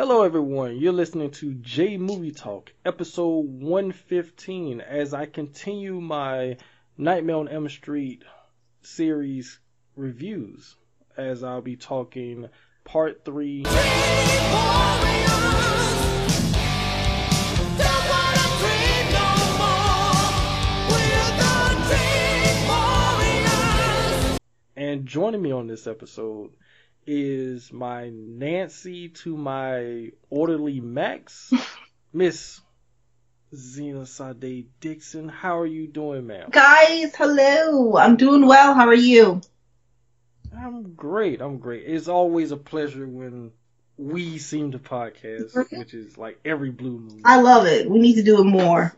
Hello, 0.00 0.22
everyone. 0.22 0.76
You're 0.78 0.92
listening 0.92 1.32
to 1.32 1.54
Jay 1.54 1.96
Movie 1.96 2.30
Talk, 2.30 2.72
episode 2.84 3.46
115, 3.46 4.80
as 4.80 5.12
I 5.12 5.26
continue 5.26 6.00
my 6.00 6.56
Nightmare 6.96 7.34
on 7.34 7.48
Elm 7.48 7.68
Street 7.68 8.22
series 8.80 9.58
reviews, 9.96 10.76
as 11.16 11.42
I'll 11.42 11.62
be 11.62 11.74
talking 11.74 12.48
part 12.84 13.24
three. 13.24 13.64
And 24.76 25.06
joining 25.06 25.42
me 25.42 25.50
on 25.50 25.66
this 25.66 25.88
episode 25.88 26.52
is 27.10 27.72
my 27.72 28.10
Nancy 28.12 29.08
to 29.08 29.34
my 29.34 30.10
orderly 30.28 30.78
Max, 30.78 31.50
Miss 32.12 32.60
Zena 33.54 34.04
Sade 34.04 34.66
Dixon. 34.78 35.26
How 35.26 35.58
are 35.58 35.66
you 35.66 35.86
doing, 35.86 36.26
ma'am? 36.26 36.50
Guys, 36.50 37.16
hello. 37.16 37.96
I'm 37.96 38.16
doing 38.16 38.46
well. 38.46 38.74
How 38.74 38.86
are 38.88 38.94
you? 38.94 39.40
I'm 40.54 40.92
great. 40.92 41.40
I'm 41.40 41.58
great. 41.58 41.84
It's 41.86 42.08
always 42.08 42.50
a 42.50 42.58
pleasure 42.58 43.06
when 43.06 43.52
we 43.96 44.36
seem 44.36 44.72
to 44.72 44.78
podcast, 44.78 45.54
mm-hmm. 45.54 45.78
which 45.78 45.94
is 45.94 46.18
like 46.18 46.38
every 46.44 46.70
blue 46.70 46.98
moon. 46.98 47.22
I 47.24 47.40
love 47.40 47.66
it. 47.66 47.88
We 47.88 48.00
need 48.00 48.16
to 48.16 48.22
do 48.22 48.42
it 48.42 48.44
more. 48.44 48.94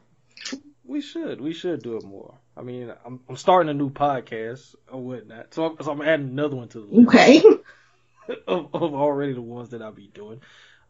We 0.84 1.00
should. 1.00 1.40
We 1.40 1.52
should 1.52 1.84
do 1.84 1.96
it 1.96 2.04
more. 2.04 2.34
I 2.56 2.62
mean, 2.62 2.92
I'm, 3.06 3.20
I'm 3.28 3.36
starting 3.36 3.70
a 3.70 3.74
new 3.74 3.90
podcast 3.90 4.74
or 4.90 5.00
whatnot, 5.00 5.54
so 5.54 5.66
I'm, 5.66 5.76
so 5.80 5.92
I'm 5.92 6.02
adding 6.02 6.30
another 6.30 6.56
one 6.56 6.68
to 6.70 6.80
the 6.80 6.86
list 6.86 7.08
Okay. 7.08 7.42
of, 8.48 8.74
of 8.74 8.94
already 8.94 9.32
the 9.34 9.42
ones 9.42 9.70
that 9.70 9.82
I'll 9.82 9.92
be 9.92 10.08
doing. 10.08 10.40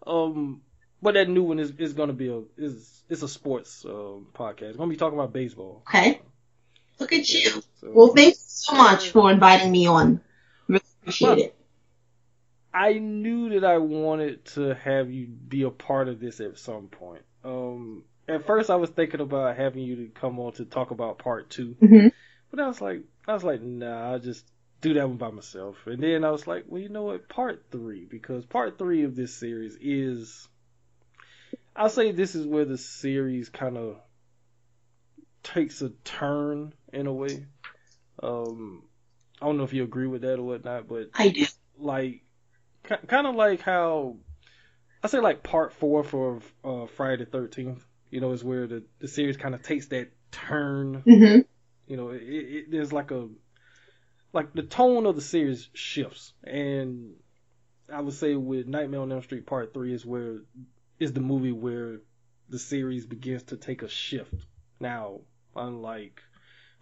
Um, 0.07 0.63
but 1.03 1.15
that 1.15 1.29
new 1.29 1.43
one 1.43 1.59
is, 1.59 1.73
is 1.79 1.95
gonna 1.95 2.13
be 2.13 2.29
a 2.29 2.43
is 2.57 3.03
it's 3.09 3.23
a 3.23 3.29
sports 3.29 3.85
um, 3.85 4.29
podcast. 4.35 4.71
It's 4.71 4.77
gonna 4.77 4.91
be 4.91 4.97
talking 4.97 5.19
about 5.19 5.33
baseball. 5.33 5.83
Okay. 5.89 6.21
Look 7.01 7.13
at 7.13 7.29
you. 7.31 7.63
So, 7.81 7.91
Well, 7.93 8.09
thank 8.15 8.35
you 8.35 8.41
so 8.47 8.75
much 8.75 9.11
for 9.11 9.31
inviting 9.31 9.73
me 9.73 9.87
on. 9.87 10.21
Really 10.69 10.83
appreciate 11.03 11.39
it. 11.39 11.57
I 12.73 12.95
knew 12.95 13.51
that 13.51 13.65
I 13.65 13.79
wanted 13.79 14.45
to 14.57 14.75
have 14.75 15.11
you 15.11 15.27
be 15.27 15.63
a 15.63 15.71
part 15.71 16.09
of 16.09 16.21
this 16.21 16.41
at 16.41 16.59
some 16.59 16.89
point. 16.89 17.23
Um, 17.45 18.05
at 18.29 18.47
first 18.47 18.71
I 18.71 18.77
was 18.77 18.91
thinking 18.91 19.21
about 19.21 19.57
having 19.57 19.83
you 19.83 19.97
to 19.97 20.09
come 20.09 20.39
on 20.41 20.53
to 20.55 20.65
talk 20.65 20.91
about 20.91 21.19
part 21.19 21.51
two, 21.51 21.77
hmm 21.81 22.09
but 22.51 22.61
I 22.61 22.67
was 22.69 22.81
like, 22.81 23.03
I 23.27 23.33
was 23.35 23.45
like, 23.45 23.61
nah, 23.63 24.13
I'll 24.13 24.19
just 24.19 24.47
do 24.81 24.95
that 24.95 25.09
one 25.09 25.17
by 25.19 25.31
myself. 25.31 25.77
And 25.87 26.03
then 26.03 26.25
I 26.25 26.31
was 26.31 26.47
like, 26.47 26.65
well, 26.67 26.81
you 26.81 26.89
know 26.89 27.03
what, 27.05 27.29
part 27.29 27.65
three, 27.71 28.07
because 28.07 28.45
part 28.47 28.79
three 28.79 29.05
of 29.05 29.15
this 29.15 29.35
series 29.35 29.77
is, 29.81 30.49
I'll 31.77 31.89
say 31.89 32.13
this 32.13 32.35
is 32.35 32.47
where 32.47 32.65
the 32.65 32.79
series 32.79 33.49
kind 33.49 33.77
of 33.77 33.97
takes 35.43 35.83
a 35.83 35.91
turn 36.05 36.73
in 36.93 37.07
a 37.07 37.13
way. 37.13 37.47
Um, 38.23 38.85
I 39.41 39.47
don't 39.47 39.57
know 39.57 39.65
if 39.65 39.73
you 39.73 39.85
agree 39.85 40.07
with 40.07 40.23
that 40.23 40.39
or 40.39 40.43
whatnot, 40.43 40.89
but 40.89 41.11
I 41.15 41.29
do. 41.29 41.47
like 41.79 42.23
kind 43.07 43.27
of 43.27 43.35
like 43.35 43.61
how 43.61 44.17
I 45.03 45.09
say 45.09 45.21
like 45.21 45.43
part 45.43 45.73
four 45.73 46.05
for 46.05 46.41
uh, 46.65 46.87
Friday 46.87 47.25
the 47.25 47.31
Thirteenth. 47.31 47.85
You 48.11 48.21
know, 48.21 48.33
is 48.33 48.43
where 48.43 48.67
the 48.67 48.83
the 48.99 49.09
series 49.09 49.37
kind 49.37 49.55
of 49.55 49.63
takes 49.63 49.87
that 49.87 50.11
turn. 50.33 51.03
hmm 51.05 51.39
You 51.87 51.97
know, 51.97 52.11
it, 52.11 52.23
it, 52.23 52.71
there's 52.71 52.93
like 52.93 53.11
a 53.11 53.29
like 54.33 54.53
the 54.53 54.63
tone 54.63 55.07
of 55.07 55.17
the 55.17 55.23
series 55.23 55.69
shifts, 55.75 56.33
and 56.45 57.15
I 57.93 58.01
would 58.01 58.15
say 58.15 58.35
with 58.35 58.67
Nightmare 58.69 59.01
on 59.01 59.13
Elm 59.13 59.23
Street 59.23 59.47
Part 59.47 59.75
Three 59.75 59.93
is 59.95 60.07
where 60.07 60.39
is 60.99 61.13
the 61.13 61.21
movie 61.21 61.53
where 61.53 62.01
the 62.49 62.59
series 62.59 63.07
begins 63.07 63.45
to 63.45 63.57
take 63.57 63.83
a 63.83 63.89
shift. 63.89 64.35
Now, 64.79 65.21
unlike 65.57 66.21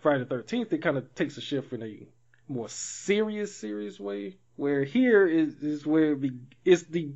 Friday 0.01 0.21
the 0.21 0.27
Thirteenth, 0.27 0.73
it 0.73 0.83
kind 0.83 0.97
of 0.99 1.15
takes 1.15 1.37
a 1.39 1.41
shift 1.41 1.73
in 1.73 1.83
a 1.83 2.07
more 2.49 2.69
serious, 2.69 3.55
serious 3.57 3.99
way. 3.99 4.39
Where 4.57 4.85
here 4.85 5.27
is 5.27 5.55
is 5.63 5.87
where 5.87 6.13
it 6.13 6.21
be, 6.21 6.33
it's 6.65 6.83
the 6.85 7.13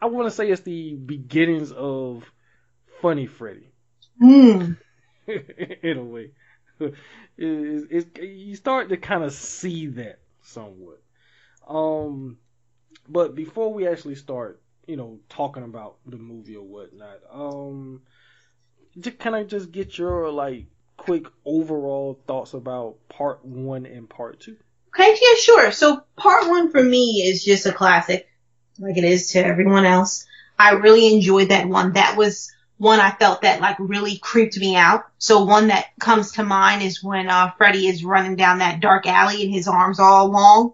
I 0.00 0.06
want 0.06 0.26
to 0.26 0.30
say 0.30 0.50
it's 0.50 0.62
the 0.62 0.94
beginnings 0.94 1.72
of 1.72 2.24
Funny 3.00 3.26
Freddy 3.26 3.68
Mm. 4.20 4.76
in 5.26 5.98
a 5.98 6.04
way. 6.04 6.30
It's, 7.38 7.86
it's, 7.90 8.20
you 8.20 8.54
start 8.56 8.90
to 8.90 8.98
kind 8.98 9.24
of 9.24 9.32
see 9.32 9.86
that 9.86 10.18
somewhat. 10.42 11.00
Um, 11.66 12.36
but 13.08 13.34
before 13.34 13.72
we 13.72 13.88
actually 13.88 14.16
start, 14.16 14.60
you 14.86 14.96
know, 14.96 15.18
talking 15.30 15.62
about 15.62 15.96
the 16.04 16.18
movie 16.18 16.56
or 16.56 16.64
whatnot, 16.64 17.20
um, 17.32 18.02
just, 18.98 19.18
can 19.18 19.34
I 19.34 19.44
just 19.44 19.72
get 19.72 19.96
your 19.96 20.30
like 20.30 20.66
quick 20.98 21.24
overall 21.44 22.20
thoughts 22.26 22.52
about 22.52 22.96
part 23.08 23.44
one 23.44 23.86
and 23.86 24.08
part 24.08 24.40
two? 24.40 24.56
Okay, 24.94 25.16
yeah, 25.20 25.38
sure. 25.38 25.72
So 25.72 26.02
part 26.16 26.48
one 26.48 26.70
for 26.70 26.82
me 26.82 27.22
is 27.26 27.44
just 27.44 27.64
a 27.64 27.72
classic, 27.72 28.28
like 28.78 28.98
it 28.98 29.04
is 29.04 29.32
to 29.32 29.44
everyone 29.44 29.86
else. 29.86 30.26
I 30.58 30.72
really 30.72 31.14
enjoyed 31.14 31.48
that 31.48 31.66
one. 31.66 31.94
That 31.94 32.16
was 32.16 32.52
one 32.82 32.98
I 32.98 33.12
felt 33.12 33.42
that 33.42 33.60
like 33.60 33.76
really 33.78 34.18
creeped 34.18 34.58
me 34.58 34.74
out. 34.74 35.04
So 35.18 35.44
one 35.44 35.68
that 35.68 35.86
comes 36.00 36.32
to 36.32 36.42
mind 36.42 36.82
is 36.82 37.02
when 37.02 37.28
uh 37.28 37.52
Freddy 37.56 37.86
is 37.86 38.04
running 38.04 38.34
down 38.34 38.58
that 38.58 38.80
dark 38.80 39.06
alley 39.06 39.44
and 39.44 39.54
his 39.54 39.68
arms 39.68 40.00
all 40.00 40.28
long, 40.28 40.72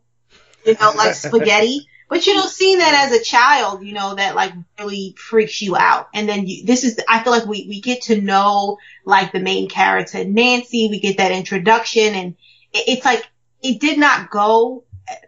you 0.65 0.75
know, 0.81 0.93
like 0.97 1.15
spaghetti. 1.15 1.87
But 2.09 2.27
you 2.27 2.35
know, 2.35 2.47
seeing 2.47 2.79
that 2.79 3.07
as 3.07 3.13
a 3.13 3.23
child, 3.23 3.85
you 3.85 3.93
know, 3.93 4.15
that 4.15 4.35
like 4.35 4.55
really 4.79 5.15
freaks 5.19 5.61
you 5.61 5.77
out. 5.77 6.09
And 6.15 6.27
then 6.27 6.47
you, 6.47 6.65
this 6.65 6.83
is, 6.83 6.99
I 7.07 7.23
feel 7.23 7.35
like 7.35 7.45
we, 7.45 7.67
we 7.69 7.83
get 7.83 8.01
to 8.05 8.19
know 8.19 8.79
like 9.05 9.33
the 9.33 9.41
main 9.41 9.69
character, 9.69 10.25
Nancy. 10.25 10.89
We 10.89 11.01
get 11.01 11.19
that 11.19 11.33
introduction 11.33 12.15
and 12.15 12.37
it, 12.73 12.85
it's 12.89 13.05
like, 13.05 13.23
it 13.61 13.81
did 13.81 13.99
not 13.99 14.31
go 14.31 14.85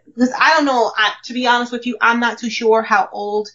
because 0.07 0.33
I 0.35 0.55
don't 0.55 0.65
know. 0.65 0.91
I, 0.97 1.13
to 1.25 1.33
be 1.33 1.45
honest 1.45 1.71
with 1.71 1.85
you, 1.85 1.97
I'm 2.01 2.19
not 2.19 2.39
too 2.39 2.49
sure 2.49 2.81
how 2.81 3.07
old 3.11 3.49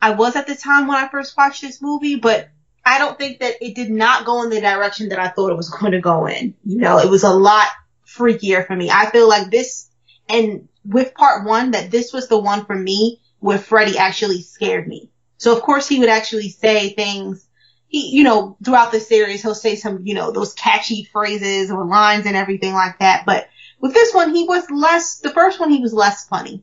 I 0.00 0.12
was 0.12 0.34
at 0.34 0.46
the 0.46 0.54
time 0.54 0.86
when 0.86 0.96
I 0.96 1.08
first 1.08 1.36
watched 1.36 1.60
this 1.60 1.82
movie, 1.82 2.16
but 2.16 2.48
I 2.84 2.98
don't 2.98 3.18
think 3.18 3.40
that 3.40 3.56
it 3.60 3.74
did 3.74 3.90
not 3.90 4.24
go 4.24 4.42
in 4.42 4.50
the 4.50 4.60
direction 4.60 5.10
that 5.10 5.18
I 5.18 5.28
thought 5.28 5.50
it 5.50 5.56
was 5.56 5.70
going 5.70 5.92
to 5.92 6.00
go 6.00 6.26
in. 6.26 6.54
You 6.64 6.78
know, 6.78 6.98
it 6.98 7.10
was 7.10 7.24
a 7.24 7.32
lot 7.32 7.68
freakier 8.06 8.66
for 8.66 8.74
me. 8.74 8.90
I 8.90 9.10
feel 9.10 9.28
like 9.28 9.50
this, 9.50 9.88
and 10.28 10.68
with 10.84 11.14
part 11.14 11.46
one, 11.46 11.72
that 11.72 11.90
this 11.90 12.12
was 12.12 12.28
the 12.28 12.38
one 12.38 12.64
for 12.64 12.74
me 12.74 13.20
where 13.38 13.58
Freddy 13.58 13.98
actually 13.98 14.42
scared 14.42 14.88
me. 14.88 15.10
So 15.38 15.56
of 15.56 15.62
course 15.62 15.88
he 15.88 16.00
would 16.00 16.08
actually 16.08 16.50
say 16.50 16.90
things, 16.90 17.46
he, 17.88 18.10
you 18.10 18.24
know, 18.24 18.56
throughout 18.64 18.92
the 18.92 19.00
series, 19.00 19.42
he'll 19.42 19.54
say 19.54 19.76
some, 19.76 20.06
you 20.06 20.14
know, 20.14 20.30
those 20.30 20.54
catchy 20.54 21.04
phrases 21.04 21.70
or 21.70 21.84
lines 21.84 22.26
and 22.26 22.36
everything 22.36 22.72
like 22.72 22.98
that. 23.00 23.24
But 23.26 23.48
with 23.80 23.94
this 23.94 24.14
one, 24.14 24.34
he 24.34 24.44
was 24.44 24.70
less, 24.70 25.18
the 25.18 25.30
first 25.30 25.58
one, 25.58 25.70
he 25.70 25.80
was 25.80 25.92
less 25.92 26.26
funny, 26.28 26.62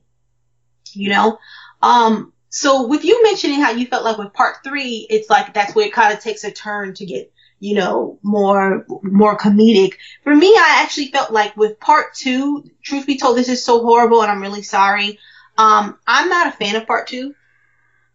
you 0.94 1.09
know? 1.09 1.39
Um, 1.81 2.33
so 2.50 2.88
with 2.88 3.03
you 3.03 3.24
mentioning 3.24 3.59
how 3.59 3.72
you 3.72 3.88
felt 3.88 4.06
like 4.06 4.18
with 4.18 4.34
part 4.34 4.58
three, 4.63 5.06
it's 5.09 5.30
like 5.30 5.53
that's 5.53 5.75
where 5.75 5.88
it 5.88 5.94
kind 5.94 6.13
of 6.13 6.24
takes 6.24 6.44
a 6.44 6.52
turn 6.52 6.94
to 6.96 7.06
get, 7.06 7.31
you 7.59 7.75
know, 7.75 8.19
more, 8.24 8.85
more 9.03 9.38
comedic. 9.38 9.96
For 10.24 10.34
me, 10.34 10.47
I 10.47 10.81
actually 10.84 11.07
felt 11.07 11.31
like 11.31 11.57
with 11.57 11.80
part 11.80 12.13
two, 12.13 12.63
truth 12.81 13.06
be 13.06 13.18
told, 13.18 13.38
this 13.38 13.50
is 13.50 13.63
so 13.63 13.81
horrible 13.81 14.22
and 14.22 14.31
I'm 14.31 14.41
really 14.41 14.63
sorry. 14.63 15.19
Um, 15.57 15.97
I'm 16.07 16.30
not 16.30 16.47
a 16.47 16.52
fan 16.52 16.75
of 16.75 16.88
part 16.88 17.07
two. 17.07 17.36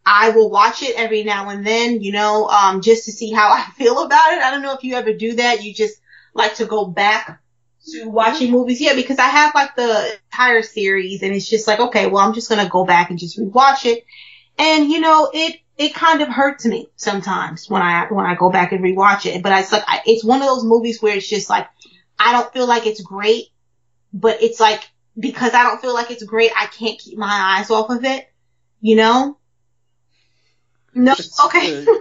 I 0.04 0.31
will 0.31 0.50
watch 0.50 0.82
it 0.82 0.97
every 0.97 1.22
now 1.25 1.50
and 1.50 1.65
then, 1.66 2.00
you 2.00 2.12
know, 2.12 2.48
um, 2.48 2.81
just 2.81 3.04
to 3.04 3.12
see 3.12 3.32
how 3.32 3.48
I 3.53 3.65
feel 3.76 4.03
about 4.03 4.32
it. 4.32 4.42
I 4.42 4.50
don't 4.50 4.62
know 4.62 4.75
if 4.75 4.82
you 4.82 4.94
ever 4.94 5.12
do 5.12 5.34
that. 5.37 5.62
You 5.62 5.75
just 5.75 6.00
like 6.34 6.54
to 6.54 6.65
go 6.65 6.87
back 6.87 7.41
to 7.91 8.09
watching 8.09 8.50
movies. 8.50 8.81
Yeah, 8.81 8.94
because 8.94 9.19
I 9.19 9.28
have 9.28 9.54
like 9.54 9.76
the 9.76 10.19
entire 10.32 10.62
series 10.62 11.22
and 11.22 11.34
it's 11.34 11.48
just 11.48 11.66
like, 11.66 11.81
okay, 11.81 12.06
well, 12.06 12.26
I'm 12.26 12.34
just 12.34 12.48
going 12.48 12.65
to 12.65 12.70
go 12.70 12.84
back 12.84 13.10
and 13.10 13.19
just 13.19 13.38
rewatch 13.38 13.84
it. 13.84 14.04
And 14.59 14.91
you 14.91 15.00
know, 15.00 15.31
it, 15.32 15.59
it 15.76 15.94
kind 15.94 16.21
of 16.22 16.28
hurts 16.28 16.65
me 16.66 16.89
sometimes 16.97 17.68
when 17.68 17.83
I, 17.83 18.06
when 18.10 18.27
I 18.27 18.34
go 18.34 18.51
back 18.51 18.72
and 18.72 18.84
rewatch 18.84 19.27
it. 19.27 19.42
But 19.42 19.53
it's 19.59 19.72
like, 19.72 19.84
I, 19.86 20.01
it's 20.06 20.24
one 20.24 20.41
of 20.41 20.48
those 20.48 20.65
movies 20.65 21.03
where 21.03 21.16
it's 21.16 21.28
just 21.28 21.51
like, 21.51 21.68
I 22.18 22.33
don't 22.33 22.53
feel 22.53 22.66
like 22.66 22.86
it's 22.86 23.01
great, 23.01 23.47
but 24.12 24.42
it's 24.42 24.60
like, 24.60 24.83
because 25.18 25.54
I 25.54 25.65
don't 25.65 25.80
feel 25.80 25.95
like 25.95 26.10
it's 26.10 26.22
great, 26.22 26.53
I 26.56 26.66
can't 26.66 26.98
keep 26.98 27.18
my 27.18 27.59
eyes 27.59 27.71
off 27.71 27.91
of 27.91 28.04
it, 28.04 28.30
you 28.80 28.97
know? 28.97 29.39
No, 30.95 31.15
okay. 31.47 31.86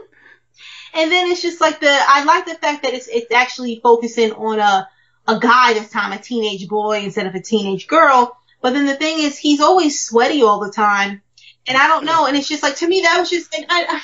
And 0.94 1.12
then 1.12 1.32
it's 1.32 1.42
just 1.42 1.62
like 1.62 1.80
the 1.80 1.90
I 1.90 2.24
like 2.24 2.46
the 2.46 2.56
fact 2.56 2.84
that 2.84 2.94
it's 2.94 3.08
it's 3.08 3.32
actually 3.32 3.80
focusing 3.82 4.34
on 4.34 4.60
a 4.60 4.90
a 5.28 5.40
guy 5.40 5.74
this 5.74 5.90
time, 5.90 6.12
a 6.12 6.18
teenage 6.18 6.68
boy 6.68 7.00
instead 7.00 7.28
of 7.28 7.36
a 7.36 7.42
teenage 7.42 7.88
girl. 7.88 8.38
But 8.62 8.74
then 8.74 8.86
the 8.86 8.96
thing 8.96 9.20
is, 9.20 9.38
he's 9.38 9.62
always 9.62 10.02
sweaty 10.02 10.44
all 10.44 10.60
the 10.60 10.72
time, 10.72 11.22
and 11.68 11.78
I 11.78 11.88
don't 11.88 12.06
know. 12.06 12.26
And 12.26 12.38
it's 12.38 12.48
just 12.48 12.64
like 12.64 12.76
to 12.78 12.88
me 12.88 13.02
that 13.02 13.20
was 13.20 13.30
just 13.30 13.54
I 13.70 14.02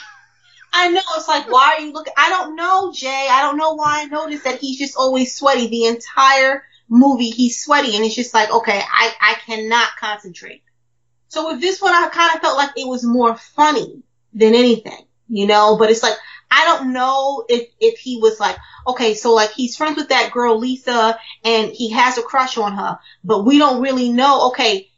I 0.73 0.89
know 0.89 1.01
it's 1.15 1.27
like 1.27 1.49
why 1.51 1.77
are 1.77 1.81
you 1.81 1.93
looking? 1.93 2.13
I 2.17 2.29
don't 2.29 2.55
know, 2.55 2.91
Jay. 2.93 3.27
I 3.29 3.41
don't 3.41 3.57
know 3.57 3.73
why 3.73 4.01
I 4.01 4.05
noticed 4.05 4.43
that 4.45 4.59
he's 4.59 4.77
just 4.77 4.97
always 4.97 5.35
sweaty 5.35 5.67
the 5.67 5.85
entire 5.85 6.63
movie. 6.89 7.29
He's 7.29 7.63
sweaty, 7.63 7.95
and 7.95 8.05
it's 8.05 8.15
just 8.15 8.33
like 8.33 8.51
okay, 8.51 8.81
I 8.81 9.13
I 9.21 9.33
cannot 9.45 9.89
concentrate. 9.99 10.63
So 11.29 11.51
with 11.51 11.61
this 11.61 11.81
one, 11.81 11.93
I 11.93 12.07
kind 12.09 12.35
of 12.35 12.41
felt 12.41 12.57
like 12.57 12.71
it 12.77 12.87
was 12.87 13.03
more 13.03 13.35
funny 13.35 14.01
than 14.33 14.55
anything, 14.55 15.05
you 15.27 15.47
know, 15.47 15.77
but 15.77 15.91
it's 15.91 16.03
like, 16.03 16.15
I 16.49 16.65
don't 16.65 16.93
know 16.93 17.45
if, 17.49 17.69
if 17.79 17.99
he 17.99 18.19
was 18.21 18.39
like, 18.39 18.57
okay, 18.87 19.13
so 19.13 19.33
like 19.33 19.51
he's 19.51 19.75
friends 19.75 19.97
with 19.97 20.09
that 20.09 20.31
girl 20.31 20.57
Lisa 20.57 21.19
and 21.43 21.71
he 21.71 21.91
has 21.91 22.17
a 22.17 22.21
crush 22.21 22.57
on 22.57 22.73
her, 22.73 22.99
but 23.23 23.45
we 23.45 23.57
don't 23.57 23.81
really 23.81 24.11
know, 24.11 24.49
okay, 24.49 24.89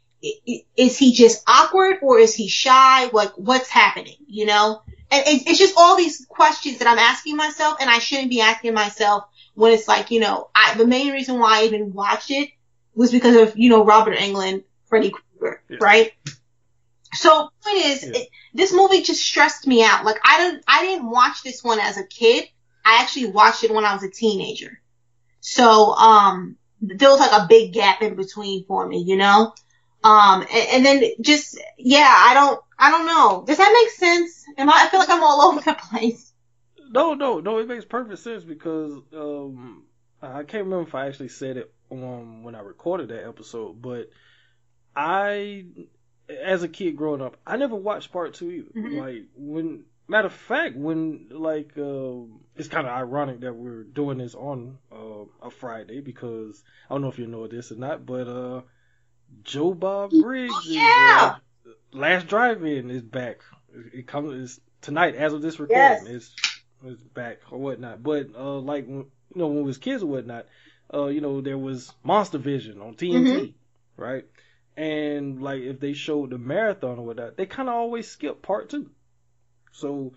is 0.76 0.98
he 0.98 1.12
just 1.12 1.42
awkward 1.46 1.98
or 2.02 2.18
is 2.18 2.34
he 2.34 2.48
shy? 2.48 3.06
Like 3.06 3.32
what's 3.36 3.68
happening, 3.68 4.16
you 4.26 4.46
know? 4.46 4.82
And 5.10 5.24
it's 5.26 5.58
just 5.58 5.74
all 5.76 5.96
these 5.96 6.24
questions 6.28 6.78
that 6.78 6.88
I'm 6.88 6.98
asking 6.98 7.36
myself 7.36 7.78
and 7.80 7.90
I 7.90 7.98
shouldn't 7.98 8.30
be 8.30 8.40
asking 8.40 8.74
myself 8.74 9.24
when 9.54 9.72
it's 9.72 9.88
like, 9.88 10.10
you 10.10 10.20
know, 10.20 10.50
I, 10.54 10.74
the 10.74 10.86
main 10.86 11.12
reason 11.12 11.38
why 11.38 11.60
I 11.60 11.64
even 11.64 11.92
watched 11.92 12.30
it 12.30 12.50
was 12.94 13.10
because 13.10 13.34
of, 13.36 13.58
you 13.58 13.70
know, 13.70 13.84
Robert 13.84 14.16
Englund, 14.16 14.62
Freddy 14.86 15.10
Krueger, 15.10 15.62
yeah. 15.68 15.78
right? 15.80 16.12
So 17.14 17.50
point 17.62 17.84
is, 17.84 18.04
yeah. 18.04 18.10
it, 18.14 18.28
this 18.54 18.72
movie 18.72 19.02
just 19.02 19.22
stressed 19.22 19.66
me 19.66 19.84
out. 19.84 20.04
Like 20.04 20.18
I 20.24 20.38
didn't, 20.38 20.64
I 20.66 20.82
didn't 20.82 21.10
watch 21.10 21.42
this 21.42 21.62
one 21.64 21.80
as 21.80 21.96
a 21.98 22.04
kid. 22.04 22.48
I 22.84 23.02
actually 23.02 23.26
watched 23.26 23.64
it 23.64 23.72
when 23.72 23.84
I 23.84 23.94
was 23.94 24.02
a 24.02 24.10
teenager. 24.10 24.80
So, 25.40 25.94
um, 25.94 26.56
there 26.80 27.10
was 27.10 27.20
like 27.20 27.32
a 27.32 27.46
big 27.46 27.72
gap 27.72 28.02
in 28.02 28.14
between 28.14 28.64
for 28.64 28.86
me, 28.86 29.02
you 29.02 29.16
know? 29.16 29.54
Um, 30.02 30.46
and, 30.50 30.68
and, 30.72 30.86
then 30.86 31.10
just, 31.20 31.60
yeah, 31.76 32.08
I 32.08 32.32
don't, 32.32 32.60
I 32.78 32.90
don't 32.90 33.06
know. 33.06 33.44
Does 33.46 33.58
that 33.58 33.72
make 33.72 33.92
sense? 33.92 34.44
Am 34.56 34.70
I, 34.70 34.84
I 34.84 34.88
feel 34.88 35.00
like 35.00 35.10
I'm 35.10 35.22
all 35.22 35.42
over 35.50 35.60
the 35.60 35.74
place. 35.74 36.32
No, 36.90 37.14
no, 37.14 37.40
no, 37.40 37.58
it 37.58 37.68
makes 37.68 37.84
perfect 37.84 38.18
sense 38.20 38.44
because, 38.44 38.92
um, 39.14 39.84
I 40.22 40.42
can't 40.42 40.64
remember 40.64 40.88
if 40.88 40.94
I 40.94 41.06
actually 41.06 41.28
said 41.28 41.56
it 41.56 41.72
um, 41.90 42.42
when 42.42 42.54
I 42.54 42.60
recorded 42.60 43.08
that 43.08 43.26
episode, 43.26 43.80
but 43.80 44.10
I 44.94 45.66
as 46.42 46.62
a 46.62 46.68
kid 46.68 46.96
growing 46.96 47.22
up, 47.22 47.36
I 47.46 47.56
never 47.56 47.76
watched 47.76 48.12
part 48.12 48.34
two 48.34 48.50
either. 48.50 48.70
Mm-hmm. 48.70 48.98
Like 48.98 49.24
when, 49.36 49.84
matter 50.08 50.26
of 50.26 50.32
fact, 50.32 50.76
when 50.76 51.28
like 51.30 51.72
uh, 51.76 52.22
it's 52.56 52.68
kind 52.68 52.86
of 52.86 52.92
ironic 52.92 53.40
that 53.40 53.54
we're 53.54 53.84
doing 53.84 54.18
this 54.18 54.34
on 54.34 54.78
uh, 54.92 55.24
a 55.42 55.50
Friday 55.50 56.00
because 56.00 56.62
I 56.88 56.94
don't 56.94 57.02
know 57.02 57.08
if 57.08 57.18
you 57.18 57.26
know 57.26 57.46
this 57.46 57.72
or 57.72 57.76
not, 57.76 58.06
but 58.06 58.28
uh, 58.28 58.62
Joe 59.42 59.74
Bob 59.74 60.10
Briggs 60.10 60.54
oh, 60.54 60.62
yeah. 60.66 61.36
is 61.64 61.72
uh, 61.72 61.74
last 61.92 62.26
drive-in 62.26 62.90
is 62.90 63.02
back. 63.02 63.40
It 63.92 64.06
comes 64.06 64.60
tonight 64.80 65.14
as 65.14 65.32
of 65.32 65.42
this 65.42 65.58
recording. 65.58 66.06
Yes. 66.06 66.06
It's 66.06 66.34
it's 66.84 67.02
back 67.02 67.38
or 67.50 67.58
whatnot. 67.58 68.02
But 68.02 68.30
uh, 68.36 68.58
like 68.58 68.88
you 68.88 69.10
know 69.34 69.46
when 69.48 69.58
we 69.58 69.62
was 69.64 69.78
kids 69.78 70.02
or 70.02 70.06
whatnot, 70.06 70.46
uh, 70.92 71.06
you 71.06 71.20
know 71.20 71.40
there 71.40 71.58
was 71.58 71.92
Monster 72.02 72.38
Vision 72.38 72.80
on 72.80 72.94
TNT, 72.94 73.24
mm-hmm. 73.24 74.02
right? 74.02 74.24
And 74.76 75.42
like 75.42 75.62
if 75.62 75.80
they 75.80 75.92
showed 75.92 76.30
the 76.30 76.38
marathon 76.38 76.98
or 76.98 77.04
whatnot, 77.04 77.36
they 77.36 77.46
kind 77.46 77.68
of 77.68 77.74
always 77.74 78.08
skip 78.08 78.42
part 78.42 78.70
two. 78.70 78.90
So 79.72 80.14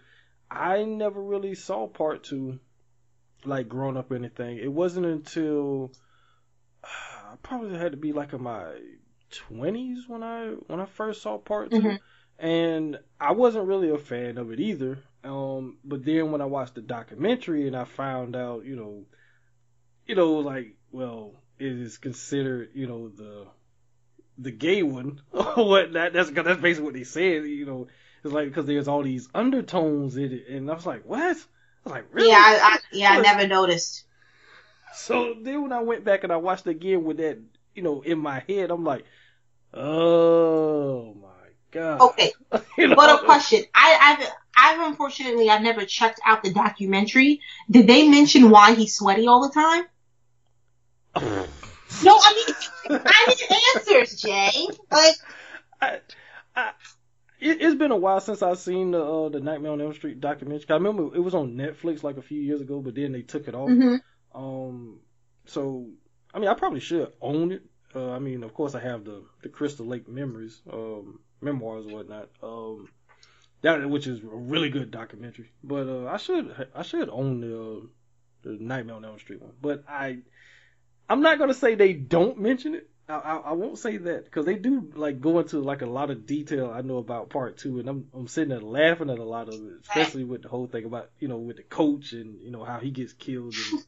I 0.50 0.84
never 0.84 1.22
really 1.22 1.56
saw 1.56 1.88
part 1.88 2.24
two, 2.24 2.60
like 3.46 3.68
growing 3.68 3.98
up 3.98 4.12
or 4.12 4.16
anything. 4.16 4.58
It 4.58 4.72
wasn't 4.72 5.06
until 5.06 5.92
I 6.84 7.36
probably 7.42 7.78
had 7.78 7.92
to 7.92 7.98
be 7.98 8.14
like 8.14 8.34
in 8.34 8.44
my 8.44 8.74
twenties 9.32 10.08
when 10.08 10.24
I 10.24 10.50
when 10.68 10.80
I 10.80 10.86
first 10.86 11.24
saw 11.24 11.38
part 11.40 11.72
2 11.72 11.78
mm-hmm. 11.78 12.46
and 12.46 13.00
I 13.20 13.32
wasn't 13.32 13.68
really 13.68 13.90
a 13.90 13.98
fan 13.98 14.38
of 14.38 14.52
it 14.52 14.60
either. 14.60 15.00
Um, 15.24 15.78
but 15.84 16.06
then 16.06 16.32
when 16.32 16.42
I 16.42 16.46
watched 16.46 16.76
the 16.76 16.82
documentary 16.82 17.66
and 17.66 17.76
I 17.76 17.86
found 17.86 18.36
out, 18.36 18.66
you 18.66 18.76
know, 18.76 19.06
you 20.06 20.16
know, 20.16 20.34
like 20.34 20.76
well, 20.92 21.34
it 21.58 21.72
is 21.72 21.98
considered, 21.98 22.70
you 22.76 22.88
know, 22.88 23.10
the 23.10 23.48
the 24.38 24.52
gay 24.52 24.84
one 24.84 25.22
or 25.32 25.68
whatnot. 25.68 26.14
That's 26.14 26.30
that's 26.32 26.62
basically 26.62 26.86
what 26.86 26.94
they 26.94 27.04
said. 27.04 27.46
You 27.46 27.66
know, 27.66 27.88
it's 28.24 28.34
like 28.34 28.48
because 28.48 28.66
there's 28.66 28.88
all 28.88 29.04
these 29.04 29.28
undertones 29.34 30.18
in 30.18 30.32
it, 30.32 30.48
and 30.50 30.70
I 30.70 30.74
was 30.74 30.86
like, 30.86 31.04
what? 31.06 31.20
I 31.22 31.30
was 31.30 31.38
like, 31.86 32.06
really? 32.12 32.30
Yeah, 32.30 32.38
I, 32.38 32.60
I 32.64 32.78
yeah, 32.92 33.12
I 33.12 33.22
never 33.22 33.48
noticed. 33.48 34.06
So 34.96 35.36
then 35.42 35.64
when 35.64 35.72
I 35.72 35.82
went 35.82 36.06
back 36.06 36.24
and 36.24 36.32
I 36.32 36.38
watched 36.38 36.68
again 36.68 37.04
with 37.04 37.18
that, 37.18 37.40
you 37.74 37.82
know, 37.82 38.02
in 38.02 38.20
my 38.20 38.44
head, 38.48 38.72
I'm 38.72 38.84
like, 38.84 39.06
oh 39.74 41.16
my 41.16 41.30
god. 41.72 42.02
Okay, 42.02 42.32
you 42.78 42.88
know? 42.88 42.96
but 42.96 43.22
a 43.22 43.26
question. 43.26 43.64
I 43.74 44.18
I've 44.20 44.32
I've 44.56 44.88
unfortunately 44.88 45.50
I've 45.50 45.64
never 45.64 45.86
checked 45.86 46.20
out 46.26 46.44
the 46.44 46.54
documentary. 46.54 47.42
Did 47.70 47.88
they 47.88 48.08
mention 48.08 48.50
why 48.50 48.76
he's 48.76 48.96
sweaty 48.96 49.28
all 49.28 49.48
the 49.48 49.54
time? 49.54 49.84
no, 52.04 52.20
I 52.24 52.56
mean 52.90 53.00
I 53.04 53.26
need 53.28 53.38
answers, 54.04 54.22
Jay. 54.22 54.68
Like, 54.92 55.16
I, 55.82 56.00
I, 56.56 56.72
it, 57.40 57.62
has 57.62 57.76
been 57.76 57.92
a 57.92 57.98
while 57.98 58.22
since 58.22 58.42
I've 58.42 58.60
seen 58.60 58.92
the 58.92 59.04
uh, 59.04 59.30
the 59.30 59.40
Nightmare 59.40 59.72
on 59.72 59.82
Elm 59.82 59.94
Street 59.94 60.20
documentary. 60.22 60.66
I 60.70 60.74
remember 60.74 61.16
it 61.16 61.20
was 61.20 61.36
on 61.36 61.56
Netflix 61.56 62.04
like 62.04 62.18
a 62.18 62.22
few 62.22 62.42
years 62.42 62.62
ago, 62.62 62.80
but 62.82 62.96
then 62.96 63.12
they 63.12 63.22
took 63.22 63.48
it 63.48 63.56
off. 63.56 63.70
Mm-hmm. 63.70 64.42
Um, 64.42 65.00
so 65.46 65.90
I 66.34 66.40
mean, 66.40 66.50
I 66.50 66.54
probably 66.54 66.80
should 66.80 67.12
own 67.22 67.52
it. 67.52 67.64
Uh, 67.96 68.12
I 68.12 68.20
mean, 68.20 68.44
of 68.44 68.54
course, 68.54 68.76
I 68.76 68.80
have 68.80 69.04
the 69.04 69.24
the 69.42 69.50
Crystal 69.50 69.86
Lake 69.86 70.08
memories, 70.08 70.62
um, 70.72 71.20
memoirs, 71.42 71.86
and 71.86 71.94
whatnot. 71.94 72.30
Um, 72.42 72.90
that 73.62 73.90
which 73.90 74.08
is 74.08 74.22
a 74.24 74.28
really 74.28 74.70
good 74.70 74.92
documentary. 74.92 75.52
But 75.64 75.88
uh, 75.88 76.08
I 76.08 76.18
should 76.18 76.68
I 76.76 76.84
should 76.84 77.10
own 77.10 77.42
the 77.42 77.62
uh, 77.62 77.80
the 78.44 78.64
Nightmare 78.64 78.96
on 78.96 79.06
Elm 79.06 79.20
Street 79.20 79.42
one. 79.42 79.54
But 79.62 79.84
I 79.88 80.20
I'm 81.10 81.22
not 81.22 81.38
gonna 81.38 81.54
say 81.54 81.76
they 81.76 81.94
don't 81.94 82.40
mention 82.40 82.76
it. 82.76 82.90
I, 83.08 83.16
I, 83.16 83.36
I 83.36 83.52
won't 83.54 83.78
say 83.78 83.98
that 83.98 84.26
because 84.26 84.46
they 84.46 84.56
do 84.56 84.92
like 84.96 85.20
go 85.20 85.40
into 85.40 85.60
like 85.60 85.82
a 85.82 85.88
lot 85.88 86.10
of 86.10 86.26
detail 86.26 86.72
I 86.74 86.82
know 86.82 86.98
about 86.98 87.30
part 87.30 87.58
two, 87.58 87.80
and 87.80 87.90
I'm 87.90 88.08
I'm 88.14 88.28
sitting 88.28 88.50
there 88.50 88.62
laughing 88.62 89.10
at 89.10 89.20
a 89.20 89.24
lot 89.24 89.50
of 89.50 89.56
it, 89.56 89.74
especially 89.82 90.24
with 90.24 90.44
the 90.44 90.50
whole 90.50 90.68
thing 90.68 90.86
about 90.86 91.10
you 91.20 91.28
know 91.28 91.38
with 91.38 91.58
the 91.58 91.64
coach 91.64 92.14
and 92.14 92.42
you 92.42 92.52
know 92.52 92.64
how 92.64 92.80
he 92.80 92.92
gets 92.92 93.14
killed 93.14 93.54
and 93.56 93.84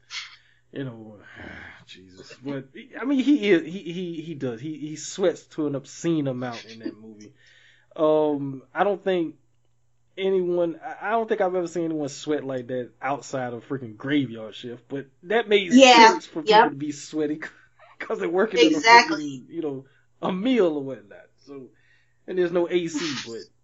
you 0.72 0.84
know 0.84 1.18
Jesus. 1.88 2.36
But 2.44 2.70
I 3.00 3.06
mean 3.06 3.20
he 3.20 3.52
is 3.52 3.64
he 3.64 3.80
he 3.80 4.22
he 4.22 4.34
does 4.34 4.60
he 4.60 4.78
he 4.78 4.96
sweats 4.98 5.44
to 5.48 5.68
an 5.68 5.76
obscene 5.76 6.28
amount 6.28 6.66
in 6.66 6.80
that 6.80 7.00
movie. 7.00 7.34
Um, 7.96 8.64
I 8.74 8.84
don't 8.84 9.02
think 9.02 9.36
anyone. 10.18 10.80
I 11.02 11.12
don't 11.12 11.30
think 11.30 11.40
I've 11.40 11.56
ever 11.56 11.68
seen 11.68 11.86
anyone 11.86 12.10
sweat 12.10 12.44
like 12.44 12.68
that 12.68 12.92
outside 13.02 13.54
of 13.54 13.66
freaking 13.68 13.96
graveyard 13.96 14.56
shift. 14.56 14.84
But 14.90 15.08
that 15.24 15.48
made 15.48 15.74
yeah. 15.74 16.10
sense 16.10 16.26
for 16.26 16.42
people 16.42 16.58
yep. 16.58 16.70
to 16.72 16.76
be 16.76 16.92
sweaty 16.92 17.40
because 18.00 18.20
they're 18.20 18.30
working 18.30 18.60
exactly. 18.66 19.16
a 19.16 19.28
freaking, 19.28 19.50
you 19.50 19.62
know, 19.62 19.86
a 20.22 20.32
meal 20.32 20.68
or 20.78 20.84
whatnot. 20.84 21.26
So, 21.46 21.70
and 22.28 22.38
there's 22.38 22.52
no 22.52 22.70
AC, 22.70 23.00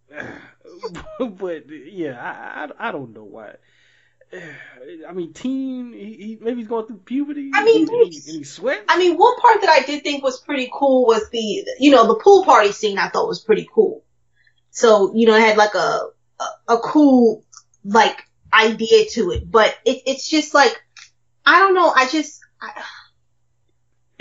but, 0.09 1.37
but 1.37 1.63
yeah, 1.69 2.19
I, 2.19 2.63
I, 2.63 2.89
I 2.89 2.91
don't 2.91 3.13
know 3.13 3.23
why. 3.23 3.55
I 5.07 5.13
mean, 5.13 5.33
teen. 5.33 5.93
He, 5.93 6.13
he, 6.13 6.37
maybe 6.39 6.59
he's 6.59 6.67
going 6.67 6.87
through 6.87 7.01
puberty. 7.05 7.51
I 7.53 7.63
mean, 7.63 7.87
and, 7.89 8.13
he, 8.13 8.19
he 8.19 8.43
sweat. 8.43 8.85
I 8.87 8.97
mean, 8.97 9.17
one 9.17 9.39
part 9.39 9.61
that 9.61 9.69
I 9.69 9.81
did 9.85 10.03
think 10.03 10.23
was 10.23 10.39
pretty 10.39 10.69
cool 10.73 11.05
was 11.05 11.29
the, 11.31 11.65
you 11.79 11.91
know, 11.91 12.07
the 12.07 12.15
pool 12.15 12.45
party 12.45 12.71
scene. 12.71 12.97
I 12.97 13.09
thought 13.09 13.27
was 13.27 13.41
pretty 13.41 13.67
cool. 13.73 14.03
So, 14.69 15.13
you 15.13 15.27
know, 15.27 15.35
it 15.35 15.41
had 15.41 15.57
like 15.57 15.75
a 15.75 16.07
a, 16.67 16.77
cool 16.77 17.43
like 17.83 18.23
idea 18.53 19.05
to 19.11 19.31
it, 19.31 19.49
but 19.49 19.75
it, 19.85 20.03
it's 20.05 20.29
just 20.29 20.53
like 20.53 20.81
I 21.45 21.59
don't 21.59 21.73
know. 21.73 21.89
I 21.89 22.07
just. 22.07 22.39
I... 22.61 22.83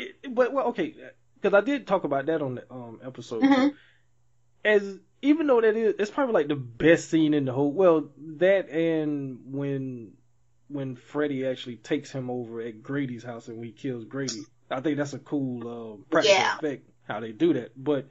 It, 0.00 0.34
but 0.34 0.52
well, 0.52 0.68
okay, 0.68 0.94
because 1.40 1.54
I 1.54 1.60
did 1.64 1.86
talk 1.86 2.04
about 2.04 2.26
that 2.26 2.42
on 2.42 2.56
the 2.56 2.64
um 2.70 3.00
episode. 3.04 3.42
Mm-hmm. 3.42 3.68
As 4.64 4.98
even 5.22 5.46
though 5.46 5.60
that 5.60 5.76
is, 5.76 5.94
it's 5.98 6.10
probably 6.10 6.34
like 6.34 6.48
the 6.48 6.56
best 6.56 7.10
scene 7.10 7.34
in 7.34 7.44
the 7.44 7.52
whole. 7.52 7.72
Well, 7.72 8.10
that 8.38 8.68
and 8.70 9.40
when 9.46 10.12
when 10.68 10.96
Freddy 10.96 11.46
actually 11.46 11.76
takes 11.76 12.10
him 12.12 12.30
over 12.30 12.60
at 12.60 12.82
Grady's 12.82 13.24
house 13.24 13.48
and 13.48 13.64
he 13.64 13.72
kills 13.72 14.04
Grady. 14.04 14.42
I 14.70 14.80
think 14.80 14.98
that's 14.98 15.14
a 15.14 15.18
cool 15.18 15.66
uh, 15.66 15.96
practical 16.10 16.38
yeah. 16.38 16.56
effect 16.58 16.90
how 17.10 17.20
they 17.20 17.32
do 17.32 17.54
that. 17.54 17.72
But 17.76 18.08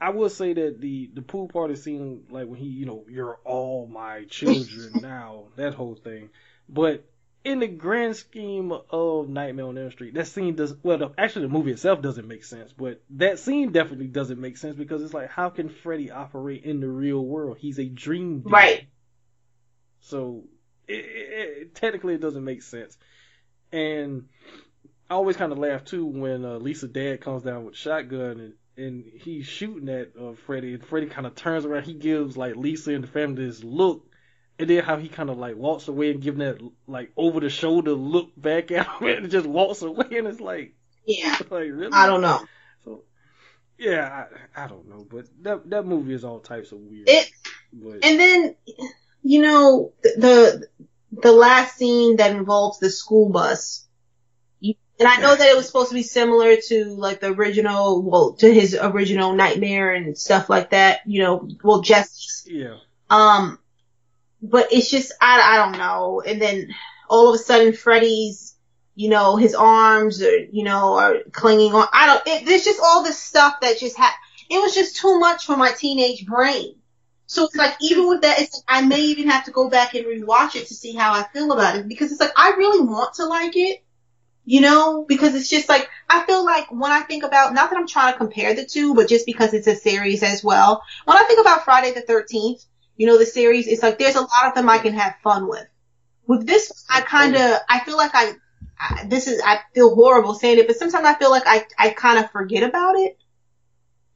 I 0.00 0.10
will 0.10 0.28
say 0.28 0.52
that 0.52 0.80
the 0.80 1.10
the 1.14 1.22
pool 1.22 1.48
party 1.48 1.76
scene, 1.76 2.24
like 2.28 2.46
when 2.46 2.58
he, 2.58 2.66
you 2.66 2.86
know, 2.86 3.04
you're 3.08 3.38
all 3.44 3.86
my 3.86 4.24
children 4.24 4.92
now, 5.00 5.44
that 5.56 5.74
whole 5.74 5.94
thing. 5.94 6.30
But 6.68 7.08
in 7.46 7.60
the 7.60 7.68
grand 7.68 8.16
scheme 8.16 8.72
of 8.90 9.28
Nightmare 9.28 9.66
on 9.66 9.78
Elm 9.78 9.92
Street, 9.92 10.14
that 10.14 10.26
scene 10.26 10.56
does 10.56 10.74
well. 10.82 10.98
The, 10.98 11.10
actually, 11.16 11.42
the 11.46 11.52
movie 11.52 11.70
itself 11.70 12.02
doesn't 12.02 12.26
make 12.26 12.42
sense, 12.42 12.72
but 12.72 13.00
that 13.10 13.38
scene 13.38 13.70
definitely 13.70 14.08
doesn't 14.08 14.40
make 14.40 14.56
sense 14.56 14.74
because 14.74 15.00
it's 15.00 15.14
like, 15.14 15.30
how 15.30 15.50
can 15.50 15.68
Freddy 15.68 16.10
operate 16.10 16.64
in 16.64 16.80
the 16.80 16.88
real 16.88 17.24
world? 17.24 17.58
He's 17.60 17.78
a 17.78 17.84
dream, 17.84 18.40
demon. 18.40 18.52
right? 18.52 18.88
So 20.00 20.42
it, 20.88 20.94
it, 20.94 21.58
it, 21.62 21.74
technically, 21.76 22.14
it 22.14 22.20
doesn't 22.20 22.42
make 22.42 22.62
sense. 22.62 22.98
And 23.70 24.26
I 25.08 25.14
always 25.14 25.36
kind 25.36 25.52
of 25.52 25.58
laugh 25.58 25.84
too 25.84 26.04
when 26.04 26.44
uh, 26.44 26.58
Lisa 26.58 26.88
dad 26.88 27.20
comes 27.20 27.44
down 27.44 27.64
with 27.64 27.76
shotgun 27.76 28.40
and 28.40 28.54
and 28.78 29.04
he's 29.22 29.46
shooting 29.46 29.88
at 29.88 30.12
uh, 30.20 30.32
Freddy, 30.46 30.74
and 30.74 30.84
Freddy 30.84 31.06
kind 31.06 31.26
of 31.26 31.34
turns 31.34 31.64
around. 31.64 31.84
He 31.84 31.94
gives 31.94 32.36
like 32.36 32.56
Lisa 32.56 32.92
and 32.92 33.04
the 33.04 33.08
family 33.08 33.46
this 33.46 33.64
look, 33.64 34.04
and 34.58 34.70
then 34.70 34.84
how 34.84 34.96
he 34.96 35.08
kind 35.08 35.30
of 35.30 35.38
like 35.38 35.56
walks 35.56 35.88
away 35.88 36.10
and 36.10 36.22
giving 36.22 36.40
that 36.40 36.58
like 36.86 37.12
over 37.16 37.40
the 37.40 37.50
shoulder 37.50 37.92
look 37.92 38.30
back 38.36 38.70
at 38.70 38.86
him, 38.86 39.08
and 39.24 39.30
just 39.30 39.46
walks 39.46 39.82
away, 39.82 40.06
and 40.10 40.26
it's 40.26 40.40
like, 40.40 40.74
yeah, 41.06 41.36
like 41.50 41.70
really, 41.70 41.92
I 41.92 42.06
don't 42.06 42.22
know. 42.22 42.40
So, 42.84 43.04
yeah, 43.78 44.26
I, 44.56 44.64
I 44.64 44.68
don't 44.68 44.88
know, 44.88 45.06
but 45.08 45.26
that 45.42 45.68
that 45.70 45.86
movie 45.86 46.14
is 46.14 46.24
all 46.24 46.40
types 46.40 46.72
of 46.72 46.78
weird. 46.78 47.08
It 47.08 47.30
But 47.72 48.04
And 48.04 48.18
then, 48.18 48.56
you 49.22 49.42
know, 49.42 49.92
the 50.02 50.66
the 51.12 51.32
last 51.32 51.76
scene 51.76 52.16
that 52.16 52.32
involves 52.32 52.78
the 52.78 52.90
school 52.90 53.28
bus. 53.28 53.82
And 54.98 55.06
I 55.06 55.20
know 55.20 55.36
that 55.36 55.46
it 55.46 55.54
was 55.54 55.66
supposed 55.66 55.90
to 55.90 55.94
be 55.94 56.02
similar 56.02 56.56
to 56.56 56.84
like 56.86 57.20
the 57.20 57.30
original, 57.30 58.02
well, 58.02 58.32
to 58.36 58.52
his 58.52 58.74
original 58.74 59.34
nightmare 59.34 59.92
and 59.92 60.16
stuff 60.16 60.48
like 60.48 60.70
that. 60.70 61.00
You 61.04 61.22
know, 61.22 61.48
well, 61.62 61.82
Jesse's. 61.82 62.46
yeah, 62.48 62.78
Um, 63.10 63.58
but 64.42 64.72
it's 64.72 64.90
just 64.90 65.12
I 65.20 65.54
I 65.54 65.56
don't 65.56 65.78
know. 65.78 66.22
And 66.26 66.40
then 66.40 66.74
all 67.08 67.28
of 67.28 67.34
a 67.34 67.38
sudden, 67.38 67.72
Freddy's, 67.72 68.54
you 68.94 69.08
know, 69.08 69.36
his 69.36 69.54
arms 69.54 70.22
are 70.22 70.38
you 70.38 70.64
know 70.64 70.98
are 70.98 71.18
clinging 71.32 71.74
on. 71.74 71.88
I 71.92 72.06
don't. 72.06 72.26
It, 72.26 72.46
there's 72.46 72.64
just 72.64 72.80
all 72.82 73.02
this 73.02 73.18
stuff 73.18 73.60
that 73.60 73.78
just 73.78 73.96
ha 73.96 74.14
It 74.50 74.60
was 74.60 74.74
just 74.74 74.96
too 74.96 75.18
much 75.18 75.46
for 75.46 75.56
my 75.56 75.72
teenage 75.72 76.26
brain. 76.26 76.76
So 77.26 77.44
it's 77.44 77.56
like 77.56 77.74
even 77.80 78.08
with 78.08 78.22
that, 78.22 78.40
it's 78.40 78.62
like 78.68 78.82
I 78.84 78.86
may 78.86 79.00
even 79.00 79.28
have 79.28 79.44
to 79.44 79.50
go 79.50 79.68
back 79.68 79.94
and 79.94 80.06
rewatch 80.06 80.54
it 80.54 80.68
to 80.68 80.74
see 80.74 80.94
how 80.94 81.12
I 81.12 81.24
feel 81.32 81.52
about 81.52 81.76
it 81.76 81.88
because 81.88 82.12
it's 82.12 82.20
like 82.20 82.32
I 82.36 82.50
really 82.50 82.86
want 82.86 83.14
to 83.14 83.26
like 83.26 83.56
it. 83.56 83.82
You 84.48 84.60
know, 84.60 85.04
because 85.08 85.34
it's 85.34 85.50
just 85.50 85.68
like, 85.68 85.90
I 86.08 86.24
feel 86.24 86.44
like 86.44 86.70
when 86.70 86.92
I 86.92 87.00
think 87.00 87.24
about, 87.24 87.52
not 87.52 87.68
that 87.68 87.76
I'm 87.80 87.88
trying 87.88 88.12
to 88.12 88.16
compare 88.16 88.54
the 88.54 88.64
two, 88.64 88.94
but 88.94 89.08
just 89.08 89.26
because 89.26 89.52
it's 89.52 89.66
a 89.66 89.74
series 89.74 90.22
as 90.22 90.44
well. 90.44 90.84
When 91.04 91.16
I 91.16 91.24
think 91.24 91.40
about 91.40 91.64
Friday 91.64 91.90
the 91.90 92.02
13th, 92.02 92.64
you 92.96 93.06
know, 93.06 93.18
the 93.18 93.26
series, 93.26 93.66
it's 93.66 93.82
like 93.82 93.98
there's 93.98 94.16
a 94.16 94.20
lot 94.20 94.46
of 94.46 94.54
them 94.54 94.68
I 94.68 94.78
can 94.78 94.94
have 94.94 95.16
fun 95.22 95.48
with. 95.48 95.66
With 96.26 96.46
this, 96.46 96.84
I 96.90 97.02
kind 97.02 97.36
of, 97.36 97.58
I 97.68 97.80
feel 97.80 97.96
like 97.96 98.10
I, 98.14 98.32
I, 98.80 99.06
this 99.06 99.28
is, 99.28 99.40
I 99.44 99.60
feel 99.74 99.94
horrible 99.94 100.34
saying 100.34 100.58
it, 100.58 100.66
but 100.66 100.76
sometimes 100.76 101.06
I 101.06 101.14
feel 101.14 101.30
like 101.30 101.44
I, 101.46 101.64
I 101.78 101.90
kind 101.90 102.18
of 102.18 102.30
forget 102.30 102.62
about 102.62 102.96
it. 102.96 103.16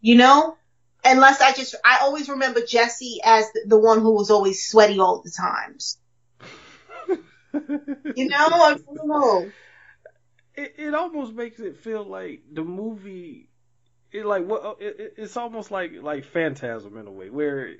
You 0.01 0.17
know? 0.17 0.57
Unless 1.05 1.41
I 1.41 1.53
just, 1.53 1.75
I 1.85 1.99
always 2.03 2.29
remember 2.29 2.61
Jesse 2.67 3.21
as 3.25 3.47
the, 3.67 3.79
one 3.79 4.01
who 4.01 4.13
was 4.15 4.31
always 4.31 4.69
sweaty 4.69 4.99
all 4.99 5.23
the 5.23 5.31
times. 5.31 5.99
You 7.53 8.29
know? 8.29 8.37
I 8.39 8.75
don't 8.75 9.09
know. 9.09 9.51
it, 10.55 10.75
it 10.79 10.95
almost 10.95 11.33
makes 11.33 11.59
it 11.61 11.77
feel 11.77 12.05
like 12.05 12.43
the 12.53 12.63
movie 12.63 13.49
it 14.13 14.25
like 14.27 14.45
what 14.47 14.77
it- 14.81 15.15
it's 15.17 15.37
almost 15.37 15.71
like 15.71 15.93
like 16.03 16.25
phantasm 16.25 16.97
in 16.97 17.07
a 17.07 17.11
way 17.11 17.31
where 17.31 17.75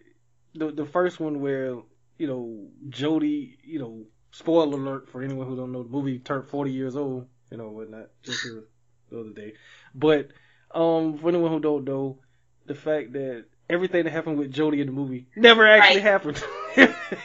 the 0.55 0.71
the 0.71 0.85
first 0.87 1.21
one 1.21 1.41
where 1.41 1.77
you 2.19 2.27
know 2.27 2.69
Jody 2.89 3.59
you 3.63 3.79
know 3.79 4.05
spoiler 4.33 4.77
alert 4.79 5.09
for 5.09 5.23
anyone 5.23 5.47
who 5.47 5.57
don't 5.57 5.73
know 5.73 5.83
the 5.83 5.89
movie 5.89 6.19
turned 6.19 6.47
40 6.49 6.73
years 6.73 6.97
old 6.97 7.27
you 7.51 7.57
know 7.57 7.69
whatnot 7.71 8.09
just 8.23 8.43
the 8.43 8.65
the 9.11 9.21
other 9.21 9.31
day 9.33 9.53
but 9.95 10.29
um 10.75 11.17
for 11.19 11.29
anyone 11.29 11.51
who 11.51 11.61
don't 11.61 11.85
know 11.85 12.19
the 12.67 12.75
fact 12.75 13.13
that 13.13 13.45
everything 13.69 14.05
that 14.05 14.11
happened 14.11 14.39
with 14.39 14.53
Jody 14.53 14.81
in 14.81 14.87
the 14.87 14.93
movie 14.93 15.27
never 15.37 15.67
actually 15.67 16.01
Right. 16.01 16.03
happened 16.03 16.43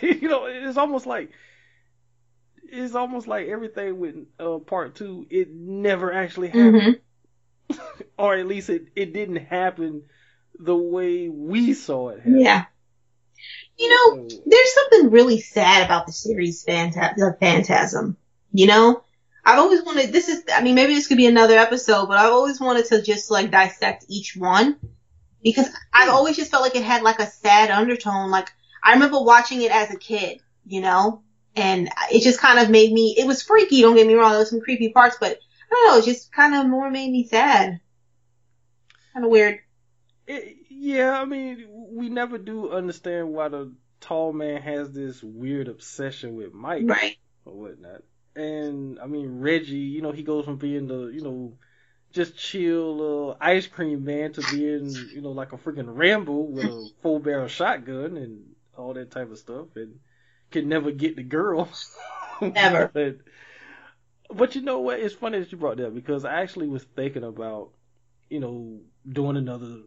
you 0.02 0.28
know 0.28 0.46
it's 0.46 0.78
almost 0.78 1.06
like 1.06 1.32
it's 2.64 2.96
almost 2.96 3.28
like 3.28 3.48
everything 3.48 4.00
with 4.00 4.16
uh, 4.40 4.58
part 4.60 4.96
two, 4.96 5.26
it 5.30 5.50
never 5.52 6.12
actually 6.12 6.50
happened, 6.50 6.88
hmm 6.88 7.02
or 8.18 8.36
at 8.36 8.48
least 8.48 8.70
it, 8.70 8.88
it 8.96 9.14
didn't 9.14 9.38
happen 9.38 10.04
the 10.60 10.76
way 10.76 11.28
we 11.30 11.74
saw 11.74 12.10
it 12.10 12.22
happen. 12.22 12.44
Yeah. 12.44 12.66
You 13.78 13.90
know, 13.90 14.28
there's 14.46 14.74
something 14.74 15.12
really 15.12 15.40
sad 15.42 15.86
about 15.86 16.06
the 16.06 16.14
series 16.14 16.64
Phanta- 16.64 17.16
the 17.16 17.36
Phantasm. 17.40 18.16
You 18.54 18.68
know, 18.68 19.04
I've 19.44 19.60
always 19.60 19.84
wanted. 19.84 20.12
This 20.12 20.30
is, 20.30 20.44
I 20.54 20.64
mean, 20.64 20.76
maybe 20.76 20.94
this 20.94 21.08
could 21.08 21.18
be 21.18 21.28
another 21.28 21.58
episode, 21.58 22.08
but 22.08 22.18
I've 22.18 22.32
always 22.32 22.60
wanted 22.60 22.86
to 22.86 23.02
just 23.02 23.30
like 23.30 23.52
dissect 23.52 24.06
each 24.08 24.36
one 24.36 24.78
because 25.44 25.68
I've 25.94 26.10
hmm. 26.10 26.16
always 26.16 26.36
just 26.36 26.52
felt 26.52 26.64
like 26.64 26.76
it 26.76 26.84
had 26.84 27.04
like 27.04 27.20
a 27.20 27.28
sad 27.28 27.70
undertone. 27.70 28.32
Like 28.32 28.52
I 28.84 28.94
remember 28.94 29.22
watching 29.22 29.62
it 29.62 29.72
as 29.72 29.94
a 29.94 29.98
kid, 29.98 30.42
you 30.66 30.82
know, 30.82 31.22
and 31.56 31.90
it 32.12 32.24
just 32.24 32.40
kind 32.40 32.60
of 32.60 32.70
made 32.70 32.92
me. 32.92 33.16
It 33.18 33.28
was 33.28 33.44
freaky. 33.44 33.82
Don't 33.82 33.96
get 33.96 34.08
me 34.08 34.16
wrong. 34.16 34.32
There 34.32 34.40
was 34.40 34.50
some 34.50 34.62
creepy 34.62 34.90
parts, 34.90 35.18
but 35.20 35.32
I 35.32 35.70
don't 35.70 35.88
know. 35.88 35.98
It 36.00 36.06
just 36.06 36.32
kind 36.32 36.56
of 36.56 36.68
more 36.68 36.90
made 36.90 37.12
me 37.12 37.28
sad. 37.28 37.80
Kind 39.14 39.26
of 39.26 39.32
weird. 39.32 39.60
it, 40.28 40.58
yeah, 40.86 41.20
I 41.20 41.26
mean, 41.26 41.66
we 41.70 42.10
never 42.10 42.38
do 42.38 42.72
understand 42.72 43.30
why 43.34 43.50
the 43.50 43.72
tall 44.02 44.34
man 44.34 44.62
has 44.62 44.92
this 44.92 45.24
weird 45.24 45.68
obsession 45.68 46.36
with 46.36 46.54
Mike 46.54 46.86
Right. 46.88 47.18
or 47.46 47.54
whatnot. 47.54 48.04
And 48.36 49.00
I 49.00 49.08
mean, 49.08 49.40
Reggie, 49.40 49.76
you 49.78 50.02
know, 50.02 50.12
he 50.12 50.24
goes 50.24 50.46
from 50.46 50.58
being 50.58 50.88
the, 50.88 51.08
you 51.08 51.22
know, 51.22 51.58
just 52.14 52.38
chill 52.38 52.98
little 52.98 53.38
ice 53.42 53.68
cream 53.68 54.04
man 54.06 54.34
to 54.34 54.44
being, 54.44 55.10
you 55.12 55.22
know, 55.22 55.32
like 55.32 55.54
a 55.54 55.58
freaking 55.58 55.96
Rambo 55.96 56.34
with 56.34 56.66
a 56.66 56.90
full 57.02 57.20
barrel 57.20 57.48
shotgun 57.48 58.18
and 58.18 58.56
all 58.78 58.94
that 58.94 59.12
type 59.12 59.32
of 59.32 59.38
stuff, 59.40 59.68
and 59.76 60.00
can 60.52 60.70
never 60.70 60.92
get 60.92 61.16
the 61.16 61.24
girl. 61.24 61.70
Never. 62.42 62.92
but, 62.94 63.18
but 64.30 64.56
you 64.56 64.62
know 64.62 64.80
what? 64.80 65.00
It's 65.00 65.16
funny 65.16 65.40
that 65.40 65.52
you 65.52 65.58
brought 65.58 65.78
that 65.78 65.88
up 65.88 65.96
because 65.96 66.26
I 66.26 66.42
actually 66.42 66.68
was 66.68 66.84
thinking 66.84 67.24
about, 67.24 67.72
you 68.30 68.40
know, 68.40 68.82
doing 69.08 69.38
another 69.38 69.82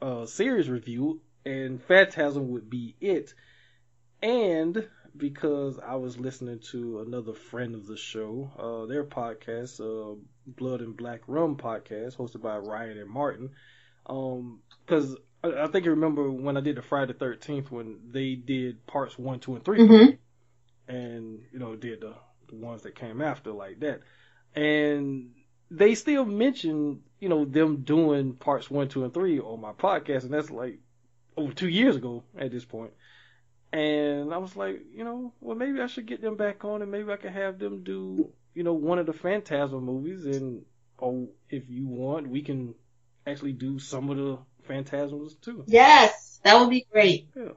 uh, 0.00 0.26
series 0.26 0.68
review, 0.68 1.20
and 1.44 1.82
Phantasm 1.82 2.50
would 2.50 2.68
be 2.70 2.94
it. 3.00 3.34
And 4.22 4.88
because 5.16 5.78
I 5.78 5.96
was 5.96 6.18
listening 6.18 6.60
to 6.70 7.00
another 7.00 7.32
friend 7.34 7.74
of 7.74 7.86
the 7.86 7.96
show, 7.96 8.50
uh, 8.58 8.86
their 8.86 9.04
podcast, 9.04 9.80
uh, 9.80 10.16
Blood 10.46 10.80
and 10.80 10.96
Black 10.96 11.20
Rum 11.26 11.56
podcast, 11.56 12.16
hosted 12.16 12.42
by 12.42 12.56
Ryan 12.58 12.98
and 12.98 13.10
Martin. 13.10 13.50
Um, 14.06 14.60
because 14.84 15.16
I, 15.42 15.62
I 15.62 15.66
think 15.68 15.84
you 15.84 15.92
remember 15.92 16.30
when 16.30 16.56
I 16.56 16.60
did 16.60 16.76
the 16.76 16.82
Friday 16.82 17.12
the 17.12 17.18
Thirteenth 17.18 17.70
when 17.70 17.98
they 18.10 18.34
did 18.34 18.86
parts 18.86 19.18
one, 19.18 19.40
two, 19.40 19.54
and 19.54 19.64
3 19.64 19.78
for 19.78 19.92
Mhm. 19.92 20.18
and 20.88 21.40
you 21.52 21.58
know 21.58 21.76
did 21.76 22.00
the, 22.00 22.14
the 22.48 22.56
ones 22.56 22.82
that 22.82 22.94
came 22.94 23.20
after 23.20 23.52
like 23.52 23.80
that, 23.80 24.00
and 24.54 25.30
they 25.70 25.94
still 25.94 26.24
mention 26.24 27.02
you 27.20 27.28
know 27.28 27.44
them 27.44 27.82
doing 27.82 28.34
parts 28.34 28.70
one, 28.70 28.88
two, 28.88 29.04
and 29.04 29.12
three 29.12 29.40
on 29.40 29.60
my 29.60 29.72
podcast, 29.72 30.24
and 30.24 30.32
that's 30.32 30.50
like 30.50 30.78
over 31.36 31.52
two 31.52 31.68
years 31.68 31.96
ago 31.96 32.24
at 32.36 32.50
this 32.50 32.64
point. 32.64 32.92
And 33.72 34.32
I 34.32 34.38
was 34.38 34.56
like, 34.56 34.80
you 34.94 35.04
know, 35.04 35.32
well 35.40 35.56
maybe 35.56 35.80
I 35.80 35.86
should 35.86 36.06
get 36.06 36.22
them 36.22 36.36
back 36.36 36.64
on, 36.64 36.82
and 36.82 36.90
maybe 36.90 37.12
I 37.12 37.16
can 37.16 37.32
have 37.32 37.58
them 37.58 37.82
do, 37.84 38.32
you 38.54 38.62
know, 38.62 38.74
one 38.74 38.98
of 38.98 39.06
the 39.06 39.12
Phantasm 39.12 39.84
movies, 39.84 40.24
and 40.24 40.64
or 40.96 41.28
if 41.50 41.68
you 41.68 41.86
want, 41.86 42.28
we 42.28 42.42
can 42.42 42.74
actually 43.26 43.52
do 43.52 43.78
some 43.78 44.10
of 44.10 44.16
the 44.16 44.38
Phantasms 44.66 45.34
too. 45.34 45.64
Yes, 45.66 46.40
that 46.44 46.58
would 46.60 46.70
be 46.70 46.86
great. 46.90 47.28
Yeah. 47.36 47.52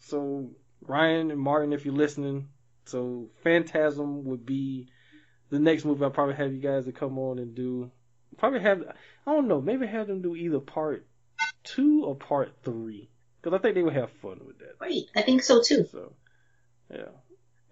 So 0.00 0.50
Ryan 0.82 1.30
and 1.30 1.40
Martin, 1.40 1.72
if 1.72 1.84
you're 1.84 1.94
listening, 1.94 2.48
so 2.84 3.28
Phantasm 3.42 4.24
would 4.24 4.44
be 4.44 4.88
the 5.50 5.58
next 5.58 5.84
movie. 5.84 6.04
I'll 6.04 6.10
probably 6.10 6.36
have 6.36 6.52
you 6.52 6.60
guys 6.60 6.86
to 6.86 6.92
come 6.92 7.18
on 7.18 7.38
and 7.38 7.54
do. 7.54 7.90
Probably 8.40 8.60
have 8.60 8.82
I 9.26 9.32
don't 9.34 9.46
know, 9.48 9.60
maybe 9.60 9.86
have 9.86 10.08
them 10.08 10.22
do 10.22 10.34
either 10.34 10.58
part 10.58 11.06
two 11.62 12.04
or 12.04 12.16
part 12.16 12.52
three, 12.64 13.08
because 13.40 13.56
I 13.56 13.60
think 13.62 13.74
they 13.76 13.82
would 13.82 13.92
have 13.94 14.10
fun 14.22 14.40
with 14.46 14.58
that. 14.58 14.78
Great. 14.78 15.10
I 15.14 15.22
think 15.22 15.42
so 15.42 15.62
too. 15.62 15.86
So 15.92 16.14
yeah, 16.90 17.10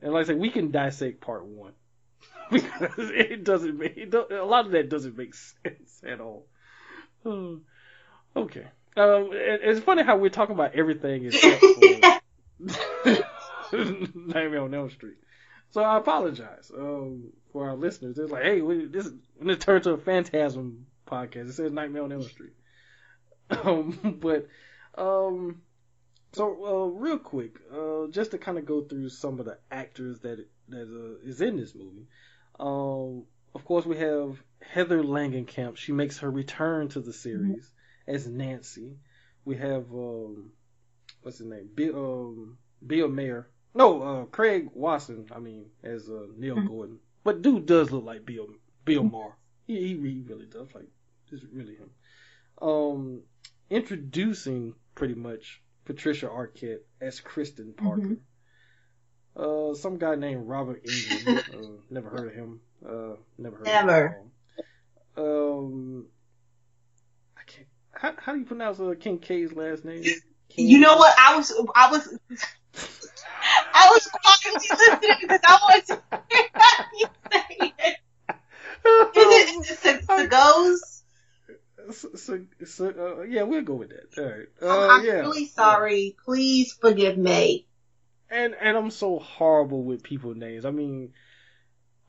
and 0.02 0.12
like 0.12 0.25
I 0.25 0.26
said, 0.28 0.38
we 0.38 0.50
can 0.50 0.70
dissect 0.70 1.20
part 1.22 1.44
one 1.46 1.72
because 2.50 2.92
it 2.98 3.44
doesn't 3.44 3.78
make 3.78 3.96
it 3.96 4.14
a 4.14 4.44
lot 4.44 4.66
of 4.66 4.72
that 4.72 4.88
doesn't 4.90 5.16
make 5.16 5.34
sense 5.34 6.02
at 6.06 6.20
all. 6.20 6.46
Okay. 8.37 8.66
Um, 8.96 9.30
it- 9.32 9.60
it's 9.64 9.80
funny 9.80 10.02
how 10.02 10.16
we're 10.18 10.28
talking 10.30 10.54
about 10.54 10.75
everything 10.75 11.25
except 11.25 11.64
for 11.64 12.20
Nightmare 13.72 14.60
on 14.62 14.75
Elm 14.75 14.90
Street. 14.90 15.16
So 15.70 15.82
I 15.82 15.98
apologize 15.98 16.70
um, 16.76 17.32
for 17.52 17.69
our 17.69 17.76
listeners. 17.76 18.19
It's 18.19 18.31
like, 18.31 18.43
hey, 18.45 18.61
we, 18.61 18.87
this 18.87 19.07
is 19.07 19.12
when 19.37 19.50
it 19.50 19.61
turned 19.61 19.85
to 19.85 19.93
a 19.93 19.99
phantasm 19.99 20.87
podcast. 21.07 21.49
It 21.49 21.52
says 21.55 21.73
Nightmare 21.73 22.02
on 22.05 22.12
Elm 22.12 22.23
Street. 22.23 22.52
Um, 23.50 24.19
but 24.21 24.47
um, 24.97 25.62
so 26.33 26.45
uh, 26.67 26.87
real 26.99 27.19
quick, 27.19 27.55
uh, 27.73 28.09
just 28.11 28.33
to 28.33 28.38
kind 28.38 28.59
of 28.59 28.67
go 28.67 28.83
through 28.83 29.09
some 29.09 29.40
of 29.40 29.47
the 29.47 29.57
actors 29.71 30.21
that 30.21 30.45
that 30.69 30.83
uh, 30.83 31.26
is 31.26 31.40
in 31.40 31.57
this 31.57 31.75
movie. 31.75 32.07
Um, 32.61 33.25
of 33.55 33.64
course, 33.64 33.87
we 33.87 33.97
have 33.97 34.37
Heather 34.61 35.02
Langenkamp. 35.02 35.78
She 35.78 35.93
makes 35.93 36.19
her 36.19 36.31
return 36.31 36.88
to 36.88 37.00
the 37.00 37.12
series 37.14 37.73
as 38.07 38.26
Nancy. 38.28 38.99
We 39.47 39.57
have 39.57 39.90
um, 39.95 40.52
what's 41.23 41.38
his 41.38 41.47
name? 41.47 41.71
Bill 41.75 41.97
um, 41.97 42.59
Bill 42.87 43.09
Maher. 43.09 43.49
No, 43.75 44.02
uh, 44.02 44.25
Craig 44.26 44.69
Watson. 44.75 45.26
I 45.35 45.38
mean, 45.38 45.71
as 45.83 46.07
uh, 46.11 46.26
Neil 46.37 46.57
Mhm. 46.57 46.69
Gordon. 46.69 46.99
But 47.28 47.42
dude 47.42 47.66
does 47.66 47.90
look 47.90 48.06
like 48.06 48.25
Bill 48.25 48.47
Bill 48.87 49.02
Maher. 49.02 49.37
He, 49.66 49.75
he 49.75 49.88
he 49.88 50.23
really 50.26 50.47
does. 50.47 50.75
Like, 50.75 50.88
it's 51.30 51.44
really 51.52 51.75
him. 51.75 51.90
Um, 52.62 53.20
introducing 53.68 54.75
pretty 54.94 55.12
much 55.12 55.61
Patricia 55.85 56.28
Arquette 56.28 56.78
as 57.02 57.20
Kristen 57.20 57.75
Parker. 57.75 58.16
Uh, 59.37 59.75
some 59.75 59.99
guy 59.99 60.14
named 60.14 60.49
Robert 60.49 60.82
Englund. 60.87 61.54
uh, 61.54 61.82
never 61.90 62.08
heard 62.08 62.28
of 62.28 62.35
him. 62.35 62.61
Uh, 62.82 63.16
never 63.37 63.56
heard 63.56 63.66
Never. 63.66 64.06
of 64.06 64.12
him. 64.14 65.26
Um, 65.26 66.06
I 67.37 67.42
can't. 67.47 67.68
How, 67.92 68.14
how 68.16 68.32
do 68.32 68.38
you 68.38 68.47
pronounce 68.47 68.80
uh, 68.80 68.94
King 68.99 69.18
K's 69.18 69.52
last 69.52 69.85
name? 69.85 70.02
You 70.56 70.78
know 70.78 70.97
what? 70.97 71.14
I 71.18 71.37
was 71.37 71.52
I 71.76 71.90
was 71.90 72.08
I 73.75 73.90
was 73.92 74.06
quietly 74.12 74.68
listening 74.70 75.16
because 75.20 75.40
I 75.47 75.58
wanted 75.62 75.87
to 75.88 76.02
hear 76.30 76.44
you 76.99 77.06
say 77.32 77.73
it. 77.78 77.97
Is 78.85 79.85
it, 79.85 79.88
is 79.88 80.06
it 80.08 80.30
goes? 80.30 81.02
So, 81.90 82.08
so, 82.14 82.40
so 82.64 83.18
uh, 83.20 83.23
yeah, 83.23 83.42
we'll 83.42 83.62
go 83.62 83.75
with 83.75 83.90
that. 83.90 84.18
All 84.18 84.25
right. 84.25 84.49
Uh, 84.61 84.88
I'm 84.88 85.06
yeah. 85.06 85.12
really 85.20 85.47
sorry. 85.47 86.16
Please 86.25 86.73
forgive 86.73 87.16
me. 87.16 87.66
And 88.30 88.54
and 88.61 88.76
I'm 88.76 88.90
so 88.90 89.18
horrible 89.18 89.82
with 89.82 90.02
people 90.02 90.35
names. 90.35 90.66
I 90.66 90.70
mean, 90.70 91.14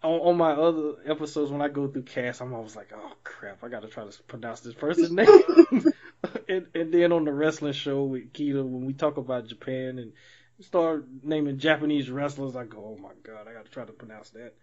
on, 0.04 0.20
on 0.20 0.38
my 0.38 0.52
other 0.52 0.96
episodes 1.06 1.52
when 1.52 1.62
I 1.62 1.70
go 1.70 1.88
through 1.88 2.04
cast, 2.04 2.42
I'm 2.42 2.54
always 2.54 2.76
like, 2.76 2.92
oh 2.94 3.14
crap, 3.24 3.64
I 3.64 3.70
gotta 3.70 3.88
try 3.88 4.06
to 4.06 4.24
pronounce 4.24 4.62
this 4.62 4.74
person's 4.74 5.12
name. 5.12 5.28
and, 6.50 6.68
and 6.74 6.94
then 6.94 7.12
on 7.12 7.26
the 7.26 7.34
wrestling 7.34 7.74
show 7.74 8.04
with 8.04 8.34
Kita, 8.34 8.64
when 8.64 8.86
we 8.86 8.94
talk 8.94 9.18
about 9.18 9.48
Japan 9.48 10.00
and 10.00 10.14
start 10.62 11.08
naming 11.24 11.58
Japanese 11.58 12.10
wrestlers, 12.10 12.56
I 12.56 12.66
go, 12.66 12.98
oh 12.98 13.02
my 13.02 13.14
god, 13.24 13.48
I 13.48 13.54
gotta 13.54 13.70
try 13.70 13.86
to 13.86 13.92
pronounce 13.92 14.32
that. 14.32 14.54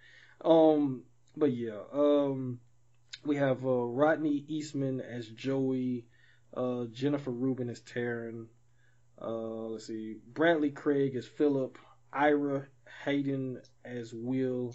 Um, 0.44 1.02
but 1.36 1.52
yeah, 1.52 1.78
um, 1.92 2.60
we 3.24 3.36
have 3.36 3.64
uh, 3.64 3.84
Rodney 3.84 4.44
Eastman 4.48 5.00
as 5.00 5.26
Joey, 5.26 6.06
uh, 6.56 6.84
Jennifer 6.92 7.30
Rubin 7.30 7.70
as 7.70 7.80
Taryn. 7.80 8.46
Uh, 9.20 9.68
let's 9.68 9.86
see, 9.86 10.16
Bradley 10.26 10.70
Gregg 10.70 11.16
as 11.16 11.26
Philip, 11.26 11.78
Ira 12.12 12.66
Heiden 13.04 13.58
as 13.84 14.12
Will, 14.12 14.74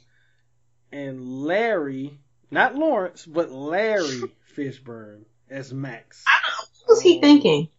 and 0.91 1.43
Larry, 1.43 2.19
not 2.49 2.75
Lawrence, 2.75 3.25
but 3.25 3.51
Larry 3.51 4.21
Fishburne 4.55 5.25
as 5.49 5.71
Max. 5.71 6.25
What 6.85 6.95
was 6.95 7.01
he 7.01 7.15
um, 7.15 7.21
thinking? 7.21 7.69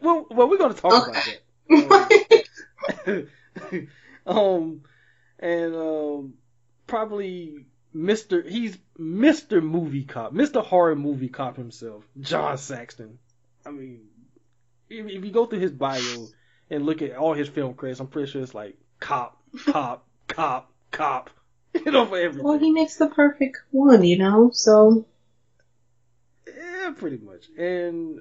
Well, 0.00 0.26
well, 0.30 0.48
we're 0.48 0.58
gonna 0.58 0.74
talk 0.74 0.92
okay. 0.92 1.10
about 1.10 1.24
that. 1.24 1.40
Um, 4.26 4.82
and 5.38 5.74
um, 5.74 6.34
probably 6.86 7.66
Mr. 7.94 8.48
He's 8.48 8.76
Mr. 8.98 9.62
Movie 9.62 10.04
Cop, 10.04 10.32
Mr. 10.32 10.64
Horror 10.64 10.96
Movie 10.96 11.28
Cop 11.28 11.56
himself, 11.56 12.04
John 12.20 12.58
Saxon. 12.58 13.18
I 13.66 13.70
mean, 13.70 14.02
if, 14.88 15.06
if 15.06 15.24
you 15.24 15.30
go 15.30 15.46
through 15.46 15.60
his 15.60 15.72
bio 15.72 16.26
and 16.70 16.86
look 16.86 17.02
at 17.02 17.16
all 17.16 17.34
his 17.34 17.48
film 17.48 17.74
credits, 17.74 18.00
I'm 18.00 18.06
pretty 18.06 18.30
sure 18.30 18.42
it's 18.42 18.54
like 18.54 18.76
cop, 19.00 19.42
cop, 19.66 20.06
cop, 20.28 20.72
cop. 20.90 21.30
You 21.72 21.92
know, 21.92 22.04
for 22.04 22.18
everything. 22.18 22.42
Well, 22.42 22.58
he 22.58 22.72
makes 22.72 22.96
the 22.96 23.06
perfect 23.06 23.58
one, 23.70 24.02
you 24.02 24.18
know. 24.18 24.50
So. 24.52 25.06
Yeah, 26.44 26.92
pretty 26.96 27.18
much, 27.18 27.46
and 27.56 28.18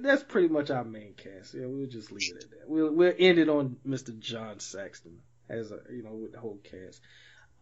that's 0.00 0.22
pretty 0.22 0.48
much 0.48 0.70
our 0.70 0.84
main 0.84 1.14
cast. 1.14 1.54
Yeah, 1.54 1.66
we'll 1.66 1.88
just 1.88 2.12
leave 2.12 2.30
it 2.36 2.44
at 2.44 2.50
that. 2.50 2.68
We'll 2.68 2.92
we'll 2.92 3.14
end 3.18 3.38
it 3.38 3.48
on 3.48 3.76
Mr. 3.86 4.18
John 4.18 4.60
Saxon 4.60 5.18
as 5.48 5.70
a 5.70 5.80
you 5.90 6.02
know 6.02 6.12
with 6.12 6.32
the 6.32 6.40
whole 6.40 6.60
cast. 6.64 7.00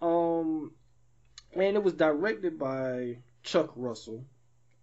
Um, 0.00 0.72
and 1.54 1.76
it 1.76 1.82
was 1.82 1.94
directed 1.94 2.58
by 2.58 3.18
Chuck 3.42 3.72
Russell, 3.76 4.24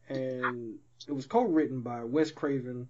and 0.09 0.79
it 1.07 1.11
was 1.11 1.25
co-written 1.25 1.81
by 1.81 2.03
Wes 2.03 2.31
Craven, 2.31 2.87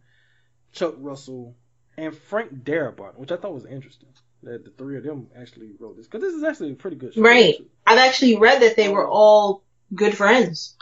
Chuck 0.72 0.96
Russell, 0.98 1.56
and 1.98 2.16
Frank 2.16 2.64
Darabont, 2.64 3.18
which 3.18 3.32
I 3.32 3.38
thought 3.38 3.54
was 3.54 3.66
interesting 3.66 4.10
that 4.44 4.66
the 4.66 4.72
three 4.72 4.98
of 4.98 5.04
them 5.04 5.28
actually 5.40 5.72
wrote 5.80 5.98
this 5.98 6.08
because 6.08 6.22
this 6.22 6.34
is 6.34 6.44
actually 6.44 6.72
a 6.72 6.76
pretty 6.76 6.98
good 6.98 7.14
show. 7.14 7.22
Right. 7.22 7.56
I've 7.86 8.00
actually 8.00 8.38
read 8.38 8.62
that 8.62 8.76
they 8.76 8.90
were 8.90 9.08
all 9.08 9.64
good 9.94 10.18
friends. 10.18 10.76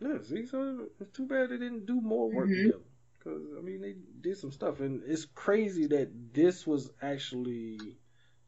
Yeah, 0.00 0.18
see, 0.22 0.46
so 0.46 0.86
it's 0.98 1.10
too 1.10 1.26
bad 1.26 1.50
they 1.50 1.58
didn't 1.58 1.86
do 1.86 2.00
more 2.00 2.30
work 2.30 2.48
mm-hmm. 2.48 2.68
together. 2.68 2.84
Because 3.18 3.42
I 3.58 3.60
mean, 3.60 3.82
they 3.82 3.94
did 4.20 4.38
some 4.38 4.50
stuff, 4.50 4.80
and 4.80 5.02
it's 5.06 5.26
crazy 5.34 5.86
that 5.88 6.10
this 6.32 6.66
was 6.66 6.90
actually 7.02 7.78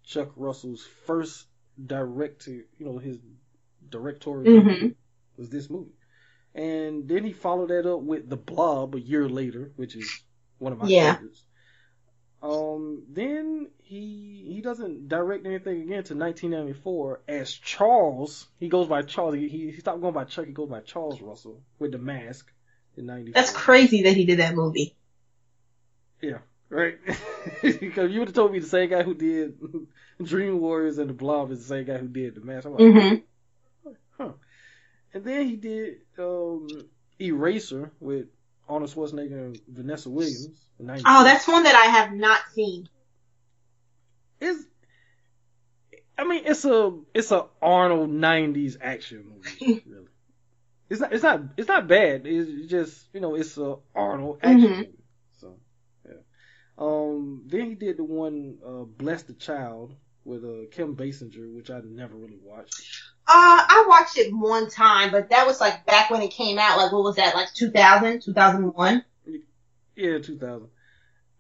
Chuck 0.04 0.32
Russell's 0.36 0.86
first 1.06 1.46
direct 1.84 2.44
to 2.46 2.52
you 2.52 2.86
know 2.86 2.98
his 2.98 3.18
directorial 3.88 4.62
mm-hmm. 4.62 4.86
was 5.36 5.50
this 5.50 5.68
movie, 5.68 5.92
and 6.54 7.06
then 7.06 7.24
he 7.24 7.32
followed 7.32 7.68
that 7.68 7.90
up 7.90 8.00
with 8.00 8.30
The 8.30 8.36
Blob 8.36 8.94
a 8.94 9.00
year 9.00 9.28
later, 9.28 9.72
which 9.76 9.94
is 9.94 10.22
one 10.58 10.72
of 10.72 10.78
my 10.78 10.86
yeah. 10.86 11.14
favorites. 11.14 11.44
Um, 12.42 13.04
then 13.08 13.68
he 13.84 14.44
he 14.48 14.60
doesn't 14.62 15.08
direct 15.08 15.46
anything 15.46 15.82
again 15.82 16.02
to 16.04 16.16
1994 16.16 17.20
as 17.28 17.52
Charles. 17.52 18.48
He 18.58 18.68
goes 18.68 18.88
by 18.88 19.02
Charles. 19.02 19.36
He, 19.36 19.48
he 19.48 19.72
stopped 19.78 20.00
going 20.00 20.14
by 20.14 20.24
Chuck. 20.24 20.46
He 20.46 20.52
goes 20.52 20.68
by 20.68 20.80
Charles 20.80 21.20
Russell 21.20 21.62
with 21.78 21.92
The 21.92 21.98
Mask 21.98 22.50
in 22.96 23.06
'94. 23.06 23.32
That's 23.32 23.52
crazy 23.52 24.02
that 24.02 24.14
he 24.14 24.24
did 24.24 24.40
that 24.40 24.56
movie. 24.56 24.96
Yeah, 26.20 26.38
right. 26.68 26.98
because 27.62 28.10
you 28.10 28.18
would 28.18 28.28
have 28.28 28.34
told 28.34 28.52
me 28.52 28.58
the 28.58 28.66
same 28.66 28.90
guy 28.90 29.04
who 29.04 29.14
did 29.14 29.54
Dream 30.22 30.60
Warriors 30.60 30.98
and 30.98 31.10
The 31.10 31.14
Blob 31.14 31.52
is 31.52 31.60
the 31.60 31.76
same 31.76 31.84
guy 31.84 31.98
who 31.98 32.08
did 32.08 32.34
The 32.34 32.40
Mask. 32.40 32.66
I'm 32.66 32.72
like, 32.72 32.80
mm-hmm. 32.80 33.90
huh. 34.18 34.32
And 35.14 35.24
then 35.24 35.46
he 35.46 35.54
did 35.54 35.98
um, 36.18 36.66
Eraser 37.20 37.92
with 38.00 38.26
Arnold 38.68 38.90
Schwarzenegger 38.90 39.46
and 39.46 39.60
Vanessa 39.68 40.10
Williams. 40.10 40.66
Oh, 40.80 41.24
that's 41.24 41.46
one 41.46 41.64
that 41.64 41.74
I 41.74 41.90
have 41.90 42.12
not 42.12 42.40
seen. 42.54 42.88
It's, 44.40 44.64
I 46.18 46.24
mean, 46.24 46.42
it's 46.46 46.64
a 46.64 46.98
it's 47.14 47.30
a 47.30 47.46
Arnold 47.60 48.10
'90s 48.10 48.76
action 48.80 49.24
movie. 49.28 49.82
really, 49.86 50.06
it's 50.90 51.00
not 51.00 51.12
it's 51.12 51.22
not 51.22 51.40
it's 51.56 51.68
not 51.68 51.88
bad. 51.88 52.26
It's 52.26 52.70
just 52.70 53.06
you 53.12 53.20
know 53.20 53.34
it's 53.34 53.56
a 53.56 53.76
Arnold 53.94 54.38
action 54.42 54.60
mm-hmm. 54.60 54.76
movie. 54.76 54.98
So 55.40 55.56
yeah. 56.06 56.20
Um, 56.78 57.42
then 57.46 57.66
he 57.66 57.74
did 57.74 57.96
the 57.96 58.04
one 58.04 58.58
uh, 58.66 58.84
"Bless 58.84 59.22
the 59.22 59.34
Child" 59.34 59.94
with 60.24 60.44
uh, 60.44 60.68
Kim 60.70 60.96
Basinger, 60.96 61.54
which 61.54 61.70
I 61.70 61.80
never 61.84 62.14
really 62.14 62.38
watched. 62.42 63.11
Uh, 63.34 63.64
I 63.66 63.84
watched 63.88 64.18
it 64.18 64.30
one 64.34 64.68
time, 64.68 65.10
but 65.10 65.30
that 65.30 65.46
was 65.46 65.58
like 65.58 65.86
back 65.86 66.10
when 66.10 66.20
it 66.20 66.32
came 66.32 66.58
out. 66.58 66.76
Like, 66.76 66.92
what 66.92 67.02
was 67.02 67.16
that? 67.16 67.34
Like 67.34 67.52
2000, 67.54 68.20
2001? 68.20 69.04
Yeah, 69.96 70.18
2000. 70.18 70.68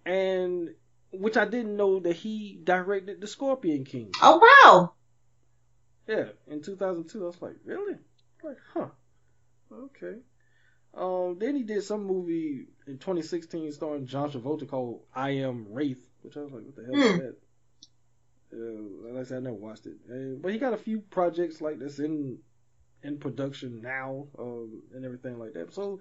And 0.06 0.70
which 1.12 1.36
I 1.36 1.44
didn't 1.44 1.76
know 1.76 2.00
that 2.00 2.16
he 2.16 2.58
directed 2.64 3.20
The 3.20 3.26
Scorpion 3.26 3.84
King. 3.84 4.10
Oh 4.22 4.38
wow. 4.38 4.92
Yeah, 6.08 6.30
in 6.48 6.62
2002 6.62 7.22
I 7.22 7.26
was 7.26 7.42
like, 7.42 7.56
really? 7.64 7.94
I'm 7.94 8.48
Like, 8.48 8.58
huh. 8.72 8.88
Okay. 9.70 10.18
Um, 10.94 11.36
then 11.38 11.56
he 11.56 11.62
did 11.62 11.82
some 11.84 12.04
movie 12.04 12.68
in 12.86 12.98
2016 12.98 13.72
starring 13.72 14.06
John 14.06 14.30
Travolta 14.30 14.66
called 14.66 15.02
I 15.14 15.30
Am 15.30 15.66
Wrath, 15.70 16.08
which 16.22 16.36
I 16.36 16.40
was 16.40 16.52
like, 16.52 16.64
what 16.64 16.76
the 16.76 16.84
hell 16.84 16.94
mm. 16.94 17.04
is 17.04 17.12
hmm. 17.12 17.18
that? 17.18 17.36
Uh, 18.52 19.08
like 19.08 19.20
I 19.20 19.24
said, 19.24 19.38
I 19.38 19.40
never 19.40 19.56
watched 19.56 19.86
it. 19.86 19.96
Uh, 20.10 20.38
but 20.40 20.52
he 20.52 20.58
got 20.58 20.74
a 20.74 20.78
few 20.78 21.00
projects 21.00 21.60
like 21.60 21.78
this 21.78 21.98
in 21.98 22.38
in 23.02 23.18
production 23.18 23.80
now, 23.82 24.26
um, 24.38 24.82
and 24.94 25.04
everything 25.04 25.38
like 25.38 25.54
that. 25.54 25.72
So 25.72 26.00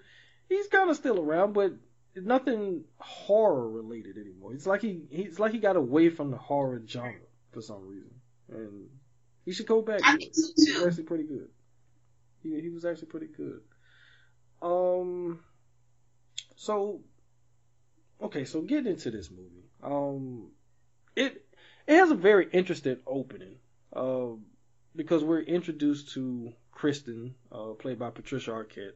he's 0.49 0.67
kind 0.67 0.89
of 0.89 0.95
still 0.95 1.19
around, 1.19 1.53
but 1.53 1.73
nothing 2.15 2.83
horror 2.97 3.69
related 3.69 4.17
anymore. 4.17 4.53
It's 4.53 4.67
like 4.67 4.81
he 4.81 5.03
he's 5.09 5.39
like 5.39 5.53
he 5.53 5.59
got 5.59 5.75
away 5.75 6.09
from 6.09 6.31
the 6.31 6.37
horror 6.37 6.81
genre 6.85 7.15
for 7.51 7.61
some 7.61 7.87
reason, 7.87 8.11
and 8.49 8.89
he 9.45 9.53
should 9.53 9.67
go 9.67 9.81
back. 9.81 10.01
I 10.03 10.17
He 10.17 10.27
was 10.27 10.83
actually 10.85 11.03
pretty 11.03 11.23
good. 11.25 11.49
He 12.43 12.59
he 12.59 12.69
was 12.69 12.85
actually 12.85 13.07
pretty 13.07 13.29
good. 13.35 13.61
Um. 14.61 15.39
So. 16.55 17.01
Okay, 18.23 18.45
so 18.45 18.61
getting 18.61 18.91
into 18.91 19.09
this 19.09 19.31
movie, 19.31 19.65
um, 19.81 20.51
it 21.91 21.97
has 21.97 22.09
a 22.09 22.15
very 22.15 22.47
interesting 22.53 22.97
opening, 23.05 23.57
uh, 23.93 24.27
because 24.95 25.25
we're 25.25 25.41
introduced 25.41 26.13
to 26.13 26.53
Kristen, 26.71 27.35
uh, 27.51 27.73
played 27.77 27.99
by 27.99 28.09
Patricia 28.11 28.51
Arquette, 28.51 28.95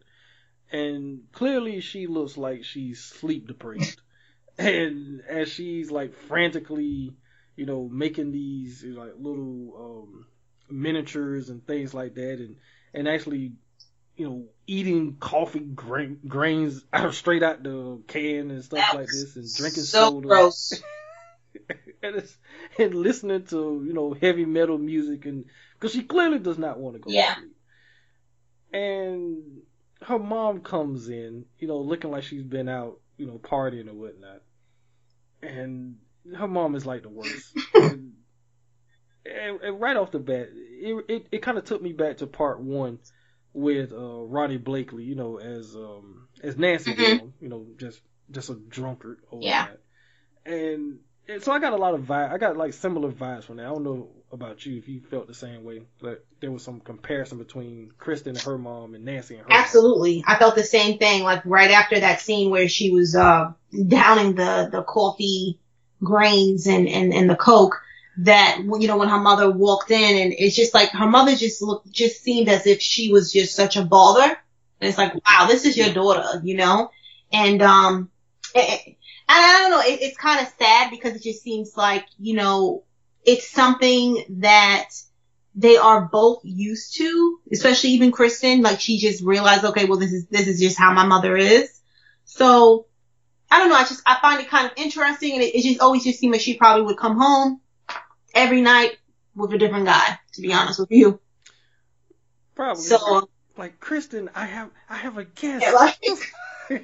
and 0.71 1.23
clearly 1.33 1.81
she 1.81 2.07
looks 2.07 2.37
like 2.37 2.63
she's 2.63 3.03
sleep 3.03 3.47
deprived. 3.47 3.99
and 4.57 5.21
as 5.27 5.49
she's 5.49 5.91
like 5.91 6.13
frantically, 6.13 7.13
you 7.57 7.65
know, 7.65 7.89
making 7.91 8.31
these 8.31 8.85
like 8.85 9.15
little 9.19 9.73
um, 9.77 10.25
miniatures 10.69 11.49
and 11.49 11.67
things 11.67 11.93
like 11.93 12.15
that, 12.15 12.39
and 12.39 12.55
and 12.93 13.09
actually, 13.09 13.51
you 14.15 14.25
know, 14.25 14.45
eating 14.67 15.17
coffee 15.19 15.59
grain, 15.59 16.19
grains 16.25 16.81
out 16.93 17.13
straight 17.21 17.43
out 17.43 17.61
the 17.61 18.01
can 18.07 18.51
and 18.51 18.63
stuff 18.63 18.93
like 18.93 19.07
this, 19.07 19.35
and 19.35 19.53
drinking 19.53 19.83
so 19.83 20.11
soda. 20.11 20.27
gross. 20.29 20.81
And 22.01 22.15
it's, 22.17 22.37
and 22.79 22.93
listening 22.93 23.45
to 23.45 23.83
you 23.85 23.93
know 23.93 24.13
heavy 24.13 24.45
metal 24.45 24.77
music, 24.77 25.25
and 25.25 25.45
because 25.73 25.93
she 25.93 26.03
clearly 26.03 26.39
does 26.39 26.57
not 26.57 26.79
want 26.79 26.95
to 26.95 26.99
go 26.99 27.11
yeah. 27.11 27.35
to 27.35 27.39
sleep. 27.41 27.51
And 28.73 29.61
her 30.01 30.19
mom 30.19 30.61
comes 30.61 31.07
in, 31.07 31.45
you 31.59 31.67
know, 31.67 31.79
looking 31.79 32.11
like 32.11 32.23
she's 32.23 32.43
been 32.43 32.67
out, 32.67 32.99
you 33.17 33.25
know, 33.25 33.39
partying 33.39 33.87
or 33.87 33.93
whatnot, 33.93 34.41
and 35.41 35.95
her 36.35 36.47
mom 36.47 36.75
is 36.75 36.85
like 36.85 37.03
the 37.03 37.09
worst. 37.09 37.55
and, 37.75 38.13
and, 39.25 39.61
and, 39.61 39.81
right 39.81 39.95
off 39.95 40.11
the 40.11 40.19
bat, 40.19 40.49
it 40.53 41.05
it, 41.07 41.27
it 41.31 41.41
kind 41.41 41.57
of 41.57 41.65
took 41.65 41.81
me 41.81 41.93
back 41.93 42.17
to 42.17 42.27
part 42.27 42.59
one 42.59 42.99
with 43.53 43.93
uh, 43.93 43.95
Ronee 43.95 44.61
Blakley, 44.61 45.05
you 45.05 45.15
know, 45.15 45.37
as 45.37 45.75
um 45.75 46.27
as 46.43 46.57
Nancy, 46.57 46.93
mm-hmm. 46.93 47.27
you 47.39 47.49
know, 47.49 47.65
just 47.77 48.01
just 48.31 48.49
a 48.49 48.55
drunkard. 48.55 49.19
Or 49.31 49.39
Yeah. 49.41 49.67
And, 50.45 50.55
and 50.55 50.99
so 51.39 51.51
I 51.51 51.59
got 51.59 51.73
a 51.73 51.77
lot 51.77 51.93
of 51.93 52.01
vibe. 52.01 52.31
I 52.31 52.37
got 52.37 52.57
like 52.57 52.73
similar 52.73 53.11
vibes 53.11 53.45
from 53.45 53.57
that. 53.57 53.65
I 53.65 53.69
don't 53.69 53.83
know 53.83 54.09
about 54.31 54.65
you 54.65 54.77
if 54.77 54.87
you 54.87 55.01
felt 55.01 55.27
the 55.27 55.33
same 55.33 55.63
way, 55.63 55.81
but 55.99 56.25
there 56.39 56.51
was 56.51 56.63
some 56.63 56.79
comparison 56.79 57.37
between 57.37 57.91
Kristen 57.97 58.35
and 58.35 58.41
her 58.41 58.57
mom 58.57 58.93
and 58.93 59.05
Nancy 59.05 59.35
and 59.35 59.43
her. 59.43 59.49
mom. 59.49 59.57
Absolutely. 59.57 60.23
I 60.27 60.37
felt 60.37 60.55
the 60.55 60.63
same 60.63 60.97
thing, 60.97 61.23
like 61.23 61.43
right 61.45 61.71
after 61.71 61.99
that 61.99 62.21
scene 62.21 62.51
where 62.51 62.67
she 62.67 62.91
was, 62.91 63.15
uh, 63.15 63.51
downing 63.87 64.35
the, 64.35 64.69
the 64.71 64.83
coffee 64.83 65.59
grains 66.03 66.67
and, 66.67 66.87
and, 66.87 67.13
and 67.13 67.29
the 67.29 67.35
coke 67.35 67.81
that, 68.17 68.59
you 68.59 68.87
know, 68.87 68.97
when 68.97 69.09
her 69.09 69.19
mother 69.19 69.49
walked 69.49 69.91
in 69.91 70.17
and 70.21 70.33
it's 70.37 70.55
just 70.55 70.73
like 70.73 70.89
her 70.89 71.07
mother 71.07 71.35
just 71.35 71.61
looked, 71.61 71.91
just 71.91 72.21
seemed 72.21 72.49
as 72.49 72.67
if 72.67 72.81
she 72.81 73.11
was 73.11 73.31
just 73.33 73.55
such 73.55 73.77
a 73.77 73.83
bother. 73.83 74.37
And 74.81 74.89
it's 74.89 74.97
like, 74.97 75.13
wow, 75.13 75.47
this 75.47 75.65
is 75.65 75.77
your 75.77 75.93
daughter, 75.93 76.41
you 76.43 76.55
know? 76.55 76.91
And, 77.31 77.61
um, 77.61 78.09
it, 78.53 78.97
I 79.27 79.59
don't 79.61 79.71
know, 79.71 79.81
it, 79.81 80.01
it's 80.01 80.17
kind 80.17 80.39
of 80.45 80.51
sad 80.59 80.91
because 80.91 81.15
it 81.15 81.23
just 81.23 81.41
seems 81.41 81.75
like, 81.75 82.05
you 82.19 82.35
know, 82.35 82.83
it's 83.25 83.49
something 83.49 84.23
that 84.41 84.89
they 85.55 85.77
are 85.77 86.01
both 86.01 86.41
used 86.43 86.97
to, 86.97 87.39
especially 87.51 87.91
even 87.91 88.11
Kristen, 88.11 88.61
like 88.61 88.79
she 88.79 88.99
just 88.99 89.23
realized, 89.23 89.63
okay, 89.65 89.85
well, 89.85 89.97
this 89.97 90.11
is, 90.13 90.27
this 90.27 90.47
is 90.47 90.59
just 90.59 90.77
how 90.77 90.93
my 90.93 91.05
mother 91.05 91.35
is. 91.35 91.79
So, 92.25 92.87
I 93.49 93.59
don't 93.59 93.69
know, 93.69 93.75
I 93.75 93.83
just, 93.83 94.01
I 94.05 94.17
find 94.21 94.41
it 94.41 94.49
kind 94.49 94.67
of 94.67 94.73
interesting 94.77 95.33
and 95.33 95.41
it, 95.41 95.55
it 95.55 95.63
just 95.63 95.79
always 95.79 96.03
just 96.03 96.19
seemed 96.19 96.33
like 96.33 96.41
she 96.41 96.57
probably 96.57 96.83
would 96.85 96.97
come 96.97 97.17
home 97.17 97.61
every 98.33 98.61
night 98.61 98.97
with 99.35 99.53
a 99.53 99.57
different 99.57 99.85
guy, 99.85 100.19
to 100.33 100.41
be 100.41 100.53
honest 100.53 100.79
with 100.79 100.91
you. 100.91 101.19
Probably. 102.55 102.83
So, 102.83 102.97
um, 103.15 103.25
like 103.57 103.79
Kristen, 103.79 104.29
I 104.35 104.45
have 104.45 104.69
I 104.89 104.95
have 104.97 105.17
a 105.17 105.25
guest. 105.25 105.65
Yeah, 105.65 105.71
like- 105.71 105.99
He's 106.69 106.81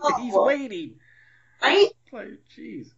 Oh. 0.02 0.44
waiting. 0.46 0.94
Right? 1.62 1.88
Like 2.12 2.28
Jesus. 2.54 2.92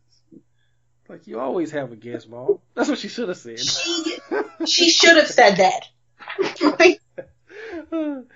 Like 1.09 1.27
you 1.27 1.41
always 1.41 1.73
have 1.73 1.91
a 1.91 1.97
guest, 1.97 2.31
mom. 2.31 2.61
That's 2.75 2.89
what 2.89 2.99
she 2.99 3.09
should 3.09 3.29
have 3.29 3.37
said. 3.37 3.59
She, 3.59 4.19
she 4.67 4.91
should 4.91 5.17
have 5.17 5.27
said 5.27 5.57
that. 5.57 5.89
Like, 6.79 7.01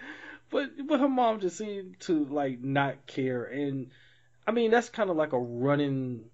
but 0.50 0.70
but 0.86 1.00
her 1.00 1.08
mom 1.08 1.38
just 1.38 1.56
seemed 1.56 2.00
to 2.00 2.24
like 2.24 2.60
not 2.60 3.06
care, 3.06 3.44
and 3.44 3.90
I 4.44 4.50
mean 4.50 4.72
that's 4.72 4.88
kind 4.88 5.08
of 5.08 5.16
like 5.16 5.32
a 5.32 5.38
running 5.38 6.24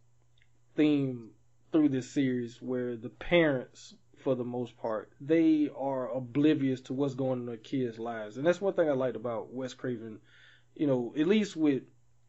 theme 0.76 1.30
through 1.72 1.90
this 1.90 2.10
series 2.10 2.56
where 2.60 2.96
the 2.96 3.10
parents, 3.10 3.94
for 4.16 4.34
the 4.34 4.44
most 4.44 4.76
part, 4.78 5.10
they 5.20 5.68
are 5.76 6.10
oblivious 6.10 6.80
to 6.82 6.94
what's 6.94 7.14
going 7.14 7.32
on 7.32 7.40
in 7.40 7.46
their 7.46 7.56
kids' 7.58 7.98
lives, 7.98 8.38
and 8.38 8.46
that's 8.46 8.62
one 8.62 8.72
thing 8.72 8.88
I 8.88 8.92
liked 8.92 9.16
about 9.16 9.52
Wes 9.52 9.74
Craven. 9.74 10.20
You 10.74 10.86
know, 10.86 11.14
at 11.18 11.26
least 11.26 11.54
with 11.54 11.82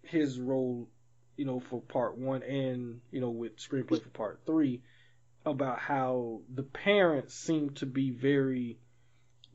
his 0.03 0.37
role, 0.37 0.89
you 1.37 1.45
know, 1.45 1.59
for 1.59 1.81
part 1.81 2.17
one, 2.17 2.43
and 2.43 3.01
you 3.11 3.21
know 3.21 3.29
with 3.29 3.57
screenplay 3.57 4.01
for 4.01 4.09
part 4.09 4.41
three, 4.45 4.81
about 5.45 5.79
how 5.79 6.41
the 6.53 6.63
parents 6.63 7.33
seem 7.33 7.71
to 7.71 7.85
be 7.85 8.11
very 8.11 8.79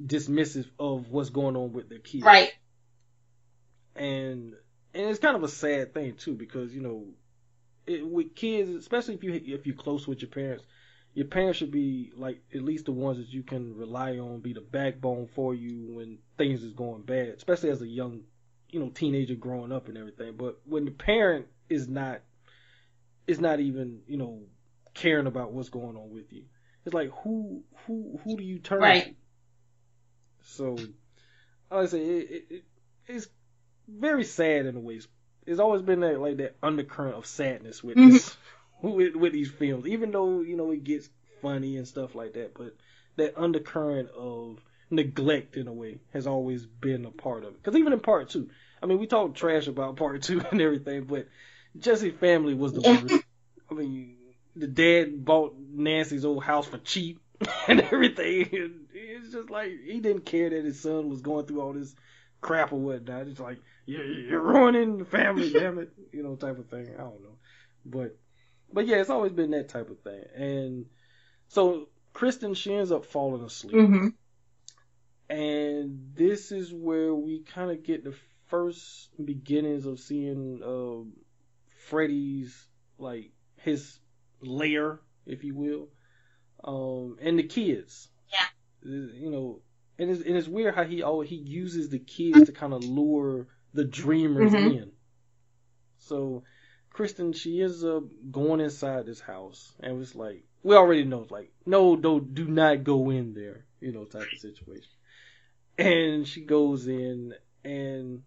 dismissive 0.04 0.66
of 0.78 1.08
what's 1.10 1.30
going 1.30 1.56
on 1.56 1.72
with 1.72 1.88
their 1.88 1.98
kids. 1.98 2.24
right. 2.24 2.52
And 3.94 4.54
and 4.94 5.10
it's 5.10 5.20
kind 5.20 5.36
of 5.36 5.42
a 5.42 5.48
sad 5.48 5.94
thing 5.94 6.16
too 6.16 6.34
because 6.34 6.74
you 6.74 6.82
know 6.82 7.06
it, 7.86 8.06
with 8.06 8.34
kids, 8.34 8.70
especially 8.70 9.14
if 9.14 9.22
you 9.22 9.32
if 9.32 9.66
you're 9.66 9.76
close 9.76 10.06
with 10.06 10.20
your 10.20 10.30
parents, 10.30 10.64
your 11.14 11.26
parents 11.26 11.58
should 11.58 11.70
be 11.70 12.12
like 12.16 12.42
at 12.54 12.62
least 12.62 12.86
the 12.86 12.92
ones 12.92 13.18
that 13.18 13.28
you 13.28 13.42
can 13.42 13.76
rely 13.76 14.18
on, 14.18 14.40
be 14.40 14.52
the 14.52 14.60
backbone 14.60 15.28
for 15.34 15.54
you 15.54 15.94
when 15.94 16.18
things 16.36 16.62
is 16.62 16.72
going 16.72 17.02
bad, 17.02 17.28
especially 17.28 17.70
as 17.70 17.80
a 17.80 17.86
young, 17.86 18.22
you 18.70 18.80
know, 18.80 18.90
teenager 18.90 19.34
growing 19.34 19.72
up 19.72 19.88
and 19.88 19.96
everything. 19.96 20.34
But 20.36 20.60
when 20.64 20.84
the 20.84 20.90
parent 20.90 21.46
is 21.68 21.88
not 21.88 22.20
is 23.26 23.40
not 23.40 23.60
even, 23.60 24.00
you 24.06 24.16
know, 24.16 24.42
caring 24.94 25.26
about 25.26 25.52
what's 25.52 25.68
going 25.68 25.96
on 25.96 26.10
with 26.10 26.32
you. 26.32 26.44
It's 26.84 26.94
like 26.94 27.10
who 27.22 27.62
who 27.86 28.20
who 28.24 28.36
do 28.36 28.44
you 28.44 28.58
turn 28.58 28.80
Right. 28.82 29.04
to? 29.04 29.14
So, 30.42 30.88
like 31.70 31.84
I 31.84 31.86
say, 31.86 32.00
it, 32.02 32.30
it, 32.30 32.46
it, 32.50 32.64
it's 33.06 33.28
very 33.88 34.24
sad 34.24 34.66
in 34.66 34.76
a 34.76 34.80
way. 34.80 35.00
It's 35.46 35.60
always 35.60 35.82
been 35.82 36.00
that 36.00 36.20
like 36.20 36.38
that 36.38 36.56
undercurrent 36.62 37.16
of 37.16 37.26
sadness 37.26 37.82
with 37.84 37.98
Mhm. 37.98 38.02
this 38.02 38.36
with 38.82 39.16
with 39.16 39.32
these 39.32 39.50
films, 39.50 39.86
even 39.86 40.12
though 40.12 40.40
you 40.40 40.56
know 40.56 40.70
it 40.72 40.84
gets 40.84 41.08
funny 41.42 41.76
and 41.76 41.86
stuff 41.88 42.14
like 42.14 42.34
that. 42.34 42.54
But 42.54 42.76
that 43.16 43.38
undercurrent 43.38 44.10
of 44.10 44.60
neglect 44.90 45.56
in 45.56 45.68
a 45.68 45.72
way 45.72 46.00
has 46.12 46.26
always 46.26 46.66
been 46.66 47.04
a 47.06 47.10
part 47.10 47.44
of 47.44 47.50
it. 47.54 47.62
Because 47.62 47.78
even 47.78 47.92
in 47.92 48.00
part 48.00 48.30
two, 48.30 48.50
I 48.82 48.86
mean, 48.86 48.98
we 48.98 49.06
talk 49.06 49.34
trash 49.34 49.66
about 49.68 49.96
part 49.96 50.22
two 50.22 50.40
and 50.52 50.60
everything, 50.60 51.04
but 51.04 51.26
Jesse 51.78 52.10
family 52.10 52.54
was 52.54 52.72
the 52.72 52.82
Yeah. 52.82 53.00
worst. 53.02 53.24
I 53.70 53.74
mean, 53.74 54.16
the 54.54 54.66
dad 54.66 55.24
bought 55.24 55.56
Nancy's 55.58 56.24
old 56.24 56.44
house 56.44 56.66
for 56.66 56.78
cheap 56.78 57.20
and 57.68 57.80
everything. 57.80 58.48
It's 58.92 59.32
just 59.32 59.50
like 59.50 59.70
he 59.84 60.00
didn't 60.00 60.24
care 60.26 60.50
that 60.50 60.64
his 60.64 60.80
son 60.80 61.08
was 61.08 61.20
going 61.20 61.46
through 61.46 61.60
all 61.60 61.72
this 61.72 61.94
crap 62.40 62.72
or 62.72 62.80
whatnot. 62.80 63.26
It's 63.28 63.40
like 63.40 63.58
you're, 63.86 64.04
you're 64.04 64.40
ruining 64.40 64.98
the 64.98 65.04
family, 65.04 65.50
damn 65.54 65.78
it, 65.78 65.92
you 66.12 66.22
know, 66.22 66.36
type 66.36 66.58
of 66.58 66.68
thing. 66.68 66.88
I 66.94 67.02
don't 67.02 67.22
know, 67.22 67.38
but 67.84 68.16
but 68.72 68.86
yeah, 68.86 68.96
it's 68.96 69.10
always 69.10 69.32
been 69.32 69.50
that 69.52 69.68
type 69.68 69.90
of 69.90 70.00
thing. 70.00 70.24
And 70.34 70.86
so 71.48 71.88
Kristen, 72.12 72.54
she 72.54 72.74
ends 72.74 72.92
up 72.92 73.06
falling 73.06 73.44
asleep, 73.44 73.86
hmm 73.86 74.08
and 75.28 76.12
this 76.14 76.52
is 76.52 76.72
where 76.72 77.14
we 77.14 77.40
kind 77.40 77.70
of 77.70 77.82
get 77.82 78.04
the 78.04 78.14
first 78.46 79.10
beginnings 79.24 79.86
of 79.86 79.98
seeing 79.98 80.60
um, 80.64 81.12
Freddy's 81.86 82.66
like 82.98 83.30
his 83.58 83.98
lair, 84.40 85.00
if 85.24 85.44
you 85.44 85.54
will, 85.54 85.88
um, 86.64 87.16
and 87.20 87.38
the 87.38 87.44
kids. 87.44 88.08
Yeah. 88.32 88.46
Uh, 88.84 89.12
You 89.14 89.30
know, 89.30 89.60
and 89.98 90.10
it's, 90.10 90.22
and 90.22 90.36
it's 90.36 90.48
weird 90.48 90.74
how 90.74 90.84
he 90.84 91.02
always 91.02 91.30
he 91.30 91.36
uses 91.36 91.88
the 91.88 91.98
kids 91.98 92.46
to 92.46 92.52
kind 92.52 92.72
of 92.72 92.82
lure 92.82 93.46
the 93.72 93.84
dreamers 93.84 94.52
Mhm. 94.52 94.72
in. 94.80 94.92
So 95.98 96.42
Kristen, 96.90 97.32
she 97.32 97.62
ends 97.62 97.84
up 97.84 98.04
going 98.30 98.60
inside 98.60 99.06
this 99.06 99.20
house, 99.20 99.72
and 99.80 100.00
it's 100.00 100.14
like 100.14 100.44
we 100.62 100.74
already 100.74 101.04
know, 101.04 101.26
like 101.30 101.52
no, 101.66 101.94
don't 101.96 102.34
do 102.34 102.46
not 102.46 102.84
go 102.84 103.10
in 103.10 103.34
there, 103.34 103.64
you 103.80 103.92
know, 103.92 104.04
type 104.04 104.32
of 104.32 104.38
situation. 104.38 104.90
And 105.78 106.26
she 106.26 106.40
goes 106.40 106.88
in, 106.88 107.34
and 107.64 108.22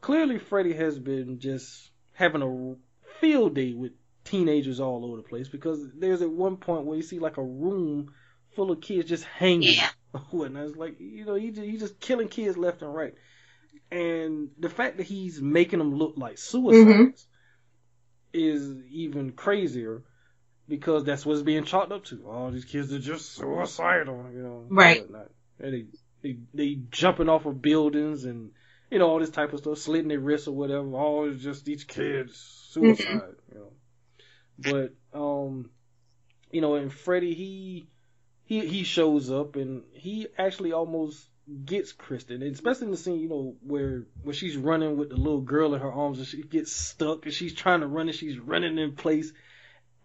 clearly 0.00 0.38
Freddy 0.38 0.72
has 0.74 0.98
been 0.98 1.38
just 1.38 1.90
having 2.12 2.42
a 2.42 2.76
field 3.20 3.54
day 3.54 3.72
with 3.72 3.92
teenagers 4.24 4.80
all 4.80 5.04
over 5.04 5.16
the 5.16 5.22
place 5.22 5.48
because 5.48 5.80
there's 5.98 6.22
at 6.22 6.30
one 6.30 6.56
point 6.56 6.84
where 6.84 6.96
you 6.96 7.02
see 7.02 7.18
like 7.18 7.36
a 7.36 7.42
room 7.42 8.12
full 8.54 8.70
of 8.70 8.80
kids 8.80 9.08
just 9.08 9.24
hanging. 9.24 9.74
Yeah. 9.74 9.88
whatnot. 10.30 10.66
It's 10.66 10.76
like 10.76 10.96
you 10.98 11.24
know 11.24 11.34
he 11.34 11.50
just, 11.50 11.66
he's 11.66 11.80
just 11.80 12.00
killing 12.00 12.28
kids 12.28 12.56
left 12.56 12.82
and 12.82 12.94
right, 12.94 13.14
and 13.90 14.48
the 14.58 14.68
fact 14.68 14.96
that 14.96 15.06
he's 15.06 15.40
making 15.40 15.78
them 15.78 15.94
look 15.94 16.14
like 16.16 16.38
suicides 16.38 16.88
mm-hmm. 16.88 17.10
is 18.32 18.82
even 18.90 19.32
crazier 19.32 20.02
because 20.68 21.04
that's 21.04 21.26
what's 21.26 21.42
being 21.42 21.64
chalked 21.64 21.92
up 21.92 22.04
to. 22.06 22.24
All 22.26 22.50
these 22.50 22.64
kids 22.64 22.92
are 22.92 22.98
just 22.98 23.34
suicidal, 23.34 24.26
you 24.32 24.42
know. 24.42 24.64
Right. 24.68 25.04
And 25.58 25.74
they 25.74 25.86
they 26.22 26.38
they 26.54 26.78
jumping 26.90 27.28
off 27.28 27.46
of 27.46 27.60
buildings 27.60 28.24
and 28.24 28.50
you 28.90 28.98
know 28.98 29.08
all 29.08 29.20
this 29.20 29.30
type 29.30 29.52
of 29.52 29.60
stuff, 29.60 29.78
slitting 29.78 30.08
their 30.08 30.18
wrists 30.20 30.48
or 30.48 30.54
whatever. 30.54 30.94
All 30.94 31.28
is 31.28 31.42
just 31.42 31.64
these 31.64 31.84
kids 31.84 32.36
suicide, 32.70 33.34
you 33.52 33.58
know. 33.58 33.72
But 34.58 34.94
um, 35.18 35.70
you 36.50 36.60
know, 36.60 36.74
and 36.74 36.92
Freddy 36.92 37.34
he 37.34 37.88
he 38.44 38.66
he 38.66 38.84
shows 38.84 39.30
up 39.30 39.56
and 39.56 39.84
he 39.92 40.26
actually 40.38 40.72
almost 40.72 41.26
gets 41.64 41.92
Kristen, 41.92 42.42
and 42.42 42.54
especially 42.54 42.86
in 42.86 42.90
the 42.92 42.96
scene, 42.96 43.20
you 43.20 43.28
know, 43.28 43.56
where 43.62 44.06
where 44.22 44.34
she's 44.34 44.56
running 44.56 44.96
with 44.96 45.10
the 45.10 45.16
little 45.16 45.40
girl 45.40 45.74
in 45.74 45.80
her 45.80 45.92
arms 45.92 46.18
and 46.18 46.26
she 46.26 46.42
gets 46.42 46.72
stuck 46.72 47.24
and 47.24 47.34
she's 47.34 47.54
trying 47.54 47.80
to 47.80 47.86
run 47.86 48.08
and 48.08 48.16
she's 48.16 48.38
running 48.38 48.78
in 48.78 48.94
place. 48.96 49.32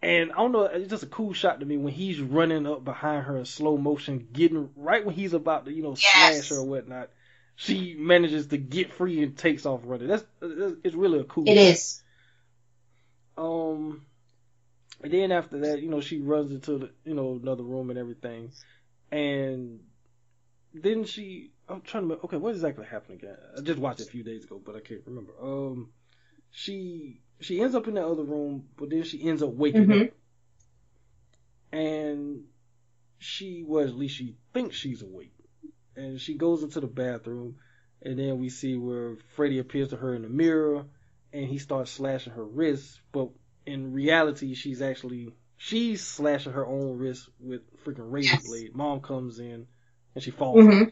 And 0.02 0.32
I 0.32 0.36
don't 0.36 0.52
know, 0.52 0.65
it's 0.65 0.89
just 0.89 1.04
a 1.04 1.08
cool 1.08 1.34
shot 1.34 1.62
to 1.62 1.65
me 1.65 1.78
when 1.78 1.93
he's 1.93 2.21
running 2.21 2.67
up 2.67 2.84
behind 2.84 3.26
her 3.26 3.38
in 3.38 3.45
slow 3.45 3.78
motion, 3.78 4.28
getting 4.32 4.69
right 4.76 5.04
when 5.04 5.15
he's 5.15 5.34
about 5.34 5.65
to, 5.65 5.74
you 5.74 5.82
know, 5.82 5.95
Yes. 5.95 6.13
slash 6.13 6.50
her 6.50 6.58
or 6.58 6.65
whatnot. 6.65 7.10
She 7.56 7.96
manages 7.98 8.48
to 8.48 8.58
get 8.58 8.94
free 8.94 9.24
and 9.24 9.38
takes 9.38 9.65
off 9.65 9.82
running. 9.84 10.08
That's, 10.08 10.26
that's 10.41 10.76
it's 10.84 10.96
really 10.96 11.20
a 11.20 11.24
cool. 11.26 11.46
It 11.50 11.58
is. 11.58 12.02
Um, 13.38 14.06
and 15.04 15.12
then 15.13 15.32
after 15.32 15.60
that, 15.60 15.82
you 15.82 15.89
know, 15.89 16.02
she 16.02 16.20
runs 16.22 16.52
into 16.52 16.78
the, 16.80 16.91
you 17.06 17.13
know, 17.15 17.39
another 17.41 17.63
room 17.63 17.89
and 17.89 18.00
everything, 18.00 18.52
and 19.12 19.82
then 20.74 21.06
she, 21.06 21.52
I'm 21.70 21.82
trying 21.82 22.04
to, 22.04 22.08
remember, 22.08 22.26
okay, 22.26 22.38
what 22.38 22.56
exactly 22.56 22.86
happened 22.86 23.20
again? 23.22 23.38
I 23.58 23.62
just 23.62 23.80
watched 23.80 24.02
it 24.02 24.08
a 24.08 24.12
few 24.12 24.24
days 24.24 24.46
ago, 24.46 24.62
but 24.63 24.76
I 24.76 24.82
can't 24.82 25.02
remember. 25.06 25.34
Um, 25.41 25.91
she 26.52 27.22
she 27.41 27.62
ends 27.62 27.76
up 27.76 27.88
in 27.88 27.96
that 27.96 28.06
other 28.08 28.24
room, 28.24 28.70
but 28.78 28.89
then 28.89 29.04
she 29.04 29.28
ends 29.28 29.44
up 29.44 29.52
waking 29.54 29.91
Mhm. 29.91 29.91
up, 29.91 30.13
and 31.72 32.46
she, 33.20 33.63
well, 33.68 33.86
at 33.88 33.96
least 33.96 34.18
she 34.18 34.38
thinks 34.54 34.76
she's 34.78 35.02
awake, 35.04 35.35
and 35.95 36.19
she 36.19 36.36
goes 36.36 36.63
into 36.63 36.79
the 36.79 36.88
bathroom, 36.88 37.55
and 38.01 38.17
then 38.19 38.39
we 38.39 38.49
see 38.49 38.75
where 38.75 39.17
Freddy 39.36 39.60
appears 39.60 39.89
to 39.89 39.97
her 39.97 40.15
in 40.15 40.21
the 40.21 40.29
mirror, 40.29 40.86
and 41.34 41.45
he 41.47 41.58
starts 41.58 41.91
slashing 41.91 42.34
her 42.34 42.43
wrists, 42.43 42.99
but 43.12 43.29
in 43.65 43.93
reality, 43.93 44.53
she's 44.53 44.81
actually 44.81 45.34
she's 45.58 46.05
slashing 46.05 46.53
her 46.53 46.65
own 46.65 46.97
wrist 46.97 47.29
with 47.39 47.62
freaking 47.84 48.12
razor 48.12 48.34
Yes. 48.34 48.45
blade. 48.45 48.75
Mom 48.75 49.01
comes 49.01 49.39
in 49.39 49.67
and 50.13 50.23
she 50.23 50.31
falls. 50.31 50.63
Mhm. 50.63 50.91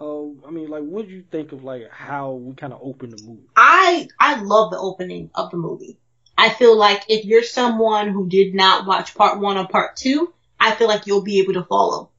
Oh, 0.00 0.36
I 0.46 0.50
mean, 0.50 0.68
like, 0.68 0.84
what 0.84 1.06
do 1.08 1.12
you 1.12 1.22
think 1.22 1.52
of 1.52 1.64
like 1.64 1.90
how 1.90 2.32
we 2.32 2.54
kind 2.54 2.72
of 2.72 2.80
open 2.82 3.10
the 3.10 3.16
movie? 3.16 3.48
I 3.56 4.08
I 4.18 4.40
love 4.40 4.70
the 4.70 4.78
opening 4.78 5.30
of 5.34 5.50
the 5.50 5.56
movie. 5.56 5.98
I 6.36 6.50
feel 6.50 6.76
like 6.76 7.04
if 7.08 7.24
you're 7.24 7.42
someone 7.42 8.10
who 8.10 8.28
did 8.28 8.54
not 8.54 8.86
watch 8.86 9.14
part 9.16 9.40
one 9.40 9.56
or 9.56 9.66
part 9.66 9.96
two, 9.96 10.32
I 10.60 10.72
feel 10.76 10.86
like 10.86 11.06
you'll 11.06 11.22
be 11.24 11.40
able 11.40 11.54
to 11.54 11.64
follow. 11.64 12.10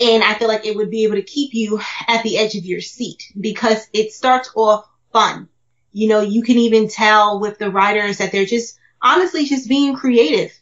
And 0.00 0.24
I 0.24 0.34
feel 0.34 0.48
like 0.48 0.66
it 0.66 0.76
would 0.76 0.90
be 0.90 1.04
able 1.04 1.16
to 1.16 1.22
keep 1.22 1.54
you 1.54 1.80
at 2.08 2.22
the 2.22 2.38
edge 2.38 2.56
of 2.56 2.64
your 2.64 2.80
seat 2.80 3.22
because 3.38 3.86
it 3.92 4.12
starts 4.12 4.50
off 4.54 4.88
fun. 5.12 5.48
You 5.92 6.08
know, 6.08 6.20
you 6.20 6.42
can 6.42 6.58
even 6.58 6.88
tell 6.88 7.38
with 7.38 7.58
the 7.58 7.70
writers 7.70 8.18
that 8.18 8.32
they're 8.32 8.44
just 8.44 8.76
honestly 9.00 9.44
just 9.44 9.68
being 9.68 9.94
creative. 9.94 10.52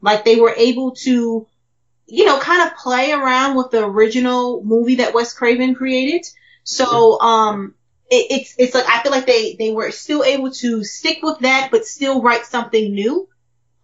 Like 0.00 0.24
they 0.24 0.36
were 0.40 0.54
able 0.56 0.92
to, 1.02 1.46
you 2.06 2.24
know, 2.24 2.38
kind 2.38 2.66
of 2.66 2.76
play 2.78 3.12
around 3.12 3.56
with 3.56 3.70
the 3.70 3.84
original 3.84 4.62
movie 4.64 4.96
that 4.96 5.12
Wes 5.12 5.34
Craven 5.34 5.74
created. 5.74 6.26
So, 6.64 7.20
um, 7.20 7.74
it, 8.10 8.26
it's 8.30 8.54
it's 8.58 8.74
like 8.74 8.88
I 8.88 9.02
feel 9.02 9.12
like 9.12 9.26
they 9.26 9.56
they 9.56 9.72
were 9.72 9.90
still 9.90 10.24
able 10.24 10.50
to 10.52 10.84
stick 10.84 11.18
with 11.22 11.40
that, 11.40 11.70
but 11.70 11.84
still 11.84 12.22
write 12.22 12.46
something 12.46 12.94
new, 12.94 13.28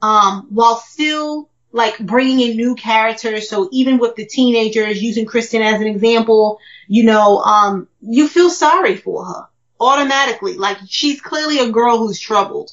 um, 0.00 0.46
while 0.50 0.76
still 0.76 1.50
like 1.74 1.98
bringing 1.98 2.38
in 2.38 2.56
new 2.56 2.76
characters. 2.76 3.48
So 3.48 3.68
even 3.72 3.98
with 3.98 4.14
the 4.14 4.24
teenagers, 4.24 5.02
using 5.02 5.26
Kristen 5.26 5.60
as 5.60 5.80
an 5.80 5.88
example, 5.88 6.60
you 6.86 7.02
know, 7.02 7.38
um, 7.38 7.88
you 8.00 8.28
feel 8.28 8.48
sorry 8.48 8.96
for 8.96 9.24
her 9.24 9.48
automatically. 9.80 10.54
Like 10.56 10.78
she's 10.86 11.20
clearly 11.20 11.58
a 11.58 11.72
girl 11.72 11.98
who's 11.98 12.20
troubled. 12.20 12.70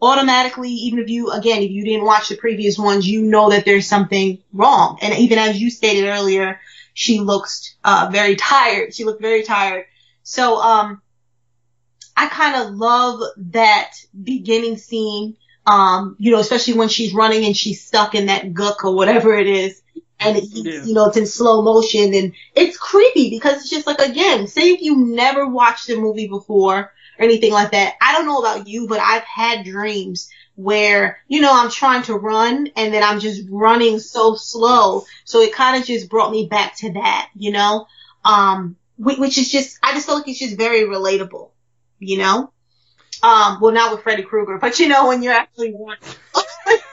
Automatically, 0.00 0.70
even 0.70 1.00
if 1.00 1.08
you 1.08 1.30
again, 1.30 1.62
if 1.62 1.70
you 1.70 1.84
didn't 1.84 2.04
watch 2.04 2.28
the 2.28 2.36
previous 2.36 2.78
ones, 2.78 3.08
you 3.08 3.22
know 3.22 3.50
that 3.50 3.64
there's 3.64 3.88
something 3.88 4.38
wrong. 4.52 4.98
And 5.02 5.14
even 5.14 5.38
as 5.38 5.60
you 5.60 5.68
stated 5.68 6.06
earlier, 6.06 6.60
she 6.92 7.18
looks 7.18 7.74
uh, 7.82 8.08
very 8.12 8.36
tired. 8.36 8.94
She 8.94 9.04
looked 9.04 9.20
very 9.20 9.42
tired. 9.42 9.86
So, 10.22 10.60
um, 10.60 11.02
I 12.16 12.28
kind 12.28 12.54
of 12.62 12.74
love 12.74 13.20
that 13.36 13.94
beginning 14.22 14.76
scene. 14.76 15.36
Um, 15.66 16.16
you 16.18 16.30
know, 16.32 16.40
especially 16.40 16.74
when 16.74 16.88
she's 16.88 17.14
running 17.14 17.44
and 17.44 17.56
she's 17.56 17.84
stuck 17.84 18.14
in 18.14 18.26
that 18.26 18.52
gook 18.52 18.84
or 18.84 18.94
whatever 18.94 19.34
it 19.34 19.46
is. 19.46 19.80
And 20.20 20.36
it's, 20.36 20.54
Yeah. 20.54 20.84
you 20.84 20.94
know, 20.94 21.06
it's 21.06 21.16
in 21.16 21.26
slow 21.26 21.62
motion 21.62 22.14
and 22.14 22.32
it's 22.54 22.76
creepy 22.76 23.30
because 23.30 23.60
it's 23.60 23.70
just 23.70 23.86
like, 23.86 23.98
again, 23.98 24.46
say 24.46 24.70
if 24.72 24.80
you 24.82 24.96
never 24.96 25.48
watched 25.48 25.86
the 25.86 25.96
movie 25.96 26.28
before 26.28 26.92
or 27.18 27.24
anything 27.24 27.52
like 27.52 27.72
that. 27.72 27.94
I 28.00 28.12
don't 28.12 28.26
know 28.26 28.38
about 28.38 28.68
you, 28.68 28.86
but 28.88 29.00
I've 29.00 29.24
had 29.24 29.64
dreams 29.64 30.30
where, 30.56 31.18
you 31.28 31.40
know, 31.40 31.50
I'm 31.52 31.70
trying 31.70 32.02
to 32.04 32.14
run 32.14 32.68
and 32.76 32.94
then 32.94 33.02
I'm 33.02 33.18
just 33.18 33.42
running 33.50 33.98
so 33.98 34.34
slow. 34.36 35.04
So 35.24 35.40
it 35.40 35.52
kind 35.52 35.80
of 35.80 35.86
just 35.86 36.08
brought 36.08 36.30
me 36.30 36.46
back 36.46 36.76
to 36.76 36.92
that, 36.92 37.30
you 37.34 37.52
know? 37.52 37.86
Um, 38.24 38.76
which 38.96 39.36
is 39.36 39.50
just, 39.50 39.78
I 39.82 39.92
just 39.92 40.06
feel 40.06 40.14
like 40.16 40.28
it's 40.28 40.38
just 40.38 40.56
very 40.56 40.82
relatable, 40.82 41.50
you 41.98 42.18
know? 42.18 42.52
Um, 43.22 43.58
well, 43.60 43.72
not 43.72 43.92
with 43.92 44.02
Freddy 44.02 44.22
Krueger, 44.22 44.58
but 44.58 44.78
you 44.78 44.88
know, 44.88 45.08
when 45.08 45.22
you're 45.22 45.34
actually 45.34 45.74
running. 45.74 46.00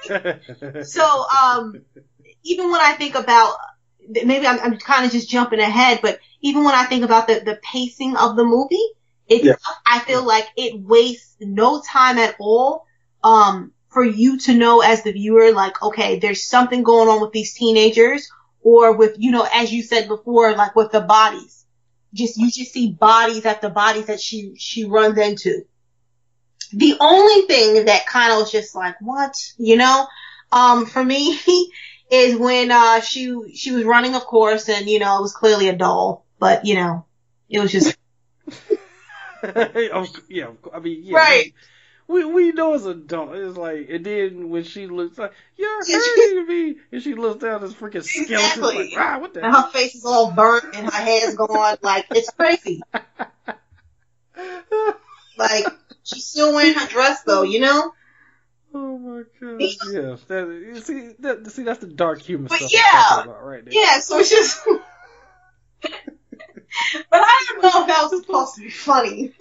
So, 0.84 1.26
um, 1.30 1.82
even 2.44 2.72
when 2.72 2.82
I 2.82 2.94
think 2.94 3.16
about, 3.16 3.56
maybe 4.08 4.46
I'm, 4.46 4.60
I'm 4.60 4.78
kind 4.78 5.06
of 5.06 5.12
just 5.12 5.30
jumping 5.30 5.60
ahead, 5.60 6.00
but 6.02 6.20
even 6.42 6.64
when 6.64 6.76
I 6.76 6.86
think 6.86 7.04
about 7.04 7.28
the, 7.28 7.42
the 7.46 7.60
pacing 7.64 8.16
of 8.18 8.36
the 8.36 8.44
movie, 8.44 8.84
it's, 9.28 9.46
Yeah. 9.46 9.56
I 9.86 10.00
feel 10.00 10.26
like 10.26 10.48
it 10.58 10.80
wastes 10.80 11.36
no 11.40 11.82
time 11.82 12.18
at 12.18 12.36
all, 12.40 12.86
um, 13.24 13.72
for 13.90 14.04
you 14.04 14.38
to 14.40 14.54
know 14.54 14.82
as 14.82 15.04
the 15.04 15.12
viewer, 15.14 15.52
like, 15.52 15.82
okay, 15.82 16.20
there's 16.20 16.44
something 16.44 16.84
going 16.84 17.08
on 17.10 17.22
with 17.22 17.32
these 17.32 17.54
teenagers, 17.54 18.30
or 18.62 18.96
with, 18.98 19.16
you 19.18 19.32
know, 19.32 19.48
as 19.54 19.72
you 19.72 19.84
said 19.84 20.08
before, 20.08 20.54
like 20.56 20.76
with 20.76 20.92
the 20.92 21.02
bodies. 21.02 21.66
Just, 22.14 22.38
you 22.38 22.52
just 22.52 22.74
see 22.74 22.92
bodies 22.92 23.46
after 23.46 23.70
bodies 23.70 24.08
that 24.08 24.20
she, 24.20 24.54
she 24.58 24.84
runs 24.86 25.18
into. 25.18 25.64
The 26.74 26.96
only 27.00 27.48
thing 27.48 27.86
that 27.86 28.06
kind 28.06 28.32
of 28.32 28.40
was 28.40 28.52
just 28.52 28.76
like, 28.76 28.96
what? 29.02 29.34
You 29.58 29.78
know? 29.78 30.08
Um, 30.52 30.86
for 30.86 31.04
me, 31.04 31.38
is 32.12 32.36
when, 32.38 32.72
uh, 32.72 33.00
she, 33.02 33.36
she 33.56 33.72
was 33.72 33.84
running, 33.86 34.16
of 34.16 34.26
course, 34.26 34.68
and, 34.70 34.90
you 34.90 35.00
know, 35.00 35.18
it 35.18 35.22
was 35.22 35.34
clearly 35.34 35.70
a 35.70 35.76
doll, 35.76 36.26
but, 36.40 36.66
you 36.66 36.76
know, 36.76 37.06
it 37.50 37.60
was 37.60 37.72
just, 37.72 37.98
Of- 39.44 40.10
yeah. 40.30 40.50
I 40.74 40.80
mean, 40.80 41.04
yeah, 41.04 41.18
Right. 41.18 41.54
We 42.08 42.26
we 42.26 42.52
know 42.52 42.74
it's 42.74 42.84
a 42.84 42.94
doll. 42.94 43.32
It's 43.34 43.58
like, 43.58 43.88
and 43.90 44.06
then 44.06 44.50
when 44.50 44.64
she 44.66 44.86
looks 44.88 45.18
like, 45.18 45.32
you're 45.56 45.70
Yeah, 45.88 46.00
she- 46.04 46.36
hurting 46.36 46.48
me, 46.48 46.76
and 46.92 47.02
she 47.02 47.14
looks 47.16 47.42
down 47.42 47.62
this 47.62 47.74
freaking 47.74 48.04
skeleton, 48.04 48.34
Exactly. 48.34 48.76
like, 48.76 48.94
ah, 48.98 49.18
what 49.20 49.34
the 49.34 49.46
and 49.46 49.56
her 49.56 49.70
face 49.70 49.96
is 49.96 50.04
all 50.04 50.32
burnt 50.32 50.66
and 50.76 50.86
her 50.92 50.92
hair's 51.02 51.36
gone, 51.36 51.78
like, 51.82 52.08
it's 52.12 52.30
crazy. 52.32 52.82
hell? 55.48 55.64
Like, 55.64 55.74
she's 56.04 56.26
still 56.26 56.54
wearing 56.54 56.74
her 56.74 56.88
dress 56.88 57.24
though, 57.24 57.44
you 57.44 57.60
know? 57.60 57.94
oh 58.74 58.98
my 58.98 59.24
god, 59.40 59.62
yeah. 59.62 60.16
That, 60.28 60.82
see, 60.86 61.12
that, 61.20 61.52
see, 61.52 61.64
that's 61.64 61.80
the 61.80 61.88
dark 61.88 62.22
humor 62.22 62.48
But 62.48 62.60
stuff 62.60 62.74
yeah. 62.74 62.82
I'm 62.86 63.04
talking 63.10 63.32
about 63.32 63.46
right 63.46 63.66
there. 63.66 63.74
Yeah, 63.74 64.00
so 64.00 64.20
it's 64.20 64.30
just, 64.30 64.62
but 65.82 65.92
I 67.12 67.46
don't 67.50 67.64
know 67.64 67.82
if 67.82 67.88
that 67.88 68.08
was 68.10 68.22
supposed 68.22 68.56
to 68.56 68.62
be 68.62 68.70
funny. 68.70 69.34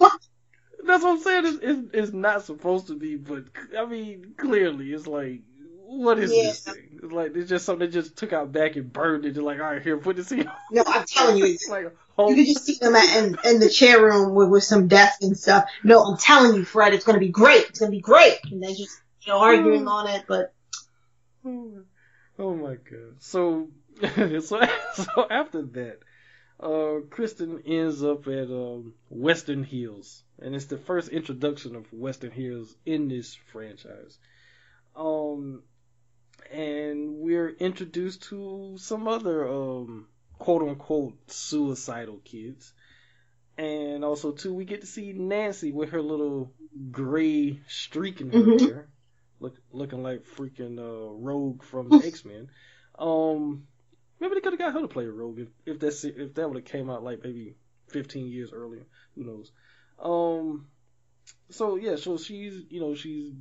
That's 0.83 1.03
what 1.03 1.11
I'm 1.11 1.19
saying. 1.19 1.45
It's, 1.45 1.59
it's, 1.61 1.89
it's 1.93 2.13
not 2.13 2.43
supposed 2.43 2.87
to 2.87 2.95
be, 2.95 3.15
but 3.15 3.45
I 3.77 3.85
mean, 3.85 4.33
clearly, 4.37 4.91
it's 4.91 5.07
like, 5.07 5.41
what 5.91 6.19
is 6.19 6.31
this 6.31 6.59
thing? 6.61 6.99
It's 7.03 7.11
like 7.11 7.31
it's 7.35 7.49
just 7.49 7.65
something 7.65 7.87
they 7.87 7.91
just 7.93 8.15
took 8.17 8.31
out 8.33 8.51
back 8.51 8.75
and 8.75 8.91
burned 8.91 9.25
it. 9.25 9.33
They're 9.33 9.43
like, 9.43 9.59
all 9.59 9.65
right, 9.65 9.81
here, 9.81 9.97
put 9.97 10.15
this 10.15 10.31
in. 10.31 10.49
No, 10.71 10.83
I'm 10.85 11.05
telling 11.05 11.37
you, 11.37 11.45
it's 11.53 11.67
like, 11.69 11.83
You 12.29 12.35
could 12.35 12.45
just 12.45 12.65
see 12.65 12.77
them 12.79 12.95
at, 12.95 13.17
in, 13.17 13.37
in 13.45 13.59
the 13.59 13.69
chair 13.69 14.03
room 14.03 14.33
with, 14.33 14.49
with 14.49 14.63
some 14.63 14.87
desks 14.87 15.23
and 15.23 15.37
stuff. 15.37 15.65
No, 15.83 16.01
I'm 16.03 16.17
telling 16.17 16.55
you, 16.55 16.63
Fred, 16.65 16.93
it's 16.93 17.03
gonna 17.05 17.19
be 17.19 17.29
great. 17.29 17.65
It's 17.69 17.79
gonna 17.79 17.91
be 17.91 17.99
great. 18.01 18.37
And 18.51 18.61
they're 18.63 18.69
just, 18.69 18.97
you 19.23 19.33
know, 19.33 19.39
arguing 19.39 19.87
on 19.87 20.07
it, 20.07 20.23
but 20.27 20.53
oh 21.45 21.49
my- 21.49 21.81
oh 22.39 22.55
my 22.55 22.75
god. 22.75 23.15
So, 23.19 23.69
so, 24.41 24.61
so 24.93 25.27
after 25.29 25.61
that, 25.63 25.99
uh, 26.59 27.01
Kristen 27.09 27.63
ends 27.65 28.03
up 28.03 28.27
at 28.27 28.45
um, 28.49 28.93
Westin 29.11 29.65
Hills, 29.65 30.23
and 30.39 30.55
it's 30.55 30.65
the 30.65 30.77
first 30.77 31.09
introduction 31.09 31.75
of 31.75 31.89
Westin 31.91 32.31
Hills 32.31 32.73
in 32.85 33.07
this 33.07 33.35
franchise. 33.51 34.17
Um, 34.95 35.63
and 36.51 37.15
we're 37.15 37.49
introduced 37.49 38.23
to 38.23 38.75
some 38.77 39.07
other 39.07 39.47
um 39.47 40.07
quote 40.39 40.63
unquote 40.63 41.17
suicidal 41.31 42.17
kids. 42.25 42.73
And 43.57 44.03
also 44.03 44.31
too 44.31 44.53
we 44.53 44.65
get 44.65 44.81
to 44.81 44.87
see 44.87 45.13
Nancy 45.13 45.71
with 45.71 45.89
her 45.91 46.01
little 46.01 46.51
gray 46.91 47.59
streak 47.67 48.21
in 48.21 48.29
her 48.29 48.47
Mhm. 48.47 48.59
hair. 48.59 48.89
Look 49.39 49.55
looking 49.71 50.03
like 50.03 50.23
freaking 50.25 50.79
uh 50.79 51.13
Rogue 51.13 51.63
from 51.63 51.95
X 51.99 52.25
Men. 52.25 52.49
Um 52.97 53.67
maybe 54.19 54.35
they 54.35 54.41
could 54.41 54.53
have 54.53 54.59
got 54.59 54.73
her 54.73 54.81
to 54.81 54.87
play 54.87 55.05
Rogue 55.07 55.39
if, 55.39 55.47
if 55.65 55.79
that's 55.79 56.03
if 56.03 56.33
that 56.35 56.47
would 56.49 56.57
have 56.57 56.65
came 56.65 56.89
out 56.89 57.03
like 57.03 57.23
maybe 57.23 57.55
fifteen 57.87 58.27
years 58.27 58.51
earlier. 58.53 58.85
Who 59.15 59.23
knows? 59.23 59.51
Um 59.99 60.67
so 61.49 61.75
yeah, 61.75 61.95
so 61.97 62.17
she's 62.17 62.63
you 62.69 62.79
know, 62.79 62.95
she's 62.95 63.33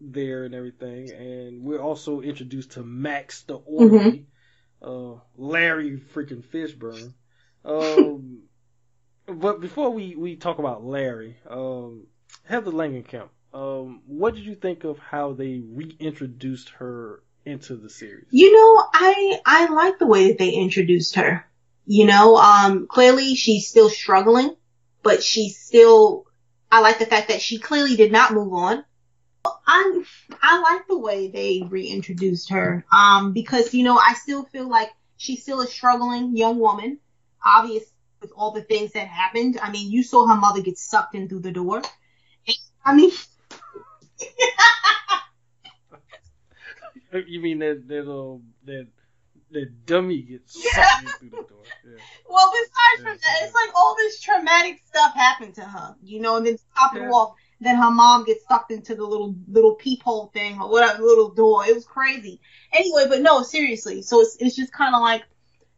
there 0.00 0.44
and 0.44 0.54
everything, 0.54 1.10
and 1.10 1.62
we're 1.62 1.80
also 1.80 2.20
introduced 2.20 2.72
to 2.72 2.82
Max 2.82 3.42
the 3.42 3.54
orderly, 3.54 4.26
uh, 4.82 5.14
Larry 5.36 6.00
freaking 6.14 6.44
Fishburne. 6.44 7.14
Um, 7.64 8.42
but 9.26 9.60
before 9.60 9.90
we 9.90 10.14
we 10.16 10.36
talk 10.36 10.58
about 10.58 10.84
Larry, 10.84 11.36
um, 11.48 12.06
Heather 12.44 12.70
Langenkamp, 12.70 13.28
um, 13.54 14.02
what 14.06 14.34
did 14.34 14.44
you 14.44 14.54
think 14.54 14.84
of 14.84 14.98
how 14.98 15.32
they 15.32 15.62
reintroduced 15.64 16.70
her 16.70 17.22
into 17.44 17.76
the 17.76 17.88
series? 17.88 18.26
you 18.30 18.52
know, 18.52 18.84
I 18.92 19.40
I 19.46 19.66
like 19.72 19.98
the 19.98 20.06
way 20.06 20.28
that 20.28 20.38
they 20.38 20.50
introduced 20.50 21.14
her. 21.16 21.46
You 21.86 22.04
know, 22.04 22.36
um, 22.36 22.86
clearly 22.88 23.34
she's 23.36 23.68
still 23.68 23.88
struggling, 23.88 24.56
but 25.02 25.22
she's 25.22 25.58
still. 25.58 26.26
I 26.70 26.80
like 26.80 26.98
the 26.98 27.06
fact 27.06 27.28
that 27.28 27.40
she 27.40 27.58
clearly 27.58 27.94
did 27.96 28.10
not 28.10 28.34
move 28.34 28.52
on. 28.52 28.84
I 29.66 30.04
I 30.42 30.60
like 30.60 30.86
the 30.88 30.98
way 30.98 31.28
they 31.28 31.62
reintroduced 31.68 32.50
her. 32.50 32.84
Um, 32.92 33.32
because 33.32 33.74
you 33.74 33.84
know 33.84 33.98
I 33.98 34.14
still 34.14 34.44
feel 34.44 34.68
like 34.68 34.90
she's 35.16 35.42
still 35.42 35.60
a 35.60 35.66
struggling 35.66 36.36
young 36.36 36.58
woman. 36.58 36.98
Obvious 37.44 37.84
with 38.20 38.32
all 38.36 38.52
the 38.52 38.62
things 38.62 38.92
that 38.92 39.06
happened. 39.08 39.58
I 39.62 39.70
mean, 39.70 39.90
you 39.90 40.02
saw 40.02 40.26
her 40.26 40.36
mother 40.36 40.62
get 40.62 40.78
sucked 40.78 41.14
in 41.14 41.28
through 41.28 41.40
the 41.40 41.52
door. 41.52 41.82
I 42.84 42.94
mean, 42.94 43.10
You 47.26 47.40
mean 47.40 47.58
that 47.60 47.86
that 47.88 48.10
um 48.10 48.42
that 48.64 48.88
the 49.50 49.66
dummy 49.86 50.22
gets 50.22 50.56
Yeah. 50.64 50.70
sucked 50.72 51.02
in 51.02 51.08
through 51.18 51.30
the 51.30 51.44
door. 51.48 51.64
Yeah. 51.84 51.98
Well, 52.28 52.52
besides 52.52 52.98
Yeah, 52.98 53.04
from 53.04 53.18
that, 53.22 53.38
it's 53.42 53.54
like 53.54 53.70
all 53.74 53.96
this 53.96 54.20
traumatic 54.20 54.80
stuff 54.86 55.14
happened 55.14 55.54
to 55.54 55.62
her, 55.64 55.96
you 56.02 56.20
know, 56.20 56.36
and 56.36 56.46
then 56.46 56.56
to 56.56 56.62
top 56.76 56.94
it 56.94 57.02
off, 57.02 57.34
then 57.60 57.76
her 57.76 57.90
mom 57.90 58.24
gets 58.24 58.44
sucked 58.46 58.70
into 58.70 58.94
the 58.94 59.04
little 59.04 59.34
little 59.48 59.74
peephole 59.74 60.26
thing 60.34 60.60
or 60.60 60.70
whatever 60.70 61.02
little 61.02 61.30
door. 61.30 61.64
It 61.66 61.74
was 61.74 61.86
crazy. 61.86 62.40
Anyway, 62.72 63.06
but 63.08 63.22
no, 63.22 63.42
seriously. 63.42 64.02
So 64.02 64.20
it's 64.20 64.36
it's 64.40 64.56
just 64.56 64.72
kind 64.72 64.94
of 64.94 65.00
like, 65.00 65.24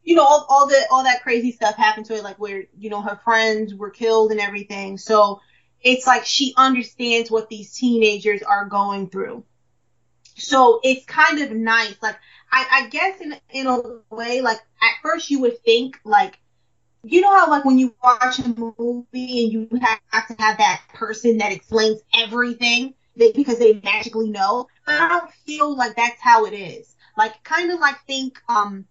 you 0.03 0.15
know, 0.15 0.25
all, 0.25 0.47
all 0.49 0.67
the 0.67 0.87
all 0.91 1.05
that 1.05 1.23
crazy 1.23 1.53
stuff 1.53 1.77
happened 1.77 2.07
to 2.07 2.17
her, 2.17 2.23
like 2.23 2.39
where 2.39 2.65
you 2.77 2.91
know 2.91 3.01
her 3.01 3.21
friends 3.23 3.75
were 3.75 3.91
killed 3.91 4.33
and 4.33 4.41
everything. 4.41 4.99
So 4.99 5.41
it's 5.81 6.07
like 6.07 6.25
she 6.25 6.53
understands 6.57 7.31
what 7.31 7.49
these 7.49 7.73
teenagers 7.73 8.43
are 8.43 8.65
going 8.65 9.09
through. 9.09 9.45
So 10.37 10.81
it's 10.83 11.05
kind 11.05 11.41
of 11.41 11.53
nice. 11.53 11.95
Like 12.03 12.17
I, 12.51 12.67
I 12.73 12.89
guess 12.89 13.21
in 13.21 13.37
in 13.51 13.67
a 13.69 13.81
way, 14.11 14.41
like 14.41 14.59
at 14.83 14.95
first 15.03 15.31
you 15.31 15.41
would 15.43 15.63
think 15.63 16.01
like 16.05 16.41
you 17.11 17.21
know 17.21 17.35
how 17.35 17.51
like 17.51 17.65
when 17.65 17.79
you 17.79 17.95
watch 18.03 18.39
a 18.39 18.49
movie 18.49 19.45
and 19.45 19.53
you 19.53 19.69
have 19.81 20.27
to 20.29 20.37
have 20.39 20.59
that 20.59 20.83
person 20.95 21.39
that 21.39 21.53
explains 21.53 22.01
everything 22.15 22.95
that, 23.17 23.35
because 23.35 23.59
they 23.59 23.81
magically 23.83 24.31
know. 24.31 24.67
But 24.87 25.01
I 25.01 25.09
don't 25.09 25.31
feel 25.47 25.77
like 25.77 25.97
that's 25.97 26.21
how 26.21 26.45
it 26.47 26.53
is. 26.53 26.95
Like 27.17 27.43
kind 27.45 27.71
of 27.71 27.81
like 27.81 27.97
think 28.07 28.41
um 28.49 28.85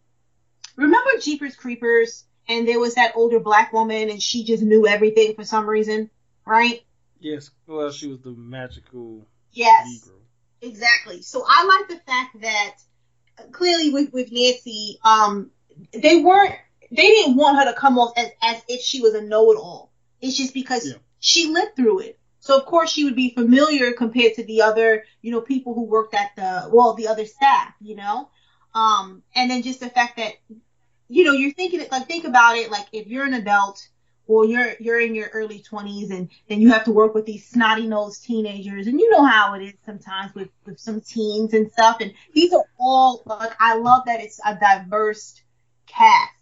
remember 0.76 1.12
Jeepers 1.22 1.56
Creepers 1.56 2.26
and 2.48 2.68
there 2.68 2.80
was 2.80 2.96
that 2.96 3.14
older 3.16 3.40
black 3.40 3.74
woman 3.74 4.10
and 4.10 4.22
she 4.22 4.44
just 4.44 4.64
knew 4.64 4.88
everything 4.88 5.34
for 5.36 5.44
some 5.44 5.68
reason, 5.68 6.10
right? 6.46 6.82
Yes. 7.20 7.50
Well, 7.66 7.92
she 7.92 8.08
was 8.08 8.20
the 8.22 8.32
magical 8.32 9.28
Yes. 9.52 9.88
Negro. 9.88 10.14
Exactly. 10.62 11.22
So 11.22 11.44
I 11.48 11.66
like 11.66 11.88
the 11.90 12.04
fact 12.06 12.42
that 12.42 12.76
uh, 13.40 13.44
clearly 13.52 13.92
with, 13.92 14.12
with 14.14 14.32
Nancy, 14.32 14.98
um, 15.04 15.52
they 15.94 16.22
weren't, 16.22 16.56
they 16.92 17.08
didn't 17.08 17.36
want 17.36 17.58
her 17.58 17.66
to 17.66 17.74
come 17.80 17.98
off 18.00 18.14
as, 18.18 18.30
as 18.42 18.62
if 18.68 18.82
she 18.82 19.02
was 19.02 19.14
a 19.14 19.22
know-it-all. 19.22 19.92
It's 20.22 20.38
just 20.38 20.54
because 20.54 20.88
Yeah. 20.88 20.96
she 21.20 21.48
lived 21.48 21.76
through 21.76 22.00
it. 22.00 22.20
So 22.40 22.58
of 22.58 22.66
course 22.66 22.90
she 22.92 23.04
would 23.04 23.16
be 23.16 23.34
familiar 23.34 23.92
compared 23.94 24.36
to 24.36 24.44
the 24.46 24.62
other, 24.62 25.04
you 25.22 25.32
know, 25.32 25.42
people 25.42 25.74
who 25.74 25.84
worked 25.84 26.14
at 26.14 26.32
the, 26.36 26.70
well, 26.72 26.94
the 26.94 27.08
other 27.08 27.26
staff, 27.26 27.74
you 27.82 27.96
know? 27.96 28.30
Um, 28.74 29.24
and 29.36 29.50
then 29.50 29.64
just 29.64 29.80
the 29.80 29.90
fact 29.90 30.18
that, 30.18 30.34
you 31.10 31.24
know, 31.24 31.34
you're 31.34 31.54
thinking, 31.54 31.86
like, 31.92 32.08
think 32.08 32.26
about 32.26 32.58
it, 32.58 32.72
like, 32.72 32.88
if 32.92 33.08
you're 33.08 33.26
an 33.26 33.34
adult, 33.34 33.88
or 34.28 34.46
you're 34.46 34.74
you're 34.80 35.00
in 35.00 35.16
your 35.16 35.30
early 35.30 35.62
20s 35.62 36.12
and 36.12 36.30
then 36.50 36.60
you 36.62 36.70
have 36.70 36.84
to 36.84 36.92
work 36.92 37.16
with 37.16 37.26
these 37.26 37.48
snotty 37.48 37.88
nosed 37.88 38.24
teenagers 38.24 38.88
and 38.88 39.00
you 39.00 39.10
know 39.10 39.26
how 39.26 39.54
it 39.54 39.64
is 39.64 39.74
sometimes 39.86 40.34
with 40.36 40.50
with 40.66 40.80
some 40.80 41.02
teens 41.02 41.54
and 41.54 41.72
stuff 41.72 41.98
and 42.02 42.14
these 42.34 42.54
are 42.54 42.66
all 42.78 43.24
like 43.26 43.52
I 43.60 43.78
love 43.78 44.04
that 44.06 44.20
it's 44.20 44.40
a 44.46 44.56
diverse 44.56 45.42
cast 45.88 46.34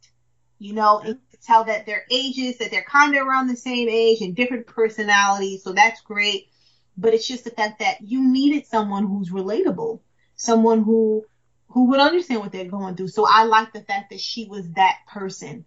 you 0.60 0.74
know 0.74 1.00
and 1.00 1.20
to 1.32 1.38
tell 1.38 1.64
that 1.66 1.86
their 1.86 2.06
ages 2.10 2.58
that 2.58 2.72
they're 2.72 2.84
kind 2.84 3.16
of 3.16 3.26
around 3.26 3.48
the 3.48 3.56
same 3.56 3.90
age 3.90 4.22
and 4.22 4.36
different 4.36 4.68
personalities 4.68 5.64
so 5.64 5.72
that's 5.74 6.02
great. 6.02 6.50
But 6.98 7.14
it's 7.14 7.28
just 7.28 7.44
the 7.44 7.50
fact 7.50 7.80
that 7.80 8.02
you 8.02 8.24
needed 8.24 8.66
someone 8.66 9.06
who's 9.06 9.30
relatable 9.30 10.00
someone 10.36 10.84
who 10.84 11.26
who 11.70 11.90
would 11.90 12.00
understand 12.00 12.42
what 12.42 12.52
they're 12.52 12.66
going 12.66 12.96
through. 12.96 13.10
So 13.10 13.26
I 13.30 13.44
like 13.44 13.74
the 13.74 13.82
fact 13.82 14.12
that 14.12 14.20
she 14.20 14.46
was 14.46 14.70
that 14.74 14.98
person 15.08 15.66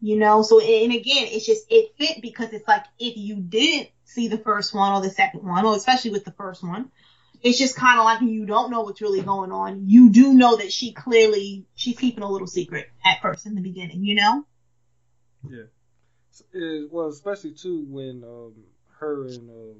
you 0.00 0.16
know? 0.16 0.42
So 0.42 0.60
and 0.60 0.92
again 0.92 1.26
it's 1.30 1.46
just 1.46 1.66
it 1.70 1.94
fit 1.96 2.22
because 2.22 2.52
it's 2.52 2.68
like 2.68 2.84
if 2.98 3.16
you 3.16 3.36
didn't 3.36 3.88
see 4.04 4.28
the 4.28 4.38
first 4.38 4.74
one 4.74 4.92
or 4.92 5.02
the 5.02 5.10
second 5.10 5.44
one 5.44 5.64
or 5.64 5.74
especially 5.74 6.10
with 6.10 6.24
the 6.24 6.32
first 6.32 6.62
one 6.62 6.90
it's 7.42 7.58
just 7.58 7.76
kind 7.76 7.98
of 7.98 8.04
like 8.04 8.20
you 8.20 8.44
don't 8.46 8.70
know 8.70 8.82
what's 8.82 9.00
really 9.00 9.22
going 9.22 9.52
on 9.52 9.88
you 9.88 10.10
do 10.10 10.34
know 10.34 10.56
that 10.56 10.72
she 10.72 10.92
clearly 10.92 11.64
she's 11.74 11.96
keeping 11.98 12.22
a 12.24 12.30
little 12.30 12.46
secret 12.46 12.88
at 13.04 13.20
first 13.22 13.46
in 13.46 13.54
the 13.54 13.60
beginning 13.60 14.02
you 14.04 14.14
know 14.14 14.44
Yeah. 15.48 15.64
S- 16.32 16.42
uh, 16.54 16.86
well, 16.90 17.08
especially 17.08 17.52
too 17.52 17.84
when 17.88 18.22
um, 18.24 18.54
her 18.98 19.26
and 19.26 19.50
um, 19.50 19.76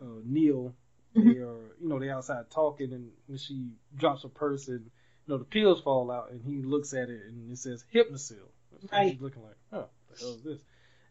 uh, 0.00 0.20
Neil 0.24 0.74
Mm-hmm. 1.16 1.28
they 1.30 1.36
are 1.38 1.76
you 1.80 1.88
know 1.88 2.00
they 2.00 2.10
outside 2.10 2.50
talking 2.50 2.92
and 2.92 3.08
when 3.28 3.38
she 3.38 3.68
drops 3.96 4.24
a 4.24 4.28
purse 4.28 4.66
and 4.66 4.80
you 4.84 5.28
know 5.28 5.38
the 5.38 5.44
pills 5.44 5.80
fall 5.80 6.10
out 6.10 6.32
and 6.32 6.42
he 6.42 6.60
looks 6.60 6.92
at 6.92 7.08
it 7.08 7.20
and 7.28 7.52
it 7.52 7.56
says 7.58 7.84
Hypnocil. 7.94 8.48
Right. 8.92 9.12
He's 9.12 9.20
looking 9.20 9.44
like, 9.44 9.54
huh, 9.72 9.84
what 10.08 10.18
the 10.18 10.24
hell 10.24 10.34
is 10.34 10.42
this? 10.42 10.60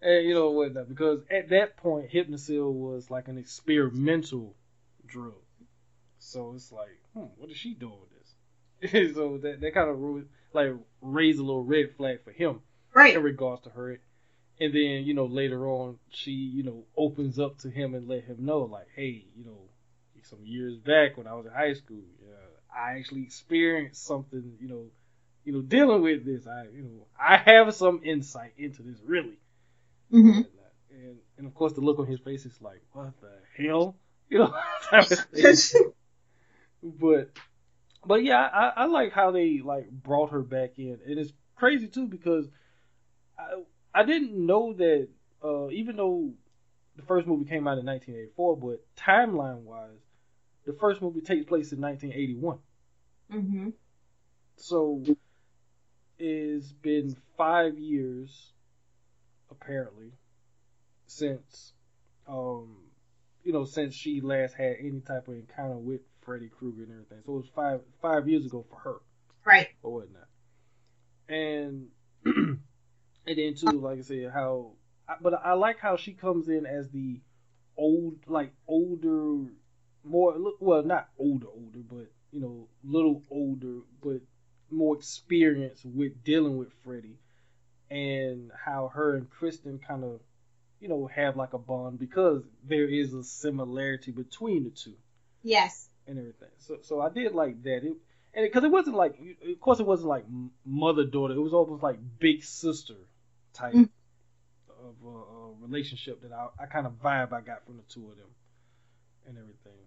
And 0.02 0.28
you 0.28 0.34
know 0.34 0.52
what? 0.52 0.90
Because 0.90 1.22
at 1.32 1.48
that 1.52 1.78
point, 1.78 2.12
Hypnocil 2.12 2.70
was 2.74 3.10
like 3.10 3.30
an 3.30 3.38
experimental 3.38 4.58
drug. 5.08 5.36
So 6.24 6.54
it's 6.56 6.72
like, 6.72 7.00
hmm, 7.14 7.26
what 7.38 7.50
is 7.50 7.58
she 7.58 7.74
doing 7.74 8.00
with 8.00 8.92
this? 8.92 9.14
so 9.16 9.38
that 9.40 9.62
that 9.62 9.74
kind 9.74 9.90
of 9.90 10.26
like 10.54 10.74
raised 11.02 11.40
a 11.40 11.44
little 11.44 11.64
red 11.64 11.96
flag 11.96 12.24
for 12.24 12.32
him 12.32 12.62
right 12.94 13.16
in 13.16 13.24
regards 13.24 13.64
to 13.64 13.70
her. 13.70 14.00
And 14.60 14.74
then, 14.74 15.04
you 15.04 15.14
know, 15.14 15.26
later 15.26 15.68
on, 15.68 15.98
she, 16.10 16.32
you 16.32 16.64
know, 16.64 16.86
opens 16.96 17.40
up 17.40 17.58
to 17.60 17.70
him 17.70 17.96
and 17.96 18.08
let 18.08 18.24
him 18.24 18.46
know, 18.46 18.60
like, 18.60 18.88
hey, 18.96 19.26
you 19.36 19.44
know, 19.44 19.70
some 20.24 20.40
years 20.44 20.78
back 20.78 21.18
when 21.18 21.28
I 21.28 21.34
was 21.34 21.46
in 21.46 21.52
high 21.52 21.74
school, 21.74 22.04
uh, 22.24 22.78
I 22.80 22.98
actually 22.98 23.24
experienced 23.24 24.06
something, 24.06 24.58
you 24.60 24.68
know, 24.68 24.86
you 25.44 25.54
know, 25.54 25.62
dealing 25.62 26.02
with 26.02 26.26
this. 26.26 26.48
I, 26.48 26.64
you 26.74 26.84
know, 26.84 27.08
I 27.20 27.38
have 27.38 27.74
some 27.76 28.02
insight 28.04 28.54
into 28.58 28.84
this, 28.84 29.00
really. 29.06 29.38
hmm 30.10 30.42
And, 30.92 31.18
and 31.38 31.48
of 31.48 31.54
course, 31.56 31.74
the 31.74 31.82
look 31.82 32.00
on 32.00 32.06
his 32.08 32.20
face 32.20 32.46
is 32.46 32.62
like, 32.62 32.82
what 32.94 33.14
the 33.22 33.64
hell, 33.64 33.96
you 34.30 34.40
know, 34.40 34.56
type 34.90 35.12
of 35.12 35.20
thing. 35.20 35.58
But 36.84 37.32
but 38.06 38.24
yeah, 38.24 38.50
I, 38.54 38.84
I 38.84 38.86
like 38.86 39.14
how 39.14 39.32
they 39.32 39.62
like 39.64 39.90
brought 39.90 40.32
her 40.32 40.42
back 40.42 40.78
in, 40.78 41.00
and 41.06 41.20
it's 41.20 41.32
crazy 41.56 41.88
too 41.88 42.08
because 42.08 42.48
I 43.38 43.64
I 43.94 44.04
didn't 44.04 44.34
know 44.34 44.74
that 44.74 45.08
uh, 45.44 45.70
even 45.70 45.96
though 45.96 46.34
the 46.96 47.04
first 47.04 47.28
movie 47.28 47.46
came 47.46 47.68
out 47.68 47.78
in 47.78 47.86
1984, 47.86 48.58
but 48.58 48.86
timeline 48.96 49.62
wise, 49.62 49.90
the 50.66 50.74
first 50.74 51.02
movie 51.02 51.22
takes 51.22 51.46
place 51.46 51.72
in 51.72 51.82
1981. 51.82 52.60
Mm-hmm. 53.32 53.70
So 54.58 55.04
it's 56.20 56.72
been 56.72 57.16
five 57.38 57.78
years 57.78 58.54
apparently 59.50 60.12
since 61.08 61.74
you 63.54 63.60
know 63.60 63.66
since 63.66 63.94
she 63.94 64.20
last 64.20 64.56
had 64.56 64.78
any 64.80 65.00
type 65.02 65.28
of 65.28 65.36
encounter 65.36 65.78
with 65.78 66.02
Freddy 66.22 66.50
Krueger 66.50 66.84
and 66.84 66.92
everything. 66.92 67.20
So 67.24 67.34
it 67.34 67.36
was 67.36 67.50
five 67.56 67.82
five 68.02 68.28
years 68.28 68.48
ago 68.48 68.66
for 68.68 68.80
her 68.80 68.96
right 69.46 69.68
or 69.84 69.94
whatnot. 69.94 70.28
And 71.30 71.90
and 72.26 72.58
then 73.28 73.54
too, 73.54 73.80
like 73.80 74.00
I 74.00 74.02
said, 74.02 74.32
how 74.34 74.72
but 75.22 75.36
I 75.46 75.54
like 75.54 75.78
how 75.78 75.98
she 75.98 76.14
comes 76.14 76.48
in 76.48 76.66
as 76.66 76.90
the 76.90 77.22
old 77.78 78.16
like 78.26 78.54
older 78.68 79.52
more 80.04 80.36
well 80.60 80.84
not 80.84 81.10
older 81.18 81.48
older 81.48 81.80
but 81.90 82.12
you 82.32 82.40
know 82.40 82.68
little 82.84 83.22
older 83.32 83.80
but 84.04 84.20
more 84.70 84.96
experienced 84.96 85.86
with 85.86 86.24
dealing 86.24 86.58
with 86.58 86.72
Freddy 86.84 87.18
and 87.90 88.52
how 88.66 88.92
her 88.94 89.16
and 89.16 89.30
Kristen 89.30 89.80
kind 89.80 90.04
of 90.04 90.20
you 90.84 90.90
know 90.90 91.08
have 91.08 91.38
like 91.38 91.54
a 91.54 91.58
bond 91.58 91.98
because 91.98 92.44
there 92.68 92.88
is 92.90 93.14
a 93.14 93.24
similarity 93.24 94.12
between 94.12 94.66
the 94.66 94.70
two 94.70 94.96
yes 95.42 95.88
and 96.06 96.20
everything. 96.20 96.50
So 96.60 96.78
so 96.82 97.00
I 97.02 97.10
did 97.10 97.34
like 97.34 97.64
that. 97.64 97.86
It 97.86 97.94
and 98.36 98.44
because 98.46 98.66
it, 98.66 98.72
wasn't 98.72 98.98
like 98.98 99.18
of 99.50 99.60
course 99.62 99.80
it 99.80 99.86
wasn't 99.86 100.10
like 100.10 100.26
mother 100.66 101.06
daughter. 101.06 101.34
It 101.36 101.40
was 101.40 101.54
almost 101.54 101.82
like 101.82 102.00
big 102.20 102.44
sister 102.44 102.96
type 103.54 103.74
Mm. 103.74 103.90
of 104.90 104.96
uh, 105.06 105.10
uh, 105.10 105.50
relationship 105.62 106.22
that 106.24 106.34
I 106.34 106.48
I 106.64 106.66
kind 106.66 106.86
of 106.86 107.02
vibe 107.02 107.32
I 107.32 107.40
got 107.40 107.66
from 107.66 107.78
the 107.78 107.84
two 107.84 108.10
of 108.12 108.18
them 108.18 108.28
and 109.26 109.38
everything. 109.38 109.80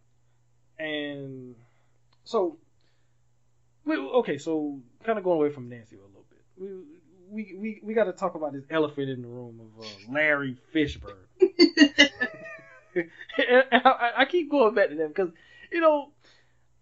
And 0.79 1.57
so 2.25 2.57
we, 3.85 3.97
okay, 3.99 4.39
so 4.39 4.81
kind 5.05 5.19
of 5.19 5.25
going 5.25 5.39
away 5.41 5.51
from 5.51 5.69
Nancy 5.69 5.97
a 5.97 5.99
little 5.99 6.25
bit. 6.31 6.96
We 7.29 7.57
we 7.59 7.81
we, 7.83 7.95
got 7.95 8.05
to 8.05 8.13
talk 8.13 8.35
about 8.35 8.53
this 8.53 8.65
elephant 8.71 9.11
in 9.11 9.23
the 9.23 9.29
room 9.29 9.61
of 9.61 9.85
uh, 9.85 9.89
Larry 10.13 10.57
Fishburne. 10.75 11.27
I, 13.73 14.13
I 14.19 14.25
keep 14.25 14.51
going 14.51 14.75
back 14.75 14.89
to 14.91 14.95
them 14.95 15.09
because 15.09 15.31
you 15.73 15.81
know, 15.81 16.11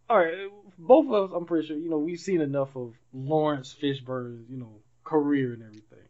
all 0.08 0.18
right, 0.18 0.48
both 0.78 1.06
of 1.06 1.12
us, 1.12 1.36
I'm 1.36 1.46
pretty 1.46 1.66
sure, 1.66 1.76
you 1.76 1.90
know, 1.90 1.98
we've 1.98 2.20
seen 2.20 2.40
enough 2.40 2.76
of 2.76 2.94
Laurence 3.12 3.74
Fishburne's, 3.74 4.48
you 4.50 4.58
know, 4.58 4.80
career 5.04 5.52
and 5.52 5.62
everything, 5.62 6.08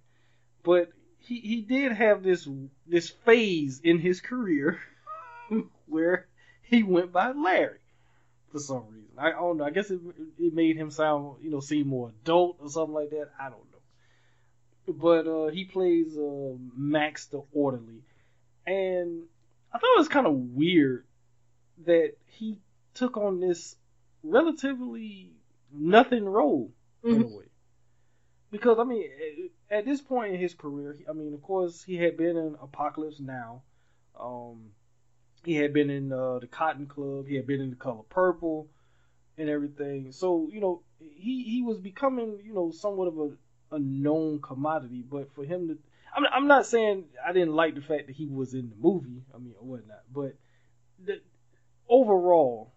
but 0.62 0.90
he 1.18 1.40
he 1.40 1.60
did 1.62 1.92
have 1.92 2.22
this 2.22 2.48
this 2.86 3.08
phase 3.08 3.80
in 3.82 3.98
his 3.98 4.20
career 4.20 4.78
where 5.86 6.26
he 6.62 6.82
went 6.82 7.12
by 7.12 7.32
Larry 7.32 7.78
for 8.52 8.58
some 8.58 8.84
reason. 8.90 9.10
I, 9.18 9.28
I 9.28 9.32
don't 9.32 9.58
know. 9.58 9.64
I 9.64 9.70
guess 9.70 9.90
it 9.90 10.00
it 10.38 10.54
made 10.54 10.76
him 10.76 10.90
sound, 10.90 11.36
you 11.42 11.50
know, 11.50 11.60
seem 11.60 11.88
more 11.88 12.12
adult 12.22 12.58
or 12.60 12.68
something 12.68 12.94
like 12.94 13.10
that. 13.10 13.30
I 13.38 13.44
don't 13.44 13.70
know. 13.72 13.73
But 14.86 15.26
uh, 15.26 15.46
he 15.48 15.64
plays 15.64 16.16
uh, 16.18 16.54
Max 16.76 17.26
the 17.26 17.42
orderly, 17.52 18.02
and 18.66 19.22
I 19.72 19.78
thought 19.78 19.94
it 19.96 19.98
was 19.98 20.08
kind 20.08 20.26
of 20.26 20.34
weird 20.34 21.06
that 21.86 22.12
he 22.26 22.58
took 22.92 23.16
on 23.16 23.40
this 23.40 23.76
relatively 24.22 25.32
nothing 25.72 26.24
role 26.24 26.70
in 27.02 27.20
a 27.22 27.24
Mhm. 27.24 27.36
way. 27.36 27.44
Because 28.50 28.78
I 28.78 28.84
mean, 28.84 29.10
at- 29.70 29.78
at 29.78 29.84
this 29.84 30.00
point 30.00 30.34
in 30.34 30.40
his 30.40 30.54
career, 30.54 30.96
I 31.08 31.12
mean, 31.12 31.32
of 31.34 31.42
course, 31.42 31.82
he 31.82 31.96
had 31.96 32.16
been 32.16 32.36
in 32.36 32.54
Apocalypse 32.60 33.20
Now. 33.20 33.62
Um, 34.18 34.70
he 35.44 35.54
had 35.54 35.72
been 35.72 35.90
in 35.90 36.12
uh, 36.12 36.38
the 36.38 36.46
Cotton 36.46 36.86
Club. 36.86 37.26
He 37.26 37.34
had 37.36 37.46
been 37.46 37.60
in 37.60 37.70
The 37.70 37.76
Color 37.76 38.04
Purple, 38.04 38.68
and 39.36 39.48
everything. 39.48 40.12
So 40.12 40.48
you 40.52 40.60
know, 40.60 40.82
he 41.00 41.42
he 41.42 41.62
was 41.62 41.78
becoming 41.78 42.40
you 42.44 42.52
know 42.52 42.70
somewhat 42.70 43.08
of 43.08 43.18
a, 43.18 43.36
a 43.74 43.78
known 43.78 44.40
commodity. 44.40 45.04
But 45.08 45.34
for 45.34 45.44
him 45.44 45.68
to, 45.68 45.78
I'm 46.16 46.24
I'm 46.32 46.46
not 46.46 46.66
saying 46.66 47.04
I 47.26 47.32
didn't 47.32 47.54
like 47.54 47.74
the 47.74 47.80
fact 47.80 48.06
that 48.06 48.16
he 48.16 48.26
was 48.26 48.54
in 48.54 48.70
the 48.70 48.76
movie. 48.76 49.22
I 49.34 49.38
mean, 49.38 49.54
or 49.60 49.66
whatnot. 49.66 50.02
But 50.12 50.36
the, 51.04 51.20
overall, 51.88 52.72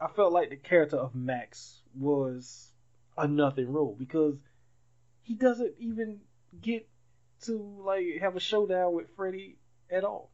I 0.00 0.08
felt 0.08 0.32
like 0.32 0.50
the 0.50 0.56
character 0.56 0.96
of 0.96 1.14
Max 1.14 1.80
was 1.94 2.72
a 3.16 3.28
nothing 3.28 3.72
role 3.72 3.94
because 3.98 4.36
he 5.22 5.34
doesn't 5.34 5.74
even 5.78 6.20
get 6.60 6.88
to 7.42 7.82
like 7.84 8.20
have 8.20 8.36
a 8.36 8.40
showdown 8.40 8.94
with 8.94 9.06
Freddy 9.16 9.56
at 9.90 10.04
all. 10.04 10.30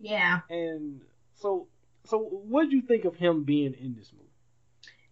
Yeah. 0.00 0.40
And 0.50 1.00
so, 1.36 1.68
so 2.04 2.18
what 2.18 2.64
did 2.64 2.72
you 2.72 2.82
think 2.82 3.04
of 3.04 3.16
him 3.16 3.44
being 3.44 3.74
in 3.74 3.94
this 3.94 4.12
movie? 4.12 4.24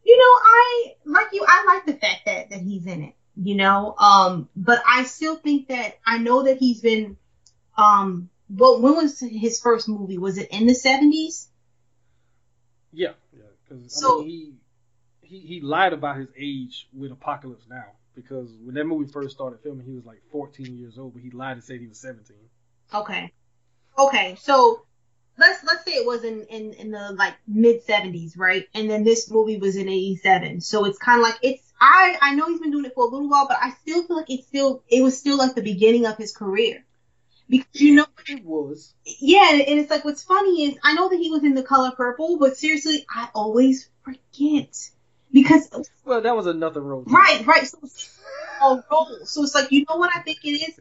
You 0.04 0.16
know, 0.18 0.22
I 0.22 0.94
like 1.06 1.28
you. 1.32 1.44
I 1.46 1.64
like 1.66 1.86
the 1.86 1.94
fact 1.94 2.26
that 2.26 2.50
that 2.50 2.60
he's 2.60 2.86
in 2.86 3.04
it. 3.04 3.14
You 3.36 3.56
know, 3.56 3.94
um, 3.98 4.48
but 4.54 4.80
I 4.86 5.04
still 5.04 5.36
think 5.36 5.68
that 5.68 5.98
I 6.06 6.18
know 6.18 6.44
that 6.44 6.58
he's 6.58 6.80
been. 6.80 7.16
Um, 7.76 8.30
well, 8.48 8.80
when 8.80 8.94
was 8.94 9.18
his 9.18 9.60
first 9.60 9.88
movie? 9.88 10.18
Was 10.18 10.38
it 10.38 10.48
in 10.50 10.66
the 10.66 10.74
seventies? 10.74 11.48
Yeah, 12.92 13.12
yeah, 13.36 13.42
because 13.68 13.92
So- 13.92 14.20
I 14.20 14.24
mean, 14.24 14.58
he 15.22 15.28
he 15.28 15.38
he 15.40 15.60
lied 15.60 15.92
about 15.92 16.16
his 16.18 16.28
age 16.38 16.88
with 16.92 17.10
Apocalypse 17.10 17.64
Now 17.68 17.86
because 18.14 18.50
when 18.62 18.74
that 18.76 18.84
movie 18.84 19.10
first 19.10 19.34
started 19.34 19.58
filming, 19.60 19.84
he 19.86 19.92
was 19.94 20.04
like 20.04 20.20
14 20.30 20.78
years 20.78 20.98
old, 20.98 21.14
but 21.14 21.22
he 21.22 21.30
lied 21.30 21.52
and 21.56 21.64
said 21.64 21.80
he 21.80 21.88
was 21.88 21.98
17. 21.98 22.36
Okay. 22.94 23.32
Okay, 23.98 24.36
so 24.40 24.84
let's 25.38 25.64
let's 25.64 25.84
say 25.84 25.92
it 25.92 26.06
was 26.06 26.22
in 26.24 26.42
in, 26.50 26.72
in 26.74 26.90
the 26.90 27.12
like 27.12 27.34
mid 27.46 27.82
seventies, 27.82 28.36
right? 28.36 28.66
And 28.74 28.88
then 28.88 29.04
this 29.04 29.30
movie 29.30 29.56
was 29.56 29.76
in 29.76 29.88
eighty 29.88 30.16
seven. 30.16 30.60
So 30.60 30.84
it's 30.84 30.98
kind 30.98 31.20
of 31.20 31.24
like 31.24 31.38
it's 31.42 31.63
I 31.80 32.16
I 32.20 32.34
know 32.34 32.48
he's 32.48 32.60
been 32.60 32.70
doing 32.70 32.84
it 32.84 32.94
for 32.94 33.04
a 33.04 33.08
little 33.08 33.28
while, 33.28 33.46
but 33.48 33.58
I 33.60 33.70
still 33.82 34.06
feel 34.06 34.16
like 34.16 34.30
it's 34.30 34.46
still 34.46 34.82
it 34.88 35.02
was 35.02 35.18
still 35.18 35.36
like 35.38 35.54
the 35.54 35.62
beginning 35.62 36.06
of 36.06 36.16
his 36.16 36.32
career 36.32 36.84
because 37.48 37.80
you 37.80 37.94
know 37.94 38.06
It 38.28 38.44
was. 38.44 38.94
yeah, 39.20 39.50
and 39.52 39.78
it's 39.80 39.90
like 39.90 40.04
what's 40.04 40.22
funny 40.22 40.64
is 40.64 40.78
I 40.82 40.94
know 40.94 41.08
that 41.08 41.16
he 41.18 41.30
was 41.30 41.44
in 41.44 41.54
the 41.54 41.62
color 41.62 41.90
purple, 41.92 42.38
but 42.38 42.56
seriously, 42.56 43.04
I 43.10 43.28
always 43.34 43.90
forget 44.02 44.90
because 45.32 45.68
Well, 46.04 46.20
that 46.22 46.36
was 46.36 46.46
another 46.46 46.80
role. 46.80 47.04
right, 47.06 47.44
right. 47.46 47.66
So 47.66 47.78
it's 47.82 48.18
a 48.62 48.82
role. 48.90 49.08
So 49.24 49.42
it's 49.42 49.54
like 49.54 49.72
you 49.72 49.84
know 49.88 49.96
what 49.96 50.10
I 50.14 50.20
think 50.20 50.38
it 50.44 50.50
is. 50.68 50.80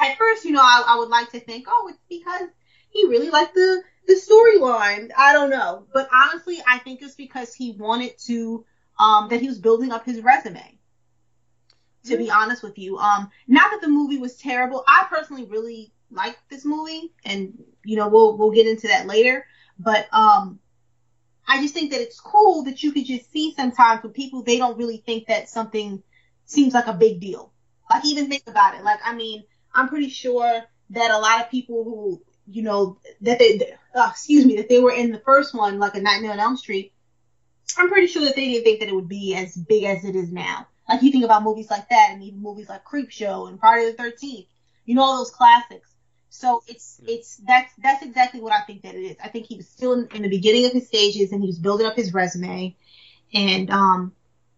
At 0.00 0.16
first, 0.18 0.44
you 0.44 0.52
know, 0.52 0.62
I, 0.62 0.84
I 0.88 0.98
would 0.98 1.08
like 1.08 1.30
to 1.32 1.40
think, 1.40 1.66
oh, 1.68 1.88
it's 1.90 1.98
because 2.08 2.48
he 2.90 3.06
really 3.06 3.30
liked 3.30 3.54
the 3.54 3.82
the 4.06 4.14
storyline. 4.14 5.10
I 5.16 5.32
don't 5.32 5.50
know, 5.50 5.86
but 5.92 6.08
honestly, 6.12 6.58
I 6.66 6.78
think 6.78 7.02
it's 7.02 7.14
because 7.14 7.54
he 7.54 7.72
wanted 7.72 8.12
to 8.26 8.64
um 8.98 9.28
that 9.28 9.40
he 9.40 9.48
was 9.48 9.58
building 9.58 9.92
up 9.92 10.04
his 10.04 10.20
resume. 10.20 10.78
To 12.06 12.16
be 12.16 12.32
honest 12.32 12.64
with 12.64 12.78
you, 12.78 12.98
um, 12.98 13.30
not 13.46 13.70
that 13.70 13.80
the 13.80 13.88
movie 13.88 14.18
was 14.18 14.36
terrible. 14.36 14.82
I 14.88 15.06
personally 15.08 15.44
really 15.44 15.92
liked 16.10 16.38
this 16.50 16.64
movie, 16.64 17.12
and 17.24 17.62
you 17.84 17.96
know, 17.96 18.08
we'll 18.08 18.36
we'll 18.36 18.50
get 18.50 18.66
into 18.66 18.88
that 18.88 19.06
later. 19.06 19.46
But 19.78 20.08
um, 20.12 20.58
I 21.46 21.60
just 21.60 21.74
think 21.74 21.90
that 21.92 22.00
it's 22.00 22.20
cool 22.20 22.64
that 22.64 22.82
you 22.82 22.92
could 22.92 23.06
just 23.06 23.30
see 23.32 23.54
sometimes 23.54 24.02
with 24.02 24.14
people 24.14 24.42
they 24.42 24.58
don't 24.58 24.78
really 24.78 24.98
think 24.98 25.26
that 25.28 25.48
something 25.48 26.02
seems 26.44 26.74
like 26.74 26.86
a 26.86 26.92
big 26.92 27.20
deal. 27.20 27.52
Like 27.90 28.04
even 28.04 28.28
think 28.28 28.44
about 28.46 28.74
it. 28.74 28.84
Like 28.84 29.00
I 29.04 29.14
mean, 29.14 29.44
I'm 29.74 29.88
pretty 29.88 30.08
sure 30.08 30.62
that 30.90 31.10
a 31.10 31.18
lot 31.18 31.40
of 31.40 31.50
people 31.50 31.84
who 31.84 32.22
you 32.46 32.62
know 32.62 32.98
that 33.22 33.38
they 33.38 33.72
uh, 33.94 34.08
excuse 34.10 34.44
me 34.44 34.56
that 34.56 34.68
they 34.68 34.80
were 34.80 34.92
in 34.92 35.12
the 35.12 35.18
first 35.20 35.54
one, 35.54 35.78
like 35.78 35.94
a 35.94 36.00
Nightmare 36.00 36.32
on 36.32 36.40
Elm 36.40 36.56
Street. 36.56 36.92
I'm 37.78 37.88
pretty 37.88 38.06
sure 38.06 38.24
that 38.24 38.36
they 38.36 38.48
didn't 38.48 38.64
think 38.64 38.80
that 38.80 38.88
it 38.88 38.94
would 38.94 39.08
be 39.08 39.34
as 39.34 39.56
big 39.56 39.84
as 39.84 40.04
it 40.04 40.14
is 40.16 40.30
now. 40.32 40.68
Like 40.88 41.02
you 41.02 41.10
think 41.12 41.24
about 41.24 41.42
movies 41.42 41.70
like 41.70 41.88
that, 41.90 42.10
and 42.12 42.22
even 42.22 42.42
movies 42.42 42.68
like 42.68 42.84
Creepshow 42.84 43.48
and 43.48 43.58
Friday 43.60 43.90
the 43.90 43.96
Thirteenth. 43.96 44.46
You 44.84 44.94
know 44.94 45.02
all 45.02 45.18
those 45.18 45.30
classics. 45.30 45.94
So 46.28 46.62
it's 46.66 47.00
it's 47.06 47.36
that's 47.46 47.72
that's 47.78 48.02
exactly 48.02 48.40
what 48.40 48.52
I 48.52 48.62
think 48.62 48.82
that 48.82 48.94
it 48.94 49.02
is. 49.02 49.16
I 49.22 49.28
think 49.28 49.46
he 49.46 49.56
was 49.56 49.68
still 49.68 49.92
in, 49.94 50.08
in 50.14 50.22
the 50.22 50.28
beginning 50.28 50.66
of 50.66 50.72
his 50.72 50.86
stages, 50.88 51.32
and 51.32 51.40
he 51.42 51.46
was 51.46 51.58
building 51.58 51.86
up 51.86 51.94
his 51.96 52.12
resume, 52.12 52.76
and 53.34 53.70
um, 53.70 54.12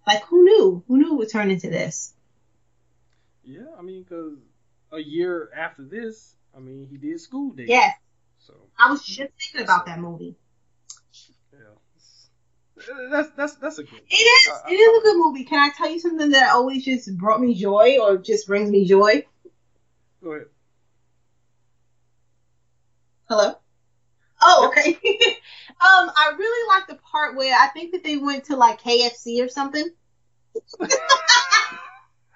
like 0.06 0.22
who 0.24 0.44
knew? 0.44 0.84
Who 0.88 0.98
knew 0.98 1.12
it 1.14 1.16
would 1.16 1.30
turn 1.30 1.50
into 1.50 1.68
this? 1.68 2.14
Yeah, 3.44 3.66
I 3.78 3.82
mean, 3.82 4.02
because 4.02 4.38
a 4.92 4.98
year 4.98 5.50
after 5.56 5.84
this, 5.84 6.36
I 6.56 6.60
mean, 6.60 6.86
he 6.88 6.96
did 6.96 7.20
School 7.20 7.52
Daze. 7.52 7.68
Yes, 7.68 7.94
So 8.38 8.54
I 8.78 8.90
was 8.90 9.04
just 9.04 9.32
thinking 9.40 9.62
about 9.62 9.86
that 9.86 10.00
movie. 10.00 10.36
That's 13.10 13.30
that's 13.36 13.54
that's 13.56 13.78
a 13.78 13.84
good. 13.84 14.00
It 14.08 14.14
is. 14.14 14.48
I- 14.52 14.68
I- 14.68 14.72
It 14.72 14.76
is 14.76 14.98
a 14.98 15.02
good 15.02 15.16
movie. 15.18 15.44
Can 15.44 15.58
I 15.58 15.70
tell 15.76 15.90
you 15.90 15.98
something 16.00 16.30
that 16.30 16.50
always 16.54 16.84
just 16.84 17.16
brought 17.16 17.40
me 17.40 17.54
joy, 17.54 17.98
or 18.00 18.16
just 18.18 18.46
brings 18.46 18.70
me 18.70 18.84
joy? 18.86 19.24
Go 20.22 20.32
ahead. 20.32 20.46
Hello. 23.28 23.54
Oh, 24.42 24.68
okay. 24.68 24.90
um, 24.94 25.00
I 25.80 26.34
really 26.36 26.68
like 26.68 26.86
the 26.88 26.96
part 27.10 27.36
where 27.36 27.54
I 27.58 27.68
think 27.68 27.92
that 27.92 28.04
they 28.04 28.16
went 28.18 28.44
to 28.44 28.56
like 28.56 28.82
KFC 28.82 29.42
or 29.42 29.48
something. 29.48 29.86
I 30.80 30.88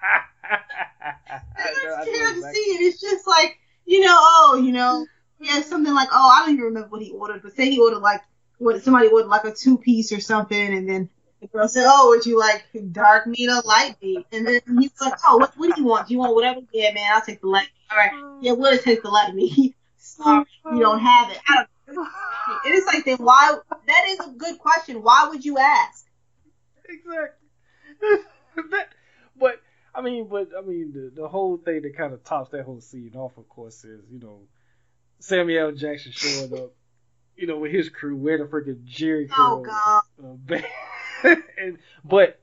know- 0.01 1.95
I 1.95 2.05
know 2.05 2.05
KFC, 2.05 2.53
it's 2.53 3.01
just 3.01 3.27
like 3.27 3.59
you 3.85 4.01
know, 4.01 4.17
oh, 4.19 4.61
you 4.63 4.71
know, 4.71 5.05
yeah, 5.39 5.61
something 5.61 5.93
like 5.93 6.09
oh, 6.11 6.29
I 6.33 6.39
don't 6.45 6.53
even 6.53 6.65
remember 6.65 6.89
what 6.89 7.01
he 7.01 7.11
ordered, 7.11 7.41
but 7.43 7.55
say 7.55 7.69
he 7.69 7.79
ordered 7.79 7.99
like 7.99 8.21
what 8.59 8.83
somebody 8.83 9.07
would 9.07 9.27
like 9.27 9.43
a 9.45 9.51
two 9.51 9.77
piece 9.77 10.11
or 10.11 10.19
something, 10.19 10.77
and 10.77 10.87
then 10.87 11.09
the 11.41 11.47
girl 11.47 11.67
said, 11.67 11.85
oh, 11.87 12.09
would 12.09 12.25
you 12.25 12.37
like 12.37 12.65
dark 12.91 13.25
meat 13.25 13.49
or 13.49 13.61
light 13.61 13.95
meat? 14.01 14.25
And 14.31 14.45
then 14.45 14.61
he's 14.79 14.91
like, 15.01 15.13
oh, 15.25 15.37
what, 15.37 15.53
what 15.57 15.75
do 15.75 15.81
you 15.81 15.87
want? 15.87 16.07
Do 16.07 16.13
you 16.13 16.19
want 16.19 16.35
whatever? 16.35 16.61
Yeah, 16.73 16.93
man, 16.93 17.11
I'll 17.13 17.21
take 17.21 17.41
the 17.41 17.47
light. 17.47 17.69
All 17.91 17.97
right, 17.97 18.11
mm. 18.11 18.39
yeah, 18.41 18.51
we'll 18.51 18.77
take 18.77 19.01
the 19.01 19.09
light 19.09 19.33
meat. 19.33 19.75
Sorry, 19.97 20.45
you 20.71 20.79
don't 20.79 20.99
have 20.99 21.31
it. 21.31 21.39
I 21.47 21.65
don't 21.87 22.07
And 22.65 22.75
it's 22.75 22.85
like, 22.85 23.05
then 23.05 23.17
why? 23.17 23.57
That 23.87 24.05
is 24.09 24.19
a 24.19 24.29
good 24.31 24.59
question. 24.59 25.01
Why 25.01 25.27
would 25.29 25.43
you 25.43 25.57
ask? 25.57 26.05
exactly. 26.89 27.47
that, 28.71 28.89
but 29.39 29.61
I 29.93 30.01
mean, 30.01 30.27
but 30.27 30.49
I 30.57 30.61
mean, 30.61 30.91
the 30.93 31.21
the 31.21 31.27
whole 31.27 31.57
thing 31.57 31.81
that 31.81 31.97
kind 31.97 32.13
of 32.13 32.23
tops 32.23 32.51
that 32.51 32.65
whole 32.65 32.81
scene 32.81 33.11
off, 33.15 33.37
of 33.37 33.47
course, 33.49 33.83
is 33.83 34.01
you 34.11 34.19
know 34.19 34.41
Samuel 35.19 35.71
Jackson 35.73 36.11
showing 36.11 36.53
up, 36.53 36.71
you 37.39 37.47
know, 37.47 37.57
with 37.57 37.71
his 37.71 37.89
crew 37.89 38.15
wearing 38.15 38.41
the 38.41 38.47
freaking 38.47 38.83
Jheri 38.85 39.29
Oh 39.37 39.63
God. 39.63 40.03
uh, 41.23 41.35
and 41.57 41.77
but 42.03 42.39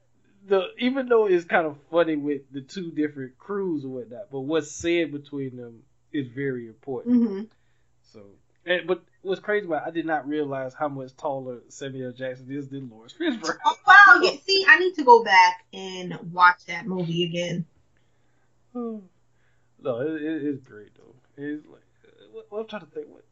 the 0.46 0.68
even 0.78 1.08
though 1.08 1.26
it's 1.26 1.44
kind 1.44 1.66
of 1.66 1.76
funny 1.90 2.16
with 2.16 2.42
the 2.50 2.62
two 2.62 2.90
different 2.90 3.38
crews 3.38 3.84
or 3.84 3.88
whatnot, 3.88 4.30
but 4.30 4.40
what's 4.40 4.70
said 4.70 5.12
between 5.12 5.56
them 5.56 5.82
is 6.12 6.28
very 6.28 6.66
important. 6.66 7.16
hmm 7.16 7.42
So, 8.12 8.22
and, 8.64 8.86
but 8.86 9.04
what's 9.22 9.40
crazy 9.40 9.66
about 9.66 9.82
it, 9.86 9.88
I 9.88 9.90
did 9.90 10.06
not 10.06 10.26
realize 10.26 10.72
how 10.72 10.88
much 10.88 11.14
taller 11.16 11.58
Samuel 11.68 12.12
Jackson 12.12 12.50
is 12.50 12.68
than 12.68 12.88
Laurence 12.88 13.12
Fishburne. 13.12 13.58
Oh 13.66 13.76
wow. 13.86 14.20
Yeah. 14.22 14.36
See, 14.46 14.64
I 14.66 14.78
need 14.78 14.94
to 14.94 15.04
go 15.04 15.22
back 15.22 15.64
and 15.74 16.32
watch 16.32 16.64
that 16.68 16.86
movie 16.86 17.24
again. 17.24 17.66
no, 18.74 19.00
it, 19.84 20.22
it, 20.22 20.44
it's 20.46 20.62
great 20.62 20.90
though. 20.96 21.14
It's 21.36 21.66
like 21.66 21.82
uh, 22.06 22.40
what 22.48 22.60
I'm 22.60 22.66
trying 22.68 22.82
to 22.82 22.86
think. 22.86 23.08
What, 23.08 23.24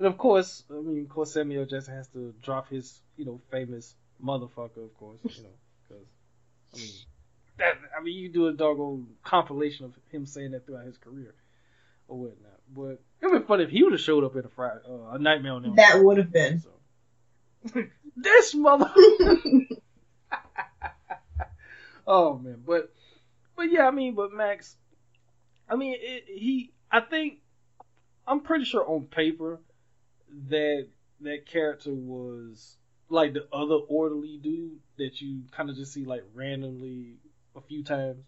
and 0.00 0.08
of 0.08 0.16
course, 0.16 0.64
I 0.70 0.80
mean, 0.80 1.02
of 1.02 1.10
course, 1.10 1.34
Samuel 1.34 1.66
Jackson 1.66 1.94
has 1.94 2.08
to 2.08 2.34
drop 2.42 2.70
his, 2.70 2.98
you 3.18 3.26
know, 3.26 3.38
famous 3.50 3.94
motherfucker, 4.24 4.82
of 4.82 4.94
course, 4.98 5.18
you 5.22 5.42
know, 5.42 5.50
because 5.88 6.06
I 6.74 6.78
mean, 6.78 6.90
that 7.58 7.74
I 7.98 8.02
mean, 8.02 8.16
you 8.16 8.30
do 8.30 8.46
a 8.48 8.54
doggone 8.54 9.08
compilation 9.22 9.84
of 9.84 9.92
him 10.10 10.24
saying 10.24 10.52
that 10.52 10.64
throughout 10.64 10.86
his 10.86 10.96
career 10.96 11.34
or 12.08 12.18
whatnot. 12.18 12.60
But 12.74 13.02
it 13.20 13.30
would 13.30 13.42
be 13.42 13.46
funny 13.46 13.64
if 13.64 13.70
he 13.70 13.82
would 13.82 13.92
have 13.92 14.00
showed 14.00 14.24
up 14.24 14.34
in 14.36 14.46
a 14.46 14.48
Friday, 14.48 14.80
uh, 14.88 15.10
a 15.10 15.18
Nightmare 15.18 15.52
on 15.52 15.66
Elm. 15.66 15.76
That 15.76 16.02
would 16.02 16.16
have 16.16 16.32
been. 16.32 16.62
So. 16.62 16.70
this 18.16 18.54
mother. 18.54 18.90
oh 22.06 22.38
man, 22.38 22.62
but 22.66 22.90
but 23.54 23.70
yeah, 23.70 23.86
I 23.86 23.90
mean, 23.90 24.14
but 24.14 24.32
Max, 24.32 24.76
I 25.68 25.76
mean, 25.76 25.94
it, 26.00 26.24
he, 26.26 26.72
I 26.90 27.00
think, 27.00 27.40
I'm 28.26 28.40
pretty 28.40 28.64
sure 28.64 28.88
on 28.88 29.02
paper 29.04 29.60
that 30.48 30.88
that 31.20 31.46
character 31.46 31.92
was 31.92 32.76
like 33.08 33.34
the 33.34 33.46
other 33.52 33.74
orderly 33.88 34.38
dude 34.38 34.78
that 34.98 35.20
you 35.20 35.42
kind 35.50 35.70
of 35.70 35.76
just 35.76 35.92
see 35.92 36.04
like 36.04 36.24
randomly 36.34 37.16
a 37.56 37.60
few 37.60 37.82
times. 37.82 38.24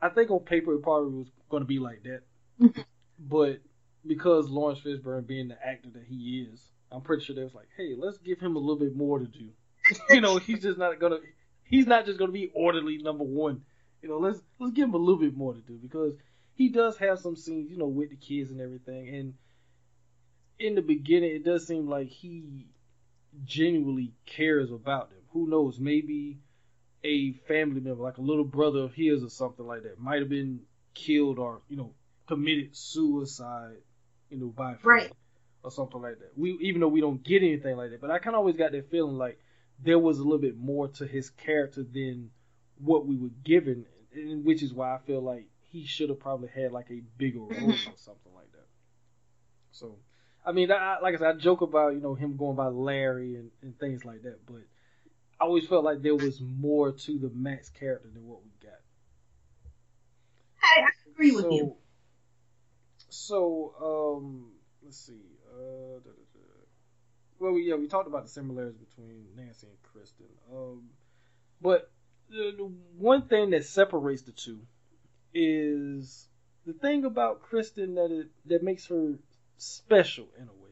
I 0.00 0.08
think 0.08 0.30
on 0.30 0.40
paper 0.40 0.74
it 0.74 0.82
probably 0.82 1.18
was 1.18 1.28
going 1.50 1.62
to 1.62 1.66
be 1.66 1.78
like 1.78 2.02
that, 2.04 2.22
mm-hmm. 2.60 2.80
but 3.18 3.60
because 4.06 4.48
Laurence 4.48 4.80
Fishburne 4.80 5.26
being 5.26 5.48
the 5.48 5.66
actor 5.66 5.90
that 5.90 6.04
he 6.08 6.46
is, 6.50 6.60
I'm 6.90 7.02
pretty 7.02 7.24
sure 7.24 7.34
they 7.34 7.42
was 7.42 7.54
like, 7.54 7.68
hey, 7.76 7.94
let's 7.96 8.18
give 8.18 8.38
him 8.38 8.56
a 8.56 8.58
little 8.58 8.78
bit 8.78 8.96
more 8.96 9.18
to 9.18 9.26
do. 9.26 9.50
you 10.10 10.20
know, 10.20 10.38
he's 10.38 10.62
just 10.62 10.78
not 10.78 10.98
gonna. 11.00 11.18
He's 11.64 11.86
not 11.86 12.06
just 12.06 12.18
gonna 12.18 12.32
be 12.32 12.50
orderly 12.54 12.98
number 12.98 13.24
one. 13.24 13.62
You 14.02 14.08
know, 14.08 14.18
let's 14.18 14.40
let's 14.58 14.72
give 14.72 14.88
him 14.88 14.94
a 14.94 14.98
little 14.98 15.20
bit 15.20 15.36
more 15.36 15.54
to 15.54 15.60
do 15.60 15.78
because 15.82 16.14
he 16.54 16.68
does 16.68 16.96
have 16.98 17.18
some 17.18 17.36
scenes, 17.36 17.70
you 17.70 17.76
know, 17.76 17.86
with 17.86 18.10
the 18.10 18.16
kids 18.16 18.50
and 18.50 18.60
everything. 18.60 19.08
And 19.08 19.34
in 20.58 20.74
the 20.74 20.82
beginning, 20.82 21.30
it 21.30 21.44
does 21.44 21.66
seem 21.66 21.88
like 21.88 22.08
he 22.08 22.66
genuinely 23.44 24.12
cares 24.26 24.70
about 24.70 25.10
them. 25.10 25.18
Who 25.30 25.48
knows? 25.48 25.78
Maybe 25.78 26.38
a 27.04 27.32
family 27.46 27.80
member, 27.80 28.02
like 28.02 28.18
a 28.18 28.22
little 28.22 28.44
brother 28.44 28.80
of 28.80 28.94
his 28.94 29.22
or 29.22 29.28
something 29.28 29.66
like 29.66 29.84
that, 29.84 29.98
might 30.00 30.20
have 30.20 30.28
been 30.28 30.60
killed 30.94 31.38
or 31.38 31.60
you 31.68 31.76
know 31.76 31.94
committed 32.26 32.76
suicide, 32.76 33.76
you 34.30 34.38
know, 34.38 34.48
by 34.48 34.76
Right. 34.82 35.12
or 35.62 35.70
something 35.70 36.00
like 36.02 36.18
that. 36.18 36.36
We 36.36 36.52
even 36.60 36.80
though 36.80 36.88
we 36.88 37.00
don't 37.00 37.22
get 37.22 37.42
anything 37.42 37.76
like 37.76 37.90
that, 37.90 38.00
but 38.00 38.10
I 38.10 38.18
kind 38.18 38.34
of 38.34 38.40
always 38.40 38.56
got 38.56 38.72
that 38.72 38.90
feeling 38.90 39.16
like 39.16 39.38
there 39.82 39.98
was 39.98 40.18
a 40.18 40.24
little 40.24 40.38
bit 40.38 40.56
more 40.56 40.88
to 40.88 41.06
his 41.06 41.30
character 41.30 41.84
than 41.84 42.30
what 42.78 43.06
we 43.06 43.16
were 43.16 43.30
given, 43.44 43.86
and 44.12 44.44
which 44.44 44.62
is 44.62 44.72
why 44.72 44.94
I 44.94 44.98
feel 44.98 45.20
like 45.20 45.46
he 45.60 45.84
should 45.84 46.08
have 46.08 46.18
probably 46.20 46.48
had 46.48 46.72
like 46.72 46.90
a 46.90 47.00
bigger 47.16 47.40
role 47.40 47.48
Mhm. 47.50 47.92
or 47.92 47.96
something 47.96 48.34
like 48.34 48.50
that. 48.52 48.66
So, 49.70 49.98
I 50.44 50.52
mean, 50.52 50.70
I, 50.72 50.98
like 51.00 51.14
I 51.14 51.18
said, 51.18 51.36
I 51.36 51.38
joke 51.38 51.60
about 51.60 51.94
you 51.94 52.00
know 52.00 52.14
him 52.14 52.36
going 52.36 52.56
by 52.56 52.68
Larry 52.68 53.36
and, 53.36 53.50
and 53.62 53.78
things 53.78 54.04
like 54.04 54.22
that, 54.22 54.46
but 54.46 54.62
I 55.40 55.44
always 55.44 55.66
felt 55.66 55.84
like 55.84 56.02
there 56.02 56.16
was 56.16 56.40
more 56.40 56.92
to 56.92 57.18
the 57.18 57.30
Max 57.30 57.68
character 57.70 58.08
than 58.12 58.26
what 58.26 58.40
we 58.42 58.50
got. 58.66 58.80
I, 60.62 60.82
I 60.82 60.88
agree 61.10 61.32
with 61.32 61.44
so, 61.44 61.52
you. 61.52 61.76
So, 63.08 63.74
um, 64.20 64.50
let's 64.84 64.98
see. 64.98 65.20
Uh, 65.52 65.98
da, 65.98 66.10
da, 66.10 66.24
da. 66.34 66.40
Well, 67.38 67.52
we, 67.52 67.68
yeah, 67.68 67.76
we 67.76 67.86
talked 67.86 68.08
about 68.08 68.24
the 68.24 68.30
similarities 68.30 68.78
between 68.78 69.26
Nancy 69.36 69.68
and 69.68 69.76
Kristen. 69.92 70.26
Um, 70.52 70.90
but 71.60 71.90
the, 72.30 72.54
the 72.56 72.72
one 72.96 73.22
thing 73.22 73.50
that 73.50 73.64
separates 73.64 74.22
the 74.22 74.32
two 74.32 74.60
is 75.32 76.26
the 76.66 76.72
thing 76.72 77.04
about 77.04 77.42
Kristen 77.42 77.94
that 77.94 78.10
it, 78.10 78.26
that 78.46 78.62
makes 78.62 78.86
her 78.86 79.14
special 79.58 80.28
in 80.36 80.44
a 80.44 80.62
way 80.62 80.70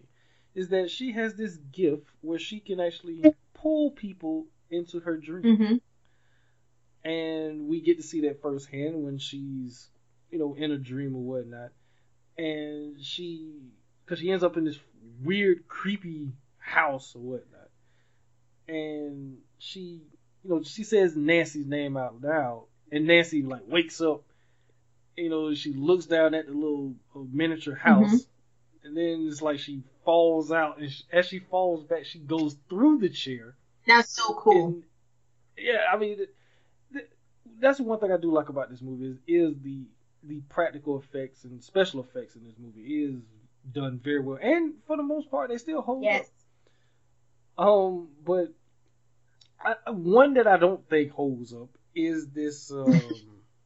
is 0.55 0.71
that 0.71 0.91
she 0.91 1.13
has 1.13 1.35
this 1.35 1.57
gift 1.57 2.09
where 2.23 2.39
she 2.39 2.61
can 2.61 2.81
actually 2.81 3.23
pull 3.55 3.91
people 3.91 4.47
into 4.71 5.01
her 5.01 5.17
dream. 5.17 5.57
Hmm 5.57 5.75
and 7.07 7.69
we 7.69 7.81
get 7.81 7.99
to 7.99 8.03
see 8.03 8.23
that 8.23 8.43
firsthand 8.43 9.05
when 9.05 9.17
she's 9.19 9.89
you 10.31 10.39
know 10.39 10.57
in 10.59 10.73
a 10.73 10.77
dream 10.77 11.15
or 11.15 11.23
whatnot. 11.23 11.71
And 12.37 13.01
she 13.03 13.61
because 14.05 14.19
she 14.19 14.31
ends 14.31 14.43
up 14.43 14.57
in 14.57 14.65
this 14.65 14.79
weird 15.23 15.69
creepy 15.69 16.33
house 16.59 17.15
or 17.15 17.21
whatnot. 17.21 17.71
And 18.67 19.39
she 19.59 20.03
you 20.43 20.51
know 20.51 20.63
she 20.65 20.83
says 20.83 21.17
nancy's 21.17 21.67
name 21.67 21.97
out 21.97 22.21
loud. 22.21 22.65
And 22.91 23.07
nancy 23.07 23.43
like 23.43 23.63
wakes 23.67 24.01
up 24.01 24.25
you 25.17 25.31
know 25.31 25.55
she 25.55 25.73
looks 25.73 26.07
down 26.07 26.35
at 26.35 26.47
the 26.47 26.53
little 26.53 26.95
uh, 27.15 27.21
miniature 27.31 27.77
house 27.77 28.27
and 28.87 28.97
then 28.97 29.27
it's 29.29 29.43
like 29.43 29.59
she 29.59 29.83
falls 30.05 30.51
out 30.53 30.79
and 30.79 30.91
she, 30.91 31.05
as 31.13 31.27
she 31.27 31.39
falls 31.41 31.85
back 31.85 32.05
she 32.05 32.19
goes 32.19 32.57
through 32.69 32.99
the 32.99 33.09
chair 33.09 33.55
That's 33.87 34.11
so 34.11 34.35
cool. 34.35 34.67
and, 34.67 34.83
yeah, 35.59 35.83
I 35.93 35.97
mean, 35.97 36.17
th- 36.19 36.29
th- 36.93 37.11
that's 37.59 37.81
one 37.81 37.99
thing 37.99 38.13
I 38.13 38.17
do 38.19 38.33
like 38.33 38.49
about 38.49 38.71
this 38.71 38.83
movie 38.83 39.07
is, 39.07 39.17
is 39.27 39.55
the 39.63 39.85
the 40.23 40.41
practical 40.49 40.99
effects 40.99 41.45
and 41.45 41.63
special 41.63 42.01
effects 42.01 42.35
in 42.37 42.45
this 42.45 42.55
movie 42.59 43.05
is 43.05 43.21
done 43.73 44.01
very 44.03 44.21
well, 44.21 44.39
and 44.41 44.75
for 44.87 44.97
the 44.97 45.03
most 45.03 45.31
part, 45.31 45.51
they 45.51 45.59
still 45.59 45.83
hold 45.83 46.05
yes. 46.05 46.27
up. 47.57 47.67
Um, 47.67 48.09
but 48.25 48.53
I, 49.65 49.91
one 49.91 50.35
that 50.35 50.47
I 50.47 50.57
don't 50.59 50.87
think 50.89 51.13
holds 51.13 51.53
up 51.55 51.69
is 51.95 52.29
this 52.29 52.71
um 52.71 53.15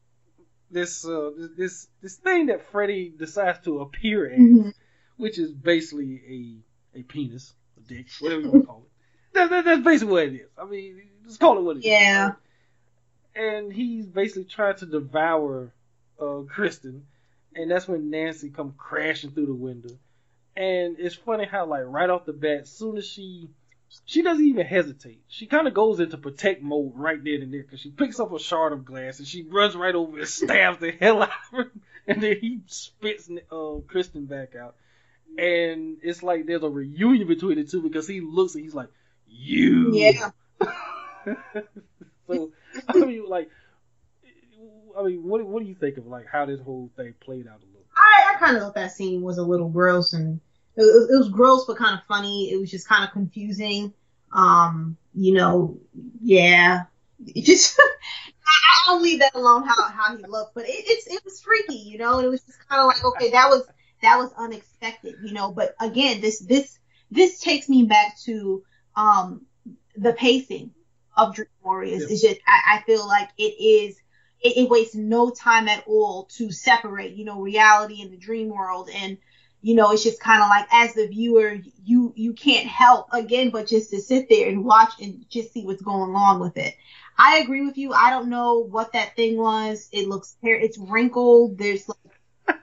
this 0.70 1.04
uh 1.04 1.30
this 1.56 1.88
this 2.00 2.16
thing 2.16 2.46
that 2.46 2.70
Freddy 2.70 3.12
decides 3.16 3.58
to 3.64 3.80
appear 3.80 4.26
as, 4.30 4.38
Mhm. 4.38 4.74
Which 5.20 5.38
is 5.38 5.52
basically 5.52 6.62
a 6.94 6.98
a 7.00 7.02
penis, 7.02 7.52
a 7.76 7.80
dick, 7.80 8.06
whatever 8.20 8.40
you 8.42 8.50
want 8.50 8.62
to 8.62 8.66
call 8.66 8.82
it. 8.84 9.34
That, 9.34 9.50
that, 9.50 9.64
that's 9.64 9.82
basically 9.82 10.12
what 10.12 10.22
it 10.24 10.34
is. 10.34 10.48
I 10.58 10.64
mean, 10.64 11.02
just 11.24 11.38
call 11.38 11.58
it 11.58 11.62
what 11.62 11.76
it 11.76 11.80
is. 11.80 11.84
Yeah. 11.84 12.32
And 13.34 13.72
he's 13.72 14.06
basically 14.06 14.44
trying 14.44 14.76
to 14.76 14.86
devour 14.86 15.72
uh, 16.20 16.40
Kristen, 16.48 17.06
and 17.54 17.70
that's 17.70 17.86
when 17.86 18.10
Nancy 18.10 18.50
come 18.50 18.74
crashing 18.76 19.30
through 19.30 19.46
the 19.46 19.54
window. 19.54 19.96
And 20.56 20.96
it's 20.98 21.14
funny 21.14 21.44
how, 21.44 21.66
like, 21.66 21.84
right 21.86 22.10
off 22.10 22.24
the 22.24 22.32
bat, 22.32 22.62
as 22.62 22.70
soon 22.70 22.96
as 22.96 23.06
she 23.06 23.50
she 24.04 24.22
doesn't 24.22 24.44
even 24.44 24.66
hesitate. 24.66 25.20
She 25.28 25.46
kind 25.46 25.66
of 25.66 25.74
goes 25.74 26.00
into 26.00 26.16
protect 26.16 26.62
mode 26.62 26.92
right 26.94 27.22
then 27.22 27.42
and 27.42 27.52
there 27.52 27.62
because 27.62 27.80
she 27.80 27.90
picks 27.90 28.20
up 28.20 28.32
a 28.32 28.38
shard 28.38 28.72
of 28.72 28.84
glass 28.84 29.18
and 29.18 29.26
she 29.26 29.42
runs 29.42 29.74
right 29.74 29.94
over 29.94 30.18
and 30.18 30.28
stabs 30.28 30.78
the 30.78 30.92
hell 30.92 31.22
out 31.22 31.30
of 31.30 31.58
her. 31.58 31.72
And 32.06 32.22
then 32.22 32.36
he 32.40 32.60
spits 32.66 33.28
uh, 33.50 33.74
Kristen 33.86 34.26
back 34.26 34.54
out. 34.54 34.76
And 35.38 35.98
it's 36.02 36.22
like 36.22 36.46
there's 36.46 36.62
a 36.62 36.68
reunion 36.68 37.26
between 37.26 37.56
the 37.56 37.64
two 37.64 37.82
because 37.82 38.06
he 38.06 38.20
looks 38.20 38.54
and 38.54 38.64
he's 38.64 38.74
like, 38.74 38.88
You. 39.26 39.94
Yeah. 39.94 40.30
so, 42.26 42.50
I 42.88 42.98
mean, 42.98 43.28
like, 43.28 43.50
I 44.98 45.02
mean, 45.04 45.22
what 45.22 45.44
what 45.46 45.62
do 45.62 45.68
you 45.68 45.74
think 45.74 45.96
of 45.96 46.06
like 46.06 46.26
how 46.26 46.46
this 46.46 46.60
whole 46.60 46.90
thing 46.96 47.14
played 47.20 47.46
out 47.46 47.60
a 47.62 47.66
little? 47.66 47.86
I, 47.96 48.34
I 48.34 48.38
kind 48.38 48.56
of 48.56 48.62
thought 48.62 48.74
that 48.74 48.92
scene 48.92 49.22
was 49.22 49.38
a 49.38 49.42
little 49.42 49.68
gross 49.68 50.12
and 50.12 50.40
it, 50.76 50.82
it 50.82 51.16
was 51.16 51.28
gross 51.28 51.64
but 51.66 51.76
kind 51.76 51.94
of 51.94 52.04
funny. 52.06 52.50
It 52.52 52.58
was 52.58 52.70
just 52.70 52.88
kind 52.88 53.04
of 53.04 53.10
confusing. 53.10 53.92
Um, 54.32 54.96
you 55.14 55.34
know, 55.34 55.78
yeah. 56.20 56.84
It 57.26 57.42
just 57.44 57.80
I'll 58.88 59.00
leave 59.00 59.20
that 59.20 59.34
alone 59.34 59.66
how 59.66 59.88
how 59.88 60.16
he 60.16 60.24
looked, 60.24 60.54
but 60.54 60.64
it, 60.64 60.72
it's 60.72 61.06
it 61.06 61.24
was 61.24 61.40
freaky, 61.40 61.76
you 61.76 61.98
know, 61.98 62.18
and 62.18 62.26
it 62.26 62.30
was 62.30 62.42
just 62.42 62.66
kind 62.68 62.80
of 62.80 62.86
like 62.86 63.04
okay, 63.04 63.30
that 63.30 63.48
was 63.48 63.66
that 64.02 64.18
was 64.18 64.32
unexpected, 64.36 65.16
you 65.22 65.32
know. 65.32 65.52
But 65.52 65.74
again, 65.80 66.20
this 66.20 66.40
this 66.40 66.78
this 67.10 67.40
takes 67.40 67.68
me 67.68 67.84
back 67.84 68.18
to 68.24 68.62
um 68.96 69.46
the 69.96 70.12
pacing 70.12 70.72
of 71.16 71.34
Dream 71.34 71.48
Warriors. 71.62 72.02
Yeah. 72.02 72.08
It's 72.10 72.22
just 72.22 72.40
I, 72.46 72.76
I 72.76 72.82
feel 72.82 73.06
like 73.06 73.30
it 73.38 73.54
is 73.62 74.00
it, 74.40 74.56
it 74.56 74.68
wastes 74.68 74.94
no 74.94 75.30
time 75.30 75.68
at 75.68 75.84
all 75.86 76.24
to 76.36 76.50
separate, 76.50 77.14
you 77.14 77.24
know, 77.24 77.40
reality 77.40 78.02
and 78.02 78.12
the 78.12 78.16
dream 78.16 78.48
world. 78.48 78.88
And, 78.92 79.18
you 79.62 79.74
know, 79.74 79.92
it's 79.92 80.02
just 80.02 80.20
kind 80.20 80.42
of 80.42 80.48
like 80.48 80.66
as 80.72 80.94
the 80.94 81.06
viewer, 81.06 81.58
you, 81.84 82.12
you 82.16 82.32
can't 82.32 82.66
help 82.66 83.08
again, 83.12 83.50
but 83.50 83.66
just 83.66 83.90
to 83.90 84.00
sit 84.00 84.28
there 84.28 84.48
and 84.48 84.64
watch 84.64 84.92
and 85.00 85.24
just 85.28 85.52
see 85.52 85.64
what's 85.64 85.82
going 85.82 86.14
on 86.14 86.40
with 86.40 86.56
it. 86.56 86.74
I 87.18 87.38
agree 87.38 87.66
with 87.66 87.76
you. 87.76 87.92
I 87.92 88.10
don't 88.10 88.30
know 88.30 88.60
what 88.60 88.94
that 88.94 89.14
thing 89.14 89.36
was. 89.36 89.88
It 89.92 90.08
looks, 90.08 90.36
it's 90.42 90.78
wrinkled. 90.78 91.58
There's 91.58 91.86
like, 91.86 91.98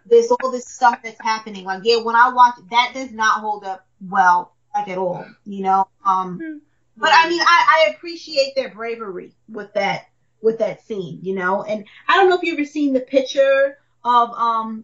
there's 0.06 0.32
all 0.32 0.52
this 0.52 0.66
stuff 0.68 1.00
that's 1.04 1.22
happening. 1.22 1.66
Like, 1.66 1.82
yeah, 1.84 2.02
when 2.02 2.16
I 2.16 2.30
watch 2.34 2.56
that 2.72 2.92
does 2.94 3.12
not 3.12 3.42
hold 3.42 3.64
up 3.66 3.86
well, 4.02 4.56
like 4.74 4.88
at 4.88 4.98
all, 4.98 5.26
you 5.46 5.64
know? 5.64 5.88
Um, 6.06 6.62
but 6.96 7.12
I 7.14 7.30
mean, 7.30 7.42
I, 7.42 7.88
I 7.88 7.94
appreciate 7.94 8.56
their 8.56 8.70
bravery 8.70 9.34
with 9.50 9.74
that 9.74 10.06
with 10.42 10.60
that 10.60 10.84
scene, 10.86 11.20
you 11.22 11.36
know. 11.36 11.64
And 11.64 11.86
I 12.08 12.16
don't 12.16 12.30
know 12.30 12.36
if 12.38 12.44
you've 12.44 12.58
ever 12.60 12.66
seen 12.66 12.94
the 12.94 13.02
picture 13.02 13.78
of 14.04 14.30
um 14.32 14.84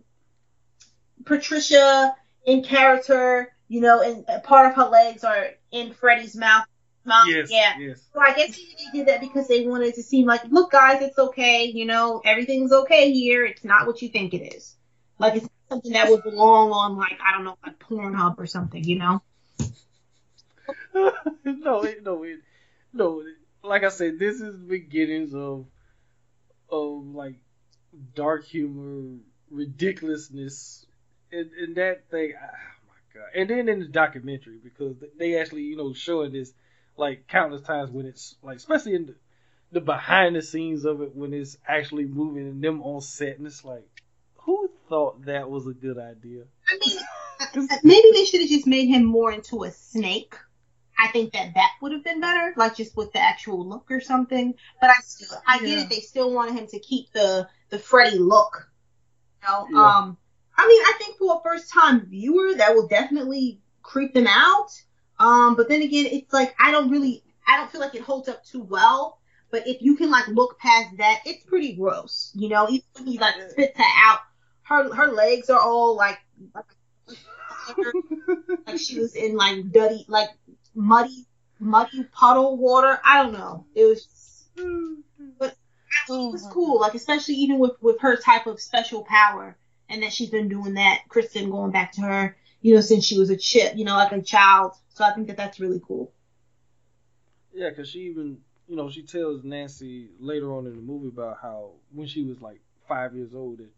Patricia 1.25 2.15
in 2.45 2.63
character, 2.63 3.53
you 3.67 3.81
know, 3.81 4.01
and 4.01 4.43
part 4.43 4.69
of 4.69 4.75
her 4.75 4.89
legs 4.89 5.23
are 5.23 5.47
in 5.71 5.93
Freddy's 5.93 6.35
mouth. 6.35 6.65
mouth. 7.05 7.27
yes, 7.27 7.49
Yeah. 7.51 7.77
yes. 7.79 8.03
So 8.13 8.19
I 8.19 8.33
guess 8.33 8.57
they 8.57 8.97
did 8.97 9.07
that 9.07 9.21
because 9.21 9.47
they 9.47 9.65
wanted 9.65 9.93
to 9.95 10.03
seem 10.03 10.25
like, 10.25 10.41
look, 10.49 10.71
guys, 10.71 11.01
it's 11.01 11.17
okay. 11.17 11.65
You 11.65 11.85
know, 11.85 12.21
everything's 12.25 12.71
okay 12.73 13.11
here. 13.11 13.45
It's 13.45 13.63
not 13.63 13.87
what 13.87 14.01
you 14.01 14.09
think 14.09 14.33
it 14.33 14.53
is. 14.55 14.75
Like 15.19 15.35
it's 15.35 15.47
something 15.69 15.93
that 15.93 16.09
would 16.09 16.23
belong 16.23 16.71
on, 16.71 16.97
like 16.97 17.17
I 17.23 17.33
don't 17.33 17.43
know, 17.43 17.57
like 17.63 17.79
Pornhub 17.79 18.37
or 18.37 18.45
something. 18.45 18.83
You 18.83 18.99
know. 18.99 19.21
no, 20.93 21.83
it, 21.83 22.03
no, 22.03 22.23
it, 22.23 22.39
no. 22.93 23.23
Like 23.63 23.83
I 23.83 23.89
said, 23.89 24.19
this 24.19 24.41
is 24.41 24.57
beginnings 24.57 25.33
of, 25.33 25.65
of 26.69 27.05
like 27.07 27.35
dark 28.15 28.45
humor, 28.45 29.19
ridiculousness, 29.49 30.85
and, 31.31 31.51
and 31.53 31.75
that 31.77 32.09
thing. 32.09 32.33
Ah, 32.41 32.47
oh 32.47 32.87
my 32.87 33.19
god! 33.21 33.29
And 33.35 33.49
then 33.49 33.69
in 33.69 33.79
the 33.79 33.87
documentary, 33.87 34.59
because 34.63 34.95
they 35.17 35.39
actually, 35.39 35.63
you 35.63 35.77
know, 35.77 35.93
showing 35.93 36.33
this 36.33 36.53
like 36.97 37.27
countless 37.27 37.61
times 37.61 37.89
when 37.91 38.05
it's 38.05 38.35
like, 38.43 38.57
especially 38.57 38.95
in 38.95 39.05
the, 39.07 39.15
the 39.71 39.81
behind 39.81 40.35
the 40.35 40.41
scenes 40.41 40.85
of 40.85 41.01
it 41.01 41.15
when 41.15 41.33
it's 41.33 41.57
actually 41.67 42.05
moving 42.05 42.47
and 42.47 42.63
them 42.63 42.81
on 42.83 43.01
set, 43.01 43.37
and 43.37 43.47
it's 43.47 43.63
like, 43.65 43.87
thought 44.93 45.25
that 45.25 45.49
was 45.49 45.65
a 45.65 45.73
good 45.73 45.97
idea? 45.97 46.43
I 46.69 46.77
mean, 46.85 47.67
maybe 47.83 48.09
they 48.13 48.25
should 48.25 48.41
have 48.41 48.49
just 48.49 48.67
made 48.67 48.85
him 48.85 49.03
more 49.03 49.31
into 49.31 49.63
a 49.63 49.71
snake. 49.71 50.35
I 50.99 51.07
think 51.07 51.33
that 51.33 51.55
that 51.55 51.71
would 51.81 51.93
have 51.93 52.03
been 52.03 52.21
better, 52.21 52.53
like 52.57 52.75
just 52.75 52.95
with 52.95 53.11
the 53.11 53.19
actual 53.19 53.67
look 53.67 53.89
or 53.89 53.99
something. 53.99 54.53
But 54.79 54.91
I 54.91 54.93
still, 55.01 55.35
I 55.47 55.57
get 55.57 55.67
Yeah. 55.69 55.79
it. 55.81 55.89
They 55.89 55.99
still 56.01 56.31
wanted 56.31 56.53
him 56.53 56.67
to 56.67 56.79
keep 56.79 57.11
the 57.11 57.47
the 57.71 57.79
Freddy 57.79 58.19
look. 58.19 58.69
You 59.41 59.49
know, 59.49 59.67
Yeah. 59.71 59.97
um, 59.97 60.17
I 60.55 60.67
mean, 60.67 60.81
I 60.83 60.93
think 60.99 61.17
for 61.17 61.37
a 61.37 61.41
first 61.43 61.73
time 61.73 62.05
viewer, 62.05 62.53
that 62.53 62.75
will 62.75 62.87
definitely 62.87 63.61
creep 63.81 64.13
them 64.13 64.27
out. 64.27 64.69
Um, 65.19 65.55
but 65.55 65.69
then 65.69 65.81
again, 65.81 66.05
it's 66.05 66.31
like 66.31 66.53
I 66.59 66.69
don't 66.69 66.91
really, 66.91 67.23
I 67.47 67.57
don't 67.57 67.71
feel 67.71 67.81
like 67.81 67.95
it 67.95 68.03
holds 68.03 68.29
up 68.29 68.45
too 68.45 68.61
well. 68.61 69.17
But 69.49 69.67
if 69.67 69.81
you 69.81 69.95
can 69.95 70.11
like 70.11 70.27
look 70.27 70.59
past 70.59 70.97
that, 70.97 71.21
it's 71.25 71.43
pretty 71.45 71.73
gross. 71.73 72.31
You 72.35 72.49
know, 72.49 72.69
even 72.69 72.85
when 72.93 73.07
he 73.07 73.17
like 73.17 73.33
spits 73.49 73.75
her 73.75 73.83
out, 74.05 74.19
her 74.73 74.93
her 74.93 75.11
legs 75.11 75.49
are 75.49 75.59
all 75.59 75.95
like 75.95 76.19
like 78.65 78.77
she 78.77 78.99
was 78.99 79.15
in 79.15 79.35
like 79.35 79.71
dirty 79.71 80.05
like 80.07 80.29
muddy 80.75 81.25
muddy 81.59 82.03
puddle 82.11 82.57
water. 82.57 82.99
I 83.03 83.23
don't 83.23 83.33
know. 83.33 83.65
It 83.75 83.85
was 83.85 84.07
but 85.37 85.55
it 86.09 86.11
was 86.11 86.43
mm-hmm. 86.43 86.51
cool, 86.51 86.81
like 86.81 86.95
especially 86.95 87.35
even 87.35 87.59
with 87.59 87.73
with 87.81 87.99
her 88.01 88.15
type 88.15 88.47
of 88.47 88.59
special 88.59 89.03
power 89.03 89.57
and 89.89 90.03
that 90.03 90.13
she's 90.13 90.29
been 90.29 90.49
doing 90.49 90.75
that, 90.75 91.01
Kristen 91.07 91.49
going 91.49 91.71
back 91.71 91.91
to 91.93 92.01
her, 92.01 92.37
you 92.61 92.73
know, 92.73 92.81
since 92.81 93.05
she 93.05 93.17
was 93.17 93.29
a 93.29 93.37
chip, 93.37 93.75
you 93.75 93.85
know, 93.85 93.95
like 93.95 94.11
a 94.11 94.21
child. 94.21 94.73
So 94.89 95.03
I 95.03 95.13
think 95.13 95.27
that 95.27 95.37
that's 95.37 95.59
really 95.59 95.81
cool. 95.85 96.11
Yeah, 97.53 97.69
because 97.69 97.89
she 97.89 97.99
even, 97.99 98.39
you 98.67 98.75
know, 98.75 98.89
she 98.89 99.03
tells 99.03 99.43
Nancy 99.43 100.09
later 100.19 100.53
on 100.53 100.65
in 100.65 100.75
the 100.75 100.81
movie 100.81 101.09
about 101.09 101.37
how 101.41 101.73
when 101.91 102.07
she 102.07 102.23
was 102.23 102.41
like 102.41 102.61
five 102.87 103.15
years 103.15 103.35
old, 103.35 103.59
that 103.59 103.69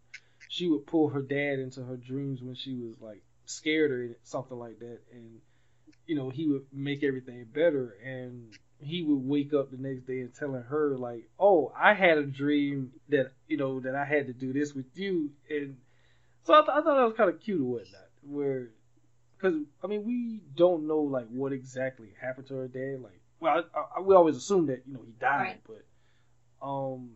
she 0.55 0.69
would 0.69 0.87
pull 0.87 1.09
her 1.09 1.21
dad 1.21 1.59
into 1.59 1.83
her 1.83 1.97
dreams 1.97 2.41
when 2.41 2.55
she 2.55 2.75
was 2.75 2.95
like 3.01 3.21
scared 3.43 3.91
or 3.91 4.17
something 4.23 4.57
like 4.57 4.79
that, 4.79 4.99
and 5.11 5.41
you 6.07 6.15
know 6.15 6.29
he 6.29 6.47
would 6.47 6.65
make 6.71 7.03
everything 7.03 7.45
better, 7.53 7.93
and 8.05 8.55
he 8.79 9.03
would 9.03 9.27
wake 9.27 9.53
up 9.53 9.69
the 9.69 9.77
next 9.77 10.07
day 10.07 10.21
and 10.21 10.33
telling 10.33 10.63
her 10.63 10.95
like, 10.97 11.29
"Oh, 11.37 11.73
I 11.77 11.93
had 11.93 12.17
a 12.17 12.23
dream 12.23 12.93
that 13.09 13.33
you 13.49 13.57
know 13.57 13.81
that 13.81 13.95
I 13.95 14.05
had 14.05 14.27
to 14.27 14.33
do 14.33 14.53
this 14.53 14.73
with 14.73 14.85
you," 14.95 15.31
and 15.49 15.75
so 16.45 16.53
I, 16.53 16.59
th- 16.59 16.69
I 16.69 16.81
thought 16.81 16.95
that 16.95 17.05
was 17.05 17.17
kind 17.17 17.29
of 17.29 17.41
cute 17.41 17.59
or 17.59 17.65
whatnot, 17.65 18.09
where 18.21 18.69
because 19.37 19.55
I 19.83 19.87
mean 19.87 20.05
we 20.05 20.39
don't 20.55 20.87
know 20.87 21.01
like 21.01 21.27
what 21.27 21.51
exactly 21.51 22.13
happened 22.21 22.47
to 22.47 22.55
her 22.55 22.67
dad, 22.69 23.01
like 23.01 23.19
well 23.41 23.65
I, 23.75 23.97
I, 23.97 24.01
we 24.01 24.15
always 24.15 24.37
assume 24.37 24.67
that 24.67 24.83
you 24.87 24.93
know 24.93 25.03
he 25.05 25.11
died, 25.19 25.41
Right. 25.41 25.61
but 25.67 26.65
um 26.65 27.09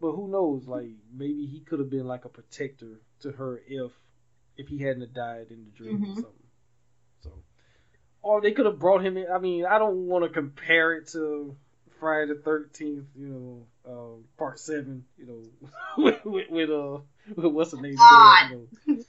but 0.00 0.12
who 0.12 0.28
knows? 0.28 0.66
Like 0.66 0.90
maybe 1.12 1.46
he 1.46 1.60
could 1.60 1.78
have 1.80 1.90
been 1.90 2.06
like 2.06 2.24
a 2.24 2.28
protector 2.28 3.00
to 3.20 3.32
her 3.32 3.60
if 3.66 3.92
if 4.56 4.68
he 4.68 4.78
hadn't 4.82 5.12
died 5.14 5.46
in 5.50 5.64
the 5.64 5.70
dream 5.70 6.02
or 6.02 6.06
Mhm. 6.08 6.14
something. 6.14 6.46
So, 7.22 7.32
or 8.22 8.40
they 8.40 8.52
could 8.52 8.66
have 8.66 8.78
brought 8.78 9.04
him 9.04 9.16
in. 9.16 9.26
I 9.30 9.38
mean, 9.38 9.64
I 9.66 9.78
don't 9.78 10.06
want 10.06 10.24
to 10.24 10.30
compare 10.30 10.94
it 10.94 11.08
to 11.08 11.56
Friday 12.00 12.32
the 12.34 12.40
Thirteenth, 12.40 13.06
you 13.16 13.28
know, 13.28 13.66
uh, 13.90 14.22
Part 14.38 14.58
Seven, 14.60 15.04
you 15.16 15.26
know, 15.26 15.70
with, 16.02 16.24
with, 16.24 16.50
with 16.50 16.70
uh, 16.70 16.98
with 17.36 17.52
what's 17.52 17.70
the 17.72 17.80
name? 17.80 17.96
God. 17.96 18.50
You 18.50 18.56
know. 18.86 19.04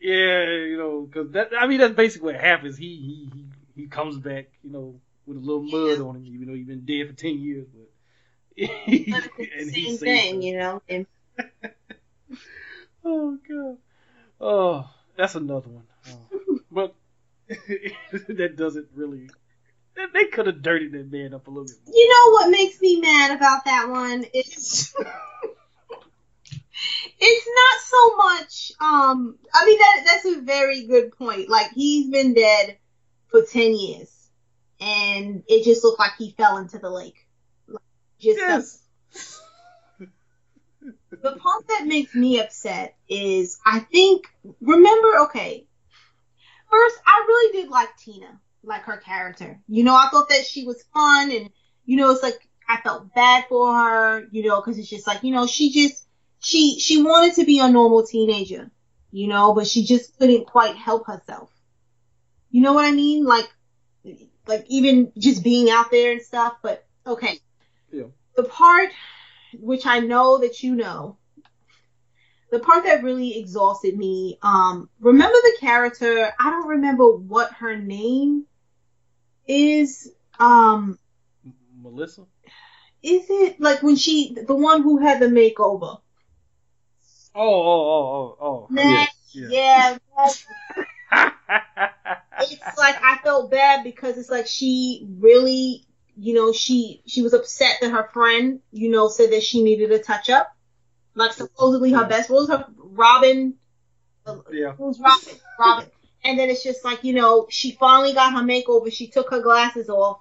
Yeah, 0.00 0.44
you 0.64 0.78
know, 0.78 1.02
because 1.02 1.32
that 1.32 1.50
I 1.58 1.66
mean 1.66 1.78
that's 1.80 1.94
basically 1.94 2.32
what 2.32 2.40
happens. 2.40 2.78
He 2.78 2.86
he 2.96 3.30
he 3.34 3.82
he 3.82 3.88
comes 3.88 4.16
back, 4.18 4.46
you 4.62 4.70
know, 4.70 5.00
with 5.26 5.36
a 5.36 5.40
little 5.40 5.62
mud 5.62 5.98
Yeah. 5.98 6.04
on 6.04 6.16
him, 6.16 6.26
even 6.26 6.48
though 6.48 6.54
he's 6.54 6.66
been 6.66 6.86
dead 6.86 7.08
for 7.08 7.12
ten 7.14 7.38
years, 7.38 7.66
but. 7.74 7.89
same 9.70 9.96
thing, 9.98 10.36
her. 10.36 10.40
you 10.42 10.58
know. 10.58 10.82
And 10.88 11.06
Oh 13.04 13.38
god. 13.48 13.76
Oh, 14.40 14.90
that's 15.16 15.34
another 15.34 15.68
one. 15.68 15.86
Oh. 16.08 16.18
But 16.72 16.94
that 18.28 18.54
doesn't 18.56 18.88
really. 18.94 19.28
They- 20.14 20.24
could 20.26 20.46
have 20.46 20.62
dirtied 20.62 20.92
that 20.92 21.10
man 21.10 21.34
up 21.34 21.48
a 21.48 21.50
little 21.50 21.64
bit 21.64 21.76
more. 21.84 21.94
you 21.94 22.08
know 22.08 22.32
what 22.32 22.50
makes 22.50 22.80
me 22.80 23.00
mad 23.00 23.36
about 23.36 23.64
that 23.64 23.88
one 23.88 24.24
is 24.32 24.94
it's 27.18 27.48
not 27.48 27.80
so 27.82 28.16
much 28.16 28.72
um 28.80 29.36
I 29.52 29.66
mean 29.66 29.78
that 29.78 30.02
that's 30.06 30.24
a 30.36 30.40
very 30.42 30.86
good 30.86 31.16
point. 31.18 31.48
Like 31.50 31.72
he's 31.72 32.08
been 32.10 32.32
dead 32.34 32.78
for 33.28 33.42
10 33.42 33.74
years 33.74 34.30
and 34.80 35.42
it 35.48 35.64
just 35.64 35.82
looked 35.84 35.98
like 35.98 36.12
he 36.16 36.30
fell 36.38 36.56
into 36.58 36.78
the 36.78 36.90
lake. 36.90 37.26
Just 38.20 38.38
Yes. 38.38 38.86
the 41.10 41.36
part 41.36 41.68
that 41.68 41.86
makes 41.86 42.14
me 42.14 42.40
upset 42.40 42.96
is 43.08 43.58
I 43.64 43.80
think 43.80 44.26
remember 44.60 45.20
okay. 45.24 45.66
First 46.70 46.96
I 47.06 47.24
really 47.26 47.62
did 47.62 47.70
like 47.70 47.88
Tina 47.96 48.40
like 48.62 48.82
her 48.82 48.98
character. 48.98 49.58
You 49.68 49.84
know 49.84 49.94
I 49.94 50.08
thought 50.10 50.28
that 50.28 50.44
she 50.44 50.64
was 50.64 50.84
fun 50.94 51.30
and 51.30 51.50
you 51.86 51.96
know 51.96 52.10
it's 52.10 52.22
like 52.22 52.38
I 52.68 52.80
felt 52.82 53.12
bad 53.14 53.44
for 53.48 53.74
her 53.74 54.26
you 54.30 54.46
know 54.46 54.60
because 54.60 54.78
it's 54.78 54.88
just 54.88 55.06
like 55.06 55.22
you 55.22 55.32
know 55.32 55.46
she 55.46 55.70
just 55.72 56.06
she 56.40 56.78
she 56.78 57.02
wanted 57.02 57.34
to 57.36 57.44
be 57.44 57.58
a 57.58 57.68
normal 57.68 58.06
teenager 58.06 58.70
you 59.10 59.28
know 59.28 59.54
but 59.54 59.66
she 59.66 59.84
just 59.84 60.16
couldn't 60.18 60.46
quite 60.46 60.76
help 60.76 61.06
herself. 61.06 61.50
You 62.50 62.62
know 62.62 62.72
what 62.72 62.84
I 62.84 62.92
mean? 62.92 63.24
Like 63.24 63.48
like 64.46 64.66
even 64.68 65.12
just 65.18 65.42
being 65.42 65.70
out 65.70 65.90
there 65.90 66.12
and 66.12 66.22
stuff 66.22 66.54
but 66.62 66.84
okay 67.06 67.38
Yeah. 67.92 68.04
the 68.36 68.44
part 68.44 68.90
which 69.58 69.84
I 69.86 69.98
know 70.00 70.38
that 70.38 70.62
you 70.62 70.74
know, 70.76 71.18
the 72.50 72.60
part 72.60 72.84
that 72.84 73.02
really 73.02 73.38
exhausted 73.38 73.96
me, 73.96 74.38
um, 74.42 74.88
remember 75.00 75.34
the 75.42 75.56
character, 75.60 76.32
I 76.38 76.50
don't 76.50 76.68
remember 76.68 77.10
what 77.10 77.52
her 77.54 77.76
name 77.76 78.46
is, 79.46 80.10
um, 80.38 80.98
Melissa. 81.82 82.22
is 83.02 83.26
it 83.28 83.60
like 83.60 83.82
when 83.82 83.96
she, 83.96 84.36
the 84.46 84.54
one 84.54 84.82
who 84.82 84.98
had 84.98 85.20
the 85.20 85.26
makeover? 85.26 86.00
Oh, 87.34 87.42
oh, 87.42 87.80
oh, 87.90 88.36
oh, 88.40 88.46
oh. 88.46 88.66
Nah, 88.70 89.06
Yeah. 89.32 89.48
yeah, 89.50 89.98
that's- 90.16 90.46
it's 92.40 92.78
like 92.78 92.96
I 93.02 93.18
felt 93.22 93.50
bad 93.50 93.84
because 93.84 94.16
it's 94.18 94.30
like 94.30 94.46
she 94.46 95.06
really, 95.18 95.84
you 96.20 96.34
know, 96.34 96.52
she 96.52 97.02
she 97.06 97.22
was 97.22 97.32
upset 97.32 97.76
that 97.80 97.90
her 97.90 98.08
friend, 98.12 98.60
you 98.72 98.90
know, 98.90 99.08
said 99.08 99.32
that 99.32 99.42
she 99.42 99.62
needed 99.62 99.90
a 99.90 99.98
touch 99.98 100.28
up. 100.30 100.54
Like 101.14 101.32
supposedly 101.32 101.92
her 101.92 102.06
best, 102.06 102.30
what 102.30 102.40
was 102.40 102.48
her 102.50 102.66
Robin? 102.76 103.54
yeah. 104.52 104.72
Who's 104.72 104.98
Robin? 105.00 105.34
Robin. 105.58 105.90
And 106.22 106.38
then 106.38 106.50
it's 106.50 106.62
just 106.62 106.84
like, 106.84 107.02
you 107.02 107.14
know, 107.14 107.46
she 107.50 107.72
finally 107.72 108.12
got 108.12 108.32
her 108.34 108.40
makeover. 108.40 108.92
She 108.92 109.08
took 109.08 109.30
her 109.30 109.40
glasses 109.40 109.88
off 109.88 110.20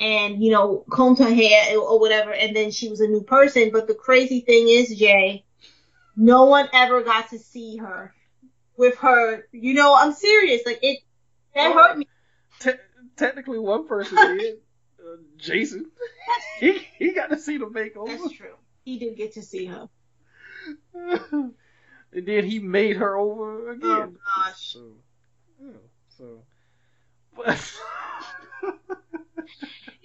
and, 0.00 0.42
you 0.42 0.50
know, 0.50 0.84
combed 0.90 1.18
her 1.18 1.32
hair 1.32 1.78
or 1.78 2.00
whatever. 2.00 2.32
And 2.32 2.56
then 2.56 2.70
she 2.70 2.88
was 2.88 3.00
a 3.00 3.06
new 3.06 3.22
person. 3.22 3.70
But 3.70 3.86
the 3.86 3.94
crazy 3.94 4.40
thing 4.40 4.68
is, 4.68 4.96
Jay, 4.98 5.44
no 6.16 6.44
one 6.46 6.68
ever 6.72 7.02
got 7.02 7.28
to 7.30 7.38
see 7.38 7.76
her 7.76 8.14
with 8.76 8.96
her. 8.98 9.46
You 9.52 9.74
know, 9.74 9.94
I'm 9.94 10.12
serious. 10.12 10.62
Like, 10.64 10.78
it, 10.82 11.00
that 11.54 11.70
Oh. 11.70 11.74
hurt 11.74 11.98
me. 11.98 12.08
Te- 12.60 12.70
technically, 13.16 13.58
one 13.58 13.86
person 13.86 14.16
did. 14.38 14.56
Uh, 15.04 15.16
Jason. 15.36 15.90
He 16.60 16.86
he 16.98 17.12
got 17.12 17.30
to 17.30 17.38
see 17.38 17.58
the 17.58 17.66
makeover. 17.66 18.16
That's 18.16 18.32
true. 18.32 18.54
He 18.84 18.98
did 18.98 19.16
get 19.16 19.34
to 19.34 19.42
see 19.42 19.66
her. 19.66 19.88
and 20.94 21.54
then 22.12 22.44
he 22.44 22.60
made 22.60 22.96
her 22.96 23.16
over 23.16 23.70
again. 23.72 23.90
Oh, 23.90 24.12
gosh. 24.36 24.72
So, 24.72 24.92
yeah, 25.60 25.72
so. 26.16 26.42
But, 27.36 27.58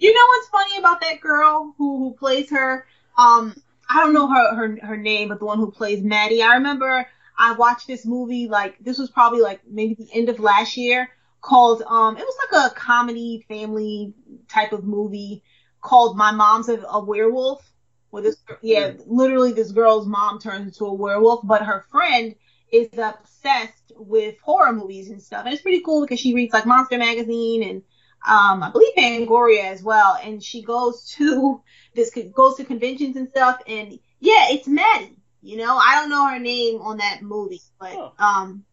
You 0.00 0.14
know 0.14 0.26
what's 0.28 0.48
funny 0.48 0.78
about 0.78 1.02
that 1.02 1.20
girl 1.20 1.74
who 1.76 1.98
who 1.98 2.14
plays 2.14 2.50
her? 2.50 2.86
Um, 3.18 3.54
I 3.88 3.96
don't 4.02 4.14
know 4.14 4.28
her 4.28 4.54
her 4.54 4.78
her 4.82 4.96
name, 4.96 5.28
but 5.28 5.38
the 5.38 5.44
one 5.44 5.58
who 5.58 5.70
plays 5.70 6.02
Maddie. 6.02 6.42
I 6.42 6.54
remember 6.54 7.06
I 7.38 7.52
watched 7.52 7.86
this 7.86 8.06
movie 8.06 8.48
like 8.48 8.78
this 8.80 8.98
was 8.98 9.10
probably 9.10 9.42
like 9.42 9.60
maybe 9.68 9.94
the 9.94 10.08
end 10.14 10.30
of 10.30 10.40
last 10.40 10.78
year 10.78 11.10
called 11.42 11.82
um 11.86 12.16
it 12.16 12.24
was 12.24 12.36
like 12.52 12.70
a 12.70 12.74
comedy 12.74 13.44
family 13.48 14.14
type 14.48 14.72
of 14.72 14.84
movie 14.84 15.42
called 15.80 16.16
My 16.16 16.30
Mom's 16.30 16.68
a, 16.68 16.80
a 16.80 17.02
Werewolf. 17.04 17.62
Where 18.10 18.22
this 18.22 18.36
yeah, 18.62 18.92
literally 19.06 19.52
this 19.52 19.72
girl's 19.72 20.06
mom 20.06 20.38
turns 20.40 20.66
into 20.66 20.84
a 20.86 20.92
werewolf, 20.92 21.40
but 21.44 21.62
her 21.62 21.84
friend 21.90 22.34
is 22.72 22.88
obsessed 22.98 23.92
with 23.96 24.34
horror 24.42 24.72
movies 24.72 25.10
and 25.10 25.22
stuff. 25.22 25.44
And 25.44 25.52
it's 25.52 25.62
pretty 25.62 25.80
cool 25.84 26.02
because 26.02 26.18
she 26.20 26.34
reads 26.34 26.52
like 26.52 26.66
Monster 26.66 26.98
Magazine 26.98 27.62
and 27.62 27.82
um, 28.26 28.62
I 28.62 28.70
believe 28.70 28.92
Fangoria 28.96 29.64
as 29.70 29.82
well, 29.82 30.18
and 30.22 30.42
she 30.42 30.62
goes 30.62 31.04
to 31.16 31.62
this 31.94 32.10
goes 32.34 32.56
to 32.56 32.64
conventions 32.64 33.16
and 33.16 33.28
stuff, 33.30 33.60
and 33.66 33.92
yeah, 34.20 34.46
it's 34.50 34.68
Maddie. 34.68 35.16
You 35.42 35.56
know, 35.56 35.76
I 35.76 35.94
don't 35.96 36.10
know 36.10 36.26
her 36.28 36.38
name 36.38 36.80
on 36.82 36.98
that 36.98 37.22
movie, 37.22 37.62
but 37.78 37.94
Huh. 37.94 38.10
um, 38.18 38.64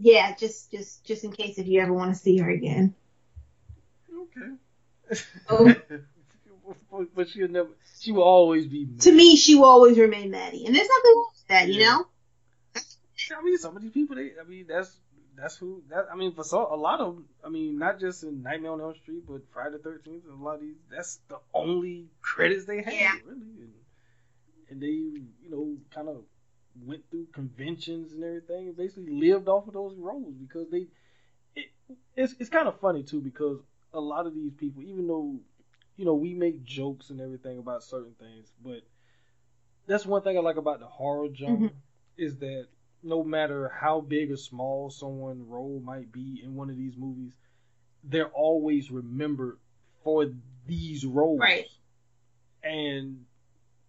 yeah, 0.00 0.34
just 0.34 0.70
just 0.70 1.04
just 1.04 1.24
in 1.24 1.30
case 1.32 1.58
if 1.58 1.66
you 1.66 1.80
ever 1.80 1.92
want 1.92 2.12
to 2.12 2.18
see 2.18 2.38
her 2.38 2.50
again. 2.50 2.94
okay. 4.12 5.20
Oh. 5.48 5.74
but, 7.14 7.28
she'll 7.28 7.48
never. 7.48 7.68
She 8.00 8.12
will 8.12 8.22
always 8.22 8.66
be. 8.66 8.86
To 9.00 9.12
me, 9.12 9.36
she 9.36 9.54
will 9.54 9.66
always 9.66 9.98
remain 9.98 10.30
Maddie, 10.30 10.64
and 10.66 10.74
there's 10.74 10.88
nothing 10.88 11.12
wrong 11.16 11.30
with 11.34 11.48
that, 11.48 11.68
you 11.68 11.80
Yeah. 11.80 11.88
know. 11.98 12.06
I 13.36 13.42
mean, 13.42 13.58
some 13.58 13.76
of 13.76 13.82
these 13.82 13.92
people. 13.92 14.16
They. 14.16 14.32
I 14.40 14.48
mean, 14.48 14.66
that's 14.68 14.90
that's 15.36 15.56
who. 15.56 15.82
That 15.90 16.06
I 16.10 16.16
mean, 16.16 16.32
for 16.34 16.44
so 16.44 16.72
a 16.72 16.76
lot 16.76 17.00
of. 17.00 17.18
I 17.44 17.48
mean, 17.50 17.78
not 17.78 18.00
just 18.00 18.22
in 18.24 18.42
Nightmare 18.42 18.72
on 18.72 18.80
Elm 18.80 18.94
Street, 19.02 19.24
but 19.28 19.42
Friday 19.52 19.76
the 19.76 19.82
Thirteenth. 19.82 20.24
A 20.30 20.34
lot 20.42 20.56
of 20.56 20.60
these. 20.62 20.76
That's 20.90 21.20
the 21.28 21.38
only 21.52 22.06
credits 22.22 22.64
they 22.64 22.82
have. 22.82 22.92
Yeah. 22.94 23.14
Really. 23.26 23.40
And, 23.40 23.72
and 24.70 24.82
they, 24.82 24.86
you 24.86 25.50
know, 25.50 25.76
kind 25.94 26.08
of 26.08 26.22
went 26.74 27.02
through 27.10 27.26
conventions 27.32 28.12
and 28.12 28.24
everything, 28.24 28.68
and 28.68 28.76
basically 28.76 29.10
lived 29.10 29.48
off 29.48 29.66
of 29.66 29.74
those 29.74 29.96
roles 29.96 30.34
because 30.34 30.70
they. 30.70 30.88
It, 31.56 31.70
it's 32.16 32.34
it's 32.38 32.50
kind 32.50 32.68
of 32.68 32.78
funny 32.80 33.02
too 33.02 33.20
because 33.20 33.58
a 33.92 34.00
lot 34.00 34.26
of 34.26 34.34
these 34.34 34.52
people, 34.54 34.82
even 34.82 35.06
though 35.06 35.38
you 35.96 36.04
know, 36.04 36.14
we 36.14 36.34
make 36.34 36.64
jokes 36.64 37.10
and 37.10 37.20
everything 37.20 37.58
about 37.58 37.82
certain 37.82 38.14
things, 38.18 38.52
but 38.62 38.82
that's 39.86 40.06
one 40.06 40.22
thing 40.22 40.36
I 40.36 40.40
like 40.40 40.56
about 40.56 40.80
the 40.80 40.86
horror 40.86 41.28
genre 41.34 41.68
Mhm. 41.68 41.72
is 42.16 42.36
that 42.38 42.68
no 43.02 43.22
matter 43.24 43.68
how 43.68 44.00
big 44.00 44.30
or 44.30 44.36
small 44.36 44.90
someone's 44.90 45.42
role 45.42 45.80
might 45.84 46.12
be 46.12 46.40
in 46.42 46.54
one 46.54 46.70
of 46.70 46.76
these 46.76 46.96
movies, 46.96 47.32
they're 48.04 48.28
always 48.28 48.90
remembered 48.90 49.58
for 50.02 50.26
these 50.66 51.04
roles. 51.06 51.38
Right. 51.40 51.66
And 52.62 53.26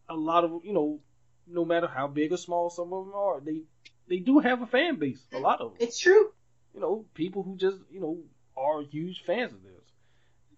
a 0.09 0.15
lot 0.15 0.43
of 0.43 0.63
you 0.63 0.73
know, 0.73 0.99
no 1.47 1.65
matter 1.65 1.87
how 1.87 2.07
big 2.07 2.31
or 2.31 2.37
small 2.37 2.69
some 2.69 2.93
of 2.93 3.05
them 3.05 3.15
are, 3.15 3.39
they 3.39 3.61
they 4.07 4.17
do 4.17 4.39
have 4.39 4.61
a 4.61 4.67
fan 4.67 4.97
base. 4.97 5.23
A 5.33 5.39
lot 5.39 5.61
of 5.61 5.71
them 5.71 5.87
It's 5.87 5.99
true. 5.99 6.31
you 6.73 6.81
know, 6.81 7.05
people 7.13 7.43
who 7.43 7.55
just, 7.55 7.77
you 7.89 7.99
know, 7.99 8.17
are 8.57 8.81
huge 8.81 9.23
fans 9.23 9.53
of 9.53 9.63
theirs. 9.63 9.77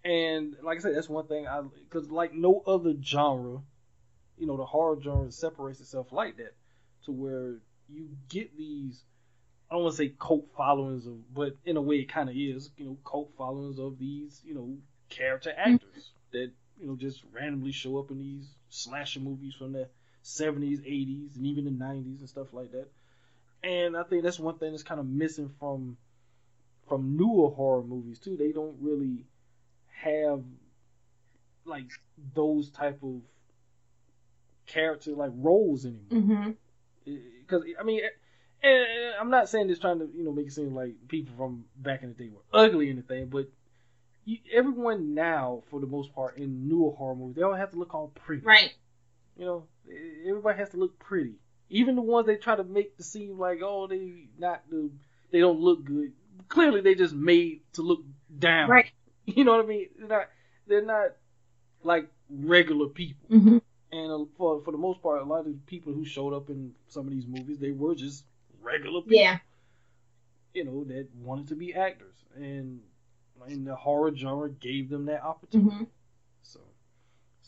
And 0.04 0.56
like 0.64 0.80
I 0.80 0.82
said, 0.82 0.96
that's 0.96 1.10
one 1.10 1.28
thing 1.28 1.48
I, 1.48 1.62
because 1.62 2.10
like 2.10 2.34
no 2.34 2.62
other 2.66 2.94
genre, 3.02 3.62
you 4.38 4.48
know, 4.48 4.58
the 4.58 4.66
horror 4.66 5.00
genre 5.02 5.32
separates 5.32 5.80
itself 5.80 6.12
like 6.12 6.38
that, 6.38 6.56
to 7.06 7.12
where 7.12 7.56
you 7.90 8.10
get 8.30 8.58
these, 8.58 9.04
I 9.70 9.76
don't 9.76 9.84
want 9.84 9.94
to 9.94 9.98
say 9.98 10.14
cult 10.20 10.48
followings 10.58 11.06
of, 11.06 11.34
but 11.34 11.56
in 11.66 11.78
a 11.78 11.82
way 11.82 11.98
it 11.98 12.10
kind 12.10 12.30
of 12.30 12.36
is, 12.36 12.70
you 12.78 12.86
know, 12.86 12.98
cult 13.06 13.32
followings 13.38 13.80
of 13.80 13.98
these, 13.98 14.42
you 14.44 14.56
know, 14.56 14.78
character 15.10 15.54
actors 15.56 15.80
mm-hmm. 15.92 16.38
that, 16.38 16.52
you 16.80 16.88
know, 16.88 16.96
just 16.96 17.22
randomly 17.32 17.72
show 17.72 17.98
up 18.00 18.12
in 18.12 18.20
these 18.20 18.48
slasher 18.70 19.20
movies 19.20 19.54
from 19.54 19.74
the 19.74 19.88
70s, 20.24 20.80
80s, 20.80 21.36
and 21.36 21.46
even 21.46 21.66
the 21.66 21.72
90s 21.72 22.20
and 22.20 22.30
stuff 22.30 22.48
like 22.54 22.72
that. 22.72 22.88
And 23.64 23.96
I 23.96 24.04
think 24.04 24.24
that's 24.24 24.40
one 24.40 24.58
thing 24.58 24.72
that's 24.72 24.84
kind 24.84 25.00
of 25.00 25.06
missing 25.06 25.52
from 25.60 25.98
from 26.88 27.16
newer 27.16 27.50
horror 27.50 27.84
movies 27.84 28.20
too. 28.20 28.36
They 28.36 28.52
don't 28.52 28.76
really 28.82 29.26
have 30.02 30.44
like 31.66 31.86
those 32.36 32.70
type 32.72 33.00
of 33.04 33.22
character 34.66 35.12
like 35.12 35.32
roles 35.34 35.86
anymore. 35.86 36.04
Mm-hmm. 36.12 36.52
Because 37.40 37.64
I 37.80 37.84
mean, 37.84 38.02
and 38.62 38.86
I'm 39.20 39.30
not 39.30 39.50
saying 39.50 39.68
this 39.68 39.80
trying 39.80 40.00
to 40.00 40.10
you 40.14 40.24
know 40.24 40.32
make 40.32 40.48
it 40.48 40.54
seem 40.54 40.76
like 40.76 40.96
people 41.08 41.34
from 41.38 41.66
back 41.78 42.04
in 42.04 42.10
the 42.10 42.16
day 42.16 42.30
were 42.30 42.60
ugly 42.60 42.90
or 42.90 42.92
anything, 42.92 43.28
but 43.28 43.48
you, 44.26 44.38
everyone 44.54 45.14
now, 45.14 45.64
for 45.70 45.80
the 45.80 45.88
most 45.88 46.14
part, 46.14 46.38
in 46.38 46.68
newer 46.68 46.92
horror 46.92 47.16
movies, 47.16 47.36
they 47.36 47.42
all 47.42 47.54
have 47.54 47.72
to 47.72 47.78
look 47.78 47.94
all 47.94 48.10
pretty. 48.10 48.46
Right. 48.46 48.74
You 49.38 49.46
know, 49.46 49.64
everybody 50.28 50.58
has 50.58 50.70
to 50.70 50.78
look 50.78 51.00
pretty. 51.00 51.34
Even 51.70 51.96
the 51.96 52.02
ones 52.02 52.28
they 52.28 52.36
try 52.36 52.56
to 52.56 52.64
make 52.64 52.98
to 52.98 53.04
seem 53.04 53.40
like, 53.40 53.60
oh, 53.64 53.88
they 53.88 54.28
not 54.38 54.62
the, 54.70 54.90
they 55.32 55.40
don't 55.40 55.60
look 55.60 55.84
good. 55.84 56.12
Clearly, 56.48 56.82
they 56.82 56.96
just 56.96 57.14
made 57.14 57.62
to 57.74 57.82
look 57.82 58.02
down. 58.38 58.70
Right. 58.70 58.92
You 59.26 59.46
know 59.46 59.56
what 59.56 59.64
I 59.64 59.68
mean? 59.70 59.88
They're 59.98 60.08
not, 60.10 60.30
they're 60.68 60.86
not 60.86 61.12
like 61.82 62.10
regular 62.30 62.88
people. 62.88 63.30
Mm-hmm. 63.32 63.58
And 63.94 64.12
uh, 64.12 64.26
for 64.38 64.62
for 64.64 64.72
the 64.72 64.78
most 64.78 65.02
part, 65.02 65.22
a 65.22 65.24
lot 65.24 65.40
of 65.40 65.46
the 65.46 65.58
people 65.66 65.94
who 65.94 66.04
showed 66.04 66.34
up 66.34 66.50
in 66.50 66.74
some 66.90 67.08
of 67.08 67.14
these 67.14 67.26
movies, 67.26 67.60
they 67.60 67.72
were 67.72 67.96
just 67.96 68.26
regular 68.62 69.02
people. 69.02 69.18
Yeah. 69.18 69.38
You 70.54 70.66
know, 70.66 70.84
that 70.86 71.08
wanted 71.16 71.48
to 71.48 71.56
be 71.56 71.74
actors, 71.74 72.16
and 72.36 72.82
and 73.48 73.68
the 73.68 73.76
horror 73.76 74.16
genre 74.16 74.50
gave 74.50 74.90
them 74.90 75.06
that 75.06 75.24
opportunity. 75.24 75.70
Mm-hmm. 75.72 75.84
So, 76.42 76.60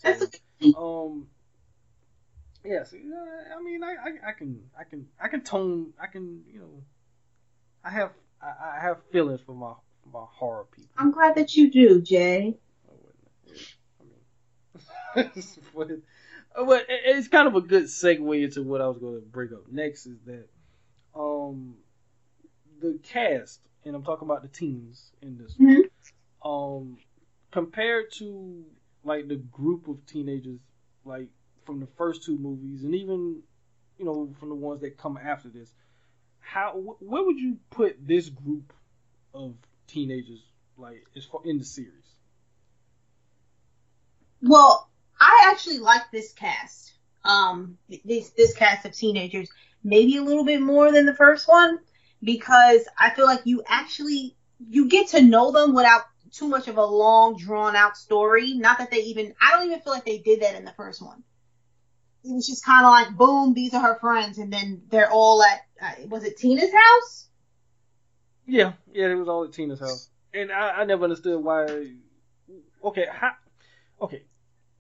That's 0.04 0.20
so, 0.20 0.26
a 0.26 0.30
good 0.30 0.42
thing. 0.60 0.74
um, 0.78 1.28
yes, 2.66 2.94
uh, 2.94 3.58
I 3.58 3.62
mean, 3.64 3.84
I, 3.84 3.92
I, 3.92 4.30
I 4.30 4.32
can, 4.34 4.60
I 4.80 4.84
can, 4.84 5.08
I 5.22 5.28
can 5.28 5.42
tone, 5.42 5.94
I 6.02 6.08
can, 6.08 6.42
you 6.52 6.60
know, 6.60 6.84
I 7.84 7.90
have, 7.92 8.12
I, 8.42 8.78
I 8.78 8.82
have 8.82 8.98
feelings 9.12 9.42
for 9.46 9.54
my, 9.54 9.74
for 10.04 10.10
my 10.10 10.26
horror 10.30 10.66
people. 10.72 10.90
I'm 10.98 11.12
glad 11.12 11.36
that 11.36 11.56
you 11.56 11.72
do, 11.72 12.02
Jay. 12.02 12.58
I 15.16 15.22
mean, 15.24 15.32
but, 15.76 15.88
but 16.66 16.82
it- 16.90 17.02
it's 17.16 17.28
kind 17.28 17.48
of 17.48 17.56
a 17.56 17.62
good 17.62 17.86
segue 17.86 18.44
into 18.44 18.64
what 18.64 18.82
I 18.82 18.88
was 18.88 18.98
going 18.98 19.16
to 19.16 19.26
bring 19.26 19.54
up 19.54 19.72
next 19.72 20.06
is 20.06 20.18
that, 20.26 20.48
um, 21.16 21.76
the 22.82 23.00
cast, 23.04 23.60
and 23.86 23.96
I'm 23.96 24.04
talking 24.04 24.28
about 24.28 24.42
the 24.42 24.48
teens 24.50 25.12
in 25.22 25.38
this, 25.38 25.56
one, 25.58 25.84
Mhm. 25.84 25.90
um, 26.44 26.98
compared 27.52 28.12
to 28.14 28.66
like 29.04 29.28
the 29.28 29.36
group 29.38 29.88
of 29.88 30.06
teenagers, 30.08 30.60
like 31.06 31.30
from 31.66 31.80
the 31.80 31.88
first 31.98 32.24
two 32.24 32.38
movies, 32.38 32.84
and 32.84 32.96
even 32.96 33.42
you 33.98 34.06
know 34.06 34.34
from 34.40 34.50
the 34.50 34.56
ones 34.56 34.82
that 34.82 34.98
come 34.98 35.18
after 35.18 35.50
this, 35.50 35.72
how 36.40 36.72
wh- 36.74 37.02
where 37.02 37.24
would 37.24 37.40
you 37.40 37.58
put 37.72 37.98
this 38.06 38.30
group 38.30 38.74
of 39.34 39.56
teenagers 39.88 40.42
like 40.78 41.04
as 41.16 41.26
far 41.26 41.42
in 41.46 41.58
the 41.58 41.66
series? 41.66 42.16
Well, 44.42 44.90
I 45.20 45.50
actually 45.52 45.80
like 45.80 46.12
this 46.12 46.34
cast. 46.34 46.94
Um, 47.24 47.78
this 48.06 48.32
this 48.38 48.56
cast 48.56 48.86
of 48.86 48.94
teenagers, 48.94 49.50
maybe 49.84 50.18
a 50.18 50.24
little 50.24 50.46
bit 50.46 50.62
more 50.62 50.92
than 50.92 51.06
the 51.08 51.16
first 51.16 51.48
one, 51.48 51.80
because 52.22 52.88
I 53.00 53.10
feel 53.10 53.26
like 53.26 53.42
you 53.46 53.64
actually 53.68 54.36
you 54.60 54.88
get 54.88 55.10
to 55.10 55.22
know 55.22 55.52
them 55.52 55.74
without 55.74 56.04
too 56.32 56.48
much 56.48 56.68
of 56.68 56.78
a 56.78 56.86
long 56.86 57.38
drawn 57.38 57.76
out 57.76 57.98
story. 57.98 58.54
Not 58.54 58.78
that 58.78 58.92
they 58.92 59.00
even 59.00 59.34
I 59.42 59.52
don't 59.52 59.66
even 59.66 59.80
feel 59.80 59.94
like 59.94 60.06
they 60.06 60.20
did 60.20 60.42
that 60.42 60.56
in 60.56 60.66
the 60.66 60.74
first 60.74 61.02
one. 61.02 61.24
It 62.28 62.34
was 62.34 62.48
just 62.48 62.66
kind 62.66 62.86
of 62.86 62.92
like 62.92 63.16
boom, 63.16 63.54
these 63.54 63.74
are 63.74 63.82
her 63.82 64.00
friends, 64.00 64.40
and 64.40 64.52
then 64.52 64.82
they're 64.90 65.12
all 65.12 65.44
at 65.44 65.62
uh, 65.82 66.08
was 66.08 66.24
it 66.24 66.38
Tina's 66.38 66.72
house? 66.74 67.28
Yeah, 68.48 68.74
yeah, 68.94 69.08
it 69.10 69.16
was 69.16 69.28
all 69.28 69.44
at 69.44 69.54
Tina's 69.54 69.80
house, 69.80 70.10
and 70.34 70.52
I, 70.52 70.82
I 70.82 70.84
never 70.86 71.04
understood 71.04 71.44
why. 71.44 71.66
Okay, 72.84 73.06
how? 73.12 73.32
Okay, 74.02 74.24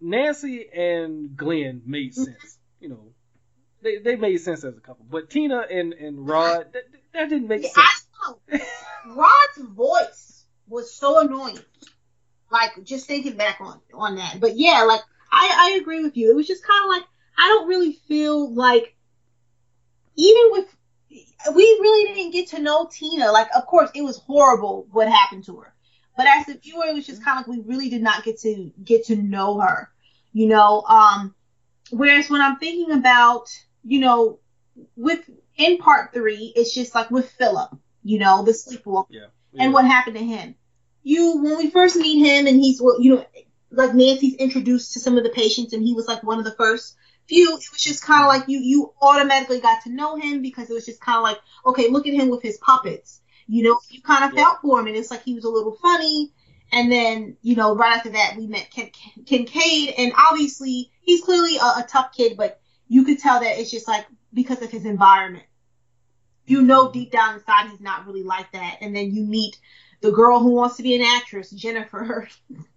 Nancy 0.01 0.67
and 0.71 1.35
Glenn 1.37 1.81
made 1.85 2.13
sense. 2.15 2.57
You 2.79 2.89
know, 2.89 3.13
they 3.81 3.97
they 3.97 4.15
made 4.15 4.37
sense 4.37 4.63
as 4.63 4.75
a 4.75 4.81
couple, 4.81 5.05
but 5.09 5.29
Tina 5.29 5.59
and 5.69 5.93
and 5.93 6.27
Rod 6.27 6.73
that, 6.73 6.83
that 7.13 7.29
didn't 7.29 7.47
make 7.47 7.63
Yeah, 7.63 7.69
sense. 7.69 8.61
Rod's 9.07 9.69
voice 9.69 10.45
was 10.67 10.93
so 10.93 11.19
annoying. 11.19 11.59
Like 12.51 12.71
just 12.83 13.07
thinking 13.07 13.37
back 13.37 13.57
on 13.61 13.81
on 13.93 14.15
that, 14.15 14.39
but 14.39 14.55
yeah, 14.55 14.83
like 14.83 15.01
I 15.31 15.71
I 15.73 15.77
agree 15.81 16.03
with 16.03 16.17
you. 16.17 16.31
It 16.31 16.35
was 16.35 16.47
just 16.47 16.63
kind 16.63 16.83
of 16.83 16.89
like 16.89 17.05
I 17.37 17.47
don't 17.47 17.67
really 17.67 17.93
feel 18.07 18.53
like 18.53 18.95
even 20.15 20.43
with 20.51 20.75
we 21.53 21.63
really 21.63 22.13
didn't 22.13 22.31
get 22.31 22.49
to 22.49 22.61
know 22.61 22.89
Tina. 22.91 23.31
Like 23.31 23.49
of 23.55 23.65
course 23.65 23.89
it 23.93 24.03
was 24.03 24.17
horrible 24.17 24.87
what 24.91 25.07
happened 25.09 25.45
to 25.45 25.57
her, 25.57 25.73
but 26.17 26.27
as 26.27 26.49
a 26.49 26.57
viewer, 26.57 26.85
it 26.85 26.95
was 26.95 27.05
just 27.05 27.23
kind 27.23 27.39
of 27.39 27.47
like 27.47 27.57
we 27.57 27.63
really 27.63 27.89
did 27.89 28.01
not 28.01 28.23
get 28.23 28.39
to 28.41 28.71
get 28.83 29.05
to 29.05 29.15
know 29.15 29.59
her. 29.59 29.89
You 30.33 30.47
know, 30.47 30.81
um, 30.81 31.33
whereas 31.91 32.29
when 32.29 32.41
I'm 32.41 32.57
thinking 32.57 32.91
about 32.91 33.47
you 33.83 33.99
know 33.99 34.39
with 34.95 35.29
in 35.57 35.77
part 35.77 36.13
three, 36.13 36.51
it's 36.55 36.73
just 36.73 36.95
like 36.95 37.09
with 37.11 37.29
Philip, 37.31 37.71
you 38.03 38.19
know, 38.19 38.43
the 38.43 38.53
sleepwalker 38.53 39.13
Yeah, 39.13 39.27
and 39.57 39.73
what 39.73 39.85
happened 39.85 40.17
to 40.17 40.23
him. 40.23 40.55
You, 41.03 41.37
when 41.41 41.57
we 41.57 41.69
first 41.69 41.95
meet 41.95 42.19
him, 42.19 42.47
and 42.47 42.57
he's, 42.57 42.81
well, 42.81 42.99
you 42.99 43.15
know, 43.15 43.25
like 43.71 43.93
Nancy's 43.93 44.35
introduced 44.35 44.93
to 44.93 44.99
some 44.99 45.17
of 45.17 45.23
the 45.23 45.29
patients, 45.29 45.73
and 45.73 45.83
he 45.83 45.93
was 45.93 46.07
like 46.07 46.23
one 46.23 46.39
of 46.39 46.45
the 46.45 46.55
first 46.55 46.95
few. 47.27 47.49
It 47.53 47.63
was 47.71 47.81
just 47.81 48.03
kind 48.03 48.23
of 48.23 48.27
like 48.27 48.47
you, 48.47 48.59
you 48.59 48.93
automatically 49.01 49.59
got 49.59 49.83
to 49.83 49.91
know 49.91 50.15
him 50.15 50.41
because 50.41 50.69
it 50.69 50.73
was 50.73 50.85
just 50.85 51.01
kind 51.01 51.17
of 51.17 51.23
like, 51.23 51.39
okay, 51.65 51.89
look 51.89 52.07
at 52.07 52.13
him 52.13 52.29
with 52.29 52.41
his 52.41 52.57
puppets. 52.57 53.21
You 53.47 53.63
know, 53.63 53.79
you 53.89 54.01
kind 54.01 54.23
of 54.25 54.33
Yeah. 54.33 54.43
felt 54.43 54.61
for 54.61 54.79
him, 54.79 54.87
and 54.87 54.95
it's 54.95 55.11
like 55.11 55.23
he 55.23 55.33
was 55.33 55.45
a 55.45 55.49
little 55.49 55.77
funny. 55.81 56.31
And 56.71 56.91
then, 56.91 57.37
you 57.41 57.55
know, 57.55 57.75
right 57.75 57.95
after 57.95 58.09
that, 58.09 58.35
we 58.37 58.47
met 58.47 58.71
Kin- 58.71 58.91
Kincaid, 59.25 59.93
and 59.97 60.13
obviously 60.17 60.91
he's 61.01 61.21
clearly 61.21 61.57
a, 61.57 61.79
a 61.79 61.85
tough 61.87 62.11
kid, 62.15 62.37
but 62.37 62.59
you 62.87 63.03
could 63.03 63.19
tell 63.19 63.39
that 63.39 63.59
it's 63.59 63.71
just 63.71 63.87
like 63.87 64.05
because 64.33 64.61
of 64.61 64.71
his 64.71 64.85
environment. 64.85 65.45
You 66.47 66.61
know, 66.61 66.85
mm-hmm. 66.85 66.93
deep 66.93 67.11
down 67.11 67.35
inside, 67.35 67.69
he's 67.69 67.81
not 67.81 68.05
really 68.05 68.23
like 68.23 68.51
that. 68.51 68.77
And 68.81 68.95
then 68.95 69.13
you 69.13 69.23
meet 69.23 69.57
the 70.01 70.11
girl 70.11 70.39
who 70.39 70.51
wants 70.51 70.77
to 70.77 70.83
be 70.83 70.95
an 70.95 71.01
actress, 71.01 71.49
Jennifer. 71.51 72.27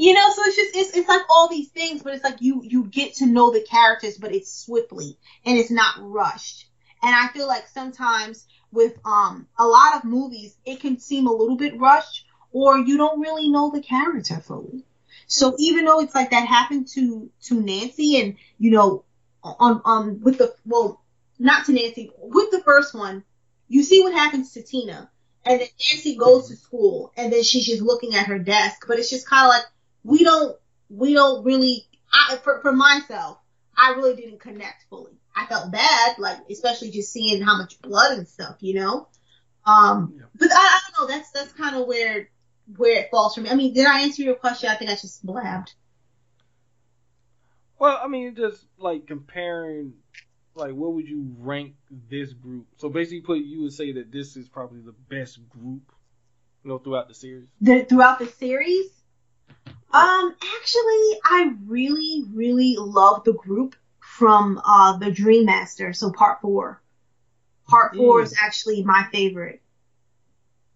you 0.00 0.14
know, 0.14 0.30
so 0.30 0.42
it's 0.46 0.56
just 0.56 0.74
it's 0.74 0.96
it's 0.96 1.08
like 1.10 1.20
all 1.28 1.46
these 1.50 1.68
things, 1.68 2.02
but 2.02 2.14
it's 2.14 2.24
like 2.24 2.40
you 2.40 2.62
you 2.64 2.84
get 2.84 3.16
to 3.16 3.26
know 3.26 3.50
the 3.50 3.60
characters, 3.60 4.16
but 4.16 4.34
it's 4.34 4.50
swiftly 4.50 5.18
and 5.44 5.58
it's 5.58 5.70
not 5.70 5.96
rushed. 5.98 6.70
And 7.02 7.14
I 7.14 7.28
feel 7.28 7.46
like 7.46 7.68
sometimes 7.68 8.46
with 8.72 8.98
um 9.04 9.46
a 9.58 9.66
lot 9.66 9.96
of 9.96 10.04
movies, 10.04 10.56
it 10.64 10.80
can 10.80 10.98
seem 10.98 11.26
a 11.26 11.32
little 11.32 11.56
bit 11.56 11.78
rushed, 11.78 12.24
or 12.50 12.78
you 12.78 12.96
don't 12.96 13.20
really 13.20 13.50
know 13.50 13.70
the 13.70 13.82
character 13.82 14.40
fully. 14.40 14.86
So 15.26 15.54
even 15.58 15.84
though 15.84 16.00
it's 16.00 16.14
like 16.14 16.30
that 16.30 16.46
happened 16.46 16.88
to 16.94 17.28
to 17.42 17.60
Nancy, 17.60 18.18
and 18.22 18.36
you 18.58 18.70
know, 18.70 19.04
on 19.44 19.82
on 19.84 20.22
with 20.22 20.38
the 20.38 20.54
well, 20.64 21.02
not 21.38 21.66
to 21.66 21.72
Nancy, 21.74 22.10
with 22.16 22.50
the 22.50 22.62
first 22.62 22.94
one, 22.94 23.22
you 23.68 23.82
see 23.82 24.02
what 24.02 24.14
happens 24.14 24.54
to 24.54 24.62
Tina, 24.62 25.10
and 25.44 25.60
then 25.60 25.68
Nancy 25.92 26.16
goes 26.16 26.48
to 26.48 26.56
school, 26.56 27.12
and 27.18 27.30
then 27.30 27.42
she's 27.42 27.66
just 27.66 27.82
looking 27.82 28.14
at 28.14 28.28
her 28.28 28.38
desk. 28.38 28.86
But 28.88 28.98
it's 28.98 29.10
just 29.10 29.28
kind 29.28 29.44
of 29.44 29.50
like 29.50 29.64
we 30.04 30.24
don't 30.24 30.56
we 30.88 31.14
don't 31.14 31.44
really. 31.44 31.86
I 32.12 32.36
for, 32.42 32.60
for 32.60 32.72
myself, 32.72 33.38
I 33.76 33.90
really 33.90 34.16
didn't 34.16 34.40
connect 34.40 34.84
fully. 34.90 35.12
I 35.34 35.46
felt 35.46 35.70
bad, 35.70 36.18
like 36.18 36.38
especially 36.50 36.90
just 36.90 37.12
seeing 37.12 37.40
how 37.40 37.56
much 37.56 37.80
blood 37.80 38.18
and 38.18 38.26
stuff, 38.26 38.56
you 38.60 38.74
know. 38.74 39.08
Um, 39.64 40.14
Yeah. 40.16 40.24
but 40.36 40.50
I, 40.52 40.56
I 40.56 40.80
don't 40.96 41.08
know. 41.08 41.14
That's 41.14 41.30
that's 41.30 41.52
kind 41.52 41.76
of 41.76 41.86
where 41.86 42.28
where 42.76 43.00
it 43.00 43.08
falls 43.10 43.34
for 43.34 43.40
me. 43.40 43.50
I 43.50 43.54
mean, 43.54 43.74
did 43.74 43.86
I 43.86 44.00
answer 44.00 44.22
your 44.22 44.34
question? 44.34 44.68
I 44.68 44.74
think 44.74 44.90
I 44.90 44.94
just 44.94 45.24
blabbed. 45.24 45.74
Well, 47.78 47.98
I 48.02 48.08
mean, 48.08 48.34
just 48.34 48.66
like 48.78 49.06
comparing, 49.06 49.94
like, 50.54 50.72
what 50.72 50.92
would 50.92 51.08
you 51.08 51.34
rank 51.38 51.74
this 52.10 52.32
group? 52.32 52.66
So 52.76 52.88
basically, 52.90 53.20
put 53.22 53.38
you 53.38 53.62
would 53.62 53.72
say 53.72 53.92
that 53.92 54.12
this 54.12 54.36
is 54.36 54.48
probably 54.48 54.80
the 54.80 54.94
best 55.08 55.48
group, 55.48 55.90
you 56.62 56.70
know, 56.70 56.78
throughout 56.78 57.08
the 57.08 57.14
series. 57.14 57.48
The, 57.60 57.84
throughout 57.84 58.18
the 58.18 58.26
series, 58.26 58.90
um, 59.92 60.34
actually, 60.58 61.20
I 61.24 61.54
really, 61.66 62.24
really 62.32 62.76
love 62.78 63.24
the 63.24 63.32
group 63.34 63.76
from 64.00 64.60
uh 64.64 64.96
the 64.98 65.10
Dream 65.10 65.46
Master. 65.46 65.92
So 65.92 66.10
part 66.12 66.40
four, 66.40 66.82
part 67.68 67.96
four 67.96 68.20
Mm. 68.20 68.24
is 68.24 68.36
actually 68.42 68.82
my 68.84 69.04
favorite. 69.12 69.62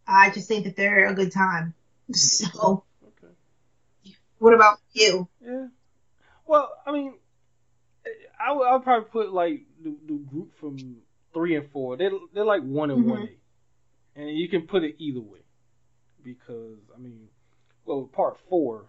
I 0.06 0.30
just 0.30 0.48
think 0.48 0.64
that 0.64 0.76
they're 0.76 1.08
a 1.08 1.14
good 1.14 1.32
time. 1.32 1.74
So, 2.12 2.84
Okay. 3.02 3.34
what 4.38 4.54
about 4.54 4.78
you? 4.92 5.28
Yeah. 5.40 5.68
Well, 6.46 6.70
I 6.86 6.92
mean, 6.92 7.14
I 8.38 8.52
would 8.52 8.66
I'd 8.66 8.82
probably 8.82 9.08
put 9.10 9.32
like 9.32 9.62
the, 9.82 9.94
the 10.06 10.14
group 10.14 10.54
from 10.58 10.96
three 11.32 11.56
and 11.56 11.68
four. 11.70 11.96
They're 11.96 12.10
they're 12.32 12.44
like 12.44 12.62
one 12.62 12.90
and 12.90 13.04
Mhm. 13.04 13.08
one 13.08 13.22
A, 13.22 14.20
and 14.20 14.30
you 14.38 14.48
can 14.48 14.66
put 14.66 14.84
it 14.84 14.96
either 14.98 15.20
way, 15.20 15.40
because 16.22 16.78
I 16.94 16.98
mean, 16.98 17.28
well, 17.84 18.04
part 18.12 18.38
four. 18.48 18.86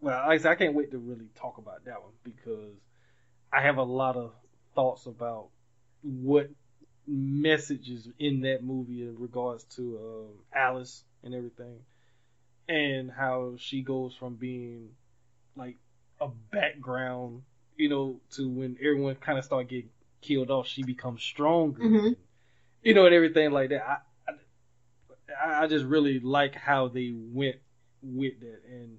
Well, 0.00 0.16
like 0.26 0.40
I 0.40 0.42
said, 0.42 0.52
I 0.52 0.54
can't 0.54 0.74
wait 0.74 0.90
to 0.92 0.98
really 0.98 1.28
talk 1.34 1.58
about 1.58 1.84
that 1.84 2.00
one 2.02 2.12
because 2.24 2.74
I 3.52 3.62
have 3.62 3.76
a 3.76 3.82
lot 3.82 4.16
of 4.16 4.32
thoughts 4.74 5.06
about 5.06 5.48
what 6.02 6.50
messages 7.06 8.08
in 8.18 8.42
that 8.42 8.62
movie 8.62 9.02
in 9.02 9.16
regards 9.18 9.64
to 9.76 9.98
um, 9.98 10.38
Alice 10.54 11.04
and 11.22 11.34
everything, 11.34 11.80
and 12.68 13.10
how 13.10 13.54
she 13.58 13.82
goes 13.82 14.14
from 14.14 14.36
being 14.36 14.90
like 15.56 15.76
a 16.20 16.28
background, 16.28 17.42
you 17.76 17.88
know, 17.88 18.20
to 18.30 18.48
when 18.48 18.76
everyone 18.80 19.16
kind 19.16 19.38
of 19.38 19.44
start 19.44 19.68
getting 19.68 19.90
killed 20.22 20.50
off, 20.50 20.66
she 20.66 20.82
becomes 20.82 21.22
stronger, 21.22 21.82
Mhm. 21.82 22.16
you 22.82 22.94
know, 22.94 23.04
and 23.06 23.14
everything 23.14 23.50
like 23.50 23.70
that. 23.70 23.86
I, 23.86 24.32
I 25.42 25.62
I 25.62 25.66
just 25.66 25.84
really 25.84 26.20
like 26.20 26.54
how 26.54 26.88
they 26.88 27.12
went 27.12 27.56
with 28.02 28.40
that, 28.40 28.62
and 28.66 28.98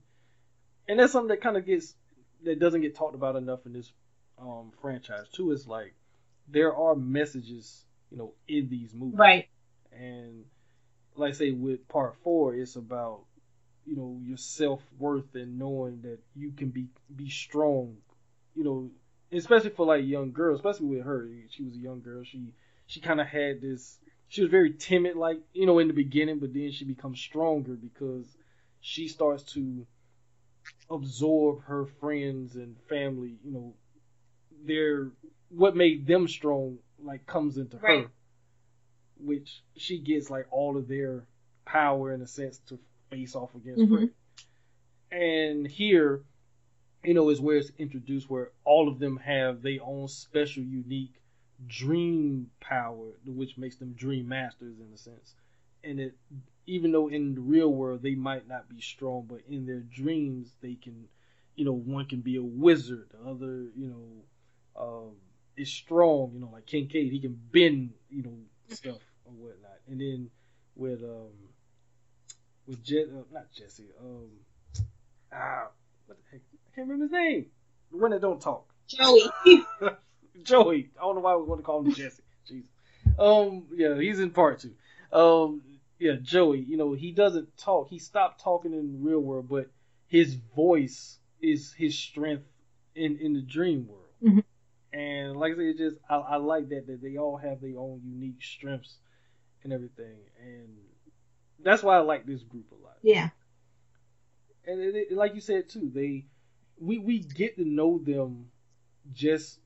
and 0.88 1.00
that's 1.00 1.12
something 1.12 1.30
that 1.30 1.42
kind 1.42 1.58
of 1.58 1.66
gets 1.66 1.96
that 2.44 2.60
doesn't 2.60 2.82
get 2.82 2.96
talked 2.96 3.16
about 3.16 3.36
enough 3.36 3.66
in 3.66 3.74
this 3.74 3.92
um 4.40 4.72
franchise 4.82 5.28
too. 5.32 5.52
Is 5.52 5.68
like 5.68 5.94
there 6.48 6.76
are 6.76 6.96
messages, 6.96 7.86
you 8.12 8.18
know, 8.18 8.34
in 8.48 8.70
these 8.70 8.94
movies, 8.94 9.18
Right. 9.20 9.50
and 9.92 10.46
like 11.16 11.30
I 11.32 11.38
say 11.38 11.52
with 11.52 11.88
part 11.88 12.16
four, 12.24 12.56
it's 12.56 12.76
about 12.76 13.22
you 13.86 13.96
know 13.96 14.20
your 14.24 14.38
self 14.38 14.82
worth 15.00 15.36
and 15.36 15.58
knowing 15.58 16.02
that 16.04 16.20
you 16.36 16.52
can 16.52 16.70
be 16.70 16.88
be 17.16 17.30
strong. 17.30 17.98
You 18.56 18.64
know, 18.64 18.92
especially 19.32 19.70
for 19.72 19.86
like 19.86 20.06
young 20.06 20.32
girls, 20.32 20.60
especially 20.60 20.88
with 20.88 21.06
her. 21.06 21.28
She 21.50 21.64
was 21.64 21.76
a 21.76 21.80
young 21.80 22.02
girl. 22.02 22.24
She 22.24 22.54
she 22.88 23.00
kind 23.00 23.22
of 23.22 23.28
had 23.28 23.62
this. 23.62 24.00
She 24.30 24.42
was 24.42 24.52
very 24.52 24.74
timid, 24.74 25.16
like 25.18 25.40
you 25.54 25.66
know, 25.66 25.80
in 25.80 25.88
the 25.88 25.94
beginning, 25.94 26.40
but 26.40 26.54
then 26.54 26.72
she 26.72 26.86
becomes 26.86 27.20
stronger 27.20 27.74
because 27.74 28.26
she 28.82 29.08
starts 29.08 29.44
to 29.54 29.86
absorb 30.92 31.64
her 31.64 31.86
friends 31.86 32.56
and 32.56 32.76
family. 32.90 33.38
You 33.44 33.52
know, 33.52 33.74
their 34.66 35.12
what 35.50 35.76
made 35.76 36.06
them 36.06 36.28
strong 36.28 36.78
like 37.04 37.26
comes 37.26 37.58
into 37.58 37.78
her 37.78 38.08
which 39.24 39.62
she 39.76 40.00
gets 40.00 40.30
like 40.30 40.48
all 40.52 40.78
of 40.78 40.88
their 40.88 41.26
power 41.66 42.14
in 42.14 42.22
a 42.22 42.28
sense 42.28 42.60
to 42.68 42.80
face 43.10 43.36
off 43.36 43.54
against 43.56 43.82
Mhm. 43.82 43.98
Fred. 43.98 44.14
And 45.12 45.68
here, 45.68 46.24
you 47.04 47.14
know, 47.14 47.30
is 47.30 47.42
where 47.42 47.58
it's 47.58 47.72
introduced 47.78 48.30
where 48.30 48.52
all 48.64 48.88
of 48.88 49.00
them 49.00 49.18
have 49.18 49.62
their 49.62 49.84
own 49.84 50.08
special, 50.08 50.64
unique 50.64 51.14
dream 51.68 52.50
power, 52.60 53.12
which 53.26 53.58
makes 53.58 53.76
them 53.76 53.94
dream 53.94 54.28
masters 54.28 54.80
in 54.80 54.92
a 54.94 54.98
sense. 54.98 55.36
And 55.84 56.00
it, 56.00 56.18
even 56.72 56.94
though 56.94 57.10
in 57.10 57.36
the 57.36 57.42
real 57.42 57.68
world 57.74 58.02
they 58.02 58.16
might 58.16 58.48
not 58.48 58.70
be 58.70 58.80
strong, 58.80 59.26
but 59.28 59.42
in 59.50 59.66
their 59.66 59.82
dreams 59.82 60.54
they 60.62 60.76
can, 60.76 61.06
you 61.56 61.66
know, 61.66 61.74
one 61.74 62.06
can 62.06 62.22
be 62.22 62.38
a 62.38 62.42
wizard, 62.42 63.10
the 63.12 63.30
other, 63.30 63.68
you 63.76 63.88
know, 63.88 64.82
um, 64.82 65.12
is 65.58 65.70
strong, 65.70 66.32
you 66.34 66.40
know, 66.40 66.50
like 66.54 66.66
Kincaid, 66.66 67.12
he 67.12 67.20
can 67.20 67.38
bend, 67.52 67.92
you 68.10 68.24
know, 68.24 68.38
stuff 68.70 69.02
or 69.26 69.34
whatnot. 69.34 69.80
And 69.90 70.00
then 70.00 70.30
with 70.78 71.04
um 71.04 71.34
with 72.66 72.82
Je- 72.86 73.04
uh, 73.04 73.24
not 73.34 73.52
Jesse, 73.52 73.90
um 74.00 74.30
ah 75.34 75.68
what 76.06 76.18
the 76.18 76.24
heck 76.32 76.42
I 76.54 76.76
can't 76.76 76.88
remember 76.88 77.04
his 77.04 77.12
name. 77.12 77.48
The 77.92 77.98
one 77.98 78.12
that 78.12 78.22
don't 78.22 78.40
talk. 78.40 78.72
Joey. 78.88 79.30
Joey. 80.44 80.90
I 80.98 81.02
don't 81.02 81.16
know 81.16 81.22
why 81.22 81.36
we 81.36 81.44
want 81.44 81.60
to 81.60 81.66
call 81.66 81.82
him 81.82 81.94
Jesse. 81.94 82.24
Jesus. 82.48 82.72
Um 83.20 83.66
yeah, 83.76 84.00
he's 84.00 84.22
in 84.22 84.30
part 84.32 84.60
two. 84.62 84.72
Um 85.12 85.64
yeah, 86.02 86.16
Joey, 86.22 86.60
you 86.60 86.78
know, 86.78 86.94
he 86.94 87.12
doesn't 87.12 87.56
talk. 87.58 87.90
He 87.90 88.00
stopped 88.00 88.42
talking 88.42 88.74
in 88.74 88.92
the 88.94 88.98
real 88.98 89.20
world, 89.20 89.48
but 89.48 89.68
his 90.08 90.34
voice 90.56 91.20
is 91.42 91.74
his 91.74 91.98
strength 91.98 92.44
in 92.96 93.18
in 93.20 93.34
the 93.34 93.42
dream 93.42 93.88
world. 93.88 94.10
Mhm. 94.24 94.44
And 94.94 95.38
like 95.40 95.54
I 95.54 95.56
said, 95.58 95.66
it 95.66 95.78
just 95.78 95.98
I, 96.10 96.16
I 96.16 96.36
like 96.38 96.70
that 96.70 96.88
that 96.88 97.02
they 97.04 97.18
all 97.18 97.38
have 97.38 97.62
their 97.62 97.78
own 97.78 98.02
unique 98.04 98.42
strengths 98.42 98.98
and 99.64 99.72
everything, 99.72 100.18
and 100.44 100.70
that's 101.64 101.84
why 101.84 101.98
I 101.98 102.00
like 102.00 102.26
this 102.26 102.42
group 102.42 102.66
a 102.72 102.84
lot. 102.84 102.98
yeah. 103.04 103.30
And 104.66 104.80
it, 104.80 104.96
it, 104.96 105.12
like 105.12 105.36
you 105.36 105.42
said 105.42 105.70
too, 105.70 105.92
they 105.94 106.26
we 106.80 106.98
we 106.98 107.20
get 107.20 107.58
to 107.58 107.64
know 107.64 108.00
them 108.00 108.48
just 109.14 109.60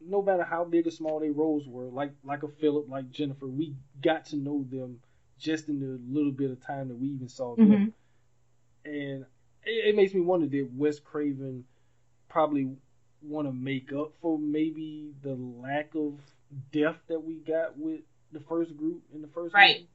no 0.00 0.22
matter 0.22 0.42
how 0.42 0.64
big 0.64 0.86
or 0.86 0.90
small 0.90 1.20
their 1.20 1.32
roles 1.32 1.66
were. 1.66 1.88
Like 1.90 2.12
like 2.22 2.42
a 2.42 2.48
Philip, 2.48 2.86
like 2.88 3.10
Jennifer, 3.10 3.46
we 3.46 3.76
got 4.02 4.26
to 4.26 4.36
know 4.36 4.64
them 4.70 5.00
just 5.40 5.68
in 5.68 5.80
the 5.80 5.98
little 6.12 6.32
bit 6.32 6.50
of 6.50 6.64
time 6.64 6.88
that 6.88 6.96
we 6.96 7.08
even 7.08 7.28
saw 7.28 7.56
them 7.56 7.70
Mhm. 7.70 7.92
and 8.84 9.26
it, 9.64 9.88
it 9.88 9.96
makes 9.96 10.14
me 10.14 10.20
wonder 10.20 10.46
did 10.46 10.76
Wes 10.78 11.00
Craven 11.00 11.64
probably 12.28 12.76
want 13.22 13.48
to 13.48 13.52
make 13.52 13.92
up 13.92 14.12
for 14.20 14.38
maybe 14.38 15.12
the 15.22 15.34
lack 15.34 15.94
of 15.94 16.18
depth 16.72 17.06
that 17.08 17.20
we 17.20 17.34
got 17.36 17.76
with 17.78 18.00
the 18.32 18.40
first 18.40 18.76
group 18.76 19.02
in 19.14 19.22
the 19.22 19.28
first 19.28 19.54
Right. 19.54 19.76
movie? 19.80 19.88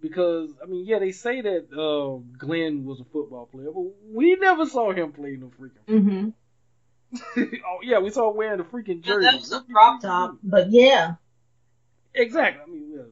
Because 0.00 0.50
I 0.62 0.66
mean, 0.66 0.84
yeah, 0.86 1.00
they 1.00 1.10
say 1.10 1.40
that 1.40 1.66
uh, 1.72 2.22
Glenn 2.38 2.84
was 2.84 3.00
a 3.00 3.04
football 3.04 3.46
player, 3.46 3.70
but 3.72 3.84
we 4.12 4.36
never 4.36 4.64
saw 4.66 4.92
him 4.92 5.12
play 5.12 5.36
no 5.36 5.50
freaking. 5.60 5.84
Mm-hmm. 5.88 6.28
oh 7.66 7.78
yeah, 7.82 7.98
we 7.98 8.10
saw 8.10 8.30
him 8.30 8.36
wearing 8.36 8.58
the 8.58 8.64
freaking 8.64 9.02
jersey. 9.02 9.26
That 9.26 9.40
was 9.40 9.52
a 9.52 9.60
crop 9.62 10.00
top, 10.00 10.38
but 10.42 10.70
yeah. 10.70 11.14
Exactly. 12.14 12.62
I 12.62 12.66
mean, 12.66 12.92
yeah. 12.94 13.02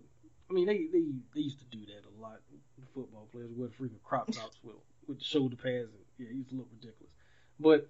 I 0.49 0.53
mean, 0.53 0.67
they, 0.67 0.87
they 0.93 1.05
they 1.35 1.41
used 1.41 1.59
to 1.59 1.65
do 1.77 1.85
that 1.87 2.03
a 2.07 2.21
lot. 2.23 2.39
The 2.79 2.87
football 2.95 3.29
players 3.33 3.51
wear 3.55 3.69
freaking 3.69 4.03
crop 4.05 4.27
tops 4.33 4.59
with 4.63 4.77
with 5.07 5.19
the 5.19 5.25
shoulder 5.25 5.57
pads, 5.57 5.91
and 5.93 6.03
yeah, 6.19 6.29
it 6.29 6.35
used 6.37 6.51
to 6.51 6.57
look 6.57 6.69
ridiculous. 6.73 7.13
But 7.59 7.89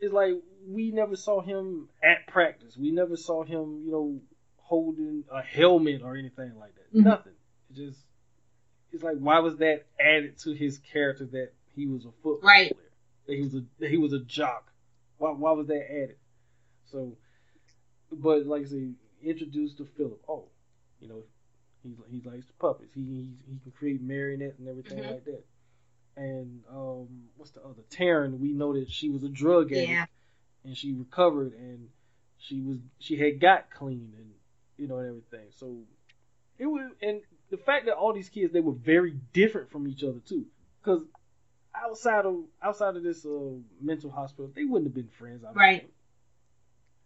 it's 0.00 0.12
like 0.12 0.34
we 0.66 0.90
never 0.90 1.16
saw 1.16 1.40
him 1.40 1.88
at 2.02 2.26
practice. 2.28 2.76
We 2.76 2.90
never 2.92 3.16
saw 3.16 3.42
him, 3.42 3.82
you 3.84 3.90
know, 3.90 4.20
holding 4.58 5.24
a 5.32 5.42
helmet 5.42 6.02
or 6.02 6.16
anything 6.16 6.56
like 6.58 6.74
that. 6.76 6.94
Mhm. 6.94 7.04
Nothing. 7.04 7.32
It 7.70 7.76
just 7.76 7.98
it's 8.92 9.02
like 9.02 9.18
why 9.18 9.40
was 9.40 9.56
that 9.56 9.86
added 9.98 10.38
to 10.38 10.52
his 10.52 10.78
character 10.78 11.26
that 11.26 11.52
he 11.74 11.86
was 11.86 12.04
a 12.04 12.12
football 12.22 12.40
Right. 12.48 12.70
player? 12.72 12.90
That 13.26 13.34
he 13.36 13.42
was 13.42 13.54
a 13.54 13.64
that 13.80 13.90
he 13.90 13.96
was 13.96 14.12
a 14.12 14.20
jock. 14.20 14.72
Why 15.18 15.32
why 15.32 15.50
was 15.52 15.66
that 15.66 15.90
added? 15.90 16.16
So, 16.92 17.16
but 18.12 18.46
like 18.46 18.62
I 18.62 18.68
say, 18.68 18.88
introduced 19.22 19.78
to 19.78 19.84
Philip. 19.84 20.22
Oh, 20.28 20.44
you 21.00 21.08
know, 21.08 21.24
he 21.82 21.94
he 22.10 22.20
likes 22.28 22.46
the 22.46 22.52
puppets. 22.54 22.92
He 22.94 23.02
he, 23.02 23.28
he 23.46 23.58
can 23.62 23.72
create 23.72 24.00
marionettes 24.02 24.58
and 24.58 24.68
everything 24.68 24.98
Mhm. 24.98 25.10
like 25.10 25.24
that. 25.24 25.44
And 26.16 26.64
um, 26.70 27.28
what's 27.36 27.52
the 27.52 27.62
other? 27.62 27.82
Taryn. 27.90 28.38
We 28.40 28.52
know 28.52 28.72
that 28.74 28.90
she 28.90 29.08
was 29.08 29.22
a 29.22 29.28
drug 29.28 29.72
addict 29.72 29.88
Yeah. 29.88 30.06
and 30.64 30.76
she 30.76 30.92
recovered 30.92 31.52
and 31.54 31.88
she 32.38 32.60
was 32.60 32.78
she 32.98 33.16
had 33.16 33.40
got 33.40 33.70
clean 33.70 34.12
and 34.16 34.32
you 34.76 34.88
know 34.88 34.98
and 34.98 35.08
everything. 35.08 35.50
So 35.52 35.76
it 36.58 36.66
was 36.66 36.90
and 37.00 37.22
the 37.50 37.56
fact 37.56 37.86
that 37.86 37.94
all 37.94 38.12
these 38.12 38.28
kids 38.28 38.52
they 38.52 38.60
were 38.60 38.72
very 38.72 39.12
different 39.32 39.70
from 39.70 39.86
each 39.86 40.02
other 40.02 40.18
too, 40.20 40.46
because 40.82 41.02
outside 41.74 42.26
of 42.26 42.44
outside 42.60 42.96
of 42.96 43.02
this 43.04 43.24
uh, 43.24 43.52
mental 43.80 44.10
hospital 44.10 44.50
they 44.54 44.64
wouldn't 44.64 44.88
have 44.88 44.94
been 44.94 45.08
friends. 45.18 45.44
I 45.44 45.52
Right. 45.52 45.80
think. 45.82 45.92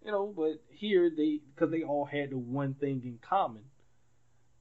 You 0.05 0.11
know, 0.11 0.33
but 0.35 0.61
here 0.69 1.11
they 1.11 1.41
because 1.55 1.71
they 1.71 1.83
all 1.85 2.05
had 2.05 2.31
the 2.31 2.39
one 2.39 2.75
thing 2.75 3.03
in 3.05 3.19
common, 3.23 3.63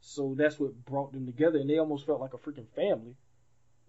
so 0.01 0.33
that's 0.35 0.59
what 0.59 0.73
brought 0.85 1.13
them 1.13 1.25
together, 1.25 1.59
and 1.59 1.69
they 1.69 1.77
almost 1.77 2.05
felt 2.05 2.19
like 2.19 2.33
a 2.33 2.37
freaking 2.37 2.67
family. 2.75 3.15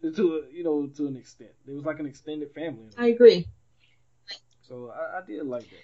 To 0.03 0.35
a, 0.35 0.53
you 0.53 0.65
know, 0.65 0.89
to 0.97 1.07
an 1.07 1.17
extent, 1.17 1.53
it 1.65 1.73
was 1.73 1.85
like 1.85 2.01
an 2.01 2.07
extended 2.07 2.53
family. 2.53 2.91
I 2.99 3.07
agree. 3.07 3.47
So 4.63 4.93
I, 4.93 5.19
I 5.19 5.21
did 5.25 5.47
like 5.47 5.63
that. 5.63 5.83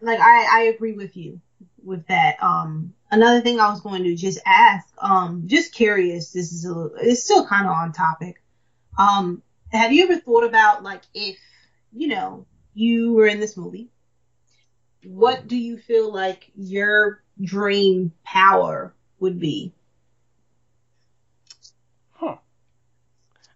Like 0.00 0.20
I, 0.20 0.60
I 0.60 0.60
agree 0.74 0.92
with 0.92 1.16
you 1.18 1.40
with 1.84 2.06
that. 2.06 2.42
Um, 2.42 2.94
another 3.10 3.42
thing 3.42 3.60
I 3.60 3.68
was 3.68 3.82
going 3.82 4.04
to 4.04 4.14
just 4.14 4.38
ask, 4.46 4.86
um, 5.02 5.42
just 5.46 5.74
curious. 5.74 6.32
This 6.32 6.52
is 6.52 6.64
a, 6.64 6.88
it's 7.02 7.24
still 7.24 7.46
kind 7.46 7.66
of 7.66 7.72
on 7.72 7.92
topic. 7.92 8.42
Um, 8.96 9.42
have 9.70 9.92
you 9.92 10.04
ever 10.04 10.18
thought 10.18 10.44
about 10.44 10.82
like 10.82 11.02
if 11.12 11.36
you 11.92 12.08
know 12.08 12.46
you 12.72 13.12
were 13.12 13.26
in 13.26 13.38
this 13.38 13.56
movie, 13.56 13.90
what 15.04 15.46
do 15.46 15.56
you 15.56 15.76
feel 15.76 16.10
like 16.10 16.50
your 16.56 17.22
dream 17.42 18.12
power 18.24 18.94
would 19.20 19.38
be? 19.38 19.72
Huh. 22.12 22.36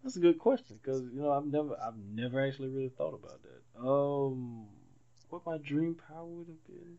That's 0.02 0.16
a 0.16 0.20
good 0.20 0.38
question 0.38 0.78
because 0.82 1.02
you 1.12 1.20
know 1.20 1.32
I've 1.32 1.46
never 1.46 1.76
I've 1.80 1.96
never 1.96 2.44
actually 2.44 2.68
really 2.68 2.90
thought 2.90 3.14
about 3.14 3.40
that. 3.42 3.80
Um, 3.80 4.66
what 5.30 5.46
my 5.46 5.58
dream 5.58 5.96
power 6.08 6.26
would 6.26 6.48
have 6.48 6.66
been? 6.66 6.98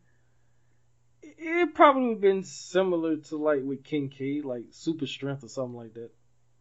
It, 1.22 1.74
probably 1.74 2.02
would 2.02 2.10
have 2.12 2.20
been 2.20 2.44
similar 2.44 3.16
to 3.16 3.36
like 3.36 3.62
with 3.62 3.84
King 3.84 4.08
Kincaid, 4.08 4.44
like 4.44 4.64
super 4.70 5.06
strength 5.06 5.44
or 5.44 5.48
something 5.48 5.76
like 5.76 5.94
that. 5.94 6.10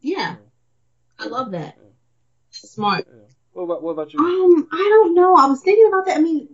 Yeah, 0.02 0.34
know, 0.34 0.40
I 1.20 1.28
love 1.28 1.52
that. 1.52 1.76
Yeah. 1.78 1.90
Smart. 2.52 3.08
yeah. 3.10 3.24
What 3.54 3.64
about 3.64 3.84
what 3.84 3.92
about 3.92 4.14
you? 4.14 4.20
Um, 4.20 4.68
I 4.72 4.78
don't 4.78 5.16
know. 5.16 5.36
I 5.36 5.48
was 5.48 5.62
thinking 5.62 5.88
about 5.88 6.06
that. 6.06 6.18
I 6.18 6.22
mean, 6.22 6.50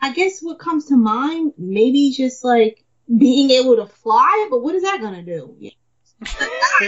I 0.00 0.12
guess 0.12 0.40
what 0.40 0.58
comes 0.58 0.86
to 0.86 0.96
mind, 0.96 1.54
maybe 1.58 2.12
just 2.12 2.44
like 2.44 2.84
being 3.14 3.50
able 3.50 3.76
to 3.76 3.86
fly, 3.86 4.48
but 4.50 4.62
what 4.62 4.74
is 4.74 4.82
that 4.82 5.00
gonna 5.00 5.22
do? 5.22 5.54
Yeah. 5.58 5.70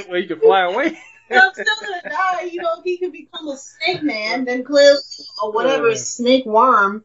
Where 0.08 0.18
you 0.18 0.26
can 0.28 0.40
fly 0.40 0.62
away. 0.62 0.98
I'm 1.30 1.52
still 1.52 1.64
gonna 1.80 2.02
die. 2.08 2.42
You 2.44 2.62
know, 2.62 2.76
if 2.78 2.84
he 2.84 2.98
could 2.98 3.12
become 3.12 3.48
a 3.48 3.56
snake 3.56 4.02
man, 4.02 4.44
then 4.44 4.64
clearly, 4.64 4.98
or 5.42 5.52
whatever, 5.52 5.90
Yeah. 5.90 5.96
snake 5.96 6.46
worm. 6.46 7.04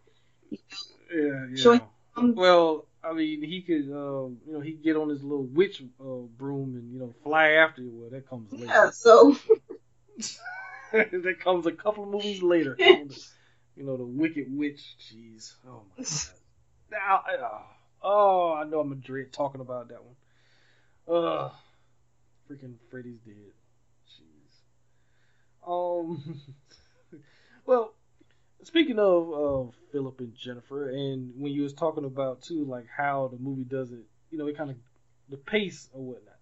Yeah, 1.14 1.46
yeah. 1.54 1.80
Um, 2.16 2.36
Well, 2.36 2.88
I 3.04 3.12
mean, 3.14 3.44
he 3.44 3.62
could, 3.62 3.92
um, 3.92 4.38
you 4.48 4.54
know, 4.54 4.62
he 4.62 4.74
could 4.74 4.84
get 4.84 4.96
on 4.96 5.10
his 5.10 5.22
little 5.22 5.44
witch 5.44 5.82
uh, 6.00 6.04
broom 6.38 6.76
and 6.76 6.94
you 6.94 7.00
know 7.00 7.14
fly 7.24 7.50
after 7.52 7.82
you. 7.82 7.92
Well, 7.94 8.10
that 8.12 8.30
comes 8.30 8.52
later. 8.54 8.66
Yeah, 8.68 8.90
so 8.92 9.36
that 10.92 11.40
comes 11.44 11.66
a 11.66 11.72
couple 11.72 12.04
of 12.04 12.10
movies 12.10 12.42
later. 12.42 12.76
you 12.80 13.84
know, 13.84 13.98
the 13.98 14.06
Wicked 14.06 14.46
Witch. 14.50 14.82
Jeez. 15.12 15.54
Oh 15.68 15.84
my 15.98 16.04
god. 16.04 16.18
Now, 16.92 17.24
I- 17.28 17.62
oh, 18.04 18.54
I 18.54 18.64
know 18.66 18.80
I'm 18.80 18.92
a 18.92 18.96
dread 18.96 19.32
talking 19.32 19.62
about 19.62 19.90
that 19.90 20.04
one. 20.04 20.16
Ugh. 21.18 21.52
Freaking 22.50 22.76
Freddy's 22.90 23.20
dead. 23.26 23.54
Jeez. 24.10 25.68
Um. 25.68 26.42
well, 27.66 27.94
speaking 28.64 29.00
of 29.00 29.34
uh, 29.34 29.72
Philip 29.92 30.20
and 30.20 30.36
Jennifer, 30.36 30.90
and 30.90 31.34
when 31.40 31.52
you 31.54 31.64
was 31.64 31.74
talking 31.74 32.06
about 32.06 32.42
too, 32.42 32.66
like 32.66 32.86
how 32.96 33.28
the 33.30 33.38
movie 33.38 33.64
does 33.64 33.92
it, 33.92 34.06
you 34.32 34.38
know, 34.38 34.48
it 34.48 34.58
kind 34.58 34.70
of 34.72 34.78
the 35.30 35.38
pace 35.38 35.90
or 35.94 36.02
whatnot. 36.02 36.36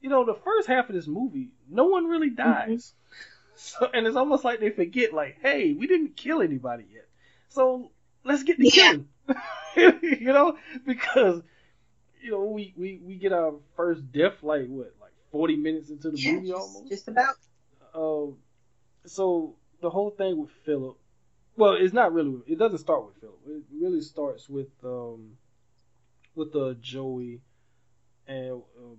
You 0.00 0.10
know, 0.10 0.24
the 0.24 0.34
first 0.34 0.68
half 0.68 0.88
of 0.88 0.94
this 0.94 1.06
movie, 1.06 1.50
no 1.68 1.86
one 1.86 2.06
really 2.06 2.30
dies. 2.30 2.92
So, 3.58 3.88
and 3.94 4.06
it's 4.06 4.16
almost 4.16 4.44
like 4.44 4.60
they 4.60 4.68
forget, 4.68 5.14
like, 5.14 5.38
hey, 5.40 5.72
we 5.72 5.86
didn't 5.86 6.14
kill 6.14 6.42
anybody 6.42 6.84
yet, 6.92 7.06
so 7.48 7.90
let's 8.22 8.42
get 8.42 8.58
to 8.58 8.64
Yeah. 8.64 8.70
killing. 8.70 9.08
you 9.76 10.32
know, 10.32 10.56
because 10.86 11.42
you 12.22 12.30
know 12.30 12.44
we, 12.44 12.74
we 12.76 13.00
we 13.02 13.16
get 13.16 13.32
our 13.32 13.54
first 13.76 14.10
death 14.12 14.42
like 14.42 14.66
what, 14.66 14.92
like 15.00 15.12
forty 15.30 15.56
minutes 15.56 15.90
into 15.90 16.10
the 16.10 16.18
yeah, 16.18 16.32
movie 16.32 16.48
just, 16.48 16.60
almost. 16.60 16.88
just 16.88 17.08
about. 17.08 17.34
Um, 17.94 18.36
so 19.06 19.56
the 19.80 19.90
whole 19.90 20.10
thing 20.10 20.38
with 20.38 20.50
Philip, 20.64 20.96
well, 21.56 21.72
it's 21.72 21.94
not 21.94 22.12
really. 22.12 22.40
It 22.46 22.58
doesn't 22.58 22.78
start 22.78 23.06
with 23.06 23.16
Philip. 23.20 23.40
It 23.46 23.62
really 23.72 24.00
starts 24.00 24.48
with 24.48 24.68
um, 24.84 25.32
with 26.34 26.54
uh, 26.54 26.74
Joey 26.80 27.40
and 28.26 28.62
um, 28.78 28.98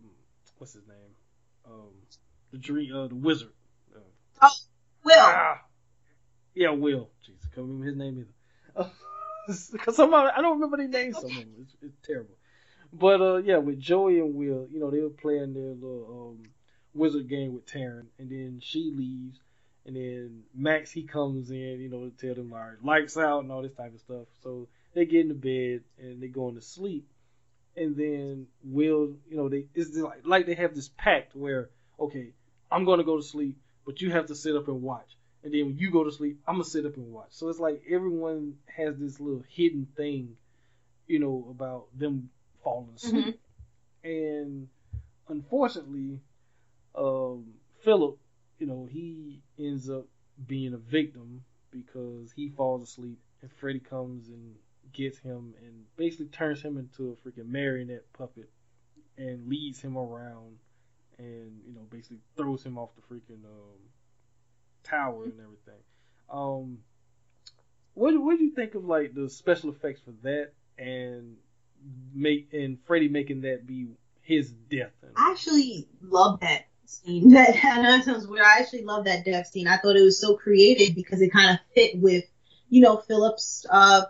what's 0.57 0.73
his 0.73 0.87
name? 0.87 1.15
Um, 1.65 1.91
the 2.51 2.57
dream, 2.57 2.95
uh, 2.95 3.07
the 3.07 3.15
wizard. 3.15 3.51
Uh, 3.95 4.49
Will. 5.03 5.15
ah, 5.17 5.61
yeah, 6.55 6.69
Will. 6.69 7.09
Jesus, 7.25 7.43
can't 7.53 7.67
remember 7.67 7.85
his 7.85 7.95
name 7.97 8.25
either. 8.75 8.89
Because 9.71 9.95
somebody, 9.95 10.31
I 10.35 10.41
don't 10.41 10.59
remember 10.59 10.77
their 10.77 10.87
names. 10.87 11.15
Some 11.15 11.25
of 11.25 11.35
them. 11.35 11.53
It's, 11.61 11.75
it's 11.81 12.07
terrible. 12.07 12.35
But 12.93 13.21
uh, 13.21 13.37
yeah, 13.37 13.57
with 13.57 13.79
Joey 13.79 14.19
and 14.19 14.35
Will, 14.35 14.67
you 14.71 14.79
know, 14.79 14.91
they 14.91 15.01
were 15.01 15.09
playing 15.09 15.53
their 15.53 15.73
little 15.73 16.35
um, 16.39 16.43
wizard 16.93 17.27
game 17.29 17.53
with 17.53 17.65
Taryn, 17.65 18.07
and 18.17 18.29
then 18.29 18.59
she 18.61 18.91
leaves, 18.95 19.39
and 19.85 19.95
then 19.95 20.43
Max 20.55 20.91
he 20.91 21.03
comes 21.03 21.49
in, 21.51 21.79
you 21.81 21.89
know, 21.89 22.09
to 22.09 22.11
tell 22.11 22.35
them 22.35 22.53
our 22.53 22.77
lights 22.83 23.17
out 23.17 23.43
and 23.43 23.51
all 23.51 23.61
this 23.61 23.73
type 23.73 23.93
of 23.93 23.99
stuff. 23.99 24.27
So 24.41 24.67
they 24.93 25.05
get 25.05 25.21
into 25.21 25.35
bed 25.35 25.83
and 25.99 26.21
they're 26.21 26.29
going 26.29 26.55
to 26.55 26.61
sleep, 26.61 27.07
and 27.75 27.95
then 27.95 28.47
Will, 28.63 29.15
you 29.29 29.37
know, 29.37 29.49
they 29.49 29.65
it's 29.75 29.95
like 29.95 30.21
like 30.25 30.45
they 30.45 30.55
have 30.55 30.73
this 30.73 30.89
pact 30.97 31.35
where 31.35 31.69
okay, 31.99 32.31
I'm 32.71 32.85
gonna 32.85 33.03
go 33.03 33.17
to 33.17 33.23
sleep, 33.23 33.57
but 33.85 34.01
you 34.01 34.11
have 34.11 34.27
to 34.27 34.35
sit 34.35 34.55
up 34.55 34.67
and 34.67 34.81
watch. 34.81 35.16
And 35.47 35.53
then 35.53 35.65
when 35.67 35.77
you 35.77 35.91
go 35.91 36.03
to 36.03 36.11
sleep, 36.11 36.41
I'm 36.45 36.55
gonna 36.55 36.65
sit 36.65 36.85
up 36.85 36.97
and 36.97 37.13
watch. 37.13 37.29
So 37.29 37.47
it's 37.47 37.57
like 37.57 37.81
everyone 37.89 38.55
has 38.65 38.97
this 38.97 39.17
little 39.21 39.45
hidden 39.47 39.87
thing, 39.95 40.35
you 41.07 41.19
know, 41.19 41.47
about 41.49 41.85
them 41.97 42.29
falling 42.65 42.89
asleep. 42.97 43.39
And 44.03 44.67
unfortunately, 45.29 46.19
um, 46.95 47.45
Philip, 47.81 48.17
you 48.59 48.67
know, 48.67 48.89
he 48.91 49.41
ends 49.57 49.89
up 49.89 50.07
being 50.45 50.73
a 50.73 50.77
victim 50.77 51.45
because 51.71 52.33
he 52.33 52.49
falls 52.49 52.81
asleep 52.81 53.17
and 53.41 53.49
Freddy 53.49 53.79
comes 53.79 54.27
and 54.27 54.53
gets 54.91 55.17
him 55.17 55.53
and 55.63 55.85
basically 55.95 56.25
turns 56.25 56.61
him 56.61 56.77
into 56.77 57.11
a 57.11 57.15
freaking 57.25 57.47
marionette 57.47 58.11
puppet 58.11 58.49
and 59.17 59.47
leads 59.47 59.79
him 59.79 59.97
around 59.97 60.57
and 61.17 61.61
you 61.65 61.73
know 61.73 61.87
basically 61.89 62.19
throws 62.35 62.65
him 62.65 62.77
off 62.77 62.89
the 62.95 63.01
freaking 63.15 63.45
um, 63.45 63.79
tower 64.89 65.25
and 65.25 65.33
everything. 65.39 65.81
Um, 66.29 66.79
what 67.93 68.19
what 68.21 68.37
do 68.37 68.43
you 68.43 68.51
think 68.51 68.75
of 68.75 68.85
like 68.85 69.13
the 69.13 69.29
special 69.29 69.71
effects 69.71 70.01
for 70.01 70.11
that 70.23 70.51
and 70.77 71.37
make 72.13 72.49
and 72.53 72.77
Freddy 72.85 73.07
making 73.07 73.41
that 73.41 73.65
be 73.65 73.87
his 74.21 74.51
death? 74.51 74.91
I 75.15 75.31
actually 75.31 75.87
love 76.01 76.39
that 76.41 76.67
scene. 76.85 77.29
That 77.33 77.55
I 77.63 77.81
know 77.81 78.01
sounds 78.01 78.27
weird. 78.27 78.45
I 78.45 78.59
actually 78.59 78.83
love 78.83 79.05
that 79.05 79.25
death 79.25 79.47
scene. 79.47 79.67
I 79.67 79.77
thought 79.77 79.95
it 79.95 80.03
was 80.03 80.19
so 80.19 80.35
creative 80.35 80.95
because 80.95 81.21
it 81.21 81.31
kind 81.31 81.51
of 81.51 81.57
fit 81.73 81.97
with, 81.97 82.25
you 82.69 82.81
know, 82.81 82.97
Philip's 82.97 83.65
uh, 83.69 84.03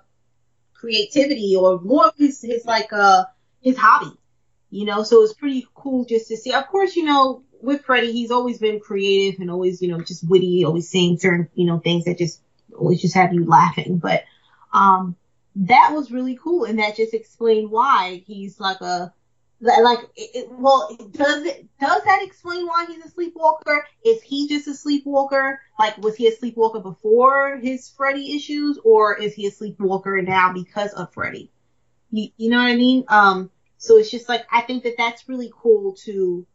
creativity 0.73 1.55
or 1.55 1.80
more 1.82 2.07
of 2.07 2.13
his 2.17 2.41
his 2.41 2.65
like 2.65 2.91
uh 2.93 3.25
his 3.61 3.78
hobby. 3.78 4.15
You 4.69 4.86
know, 4.86 5.03
so 5.03 5.23
it's 5.23 5.34
pretty 5.34 5.65
cool 5.73 6.03
just 6.03 6.28
to 6.28 6.36
see. 6.36 6.53
Of 6.53 6.67
course, 6.67 6.95
you 6.95 7.05
know, 7.05 7.43
with 7.62 7.84
Freddy, 7.86 8.12
he's 8.12 8.32
always 8.32 8.60
been 8.60 8.80
creative 8.80 9.39
and 9.39 9.51
always, 9.51 9.82
you 9.82 9.88
know, 9.88 10.01
just 10.01 10.28
witty, 10.28 10.64
always 10.66 10.89
saying 10.89 11.18
certain, 11.18 11.49
you 11.55 11.66
know, 11.66 11.80
things 11.80 12.05
that 12.05 12.18
just 12.18 12.41
always 12.76 13.01
just 13.01 13.16
have 13.16 13.34
you 13.34 13.45
laughing. 13.45 13.97
But 13.97 14.24
um 14.74 15.16
that 15.55 15.91
was 15.93 16.12
really 16.12 16.38
cool 16.41 16.66
and 16.66 16.78
that 16.78 16.95
just 16.95 17.14
explained 17.14 17.72
why 17.72 18.22
he's 18.28 18.60
like 18.60 18.80
a 18.82 19.12
like 19.60 19.99
it, 20.16 20.30
it, 20.36 20.47
well 20.51 20.95
does 21.12 21.45
it 21.45 21.68
does 21.80 22.03
that 22.03 22.20
explain 22.22 22.68
why 22.68 22.86
he's 22.88 23.03
a 23.03 23.10
sleepwalker? 23.10 23.86
Is 24.05 24.22
he 24.22 24.47
just 24.47 24.68
a 24.68 24.74
sleepwalker? 24.74 25.60
Like 25.80 25.97
was 25.97 26.16
he 26.16 26.28
a 26.28 26.32
sleepwalker 26.32 26.80
before 26.80 27.58
his 27.58 27.89
freddy 27.89 28.36
issues 28.36 28.78
or 28.84 29.16
is 29.16 29.34
he 29.34 29.47
a 29.47 29.51
sleepwalker 29.51 30.22
now 30.22 30.53
because 30.53 30.93
of 30.93 31.12
freddy 31.14 31.49
you, 32.12 32.30
you 32.38 32.49
know 32.49 32.58
what 32.58 32.68
i 32.68 32.76
mean? 32.76 33.03
Um 33.08 33.49
so 33.78 33.97
it's 33.97 34.10
just 34.12 34.30
like 34.30 34.45
i 34.51 34.62
think 34.62 34.84
that 34.84 34.95
that's 34.97 35.28
really 35.30 35.51
cool 35.55 35.93
to 35.93 36.45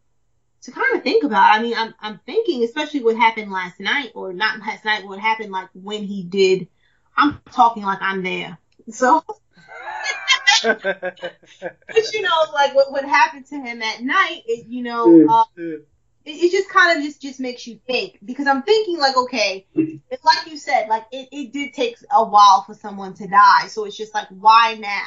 to 0.62 0.72
kind 0.72 0.96
of 0.96 1.02
think 1.02 1.24
about. 1.24 1.54
I 1.54 1.62
mean 1.62 1.74
i'm, 1.76 1.94
I'm 2.00 2.20
thinking 2.26 2.64
especially 2.64 3.02
what 3.02 3.16
happened 3.16 3.50
last 3.50 3.80
night 3.80 4.12
or 4.14 4.32
not 4.32 4.60
last 4.60 4.84
night 4.84 5.06
what 5.06 5.18
happened 5.18 5.50
like 5.50 5.68
when 5.74 6.04
he 6.04 6.22
did 6.22 6.68
i'm 7.16 7.40
talking 7.52 7.82
like 7.82 8.00
i'm 8.00 8.22
there. 8.22 8.58
So 8.90 9.24
but 10.62 12.12
you 12.12 12.22
know, 12.22 12.44
like 12.52 12.74
what 12.74 12.92
what 12.92 13.04
happened 13.04 13.46
to 13.46 13.56
him 13.56 13.82
at 13.82 14.02
night, 14.02 14.42
it, 14.46 14.66
you 14.66 14.82
know, 14.82 15.26
uh, 15.28 15.44
it, 15.56 15.84
it 16.24 16.52
just 16.52 16.68
kind 16.70 16.96
of 16.96 17.04
just 17.04 17.20
just 17.20 17.40
makes 17.40 17.66
you 17.66 17.80
think 17.86 18.18
because 18.24 18.46
I'm 18.46 18.62
thinking 18.62 18.98
like, 18.98 19.16
okay, 19.16 19.66
it's 19.74 20.24
like 20.24 20.46
you 20.46 20.56
said, 20.56 20.88
like 20.88 21.04
it, 21.10 21.28
it 21.32 21.52
did 21.52 21.74
take 21.74 21.96
a 22.14 22.24
while 22.24 22.62
for 22.62 22.74
someone 22.74 23.14
to 23.14 23.26
die, 23.26 23.66
so 23.68 23.84
it's 23.84 23.96
just 23.96 24.14
like, 24.14 24.28
why 24.28 24.76
now? 24.78 25.06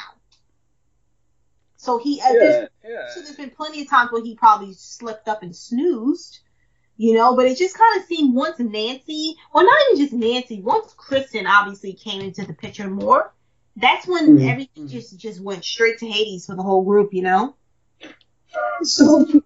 So 1.86 1.98
he, 1.98 2.20
uh, 2.20 2.32
there's, 2.32 2.68
yeah, 2.84 3.06
so 3.08 3.20
there's 3.22 3.36
been 3.36 3.50
plenty 3.50 3.80
of 3.82 3.88
times 3.88 4.10
where 4.12 4.22
he 4.22 4.34
probably 4.34 4.72
slipped 4.74 5.28
up 5.28 5.42
and 5.42 5.54
snoozed, 5.54 6.40
you 6.96 7.14
know, 7.14 7.36
but 7.36 7.46
it 7.46 7.56
just 7.56 7.78
kind 7.78 8.00
of 8.00 8.06
seemed 8.06 8.34
once 8.34 8.58
Nancy, 8.58 9.36
well, 9.54 9.64
not 9.64 9.78
even 9.92 10.04
just 10.04 10.12
Nancy, 10.12 10.60
once 10.60 10.92
Kristen 10.96 11.46
obviously 11.46 11.92
came 11.94 12.20
into 12.20 12.44
the 12.44 12.54
picture 12.54 12.88
more, 12.90 13.32
that's 13.76 14.06
when 14.06 14.38
Mhm. 14.38 14.48
everything 14.50 14.88
just 14.88 15.16
just 15.16 15.40
went 15.40 15.64
straight 15.64 15.98
to 15.98 16.06
Hades 16.06 16.46
for 16.46 16.56
the 16.56 16.62
whole 16.62 16.82
group, 16.82 17.14
you 17.14 17.22
know. 17.22 17.54
So 18.82 19.24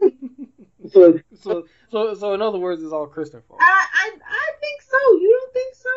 So 0.91 1.21
so 1.43 1.67
so 1.91 2.15
so 2.15 2.33
in 2.35 2.41
other 2.41 2.59
words, 2.59 2.83
it's 2.83 2.93
all 2.93 3.07
Kristen 3.07 3.43
fault. 3.43 3.61
I 3.63 3.87
I 3.93 4.11
I 4.27 4.53
think 4.61 4.83
so. 4.83 4.97
You 5.21 5.39
don't 5.41 5.53
think 5.53 5.75
so? 5.75 5.89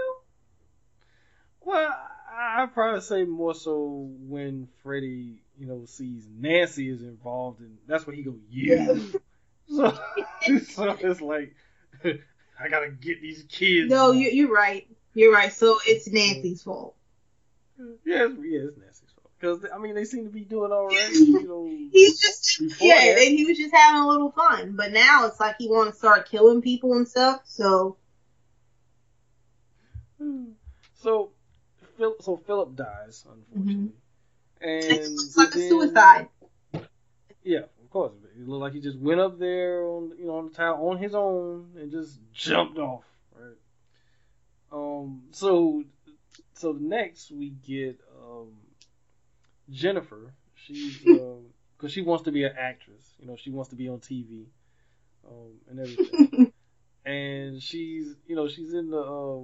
Well, 1.62 1.90
I- 2.32 2.64
I'd 2.64 2.74
probably 2.74 3.02
say 3.02 3.24
more 3.24 3.56
so 3.56 4.10
when 4.28 4.68
Freddy, 4.82 5.43
you 5.58 5.68
know, 5.68 5.86
sees 5.86 6.28
Nancy 6.30 6.90
is 6.90 7.02
involved, 7.02 7.60
and 7.60 7.78
that's 7.88 8.06
when 8.06 8.16
he 8.16 8.24
go, 8.24 8.36
yeah. 8.50 8.96
so, 9.68 9.98
so 10.70 10.98
it's 11.00 11.22
like, 11.22 11.56
I 12.04 12.68
gotta 12.70 12.90
get 12.90 13.22
these 13.22 13.46
kids. 13.50 13.90
No, 13.90 14.12
you 14.12 14.30
you're 14.30 14.54
right. 14.54 14.88
You're 15.14 15.34
right. 15.34 15.54
So 15.54 15.80
it's 15.86 16.08
Nancy's 16.08 16.64
fault. 16.64 16.96
Yeah, 17.78 18.26
it's, 18.26 18.36
yeah, 18.40 18.60
it's 18.68 18.78
Nancy's 18.78 19.10
fault. 19.12 19.32
Because 19.40 19.66
I 19.74 19.78
mean, 19.78 19.96
they 19.96 20.06
seem 20.06 20.26
to 20.26 20.32
be 20.32 20.42
doing 20.42 20.72
all 20.72 20.88
right. 20.88 21.12
You 21.14 21.48
know, 21.48 21.66
He's 21.92 22.20
just 22.20 22.82
yeah, 22.82 23.18
and 23.20 23.38
he 23.38 23.46
was 23.46 23.58
just 23.58 23.74
having 23.74 24.02
a 24.02 24.08
little 24.08 24.32
fun. 24.32 24.76
But 24.76 24.92
now 24.92 25.28
it's 25.28 25.40
like 25.40 25.56
he 25.60 25.70
want 25.70 25.92
to 25.92 25.96
start 25.96 26.30
killing 26.30 26.62
people 26.62 26.94
and 26.94 27.08
stuff. 27.08 27.42
So 27.46 27.98
hmm. 30.18 30.52
So, 31.04 31.32
Phil, 31.98 32.16
so 32.22 32.38
Philip 32.38 32.76
dies, 32.78 33.26
mm-hmm. 33.28 33.60
unfortunately, 33.60 33.92
and 34.64 34.84
it 34.84 35.12
looks 35.12 35.38
like 35.38 35.56
a 35.56 35.70
suicide. 35.70 36.30
Yeah, 37.44 37.60
of 37.60 37.90
course. 37.90 38.14
It 38.36 38.48
looked 38.48 38.62
like 38.62 38.74
he 38.74 38.80
just 38.80 38.98
went 38.98 39.20
up 39.20 39.38
there 39.38 39.86
on 39.86 40.14
you 40.18 40.26
know 40.26 40.38
on 40.38 40.46
the 40.46 40.54
tower 40.54 40.76
on 40.76 40.98
his 40.98 41.14
own 41.14 41.72
and 41.78 41.92
just 41.92 42.20
jumped 42.32 42.80
off. 42.80 43.04
Right. 43.36 43.58
Um. 44.72 45.24
So, 45.32 45.84
so 46.54 46.72
next 46.72 47.32
we 47.32 47.50
get 47.50 48.00
um 48.24 48.54
Jennifer. 49.70 50.34
She's 50.56 50.98
because 51.78 51.92
she 51.92 52.02
wants 52.02 52.24
to 52.24 52.32
be 52.32 52.46
an 52.46 52.54
actress. 52.58 53.14
You 53.20 53.28
know, 53.28 53.36
she 53.36 53.50
wants 53.52 53.70
to 53.70 53.76
be 53.76 53.90
on 53.90 54.00
TV. 54.00 54.46
Um, 55.26 55.54
and 55.70 55.80
everything. 55.80 56.52
and 57.06 57.62
she's 57.62 58.16
you 58.28 58.36
know 58.36 58.48
she's 58.48 58.74
in 58.74 58.90
the 58.90 59.00
uh, 59.00 59.40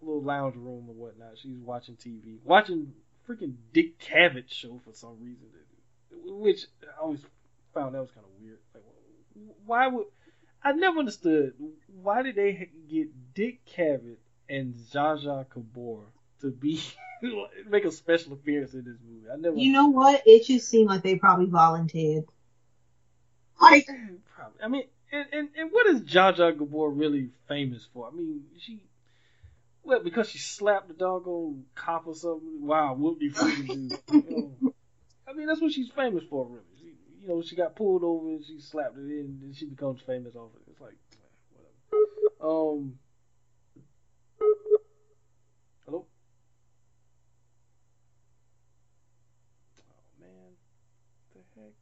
little 0.00 0.22
lounge 0.22 0.56
room 0.56 0.86
or 0.88 0.94
whatnot. 0.94 1.38
She's 1.38 1.58
watching 1.58 1.96
TV, 1.96 2.38
watching 2.44 2.92
freaking 3.30 3.54
Dick 3.72 3.98
Cavett 3.98 4.50
show 4.50 4.80
for 4.84 4.92
some 4.92 5.16
reason, 5.20 5.46
which 6.24 6.66
I 6.82 7.00
always 7.00 7.20
found 7.72 7.94
that 7.94 8.00
was 8.00 8.10
kind 8.10 8.26
of 8.26 8.42
weird. 8.42 8.58
Like, 8.74 8.84
why 9.64 9.86
would 9.86 10.06
I 10.62 10.72
never 10.72 10.98
understood 10.98 11.54
why 12.02 12.22
did 12.22 12.36
they 12.36 12.68
get 12.90 13.34
Dick 13.34 13.64
Cavett 13.66 14.18
and 14.48 14.74
Zsa 14.74 15.22
Zsa 15.22 15.46
Gabor 15.48 16.02
to 16.40 16.50
be 16.50 16.80
make 17.68 17.84
a 17.84 17.92
special 17.92 18.32
appearance 18.32 18.74
in 18.74 18.84
this 18.84 18.96
movie? 19.06 19.30
I 19.32 19.36
never. 19.36 19.56
You 19.56 19.72
know 19.72 19.88
what? 19.88 20.22
It 20.26 20.46
just 20.46 20.68
seemed 20.68 20.88
like 20.88 21.02
they 21.02 21.16
probably 21.16 21.46
volunteered. 21.46 22.24
Like 23.60 23.86
Probably. 24.34 24.62
I 24.62 24.68
mean, 24.68 24.84
and, 25.12 25.26
and, 25.32 25.48
and 25.56 25.70
what 25.70 25.86
is 25.86 26.02
Zsa 26.02 26.36
Zsa 26.36 26.58
Gabor 26.58 26.90
really 26.90 27.30
famous 27.48 27.86
for? 27.92 28.08
I 28.08 28.10
mean, 28.10 28.42
she. 28.58 28.82
What, 29.82 30.04
because 30.04 30.28
she 30.28 30.38
slapped 30.38 30.88
the 30.88 30.94
doggone 30.94 31.64
cop 31.74 32.06
or 32.06 32.14
something? 32.14 32.60
Wow, 32.60 32.94
whoop 32.94 33.18
de 33.18 33.30
freaking 33.30 33.66
do. 33.66 33.98
You 34.12 34.30
know, 34.30 34.72
I 35.26 35.32
mean, 35.32 35.46
that's 35.46 35.60
what 35.60 35.72
she's 35.72 35.90
famous 35.90 36.22
for, 36.28 36.46
really. 36.46 36.64
She, 36.78 36.92
you 37.20 37.28
know, 37.28 37.42
she 37.42 37.56
got 37.56 37.74
pulled 37.76 38.04
over 38.04 38.28
and 38.28 38.44
she 38.44 38.60
slapped 38.60 38.96
it 38.96 39.00
in 39.00 39.40
and 39.42 39.56
she 39.56 39.64
becomes 39.66 40.00
famous 40.02 40.36
off 40.36 40.50
it. 40.54 40.62
It's 40.70 40.80
like, 40.80 40.96
whatever. 42.40 42.76
Um. 42.76 42.98
Hello? 45.86 46.06
Oh, 49.78 49.94
man. 50.20 50.56
What 51.32 51.44
the 51.56 51.60
heck? 51.62 51.72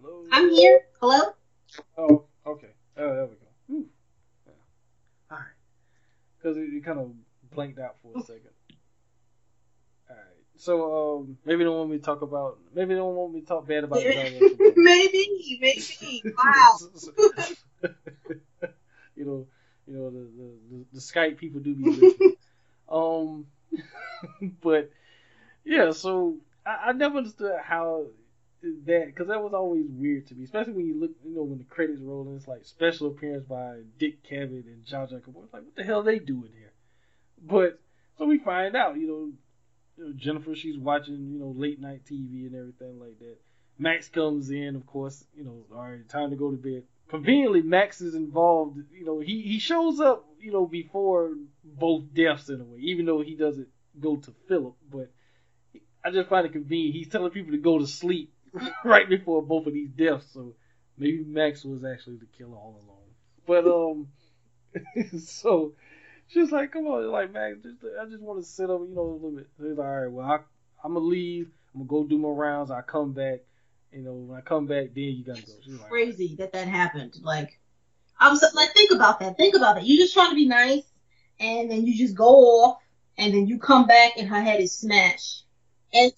Hello? 0.00 0.24
I'm 0.30 0.50
here. 0.50 0.80
Hello. 1.00 1.34
Oh. 1.96 2.26
Oh, 2.96 3.12
there 3.12 3.26
we 3.26 3.34
go. 3.34 3.46
Whew. 3.66 3.88
Yeah. 4.46 4.52
All 5.30 5.38
right. 5.38 5.46
Because 6.44 6.58
it, 6.58 6.74
it 6.74 6.84
kind 6.84 6.98
of 6.98 7.10
blanked 7.54 7.78
out 7.78 7.96
for 8.02 8.20
a 8.20 8.22
second. 8.22 8.50
All 10.10 10.16
right. 10.16 10.24
So 10.56 11.16
um, 11.16 11.38
maybe 11.46 11.58
they 11.58 11.64
don't 11.64 11.78
want 11.78 11.90
me 11.90 11.96
to 11.96 12.02
talk 12.02 12.20
about. 12.20 12.58
Maybe 12.74 12.92
they 12.92 12.98
don't 12.98 13.14
want 13.14 13.32
me 13.32 13.40
to 13.40 13.46
talk 13.46 13.66
bad 13.66 13.84
about. 13.84 14.00
the 14.00 14.72
maybe, 14.76 15.58
maybe. 15.58 16.22
Wow. 16.36 16.76
you 19.16 19.24
know, 19.24 19.46
you 19.86 19.94
know 19.96 20.10
the, 20.10 20.18
the 20.18 20.50
the 20.70 20.84
the 20.92 21.00
Skype 21.00 21.38
people 21.38 21.60
do 21.60 21.74
be 21.74 21.90
listening. 21.90 22.36
um, 22.90 23.46
but 24.62 24.90
yeah, 25.64 25.92
so 25.92 26.36
I, 26.66 26.88
I 26.88 26.92
never 26.92 27.16
understood 27.16 27.58
how 27.62 28.04
that 28.86 29.06
because 29.06 29.28
that 29.28 29.42
was 29.42 29.54
always 29.54 29.86
weird 29.88 30.26
to 30.28 30.34
me, 30.34 30.44
especially 30.44 30.72
when 30.72 30.86
you 30.86 30.98
look, 30.98 31.10
you 31.24 31.34
know, 31.34 31.42
when 31.42 31.58
the 31.58 31.64
credits 31.64 32.00
roll 32.00 32.26
and 32.26 32.36
it's 32.36 32.48
like 32.48 32.64
special 32.64 33.08
appearance 33.08 33.44
by 33.44 33.80
Dick 33.98 34.24
Cavett 34.24 34.66
and 34.66 34.84
John 34.84 35.06
Gabor. 35.06 35.44
It's 35.44 35.52
like, 35.52 35.64
what 35.64 35.76
the 35.76 35.84
hell 35.84 36.02
they 36.02 36.18
doing 36.18 36.50
here? 36.56 36.72
But 37.42 37.80
so 38.18 38.26
we 38.26 38.38
find 38.38 38.76
out, 38.76 38.96
you 38.96 39.06
know, 39.06 39.32
you 39.96 40.04
know, 40.04 40.12
Jennifer, 40.16 40.54
she's 40.54 40.78
watching, 40.78 41.30
you 41.32 41.38
know, 41.38 41.52
late 41.56 41.80
night 41.80 42.04
TV 42.04 42.46
and 42.46 42.54
everything 42.54 42.98
like 42.98 43.18
that. 43.18 43.36
Max 43.78 44.08
comes 44.08 44.50
in, 44.50 44.76
of 44.76 44.86
course, 44.86 45.24
you 45.34 45.44
know, 45.44 45.64
all 45.74 45.82
right, 45.82 46.08
time 46.08 46.30
to 46.30 46.36
go 46.36 46.50
to 46.50 46.56
bed. 46.56 46.84
Conveniently, 47.08 47.62
Max 47.62 48.00
is 48.00 48.14
involved. 48.14 48.78
You 48.92 49.04
know, 49.04 49.20
he 49.20 49.42
he 49.42 49.58
shows 49.58 50.00
up, 50.00 50.26
you 50.40 50.52
know, 50.52 50.66
before 50.66 51.34
both 51.62 52.04
deaths 52.14 52.48
in 52.48 52.60
a 52.60 52.64
way, 52.64 52.78
even 52.80 53.04
though 53.04 53.20
he 53.20 53.36
doesn't 53.36 53.68
go 54.00 54.16
to 54.16 54.34
Philip. 54.48 54.74
But 54.90 55.12
I 56.04 56.10
just 56.10 56.28
find 56.28 56.46
it 56.46 56.52
convenient. 56.52 56.94
He's 56.94 57.08
telling 57.08 57.30
people 57.30 57.52
to 57.52 57.58
go 57.58 57.78
to 57.78 57.86
sleep 57.86 58.33
right 58.84 59.08
before 59.08 59.42
both 59.42 59.66
of 59.66 59.72
these 59.72 59.90
deaths. 59.90 60.26
So 60.32 60.54
maybe 60.96 61.24
Max 61.24 61.64
was 61.64 61.84
actually 61.84 62.16
the 62.16 62.26
killer 62.36 62.56
all 62.56 62.80
along. 62.84 63.04
But 63.46 63.66
um, 63.66 65.18
so 65.18 65.72
she's 66.28 66.52
like, 66.52 66.72
"Come 66.72 66.86
on, 66.86 67.10
like 67.10 67.32
Max, 67.32 67.56
just, 67.62 67.76
I 68.00 68.06
just 68.06 68.22
want 68.22 68.42
to 68.42 68.48
sit 68.48 68.70
up, 68.70 68.80
you 68.88 68.94
know, 68.94 69.02
a 69.02 69.14
little 69.14 69.30
bit." 69.32 69.48
So 69.58 69.68
he's 69.68 69.76
like, 69.76 69.86
"All 69.86 70.00
right, 70.00 70.10
well, 70.10 70.26
I, 70.26 70.38
I'm 70.84 70.94
gonna 70.94 71.04
leave. 71.04 71.50
I'm 71.74 71.86
gonna 71.86 72.02
go 72.02 72.08
do 72.08 72.18
my 72.18 72.28
rounds. 72.28 72.70
I 72.70 72.82
come 72.82 73.12
back. 73.12 73.40
You 73.92 74.02
know, 74.02 74.12
when 74.12 74.38
I 74.38 74.40
come 74.40 74.66
back, 74.66 74.94
then 74.94 75.04
you 75.04 75.24
gotta 75.24 75.42
go." 75.42 75.52
She's 75.64 75.74
like, 75.74 75.88
Crazy 75.88 76.36
that 76.36 76.52
that 76.52 76.68
happened. 76.68 77.16
Like, 77.22 77.60
I 78.18 78.30
was 78.30 78.44
like, 78.54 78.72
think 78.72 78.90
about 78.92 79.20
that. 79.20 79.36
Think 79.36 79.54
about 79.54 79.76
that. 79.76 79.84
You 79.84 79.98
just 79.98 80.14
trying 80.14 80.30
to 80.30 80.36
be 80.36 80.46
nice, 80.46 80.84
and 81.38 81.70
then 81.70 81.86
you 81.86 81.96
just 81.96 82.16
go 82.16 82.28
off, 82.62 82.78
and 83.18 83.34
then 83.34 83.46
you 83.46 83.58
come 83.58 83.86
back, 83.86 84.12
and 84.16 84.28
her 84.28 84.40
head 84.40 84.60
is 84.60 84.72
smashed. 84.72 85.44
And 85.92 86.12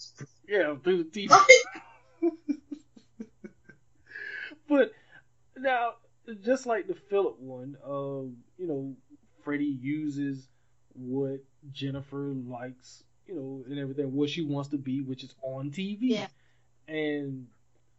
"Yeah, 0.49 0.77
through 0.83 1.05
the 1.05 1.11
TV." 1.11 1.31
but 4.69 4.93
now, 5.57 5.95
just 6.45 6.67
like 6.67 6.87
the 6.87 6.95
Philip 6.95 7.39
one, 7.39 7.77
um, 7.85 8.37
you 8.59 8.67
know, 8.67 8.95
Freddy 9.45 9.79
uses 9.81 10.49
what 10.95 11.41
Jennifer 11.73 12.33
likes, 12.35 13.05
you 13.27 13.35
know, 13.35 13.65
and 13.69 13.79
everything, 13.79 14.13
what 14.13 14.31
she 14.31 14.43
wants 14.43 14.71
to 14.71 14.79
be, 14.79 15.03
which 15.03 15.25
is 15.25 15.35
on 15.43 15.71
TV. 15.71 15.99
Yeah. 16.01 16.27
And 16.89 17.47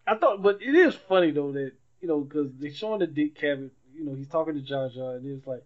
I 0.05 0.15
thought, 0.15 0.41
but 0.41 0.61
it 0.61 0.75
is 0.75 0.95
funny 0.95 1.31
though 1.31 1.51
that 1.53 1.73
you 2.01 2.07
know, 2.07 2.21
because 2.21 2.51
they're 2.59 2.71
showing 2.71 2.99
the 2.99 3.07
Dick 3.07 3.39
Cavett, 3.39 3.71
you 3.93 4.05
know, 4.05 4.15
he's 4.15 4.27
talking 4.27 4.53
to 4.53 4.61
Zsa 4.61 4.95
Zsa, 4.95 5.17
and 5.17 5.37
it's 5.37 5.47
like, 5.47 5.65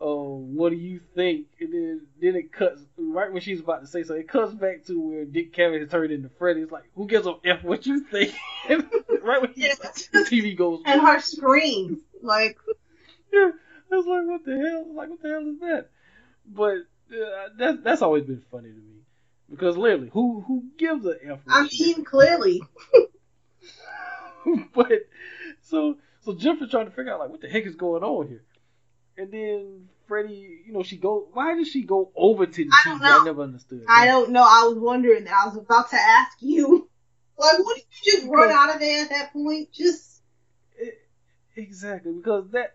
oh, 0.00 0.36
what 0.36 0.70
do 0.70 0.76
you 0.76 1.00
think? 1.14 1.46
And 1.60 1.72
then 1.72 2.06
then 2.20 2.36
it 2.36 2.52
cuts 2.52 2.80
right 2.96 3.32
when 3.32 3.42
she's 3.42 3.60
about 3.60 3.80
to 3.82 3.86
say 3.86 4.02
so. 4.02 4.14
It 4.14 4.28
cuts 4.28 4.54
back 4.54 4.84
to 4.86 5.00
where 5.00 5.24
Dick 5.24 5.54
Cavett 5.54 5.80
has 5.80 5.90
turned 5.90 6.12
into 6.12 6.28
Freddy. 6.38 6.62
It's 6.62 6.72
like, 6.72 6.84
who 6.94 7.06
gives 7.06 7.26
a 7.26 7.34
f 7.44 7.62
what 7.62 7.86
you 7.86 8.00
think? 8.00 8.34
right 8.68 9.40
when 9.40 9.52
he, 9.52 9.66
Yeah. 9.66 9.74
the 10.12 10.20
TV 10.20 10.56
goes, 10.56 10.82
and 10.86 11.00
her 11.00 11.20
screams 11.20 11.98
like 12.22 12.58
yeah, 13.32 13.50
I 13.92 13.96
was 13.96 14.06
like, 14.06 14.26
what 14.26 14.44
the 14.44 14.56
hell? 14.56 14.94
Like, 14.94 15.10
what 15.10 15.22
the 15.22 15.28
hell 15.28 15.46
is 15.48 15.60
that? 15.60 15.88
But 16.46 16.76
uh, 17.12 17.48
that 17.58 17.84
that's 17.84 18.02
always 18.02 18.24
been 18.24 18.42
funny 18.50 18.68
to 18.70 18.74
me 18.74 19.00
because 19.50 19.76
literally, 19.76 20.10
who 20.12 20.40
who 20.46 20.64
gives 20.78 21.04
a 21.06 21.14
f? 21.24 21.40
I 21.48 21.68
mean, 21.78 22.04
clearly. 22.04 22.62
but 24.74 24.92
so 25.62 25.96
so 26.22 26.34
Jennifer's 26.34 26.70
trying 26.70 26.86
to 26.86 26.92
figure 26.92 27.12
out 27.12 27.20
like 27.20 27.30
what 27.30 27.40
the 27.40 27.48
heck 27.48 27.64
is 27.64 27.76
going 27.76 28.02
on 28.02 28.28
here, 28.28 28.42
and 29.16 29.30
then 29.32 29.88
Freddy, 30.10 30.64
you 30.66 30.72
know, 30.72 30.82
she 30.82 30.96
go. 30.96 31.28
Why 31.32 31.54
did 31.54 31.68
she 31.68 31.84
go 31.84 32.10
over 32.16 32.44
to 32.44 32.64
the 32.64 32.70
I 32.72 32.90
TV? 32.90 33.00
know. 33.00 33.20
I 33.20 33.24
never 33.24 33.42
understood. 33.42 33.84
I 33.88 34.06
don't 34.06 34.32
know. 34.32 34.42
I 34.42 34.64
was 34.64 34.76
wondering. 34.76 35.28
I 35.28 35.46
was 35.46 35.56
about 35.56 35.88
to 35.90 35.96
ask 35.96 36.36
you. 36.40 36.88
Like, 37.38 37.56
wouldn't 37.58 37.86
you 38.04 38.12
just 38.12 38.26
run 38.26 38.50
out 38.50 38.74
of 38.74 38.80
there 38.80 39.02
at 39.02 39.08
that 39.08 39.32
point? 39.32 39.72
Just 39.72 40.20
It- 40.76 40.98
exactly 41.56 42.12
because 42.12 42.50
that. 42.50 42.74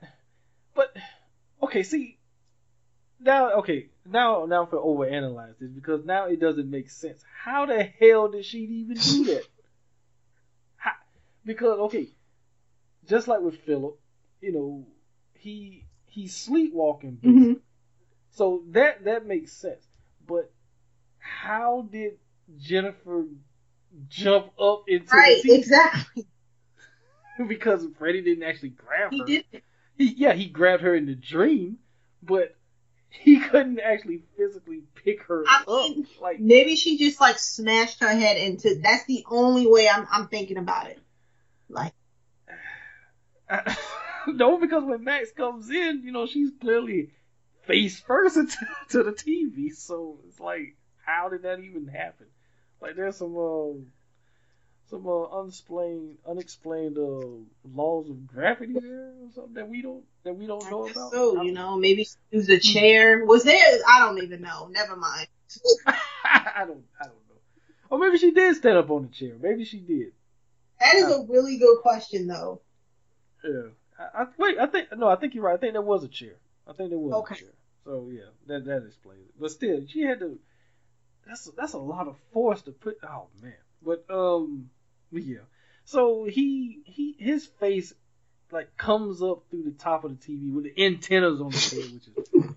But 0.74 0.96
okay, 1.62 1.84
see 1.84 2.18
now. 3.20 3.60
Okay, 3.60 3.90
now 4.08 4.48
now 4.48 4.66
for 4.66 4.78
overanalyze 4.80 5.60
this 5.60 5.70
because 5.70 6.04
now 6.04 6.26
it 6.26 6.40
doesn't 6.40 6.68
make 6.68 6.90
sense. 6.90 7.22
How 7.44 7.68
the 7.68 7.84
hell 7.84 8.28
did 8.30 8.44
she 8.44 8.58
even 8.58 8.98
do 8.98 9.26
that? 9.26 9.44
How, 10.78 10.94
because 11.46 11.78
okay, 11.82 12.08
just 13.08 13.28
like 13.28 13.42
with 13.42 13.60
Philip, 13.68 14.00
you 14.42 14.52
know, 14.52 14.88
he 15.36 15.85
he's 16.16 16.34
sleepwalking. 16.34 17.20
Mhm. 17.22 17.60
So 18.32 18.64
that 18.70 19.04
that 19.04 19.26
makes 19.26 19.52
sense. 19.52 19.86
But 20.26 20.52
how 21.20 21.88
did 21.92 22.18
Jennifer 22.58 23.26
jump 24.08 24.52
up 24.60 24.86
into 24.88 25.14
right, 25.14 25.42
exactly. 25.44 26.26
because 27.48 27.86
Freddy 27.98 28.22
didn't 28.22 28.44
actually 28.44 28.70
grab 28.70 29.12
her. 29.12 29.26
He 29.26 29.42
did. 29.52 29.62
He, 29.98 30.14
yeah, 30.18 30.34
he 30.34 30.48
grabbed 30.48 30.84
her 30.84 30.96
in 30.96 31.06
the 31.06 31.16
dream, 31.16 31.80
but 32.24 32.56
he 33.10 33.40
couldn't 33.40 33.80
actually 33.80 34.24
physically 34.38 34.84
pick 34.96 35.24
her 35.24 35.44
I 35.48 35.62
up. 35.62 35.68
mean, 35.68 36.08
Like, 36.22 36.40
Maybe 36.40 36.76
she 36.76 36.98
just 36.98 37.20
like 37.20 37.40
smashed 37.40 38.02
her 38.02 38.14
head 38.14 38.38
into. 38.38 38.76
That's 38.82 39.06
the 39.06 39.26
only 39.30 39.68
way 39.68 39.90
I'm 39.90 40.08
I'm 40.12 40.28
thinking 40.28 40.58
about 40.58 40.88
it. 40.88 41.00
Like, 41.70 41.94
I, 43.50 43.76
no, 44.34 44.58
because 44.58 44.84
when 44.84 45.04
Max 45.04 45.32
comes 45.32 45.70
in, 45.70 46.02
you 46.04 46.12
know, 46.12 46.26
she's 46.26 46.52
clearly 46.60 47.12
face 47.64 48.00
first 48.00 48.38
into 48.38 48.58
to 48.90 49.04
the 49.04 49.12
TV. 49.12 49.74
So 49.74 50.20
it's 50.28 50.40
like, 50.40 50.76
how 51.06 51.30
did 51.30 51.44
that 51.44 51.60
even 51.60 51.88
happen? 51.88 52.28
Like, 52.82 52.96
there's 52.96 53.18
some 53.18 53.38
um, 53.38 53.88
some 54.90 55.08
uh, 55.08 55.40
unexplained 55.40 56.18
unexplained 56.28 56.98
uh, 56.98 57.28
laws 57.74 58.10
of 58.10 58.28
gravity 58.28 58.74
there 58.74 59.14
or 59.22 59.30
something 59.34 59.54
that 59.56 59.68
we 59.68 59.82
don't 59.82 60.04
that 60.24 60.36
we 60.36 60.46
don't 60.48 60.70
know 60.70 60.88
about. 60.88 61.12
So 61.12 61.42
you 61.42 61.52
know, 61.52 61.78
maybe 61.78 62.04
she 62.04 62.16
used 62.32 62.50
a 62.50 62.60
chair. 62.60 63.26
Was 63.26 63.44
there? 63.44 63.80
I 63.88 64.00
don't 64.00 64.22
even 64.22 64.42
know. 64.42 64.68
Never 64.72 64.96
mind. 64.96 65.28
I 65.88 66.66
don't 66.66 66.84
I 67.00 67.06
don't 67.06 67.16
know. 67.30 67.36
Or 67.90 68.00
maybe 68.00 68.18
she 68.18 68.32
did 68.32 68.56
stand 68.56 68.78
up 68.78 68.90
on 68.90 69.04
the 69.04 69.10
chair. 69.10 69.36
Maybe 69.40 69.66
she 69.66 69.80
did. 69.80 70.12
That 70.80 70.96
is 70.96 71.06
a 71.06 71.26
really 71.28 71.58
good 71.58 71.80
question, 71.82 72.28
though. 72.28 72.62
Yeah. 73.44 73.70
I, 74.00 74.24
I 74.24 74.26
wait. 74.38 74.58
I 74.60 74.66
think 74.68 74.88
no. 74.98 75.08
I 75.08 75.16
think 75.16 75.36
you're 75.36 75.44
right. 75.44 75.54
I 75.54 75.58
think 75.58 75.74
there 75.74 75.82
was 75.82 76.04
a 76.04 76.08
chair. 76.08 76.36
I 76.68 76.74
think 76.74 76.90
there 76.90 77.00
was 77.00 77.14
Okay. 77.14 77.36
a 77.36 77.38
chair. 77.38 77.50
So 77.86 78.10
yeah, 78.12 78.22
that 78.48 78.66
that 78.66 78.86
explains 78.86 79.22
it. 79.28 79.34
But 79.40 79.52
still, 79.52 79.86
she 79.88 80.02
had 80.02 80.20
to. 80.20 80.38
That's 81.28 81.46
that's 81.58 81.74
a 81.74 81.78
lot 81.80 82.08
of 82.08 82.16
force 82.34 82.62
to 82.64 82.72
put. 82.72 82.98
Oh 83.04 83.28
man. 83.42 83.54
But 83.82 84.06
um, 84.10 84.70
yeah. 85.12 85.40
So 85.86 86.26
he 86.26 86.82
he 86.86 87.16
his 87.18 87.46
face 87.46 87.94
like 88.52 88.76
comes 88.78 89.22
up 89.22 89.44
through 89.50 89.64
the 89.64 89.72
top 89.72 90.04
of 90.04 90.20
the 90.20 90.26
TV 90.34 90.54
with 90.54 90.66
the 90.66 90.86
antennas 90.86 91.42
on 91.42 91.50
the 91.52 91.58
head, 91.58 91.94
which 91.94 92.08
is. 92.44 92.50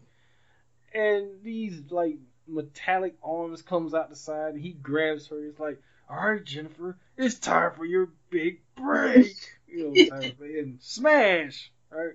and 0.95 1.43
these 1.43 1.81
like 1.91 2.19
metallic 2.47 3.17
arms 3.23 3.63
comes 3.63 3.95
out 3.95 4.11
the 4.11 4.17
side, 4.17 4.55
and 4.55 4.63
he 4.63 4.73
grabs 4.73 5.27
her. 5.29 5.43
He's 5.43 5.59
like, 5.59 5.81
"All 6.09 6.17
right, 6.17 6.45
Jennifer, 6.45 6.97
it's 7.17 7.39
time 7.39 7.73
for 7.77 7.85
your 7.85 8.09
big 8.31 8.61
break." 8.75 9.37
You 9.71 9.89
know, 9.89 10.11
type 10.21 10.33
of 10.33 10.39
thing, 10.39 10.57
and 10.59 10.79
smash, 10.81 11.71
right? 11.91 12.15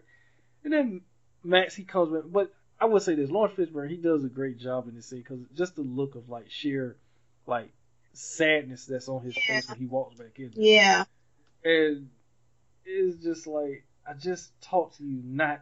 And 0.64 0.74
then 0.74 1.02
Max 1.44 1.76
he 1.76 1.84
comes 1.84 2.12
with, 2.12 2.32
but 2.32 2.52
I 2.80 2.86
would 2.86 3.02
say 3.02 3.16
this: 3.16 3.30
Laurence 3.30 3.56
Fishburne 3.58 3.90
he 3.90 3.98
does 3.98 4.24
a 4.24 4.30
great 4.30 4.60
job 4.60 4.88
in 4.88 4.96
this 4.96 5.10
scene 5.10 5.20
because 5.20 5.40
just 5.56 5.76
the 5.76 5.82
look 5.82 6.16
of 6.16 6.30
like 6.30 6.50
sheer 6.50 6.98
like 7.46 7.72
sadness 8.14 8.86
that's 8.86 9.10
on 9.10 9.24
his 9.24 9.36
face 9.36 9.70
when 9.70 9.78
he 9.78 9.86
walks 9.86 10.18
back 10.18 10.38
in, 10.38 10.52
there. 10.56 10.64
Yeah. 10.66 11.04
and 11.64 12.10
it's 12.86 13.24
just 13.24 13.48
like 13.48 13.86
I 14.08 14.14
just 14.14 14.60
talked 14.62 14.98
to 14.98 15.04
you 15.04 15.22
not 15.24 15.62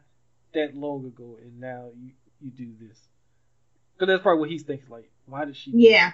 that 0.54 0.76
long 0.76 1.06
ago, 1.06 1.38
and 1.42 1.60
now 1.60 1.90
you 2.00 2.12
you 2.40 2.52
do 2.52 2.74
this. 2.80 2.98
Because 3.94 4.14
that's 4.14 4.24
probably 4.24 4.40
what 4.40 4.50
he's 4.50 4.64
thinking. 4.64 4.90
Like, 4.90 5.12
why 5.26 5.46
did 5.46 5.56
she? 5.56 5.72
do 5.72 5.78
Yeah. 5.78 6.14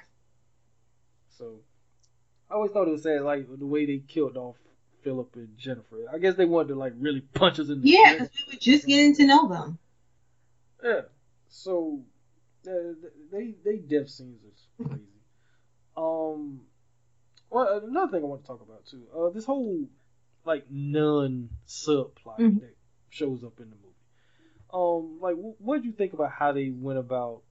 So 1.37 1.61
I 2.49 2.55
always 2.55 2.71
thought 2.71 2.87
it 2.87 2.91
was 2.91 3.03
sad, 3.03 3.21
like 3.21 3.47
the 3.57 3.65
way 3.65 3.85
they 3.85 3.99
killed 3.99 4.37
off 4.37 4.55
Philip 5.03 5.35
and 5.35 5.57
Jennifer. 5.57 6.05
I 6.11 6.17
guess 6.17 6.35
they 6.35 6.45
wanted 6.45 6.69
to 6.69 6.75
like 6.75 6.93
really 6.97 7.21
punch 7.21 7.59
us 7.59 7.69
in 7.69 7.81
the 7.81 7.89
Yeah, 7.89 8.03
face. 8.03 8.13
because 8.13 8.29
we 8.47 8.53
were 8.53 8.59
just 8.59 8.85
getting 8.87 9.15
to 9.15 9.25
know 9.25 9.47
them. 9.47 9.77
Yeah. 10.83 11.01
So 11.47 12.03
uh, 12.67 12.71
they 13.31 13.55
they 13.63 13.77
death 13.77 14.09
scenes 14.09 14.43
is 14.43 14.67
crazy. 14.85 15.03
um. 15.95 16.61
Well, 17.49 17.81
another 17.85 18.11
thing 18.11 18.23
I 18.23 18.27
want 18.27 18.41
to 18.41 18.47
talk 18.47 18.61
about 18.61 18.85
too. 18.85 19.03
Uh, 19.15 19.29
this 19.29 19.45
whole 19.45 19.87
like 20.45 20.65
nun 20.69 21.49
subplot 21.65 22.39
Mhm. 22.39 22.59
that 22.61 22.75
shows 23.09 23.43
up 23.43 23.59
in 23.59 23.69
the 23.69 23.75
movie. 23.77 23.95
Um, 24.73 25.19
like, 25.21 25.35
wh- 25.35 25.61
what 25.61 25.77
did 25.77 25.85
you 25.85 25.93
think 25.93 26.11
about 26.13 26.31
how 26.31 26.51
they 26.51 26.69
went 26.71 26.99
about, 26.99 27.41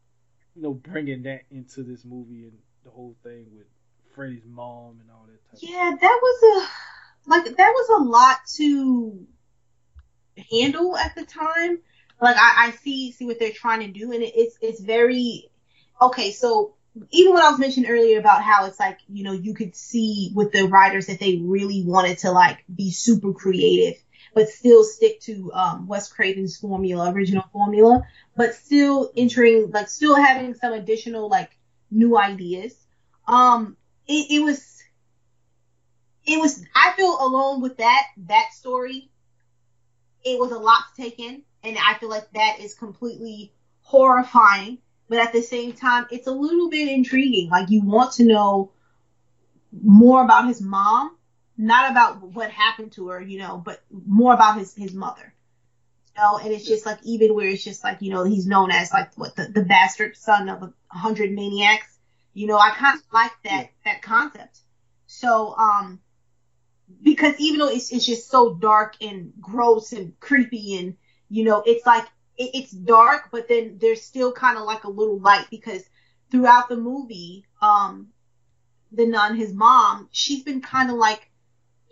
you 0.55 0.61
know, 0.63 0.75
bringing 0.75 1.23
that 1.23 1.43
into 1.51 1.83
this 1.83 2.05
movie 2.05 2.45
and 2.45 2.59
the 2.85 2.91
whole 2.91 3.17
thing 3.23 3.47
with 3.57 3.67
Freddy's 4.15 4.45
mom 4.47 4.99
and 5.01 5.11
all 5.11 5.25
that 5.27 5.43
type. 5.47 5.55
of 5.55 5.63
Yeah, 5.63 5.97
that 5.99 6.19
was 6.23 6.43
a 6.63 6.69
like 7.27 7.45
that 7.45 7.73
was 7.73 8.01
a 8.01 8.05
lot 8.05 8.39
to 8.57 9.27
handle 10.51 10.97
at 10.97 11.15
the 11.15 11.25
time. 11.25 11.79
Like 12.21 12.37
I, 12.37 12.69
I 12.69 12.71
see 12.83 13.13
see 13.13 13.27
what 13.27 13.39
they're 13.39 13.51
trying 13.51 13.81
to 13.81 13.99
do, 13.99 14.13
and 14.13 14.23
it, 14.23 14.33
it's 14.35 14.59
it's 14.61 14.81
very 14.81 15.51
okay. 16.01 16.31
So 16.33 16.75
even 17.11 17.35
when 17.35 17.43
I 17.43 17.51
was 17.51 17.59
mentioning 17.59 17.91
earlier 17.91 18.19
about 18.19 18.43
how 18.43 18.67
it's 18.67 18.81
like 18.81 18.99
you 19.09 19.25
know 19.25 19.33
you 19.33 19.55
could 19.55 19.77
see 19.77 20.33
with 20.35 20.53
the 20.53 20.65
writers 20.65 21.07
that 21.07 21.21
they 21.21 21.37
really 21.37 21.85
wanted 21.85 22.19
to 22.19 22.31
like 22.31 22.65
be 22.75 22.91
super 22.91 23.33
creative, 23.33 24.01
but 24.35 24.49
still 24.49 24.83
stick 24.85 25.21
to 25.23 25.53
um, 25.53 25.87
Wes 25.87 26.11
Craven's 26.11 26.57
formula, 26.57 27.13
original 27.13 27.45
formula, 27.53 28.03
but 28.37 28.55
still 28.55 29.11
entering 29.17 29.71
like 29.71 29.89
still 29.89 30.17
having 30.17 30.55
some 30.55 30.73
additional 30.73 31.29
like 31.29 31.51
new 31.91 32.17
ideas. 32.17 32.75
Um, 33.29 33.77
it, 34.07 34.31
it 34.31 34.43
was 34.43 34.76
it 36.27 36.41
was 36.41 36.65
I 36.75 36.93
feel 36.97 37.17
alone 37.21 37.61
with 37.61 37.79
that 37.79 38.07
that 38.29 38.53
story. 38.53 39.11
It 40.25 40.39
was 40.41 40.51
a 40.51 40.59
lot 40.59 40.83
to 40.95 41.03
take 41.03 41.21
in, 41.21 41.43
and 41.63 41.79
I 41.79 41.95
feel 41.95 42.09
like 42.09 42.31
that 42.33 42.59
is 42.61 42.75
completely 42.75 43.53
horrifying. 43.83 44.79
But 45.09 45.19
at 45.19 45.33
the 45.33 45.43
same 45.43 45.73
time, 45.73 46.07
it's 46.11 46.27
a 46.27 46.33
little 46.33 46.69
bit 46.69 46.89
intriguing. 46.89 47.49
Like 47.49 47.71
you 47.71 47.81
want 47.81 48.13
to 48.15 48.25
know 48.25 48.73
more 49.83 50.25
about 50.25 50.49
his 50.49 50.61
mom, 50.61 51.17
not 51.57 51.93
about 51.93 52.23
what 52.23 52.51
happened 52.51 52.93
to 52.93 53.09
her, 53.09 53.21
you 53.21 53.39
know, 53.39 53.59
but 53.59 53.81
more 53.91 54.35
about 54.35 54.59
his 54.59 54.75
his 54.75 54.93
mother. 54.93 55.33
You 56.17 56.23
know, 56.23 56.39
and 56.39 56.53
it's 56.53 56.67
just 56.67 56.87
like 56.87 56.99
even 57.05 57.35
where 57.35 57.47
it's 57.49 57.63
just 57.63 57.85
like 57.85 58.03
you 58.03 58.11
know 58.11 58.25
he's 58.25 58.47
known 58.47 58.73
as 58.73 58.93
like 58.93 59.17
what 59.17 59.37
the, 59.37 59.47
the 59.47 59.63
bastard 59.63 60.17
son 60.17 60.49
of 60.49 60.63
a 60.65 60.73
hundred 60.89 61.31
maniacs. 61.31 61.99
You 62.35 62.49
know, 62.49 62.59
I 62.59 62.71
kind 62.71 62.99
of 62.99 63.03
like 63.13 63.33
that 63.45 63.71
that 63.85 64.03
concept. 64.03 64.61
So, 65.07 65.55
um, 65.57 66.01
because 67.03 67.35
even 67.39 67.61
though 67.61 67.69
it's, 67.69 67.93
it's 67.93 68.07
just 68.07 68.31
so 68.31 68.55
dark 68.55 68.97
and 69.01 69.33
gross 69.41 69.93
and 69.93 70.19
creepy 70.21 70.77
and 70.77 70.97
you 71.29 71.45
know 71.45 71.63
it's 71.67 71.85
like 71.87 72.05
it, 72.37 72.51
it's 72.55 72.71
dark 72.71 73.29
but 73.33 73.49
then 73.49 73.79
there's 73.81 74.03
still 74.03 74.33
kind 74.33 74.57
of 74.57 74.65
like 74.65 74.85
a 74.85 74.91
little 74.91 75.19
light 75.19 75.47
because 75.51 75.83
throughout 76.31 76.69
the 76.69 76.77
movie 76.77 77.45
um 77.61 78.09
the 78.93 79.07
nun 79.07 79.37
his 79.37 79.53
mom 79.53 80.09
she's 80.13 80.43
been 80.43 80.61
kind 80.61 80.91
of 80.91 80.97
like 80.97 81.29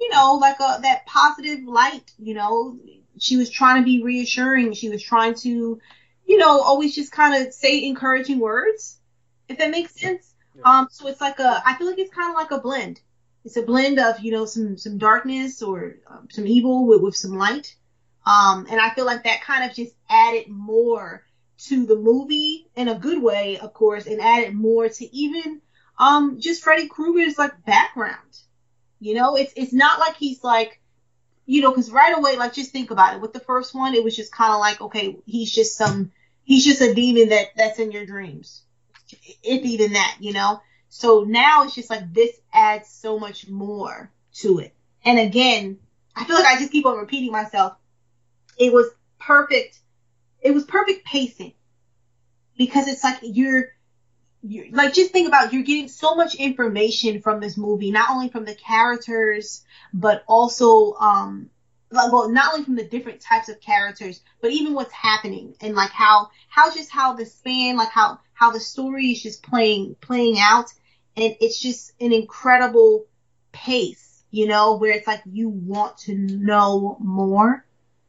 you 0.01 0.09
know 0.11 0.35
like 0.35 0.57
a 0.61 0.79
that 0.83 1.05
positive 1.07 1.65
light 1.65 2.13
you 2.19 2.35
know. 2.35 2.79
She 3.17 3.37
was 3.37 3.49
trying 3.49 3.81
to 3.81 3.85
be 3.85 4.03
reassuring. 4.03 4.73
She 4.73 4.89
was 4.89 5.01
trying 5.01 5.35
to 5.37 5.81
you 6.27 6.37
know 6.37 6.61
always 6.61 6.95
just 6.97 7.13
kind 7.13 7.47
of 7.47 7.53
say 7.55 7.85
encouraging 7.85 8.41
words 8.41 8.99
if 9.49 9.59
that 9.59 9.71
makes 9.71 9.95
sense. 9.95 10.35
Yeah. 10.57 10.63
um 10.65 10.89
so 10.91 11.07
it's 11.09 11.21
like 11.21 11.39
a 11.39 11.63
i 11.65 11.75
feel 11.75 11.87
like 11.89 11.99
it's 11.99 12.15
kind 12.15 12.31
of 12.31 12.35
like 12.37 12.51
a 12.51 12.59
blend 12.59 13.01
it's 13.45 13.57
a 13.57 13.63
blend 13.63 14.01
of 14.01 14.21
you 14.21 14.33
know 14.33 14.47
some 14.47 14.77
some 14.77 14.99
darkness 14.99 15.63
or 15.63 15.97
um, 16.11 16.29
some 16.31 16.47
evil 16.47 16.87
with, 16.87 17.01
with 17.01 17.17
some 17.17 17.37
light. 17.37 17.75
Um 18.27 18.67
and 18.71 18.81
i 18.81 18.91
feel 18.91 19.05
like 19.05 19.25
that 19.25 19.43
kind 19.43 19.69
of 19.69 19.77
just 19.77 19.95
added 20.09 20.49
more 20.49 21.25
to 21.59 21.87
the 21.87 21.97
movie 21.97 22.67
in 22.75 22.89
a 22.89 22.99
good 22.99 23.23
way 23.23 23.59
of 23.59 23.73
course 23.75 24.07
and 24.07 24.21
added 24.21 24.55
more 24.55 24.89
to 24.89 25.17
even 25.17 25.61
um 25.99 26.41
just 26.41 26.63
freddy 26.63 26.89
krueger's 26.89 27.39
like 27.39 27.65
background. 27.65 28.39
You 28.99 29.15
know 29.15 29.37
it's 29.37 29.53
it's 29.57 29.73
not 29.73 29.99
like 30.01 30.17
he's 30.17 30.43
like 30.43 30.81
you 31.47 31.61
know 31.61 31.71
because 31.71 31.91
right 31.91 32.17
away 32.17 32.37
like 32.37 32.55
just 32.55 32.73
think 32.73 32.91
about 32.91 33.15
it. 33.15 33.21
With 33.21 33.35
the 33.35 33.41
first 33.41 33.75
one 33.75 33.95
it 33.95 34.03
was 34.03 34.17
just 34.17 34.33
kind 34.33 34.53
of 34.55 34.61
like 34.61 34.81
okay 34.81 35.19
he's 35.27 35.53
just 35.53 35.77
some 35.77 36.11
he's 36.45 36.65
just 36.65 36.81
a 36.81 36.95
demon 36.95 37.29
that 37.29 37.49
that's 37.57 37.79
in 37.79 37.93
your 37.93 38.07
dreams. 38.07 38.63
If 39.43 39.65
even 39.65 39.93
that 39.93 40.17
you 40.21 40.33
know 40.33 40.61
so 40.97 41.25
now 41.25 41.65
it's 41.65 41.75
just 41.75 41.91
like 41.91 42.15
this 42.15 42.31
adds 42.53 42.89
so 42.89 43.19
much 43.19 43.49
more 43.49 44.13
to 44.33 44.61
it. 44.61 44.73
And 45.05 45.19
again, 45.19 45.81
I 46.15 46.23
feel 46.23 46.37
like 46.37 46.47
I 46.47 46.57
just 46.57 46.71
keep 46.71 46.87
on 46.87 46.97
repeating 46.97 47.33
myself. 47.33 47.75
It 48.57 48.73
was 48.73 48.87
perfect. 49.19 49.81
It 50.41 50.53
was 50.55 50.63
perfect 50.63 51.05
pacing 51.05 51.55
because 52.57 52.87
it's 52.87 53.03
like 53.03 53.19
you're, 53.23 53.71
you're 54.45 54.67
like 54.71 54.95
just 54.95 55.11
think 55.11 55.27
about 55.27 55.53
you're 55.53 55.65
getting 55.65 55.89
so 55.89 56.15
much 56.15 56.37
information 56.37 57.21
from 57.23 57.41
this 57.41 57.57
movie, 57.57 57.91
not 57.91 58.11
only 58.11 58.29
from 58.29 58.45
the 58.45 58.55
characters, 58.55 59.65
but 59.93 60.23
also 60.29 60.95
um 60.95 61.51
like 61.91 62.13
well 62.13 62.29
not 62.29 62.53
only 62.53 62.65
from 62.65 62.77
the 62.77 62.87
different 62.87 63.21
types 63.21 63.49
of 63.49 63.61
characters, 63.61 64.21
but 64.41 64.53
even 64.53 64.75
what's 64.75 64.93
happening 64.93 65.57
and 65.61 65.75
like 65.75 65.91
how 65.91 66.31
how 66.49 66.73
just 66.73 66.93
how 66.93 67.15
the 67.15 67.27
span 67.27 67.77
like 67.77 67.91
how 67.91 68.21
how 68.33 68.53
the 68.53 68.61
story 68.61 69.07
is 69.07 69.21
just 69.21 69.43
playing 69.43 69.97
playing 70.01 70.37
out 70.39 70.73
and 71.17 71.37
it's 71.41 71.61
just 71.61 71.93
an 72.01 72.13
incredible 72.13 73.07
pace, 73.53 74.25
you 74.31 74.47
know, 74.47 74.77
where 74.77 74.93
it's 74.93 75.07
like 75.07 75.23
you 75.27 75.49
want 75.49 75.99
to 75.99 76.15
know 76.15 76.97
more. 77.01 77.65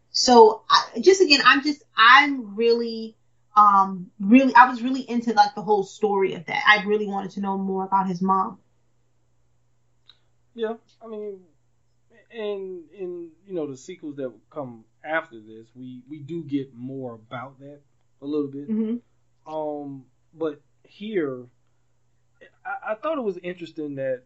So 0.10 0.64
I, 0.70 1.00
just 1.00 1.22
again, 1.22 1.42
I'm 1.46 1.64
just 1.64 1.84
I'm 1.96 2.56
really 2.56 3.16
um 3.56 4.12
really 4.20 4.54
I 4.56 4.70
was 4.70 4.82
really 4.82 5.02
into 5.02 5.34
like 5.34 5.56
the 5.56 5.62
whole 5.62 5.84
story 5.84 6.34
of 6.34 6.46
that. 6.46 6.64
I 6.68 6.84
really 6.86 7.08
wanted 7.08 7.32
to 7.32 7.42
know 7.42 7.58
more 7.58 7.86
about 7.86 8.08
his 8.08 8.22
mom. 8.22 8.60
Yeah, 10.54 10.76
I 11.04 11.08
mean, 11.08 11.42
and 12.32 12.84
in 12.98 13.32
you 13.46 13.54
know 13.54 13.70
the 13.70 13.78
sequels 13.78 14.16
that 14.16 14.32
come 14.50 14.86
after 15.04 15.40
this, 15.40 15.68
we 15.76 16.02
we 16.10 16.20
do 16.20 16.44
get 16.44 16.74
more 16.74 17.14
about 17.14 17.60
that 17.60 17.82
a 18.22 18.26
little 18.26 18.48
bit. 18.48 18.70
Mm-hmm. 18.70 19.54
Um, 19.54 20.06
but 20.34 20.62
here, 20.84 21.46
I, 22.66 22.92
I 22.92 22.96
thought 22.96 23.18
it 23.18 23.24
was 23.24 23.38
interesting 23.44 23.96
that 23.96 24.24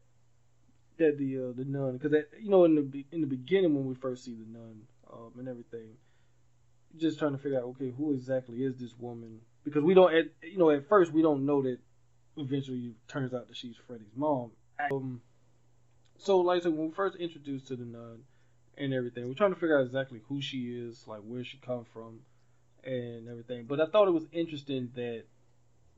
that 0.97 1.17
the 1.17 1.37
uh, 1.37 1.51
the 1.55 1.65
nun 1.65 1.97
because 1.97 2.25
you 2.39 2.49
know 2.49 2.65
in 2.65 2.75
the 2.75 3.05
in 3.11 3.21
the 3.21 3.27
beginning 3.27 3.75
when 3.75 3.85
we 3.85 3.95
first 3.95 4.23
see 4.25 4.35
the 4.35 4.45
nun, 4.51 4.81
um, 5.11 5.31
and 5.37 5.47
everything. 5.47 5.97
Just 6.97 7.19
trying 7.19 7.33
to 7.33 7.37
figure 7.37 7.59
out, 7.59 7.65
okay, 7.65 7.93
who 7.95 8.13
exactly 8.13 8.63
is 8.63 8.75
this 8.77 8.95
woman? 8.97 9.41
Because 9.63 9.83
we 9.83 9.93
don't, 9.93 10.11
at, 10.11 10.25
you 10.41 10.57
know, 10.57 10.71
at 10.71 10.89
first 10.89 11.11
we 11.11 11.21
don't 11.21 11.45
know 11.45 11.61
that. 11.61 11.77
Eventually, 12.35 12.77
it 12.77 12.93
turns 13.07 13.33
out 13.33 13.47
that 13.47 13.57
she's 13.57 13.75
Freddy's 13.85 14.15
mom. 14.15 14.51
Um, 14.91 15.21
so, 16.17 16.39
like 16.39 16.63
said, 16.63 16.71
when 16.71 16.87
we 16.87 16.93
first 16.93 17.17
introduced 17.17 17.67
to 17.67 17.75
the 17.75 17.83
nun 17.83 18.21
and 18.77 18.93
everything, 18.93 19.27
we're 19.27 19.33
trying 19.33 19.53
to 19.53 19.59
figure 19.59 19.77
out 19.77 19.85
exactly 19.85 20.21
who 20.29 20.41
she 20.41 20.59
is, 20.67 21.05
like 21.05 21.19
where 21.19 21.43
she 21.43 21.57
come 21.57 21.85
from, 21.91 22.19
and 22.83 23.27
everything. 23.27 23.65
But 23.65 23.81
I 23.81 23.87
thought 23.87 24.07
it 24.07 24.11
was 24.11 24.25
interesting 24.31 24.89
that 24.95 25.25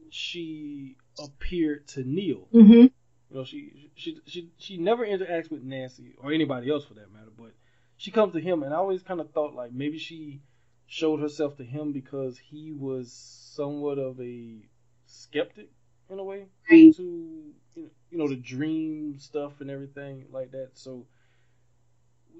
she 0.09 0.97
appeared 1.19 1.87
to 1.89 2.03
Neil. 2.03 2.47
Mm-hmm. 2.53 2.71
You 2.71 2.91
know, 3.31 3.43
she 3.45 3.91
she 3.95 4.19
she 4.25 4.49
she 4.57 4.77
never 4.77 5.05
interacts 5.05 5.49
with 5.49 5.63
Nancy 5.63 6.15
or 6.21 6.31
anybody 6.31 6.69
else 6.69 6.85
for 6.85 6.95
that 6.95 7.11
matter, 7.13 7.31
but 7.37 7.53
she 7.97 8.11
comes 8.11 8.33
to 8.33 8.41
him, 8.41 8.63
and 8.63 8.73
I 8.73 8.77
always 8.77 9.03
kind 9.03 9.21
of 9.21 9.31
thought 9.31 9.53
like 9.53 9.71
maybe 9.71 9.97
she 9.97 10.41
showed 10.87 11.21
herself 11.21 11.55
to 11.57 11.63
him 11.63 11.93
because 11.93 12.37
he 12.37 12.73
was 12.73 13.11
somewhat 13.13 13.97
of 13.97 14.19
a 14.19 14.57
skeptic 15.05 15.69
in 16.09 16.19
a 16.19 16.23
way 16.23 16.47
Right. 16.69 16.93
to 16.95 17.53
you 17.75 18.17
know 18.17 18.27
the 18.27 18.35
dream 18.35 19.17
stuff 19.17 19.61
and 19.61 19.69
everything 19.69 20.25
like 20.31 20.51
that. 20.51 20.71
So 20.73 21.05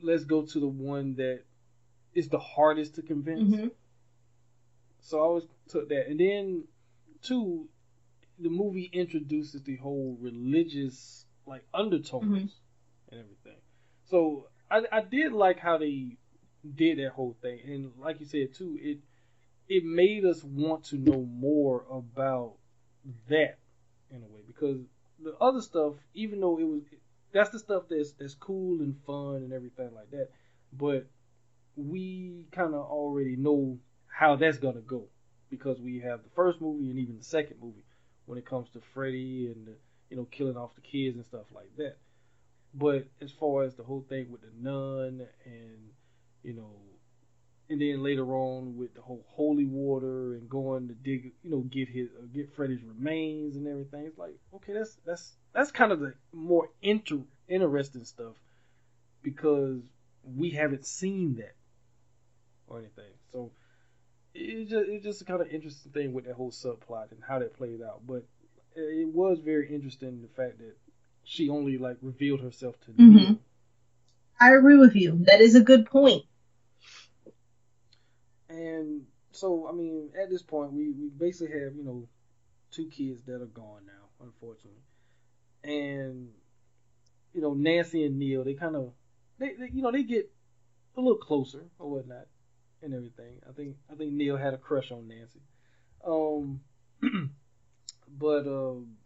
let's 0.03 0.25
go 0.25 0.41
to 0.41 0.59
the 0.59 0.67
one 0.67 1.15
that 1.15 1.43
is 2.13 2.27
the 2.27 2.39
hardest 2.39 2.95
to 2.95 3.01
convince. 3.01 3.49
Mm-hmm. 3.55 3.67
So 4.99 5.17
I 5.19 5.21
always 5.21 5.45
took 5.69 5.89
that, 5.89 6.07
and 6.09 6.19
then 6.19 6.63
two, 7.21 7.67
the 8.41 8.49
movie 8.49 8.89
introduces 8.93 9.63
the 9.63 9.77
whole 9.77 10.17
religious 10.19 11.25
like 11.45 11.65
undertones 11.73 12.25
Mhm. 12.25 12.51
and 13.11 13.19
everything. 13.21 13.61
So 14.05 14.47
I, 14.69 14.83
I 14.91 15.01
did 15.01 15.33
like 15.33 15.59
how 15.59 15.77
they 15.77 16.17
did 16.75 16.99
that 16.99 17.11
whole 17.11 17.35
thing, 17.41 17.59
and 17.65 17.91
like 17.99 18.19
you 18.19 18.25
said 18.25 18.53
too, 18.53 18.77
it 18.81 18.99
it 19.69 19.85
made 19.85 20.25
us 20.25 20.43
want 20.43 20.85
to 20.85 20.97
know 20.97 21.23
more 21.25 21.85
about 21.91 22.55
that 23.29 23.59
in 24.09 24.23
a 24.23 24.27
way. 24.27 24.41
Because 24.45 24.79
the 25.23 25.35
other 25.37 25.61
stuff, 25.61 25.95
even 26.13 26.39
though 26.41 26.59
it 26.59 26.63
was 26.67 26.81
that's 27.33 27.49
the 27.51 27.59
stuff 27.59 27.83
that's 27.89 28.13
that's 28.13 28.35
cool 28.35 28.81
and 28.81 28.95
fun 29.05 29.37
and 29.37 29.53
everything 29.53 29.93
like 29.95 30.11
that, 30.11 30.29
but 30.73 31.07
we 31.75 32.47
kind 32.51 32.73
of 32.73 32.81
already 32.81 33.35
know 33.35 33.79
how 34.07 34.35
that's 34.35 34.57
gonna 34.57 34.81
go. 34.81 35.07
Because 35.49 35.79
we 35.81 35.99
have 35.99 36.23
the 36.23 36.29
first 36.29 36.61
movie 36.61 36.89
and 36.89 36.99
even 36.99 37.17
the 37.17 37.23
second 37.23 37.57
movie 37.61 37.83
when 38.31 38.37
it 38.37 38.45
comes 38.45 38.69
to 38.69 38.79
Freddy 38.93 39.51
and 39.53 39.67
you 40.09 40.15
know 40.15 40.25
killing 40.31 40.55
off 40.55 40.73
the 40.75 40.81
kids 40.81 41.17
and 41.17 41.25
stuff 41.25 41.47
like 41.53 41.67
that. 41.75 41.97
But 42.73 43.05
as 43.21 43.29
far 43.29 43.63
as 43.63 43.75
the 43.75 43.83
whole 43.83 44.05
thing 44.07 44.31
with 44.31 44.39
the 44.39 44.53
nun 44.57 45.27
and 45.43 45.89
you 46.41 46.53
know, 46.53 46.71
and 47.69 47.81
then 47.81 48.01
later 48.01 48.23
on 48.33 48.77
with 48.77 48.95
the 48.95 49.01
whole 49.01 49.25
holy 49.27 49.65
water 49.65 50.35
and 50.35 50.49
going 50.49 50.87
to 50.87 50.93
dig, 50.93 51.33
you 51.43 51.51
know, 51.51 51.59
get 51.59 51.89
his 51.89 52.07
uh, 52.17 52.25
get 52.33 52.55
Freddy's 52.55 52.81
remains 52.83 53.57
and 53.57 53.67
everything, 53.67 54.05
it's 54.05 54.17
like 54.17 54.37
okay, 54.55 54.71
that's 54.71 54.97
that's 55.05 55.33
that's 55.53 55.71
kind 55.71 55.91
of 55.91 55.99
the 55.99 56.13
more 56.31 56.69
inter 56.81 57.19
interesting 57.49 58.05
stuff 58.05 58.35
because 59.21 59.81
we 60.23 60.51
haven't 60.51 60.85
seen 60.85 61.35
that 61.35 61.55
or 62.67 62.79
anything. 62.79 63.11
So 63.33 63.51
it's 64.33 64.69
just 64.69 64.89
it's 64.89 65.03
just 65.03 65.21
a 65.21 65.25
kind 65.25 65.41
of 65.41 65.47
interesting 65.49 65.91
thing 65.91 66.13
with 66.13 66.25
that 66.25 66.35
whole 66.35 66.51
subplot 66.51 67.11
and 67.11 67.21
how 67.27 67.39
that 67.39 67.55
plays 67.57 67.81
out. 67.81 68.01
But 68.05 68.25
it 68.75 69.07
was 69.07 69.39
very 69.39 69.73
interesting 69.73 70.21
the 70.21 70.27
fact 70.29 70.59
that 70.59 70.75
she 71.23 71.49
only 71.49 71.77
like 71.77 71.97
revealed 72.01 72.41
herself 72.41 72.79
to 72.81 72.91
Mhm. 72.91 73.15
Neil. 73.15 73.39
I 74.39 74.55
agree 74.55 74.77
with 74.77 74.95
you. 74.95 75.17
That 75.25 75.41
is 75.41 75.55
a 75.55 75.61
good 75.61 75.85
point. 75.85 76.23
And 78.49 79.05
so 79.31 79.67
I 79.67 79.71
mean, 79.71 80.11
at 80.19 80.29
this 80.29 80.41
point, 80.41 80.73
we 80.73 80.89
we 80.91 81.09
basically 81.09 81.59
have 81.59 81.75
you 81.75 81.83
know 81.83 82.07
two 82.71 82.85
kids 82.87 83.23
that 83.23 83.41
are 83.41 83.45
gone 83.45 83.85
now, 83.85 84.25
unfortunately, 84.25 84.81
and 85.63 86.33
you 87.33 87.41
know 87.41 87.53
Nancy 87.53 88.05
and 88.05 88.17
Neil, 88.17 88.43
they 88.43 88.53
kind 88.53 88.75
of 88.75 88.93
they, 89.37 89.53
they 89.55 89.69
you 89.73 89.81
know 89.81 89.91
they 89.91 90.03
get 90.03 90.31
a 90.97 91.01
little 91.01 91.17
closer 91.17 91.63
or 91.79 91.89
whatnot 91.89 92.27
and 92.83 92.93
everything. 92.93 93.39
I 93.47 93.53
think 93.53 93.75
I 93.91 93.95
think 93.95 94.11
Neil 94.13 94.37
had 94.37 94.53
a 94.53 94.57
crush 94.57 94.91
on 94.91 95.07
Nancy. 95.07 95.41
Um, 96.05 96.61
but 98.17 98.47
um, 98.47 98.97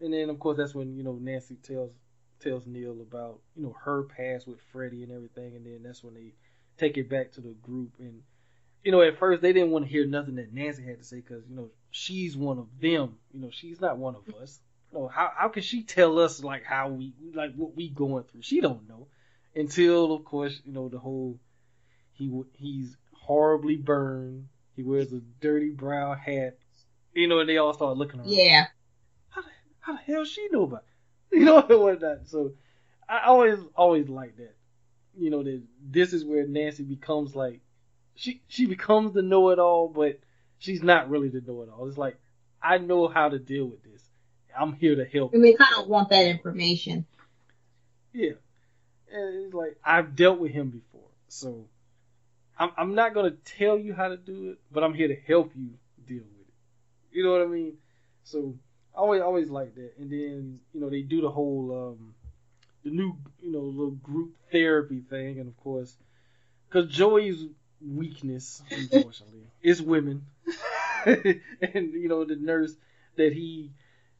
and 0.00 0.12
then 0.12 0.30
of 0.30 0.38
course 0.38 0.56
that's 0.56 0.74
when 0.74 0.96
you 0.96 1.02
know 1.02 1.18
Nancy 1.20 1.56
tells 1.56 1.90
tells 2.40 2.66
Neil 2.66 3.00
about 3.00 3.40
you 3.56 3.62
know 3.62 3.76
her 3.84 4.04
past 4.04 4.46
with 4.46 4.60
Freddy 4.72 5.02
and 5.02 5.12
everything, 5.12 5.54
and 5.56 5.64
then 5.64 5.82
that's 5.82 6.02
when 6.02 6.14
they 6.14 6.34
take 6.78 6.96
it 6.96 7.08
back 7.08 7.32
to 7.32 7.40
the 7.40 7.54
group 7.62 7.92
and 7.98 8.22
you 8.82 8.90
know 8.90 9.02
at 9.02 9.18
first 9.18 9.42
they 9.42 9.52
didn't 9.52 9.70
want 9.70 9.84
to 9.84 9.90
hear 9.90 10.06
nothing 10.06 10.36
that 10.36 10.52
Nancy 10.52 10.82
had 10.84 10.98
to 10.98 11.04
say 11.04 11.16
because 11.16 11.44
you 11.48 11.56
know 11.56 11.68
she's 11.90 12.36
one 12.36 12.58
of 12.58 12.68
them. 12.80 13.16
You 13.32 13.40
know 13.40 13.50
she's 13.50 13.80
not 13.80 13.98
one 13.98 14.16
of 14.16 14.34
us. 14.34 14.60
You 14.90 14.98
know 14.98 15.08
how 15.08 15.30
how 15.34 15.48
can 15.48 15.62
she 15.62 15.82
tell 15.82 16.18
us 16.18 16.42
like 16.42 16.64
how 16.64 16.88
we 16.88 17.14
like 17.34 17.54
what 17.54 17.76
we 17.76 17.88
going 17.88 18.24
through? 18.24 18.42
She 18.42 18.60
don't 18.60 18.88
know 18.88 19.06
until 19.54 20.12
of 20.12 20.24
course 20.24 20.60
you 20.64 20.72
know 20.72 20.88
the 20.88 20.98
whole 20.98 21.38
he 22.12 22.30
he's 22.54 22.96
horribly 23.22 23.76
burned. 23.76 24.48
He 24.74 24.82
wears 24.82 25.12
a 25.12 25.20
dirty 25.40 25.70
brown 25.70 26.18
hat. 26.18 26.58
You 27.14 27.28
know, 27.28 27.40
and 27.40 27.48
they 27.48 27.58
all 27.58 27.74
start 27.74 27.96
looking 27.96 28.20
around. 28.20 28.30
Yeah. 28.30 28.66
How 29.28 29.42
the, 29.42 29.48
how 29.80 29.92
the 29.92 29.98
hell 29.98 30.24
she 30.24 30.48
know 30.50 30.64
about? 30.64 30.80
It? 30.80 30.84
You 31.38 31.46
know 31.46 31.60
and 31.60 31.80
whatnot. 31.80 32.28
So 32.28 32.52
I 33.08 33.24
always 33.24 33.58
always 33.74 34.06
like 34.08 34.36
that. 34.36 34.54
You 35.16 35.30
know 35.30 35.42
that 35.42 35.62
this 35.82 36.12
is 36.12 36.26
where 36.26 36.46
Nancy 36.46 36.82
becomes 36.82 37.34
like 37.34 37.60
she 38.14 38.42
she 38.48 38.66
becomes 38.66 39.14
the 39.14 39.22
know 39.22 39.48
it 39.48 39.58
all, 39.58 39.88
but 39.88 40.20
she's 40.58 40.82
not 40.82 41.08
really 41.08 41.30
the 41.30 41.40
know 41.40 41.62
it 41.62 41.70
all. 41.70 41.88
It's 41.88 41.96
like 41.96 42.18
I 42.62 42.76
know 42.76 43.08
how 43.08 43.30
to 43.30 43.38
deal 43.38 43.64
with 43.64 43.82
this. 43.82 44.02
I'm 44.58 44.74
here 44.74 44.96
to 44.96 45.06
help. 45.06 45.32
And 45.32 45.42
they 45.42 45.54
kind 45.54 45.74
of 45.78 45.88
want 45.88 46.10
that 46.10 46.26
information. 46.26 47.06
Yeah. 48.12 48.32
And 49.10 49.46
it's 49.46 49.54
like 49.54 49.78
I've 49.82 50.14
dealt 50.14 50.38
with 50.38 50.52
him 50.52 50.68
before, 50.68 51.08
so 51.28 51.66
I'm 52.58 52.70
I'm 52.76 52.94
not 52.94 53.14
gonna 53.14 53.32
tell 53.58 53.78
you 53.78 53.94
how 53.94 54.08
to 54.08 54.16
do 54.16 54.50
it, 54.50 54.58
but 54.70 54.84
I'm 54.84 54.94
here 54.94 55.08
to 55.08 55.16
help 55.16 55.52
you 55.56 55.70
deal 56.06 56.22
with 56.22 56.48
it. 56.48 57.16
You 57.16 57.24
know 57.24 57.32
what 57.32 57.42
I 57.42 57.46
mean? 57.46 57.78
So 58.24 58.54
I 58.94 58.98
always 58.98 59.22
always 59.22 59.48
like 59.48 59.74
that. 59.74 59.92
And 59.98 60.10
then 60.10 60.60
you 60.72 60.80
know 60.80 60.90
they 60.90 61.02
do 61.02 61.20
the 61.20 61.30
whole 61.30 61.96
um 61.98 62.14
the 62.84 62.90
new 62.90 63.16
you 63.40 63.52
know 63.52 63.60
little 63.60 63.90
group 63.92 64.34
therapy 64.50 65.00
thing, 65.08 65.38
and 65.38 65.48
of 65.48 65.56
course, 65.58 65.94
because 66.68 66.90
Joey's 66.90 67.46
weakness, 67.80 68.62
unfortunately, 68.70 69.46
is 69.62 69.80
women, 69.82 70.26
and 71.06 71.94
you 71.94 72.08
know 72.08 72.24
the 72.24 72.36
nurse 72.36 72.74
that 73.16 73.32
he 73.32 73.70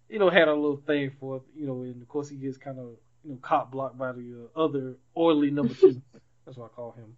you 0.09 0.19
know 0.19 0.31
had 0.31 0.49
a 0.49 0.55
little 0.55 0.83
thing 0.87 1.13
for, 1.19 1.43
you 1.57 1.67
know, 1.67 1.83
and 1.83 2.03
of 2.03 2.09
course 2.09 2.29
he 2.29 2.37
gets 2.37 2.59
kind 2.59 2.79
of 2.79 2.87
you 3.25 3.33
know 3.33 3.39
cop 3.41 3.71
blocked 3.71 3.99
by 3.99 4.13
the 4.13 4.49
uh, 4.55 4.61
other 4.61 4.97
oily 5.17 5.51
number 5.51 5.75
two. 5.75 6.01
That's 6.45 6.57
what 6.57 6.67
I 6.67 6.75
call 6.75 6.93
him. 6.93 7.17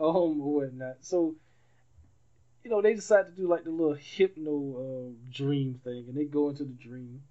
Um, 0.00 0.40
or 0.40 0.62
whatnot. 0.62 0.96
So, 1.02 1.34
you 2.64 2.70
know, 2.70 2.80
they 2.80 2.94
decide 2.94 3.26
to 3.26 3.32
do 3.32 3.46
like 3.46 3.64
the 3.64 3.70
little 3.70 3.94
hypno 3.94 5.10
uh, 5.10 5.12
dream 5.30 5.80
thing, 5.84 6.06
and 6.08 6.16
they 6.16 6.24
go 6.24 6.48
into 6.48 6.64
the 6.64 6.72
dream, 6.72 7.22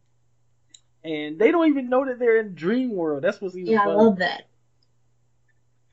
and 1.04 1.40
they 1.40 1.52
don't 1.52 1.68
even 1.70 1.90
know 1.90 2.06
that 2.06 2.20
they're 2.20 2.40
in 2.40 2.54
dream 2.54 2.96
world. 2.96 3.24
That's 3.24 3.42
what's 3.42 3.56
even 3.56 3.74
Yeah, 3.74 3.84
I 3.84 3.88
love 3.88 4.18
that. 4.20 4.44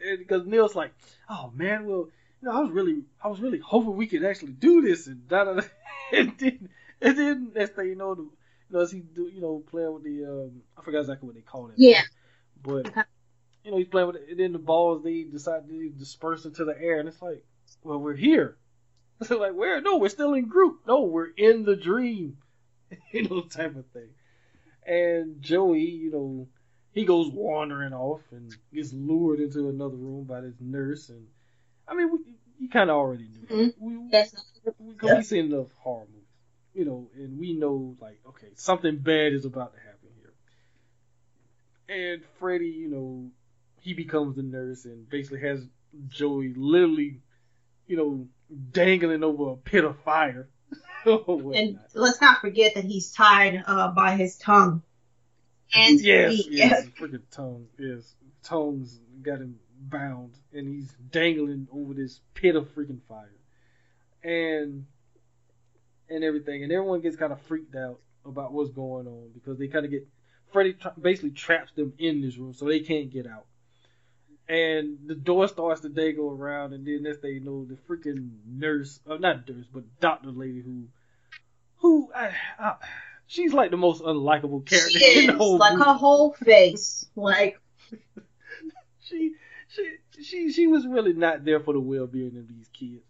And 0.05 0.19
because 0.19 0.47
Neil's 0.47 0.75
like, 0.75 0.93
oh 1.31 1.51
man, 1.55 1.87
well, 1.87 2.11
you 2.43 2.49
know, 2.49 2.53
I 2.53 2.61
was 2.61 2.71
really, 2.71 3.03
I 3.23 3.29
was 3.29 3.41
really 3.41 3.59
hoping 3.59 3.97
we 3.97 4.07
could 4.07 4.25
actually 4.25 4.53
do 4.53 4.83
this, 4.83 5.07
and 5.07 5.27
da 5.29 5.45
da 5.45 5.55
da. 5.55 5.63
And 6.13 6.39
then, 6.39 6.69
and 7.01 7.19
then 7.19 7.53
next 7.53 7.75
thing 7.75 7.89
you 7.89 7.97
know, 7.97 8.15
the, 8.15 8.23
you 8.23 8.31
know, 8.71 8.81
as 8.81 8.93
he 8.93 9.01
do, 9.01 9.27
you 9.27 9.41
know, 9.41 9.65
playing 9.69 9.93
with 9.93 10.05
the, 10.05 10.25
um, 10.25 10.63
I 10.79 10.83
forgot 10.83 11.01
exactly 11.01 11.27
what 11.27 11.35
they 11.35 11.41
call 11.41 11.69
it. 11.69 11.75
Yeah. 11.79 12.03
But 12.63 12.93
you 13.67 13.73
know, 13.73 13.79
he's 13.79 13.89
playing 13.89 14.07
with 14.07 14.17
it, 14.17 14.29
and 14.31 14.39
then 14.39 14.53
the 14.53 14.61
balls 14.61 15.03
they 15.03 15.25
decide 15.25 15.67
to 15.69 15.91
disperse 15.91 16.45
into 16.45 16.65
the 16.65 16.81
air, 16.81 17.01
and 17.01 17.09
it's 17.09 17.21
like, 17.21 17.45
well, 17.83 17.99
we're 17.99 18.15
here. 18.17 18.57
So 19.23 19.39
like, 19.39 19.55
where? 19.55 19.81
No, 19.81 19.97
we're 19.97 20.11
still 20.11 20.35
in 20.35 20.47
group. 20.47 20.81
No, 20.87 21.05
we're 21.05 21.31
in 21.39 21.65
the 21.65 21.75
dream. 21.75 22.37
you 23.13 23.27
know, 23.27 23.41
type 23.41 23.75
of 23.75 23.87
thing. 23.87 24.11
And 24.87 25.41
Joey, 25.41 25.87
you 25.87 26.11
know, 26.11 26.49
he 26.93 27.07
goes 27.07 27.31
wandering 27.33 27.95
off 27.95 28.21
and 28.31 28.55
gets 28.75 28.93
lured 28.93 29.41
into 29.41 29.71
another 29.71 29.97
room 29.97 30.25
by 30.25 30.43
this 30.43 30.57
nurse, 30.61 31.09
and 31.09 31.27
I 31.89 31.95
mean, 31.95 32.13
we, 32.13 32.19
you 32.61 32.69
kind 32.69 32.91
of 32.91 32.97
already 32.97 33.27
knew. 33.27 33.47
Mhm. 33.57 33.75
We, 33.81 34.11
That's 34.11 34.35
because 34.87 35.17
we've 35.17 35.25
seen 35.25 35.47
enough 35.47 35.69
horror 35.79 36.05
movies, 36.13 36.29
you 36.75 36.85
know, 36.85 37.09
and 37.17 37.39
we 37.39 37.55
know 37.55 37.97
like, 37.99 38.21
okay, 38.29 38.49
something 38.57 38.99
bad 38.99 39.33
is 39.33 39.47
about 39.47 39.73
to 39.73 39.81
happen 39.81 40.11
here. 41.89 42.13
And 42.13 42.23
Freddy, 42.39 42.69
you 42.69 42.89
know, 42.91 43.31
he 43.87 43.95
becomes 43.95 44.35
the 44.35 44.43
nurse 44.43 44.85
and 44.85 45.09
basically 45.09 45.39
has 45.41 45.65
Joey 46.09 46.53
literally, 46.57 47.21
you 47.87 47.97
know, 47.97 48.27
dangling 48.73 49.23
over 49.23 49.53
a 49.53 49.57
pit 49.57 49.85
of 49.85 49.97
fire. 50.01 50.49
or 51.07 51.55
and 51.55 51.79
let's 51.95 52.21
not 52.21 52.41
forget 52.41 52.75
that 52.75 52.83
he's 52.83 53.13
tied 53.13 53.63
uh, 53.65 53.93
by 53.93 54.17
his 54.17 54.39
tongue. 54.39 54.83
And 55.73 56.01
yes, 56.01 56.33
he- 56.33 56.49
yes, 56.51 56.85
freaking 57.01 57.23
tongue, 57.31 57.69
yes, 57.79 58.17
tongues 58.43 58.99
got 59.23 59.39
him 59.39 59.61
bound 59.79 60.33
and 60.53 60.67
he's 60.67 60.93
dangling 61.13 61.69
over 61.73 61.95
this 61.95 62.19
pit 62.35 62.57
of 62.57 62.67
freaking 62.75 63.01
fire. 63.09 63.31
And 64.25 64.87
and 66.09 66.25
everything, 66.25 66.65
and 66.65 66.73
everyone 66.73 67.03
gets 67.03 67.17
kind 67.17 67.33
of 67.33 67.41
freaked 67.43 67.77
out 67.77 68.01
about 68.25 68.53
what's 68.53 68.71
going 68.71 69.07
on 69.07 69.31
because 69.33 69.59
they 69.59 69.69
kind 69.69 69.85
of 69.85 69.93
get 69.93 70.09
Freddy 70.53 70.73
tra- 70.73 70.95
basically 71.01 71.31
traps 71.31 71.71
them 71.77 71.93
in 71.99 72.21
this 72.21 72.37
room 72.37 72.53
so 72.53 72.65
they 72.65 72.81
can't 72.81 73.11
get 73.13 73.29
out. 73.29 73.47
And 74.49 74.99
the 75.09 75.15
door 75.17 75.49
starts 75.49 75.81
to 75.83 75.89
dangle 75.89 76.31
around, 76.31 76.73
and 76.73 76.87
then 76.87 77.03
next 77.03 77.21
thing 77.21 77.35
you 77.35 77.41
know, 77.41 77.65
the 77.65 77.75
freaking 77.89 78.31
nurse, 78.47 79.01
uh, 79.09 79.17
not 79.17 79.49
nurse, 79.49 79.67
but 79.73 79.85
doctor 80.01 80.31
lady 80.31 80.61
who, 80.61 80.85
who, 81.79 82.13
I, 82.15 82.33
I, 82.59 82.75
she's 83.27 83.53
like 83.53 83.71
the 83.73 83.77
most 83.77 84.03
unlikable 84.03 84.65
character 84.65 85.01
She 85.01 85.05
in 85.15 85.25
is 85.25 85.27
the 85.27 85.35
whole 85.35 85.59
like 85.59 85.73
movie. 85.73 85.85
her 85.85 85.95
whole 85.95 86.33
face, 86.35 87.07
like 87.17 87.61
she 89.01 89.35
she 89.69 89.97
she 90.23 90.53
she 90.53 90.67
was 90.67 90.87
really 90.87 91.13
not 91.13 91.45
there 91.45 91.61
for 91.61 91.75
the 91.75 91.81
well 91.81 92.07
being 92.07 92.37
of 92.37 92.49
these 92.49 92.69
kids. 92.69 93.05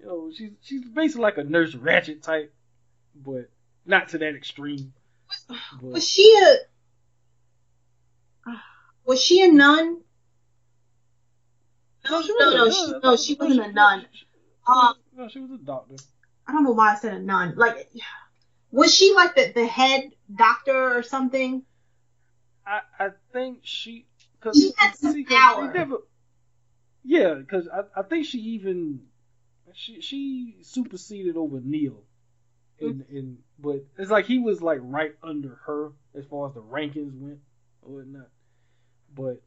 You 0.00 0.06
know, 0.06 0.30
she's 0.32 0.52
she's 0.62 0.84
basically 0.88 1.22
like 1.22 1.38
a 1.38 1.44
nurse 1.44 1.74
Ratched 1.74 2.22
type, 2.22 2.54
but 3.14 3.50
not 3.86 4.08
to 4.10 4.18
that 4.18 4.34
extreme. 4.34 4.92
was 5.80 5.92
But 5.92 6.02
she 6.04 6.38
a 6.42 6.56
was 9.04 9.22
she 9.22 9.42
a 9.44 9.48
nun? 9.52 10.01
No, 12.10 12.22
she 12.22 12.34
no, 12.38 12.50
no, 12.50 12.70
she, 12.70 12.92
no, 13.02 13.16
she 13.16 13.34
wasn't 13.34 13.66
a 13.66 13.72
nun. 13.72 14.06
Um, 14.66 14.94
no, 15.16 15.28
she 15.28 15.40
was 15.40 15.50
a 15.52 15.58
doctor. 15.58 15.96
I 16.46 16.52
don't 16.52 16.64
know 16.64 16.72
why 16.72 16.92
I 16.92 16.96
said 16.96 17.14
a 17.14 17.20
nun. 17.20 17.54
Like, 17.56 17.90
was 18.70 18.94
she 18.94 19.14
like 19.14 19.34
the 19.34 19.52
the 19.54 19.66
head 19.66 20.10
doctor 20.34 20.96
or 20.96 21.02
something? 21.02 21.62
I 22.66 22.80
I 22.98 23.08
think 23.32 23.60
she 23.62 24.06
because 24.38 24.58
She 24.58 24.72
had 24.76 24.94
some 24.96 25.24
power. 25.24 25.72
never. 25.72 25.98
Yeah, 27.04 27.34
because 27.34 27.68
I 27.68 28.00
I 28.00 28.02
think 28.02 28.26
she 28.26 28.38
even 28.38 29.00
she 29.74 30.00
she 30.00 30.56
superseded 30.62 31.36
over 31.36 31.60
Neil. 31.62 32.04
In, 32.78 33.04
in 33.10 33.38
but 33.60 33.84
it's 33.96 34.10
like 34.10 34.26
he 34.26 34.40
was 34.40 34.60
like 34.60 34.80
right 34.82 35.14
under 35.22 35.60
her 35.66 35.92
as 36.16 36.24
far 36.26 36.48
as 36.48 36.54
the 36.54 36.62
rankings 36.62 37.16
went 37.16 37.38
or 37.82 37.96
whatnot. 37.98 38.28
But 39.14 39.40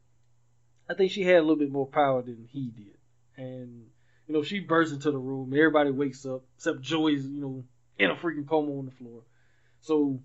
I 0.88 0.94
think 0.94 1.10
she 1.10 1.22
had 1.22 1.36
a 1.36 1.42
little 1.42 1.56
bit 1.56 1.70
more 1.70 1.86
power 1.86 2.22
than 2.22 2.48
he 2.50 2.70
did. 2.70 2.96
And 3.36 3.86
you 4.26 4.34
know, 4.34 4.42
she 4.42 4.60
bursts 4.60 4.92
into 4.92 5.10
the 5.10 5.18
room, 5.18 5.52
everybody 5.52 5.90
wakes 5.90 6.26
up, 6.26 6.42
except 6.56 6.80
Joey's, 6.80 7.26
you 7.26 7.40
know, 7.40 7.64
in 7.98 8.10
a 8.10 8.14
freaking 8.16 8.48
coma 8.48 8.78
on 8.78 8.86
the 8.86 8.90
floor. 8.90 9.22
So 9.80 10.20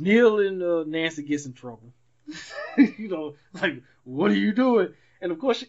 Neil 0.00 0.40
and 0.40 0.62
uh, 0.62 0.84
Nancy 0.86 1.22
gets 1.22 1.46
in 1.46 1.52
trouble. 1.52 1.92
you 2.76 3.08
know, 3.08 3.34
like, 3.60 3.82
what 4.04 4.30
are 4.30 4.36
you 4.36 4.52
doing? 4.52 4.94
And 5.20 5.32
of 5.32 5.38
course, 5.38 5.58
she, 5.58 5.66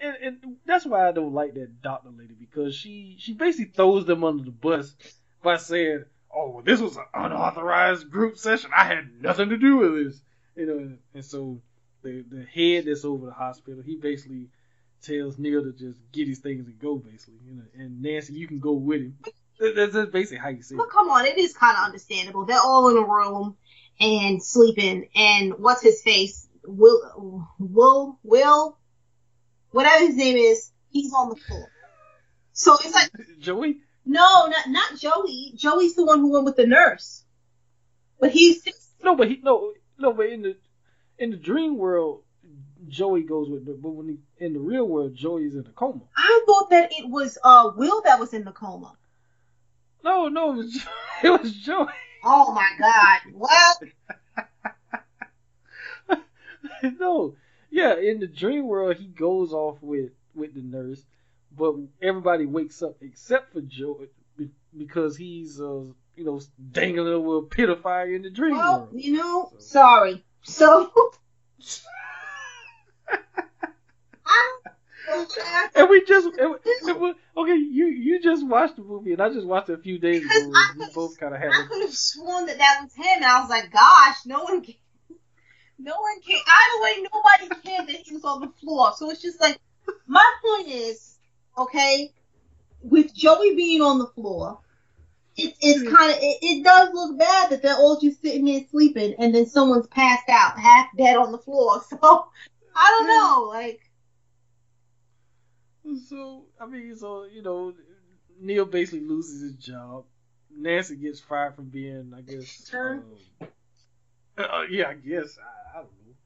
and, 0.00 0.16
and 0.22 0.56
that's 0.66 0.84
why 0.84 1.08
I 1.08 1.12
don't 1.12 1.32
like 1.32 1.54
that 1.54 1.82
doctor 1.82 2.10
lady 2.10 2.34
because 2.34 2.74
she 2.74 3.16
she 3.18 3.32
basically 3.34 3.72
throws 3.72 4.04
them 4.04 4.24
under 4.24 4.44
the 4.44 4.50
bus 4.50 4.94
by 5.42 5.56
saying, 5.56 6.04
"Oh, 6.34 6.62
this 6.64 6.80
was 6.80 6.96
an 6.96 7.04
unauthorized 7.14 8.10
group 8.10 8.36
session. 8.36 8.70
I 8.76 8.84
had 8.84 9.22
nothing 9.22 9.50
to 9.50 9.56
do 9.56 9.76
with 9.76 10.04
this." 10.04 10.20
You 10.56 10.66
know, 10.66 10.96
and 11.14 11.24
so 11.24 11.60
the 12.06 12.24
the 12.28 12.44
head 12.44 12.84
that's 12.86 13.04
over 13.04 13.26
the 13.26 13.32
hospital, 13.32 13.82
he 13.82 13.96
basically 13.96 14.48
tells 15.02 15.38
Neil 15.38 15.62
to 15.62 15.72
just 15.72 16.00
get 16.12 16.28
his 16.28 16.38
things 16.38 16.66
and 16.66 16.78
go, 16.78 16.96
basically. 16.96 17.40
You 17.46 17.56
know, 17.56 17.62
and 17.74 18.02
Nancy, 18.02 18.34
you 18.34 18.46
can 18.46 18.58
go 18.58 18.72
with 18.72 19.02
him. 19.02 19.18
That's, 19.58 19.94
that's 19.94 20.10
basically 20.10 20.38
how 20.38 20.48
you 20.50 20.62
say 20.62 20.74
it. 20.74 20.78
But 20.78 20.90
come 20.90 21.08
on, 21.08 21.26
it 21.26 21.38
is 21.38 21.56
kind 21.56 21.76
of 21.76 21.84
understandable. 21.84 22.44
They're 22.44 22.60
all 22.60 22.88
in 22.90 22.96
a 22.96 23.06
room 23.06 23.56
and 24.00 24.42
sleeping, 24.42 25.08
and 25.14 25.54
what's 25.58 25.82
his 25.82 26.02
face? 26.02 26.46
Will, 26.64 27.48
Will, 27.58 28.18
Will, 28.22 28.78
whatever 29.70 30.04
his 30.04 30.16
name 30.16 30.36
is, 30.36 30.70
he's 30.90 31.12
on 31.12 31.30
the 31.30 31.36
floor. 31.36 31.68
So 32.52 32.74
it's 32.74 32.94
like, 32.94 33.10
Joey. 33.38 33.78
no, 34.04 34.46
not 34.46 34.68
not 34.68 34.98
Joey. 34.98 35.52
Joey's 35.56 35.94
the 35.94 36.04
one 36.04 36.20
who 36.20 36.32
went 36.32 36.44
with 36.44 36.56
the 36.56 36.66
nurse, 36.66 37.24
but 38.20 38.30
he's 38.30 38.62
No, 39.02 39.14
but 39.14 39.28
he 39.28 39.40
no 39.42 39.72
no, 39.98 40.12
but 40.12 40.26
in 40.26 40.42
the 40.42 40.56
in 41.18 41.30
the 41.30 41.36
dream 41.36 41.76
world, 41.76 42.22
Joey 42.88 43.22
goes 43.22 43.48
with 43.48 43.64
the 43.64 43.72
but 43.72 43.90
when 43.90 44.08
he 44.08 44.18
in 44.44 44.52
the 44.52 44.60
real 44.60 44.86
world, 44.86 45.14
Joey's 45.14 45.54
in 45.54 45.60
a 45.60 45.70
coma. 45.70 46.02
I 46.16 46.42
thought 46.46 46.70
that 46.70 46.92
it 46.92 47.08
was 47.08 47.38
uh 47.42 47.70
Will 47.74 48.02
that 48.02 48.20
was 48.20 48.32
in 48.34 48.44
the 48.44 48.52
coma. 48.52 48.96
No, 50.04 50.28
no, 50.28 50.52
it 50.52 50.56
was, 50.56 50.86
it 51.24 51.30
was 51.42 51.52
Joey. 51.52 51.88
Oh 52.22 52.52
my 52.52 52.68
God! 52.78 53.20
Well, 56.08 56.20
no, 57.00 57.34
yeah, 57.70 57.96
in 57.96 58.20
the 58.20 58.26
dream 58.26 58.66
world, 58.66 58.96
he 58.96 59.06
goes 59.06 59.52
off 59.52 59.78
with 59.80 60.10
with 60.34 60.54
the 60.54 60.62
nurse, 60.62 61.02
but 61.56 61.74
everybody 62.02 62.46
wakes 62.46 62.82
up 62.82 62.96
except 63.00 63.52
for 63.52 63.60
Joey 63.62 64.08
because 64.76 65.16
he's 65.16 65.60
uh 65.60 65.84
you 66.14 66.24
know 66.24 66.40
dangling 66.72 67.12
over 67.12 67.38
a 67.38 67.42
pit 67.42 67.68
of 67.68 67.82
fire 67.82 68.14
in 68.14 68.22
the 68.22 68.30
dream 68.30 68.56
well, 68.56 68.80
world. 68.80 68.90
you 68.92 69.12
know, 69.12 69.52
sorry. 69.58 70.24
So. 70.46 70.90
I, 74.26 74.56
And 75.76 75.88
we 75.88 76.04
just 76.04 76.26
and 76.36 76.50
we- 76.50 76.90
and 76.90 77.00
we- 77.00 77.14
okay, 77.36 77.54
you 77.54 77.86
you 77.86 78.20
just 78.20 78.44
watched 78.44 78.74
the 78.76 78.82
movie 78.82 79.12
and 79.12 79.22
I 79.22 79.28
just 79.28 79.46
watched 79.46 79.68
it 79.68 79.74
a 79.78 79.82
few 79.82 79.98
days 80.00 80.24
ago. 80.24 80.52
We 80.78 80.86
both 80.94 81.16
kind 81.18 81.32
of 81.32 81.40
had. 81.40 81.50
I 81.52 81.66
could 81.68 81.82
have 81.82 81.94
sworn 81.94 82.46
that 82.46 82.58
that 82.58 82.80
was 82.82 82.92
him, 82.94 83.06
and 83.16 83.24
I 83.24 83.40
was 83.40 83.48
like, 83.48 83.70
gosh, 83.70 84.16
no 84.26 84.42
one 84.42 84.62
can. 84.62 84.74
No 85.78 85.92
one 86.00 86.20
can. 86.22 86.36
Either 86.36 86.82
way, 86.82 87.06
nobody 87.12 87.60
cared 87.62 87.86
that 87.88 87.96
he 87.96 88.14
was 88.14 88.24
on 88.24 88.40
the 88.40 88.48
floor. 88.60 88.94
So 88.96 89.08
it's 89.10 89.22
just 89.22 89.40
like, 89.40 89.58
my 90.08 90.24
point 90.44 90.68
is, 90.68 91.18
okay, 91.56 92.12
with 92.82 93.14
Joey 93.14 93.54
being 93.54 93.82
on 93.82 93.98
the 93.98 94.06
floor, 94.08 94.58
it, 95.36 95.54
it's 95.60 95.82
kind 95.82 96.12
of, 96.12 96.18
it, 96.20 96.38
it 96.42 96.64
does 96.64 96.90
look 96.92 97.18
bad 97.18 97.50
that 97.50 97.62
they're 97.62 97.74
all 97.74 98.00
just 98.00 98.22
sitting 98.22 98.46
there 98.46 98.62
sleeping, 98.70 99.14
and 99.18 99.34
then 99.34 99.46
someone's 99.46 99.86
passed 99.88 100.28
out, 100.28 100.58
half 100.58 100.88
dead 100.96 101.16
on 101.16 101.32
the 101.32 101.38
floor. 101.38 101.82
So, 101.90 102.28
I 102.78 102.90
don't 102.90 103.08
know, 103.08 103.48
like, 103.48 103.80
So 106.08 106.44
I 106.60 106.66
mean, 106.66 106.94
so 106.96 107.24
you 107.24 107.42
know, 107.42 107.72
Neil 108.40 108.66
basically 108.66 109.06
loses 109.06 109.40
his 109.40 109.54
job. 109.54 110.04
Nancy 110.54 110.96
gets 110.96 111.20
fired 111.20 111.54
from 111.54 111.66
being, 111.66 112.12
I 112.16 112.20
guess. 112.20 112.70
Um, 112.74 113.02
uh, 114.38 114.62
yeah, 114.70 114.88
I 114.88 114.94
guess. 114.94 115.38
I, 115.38 115.78
I 115.78 115.82
don't 115.82 115.90
know 116.06 116.16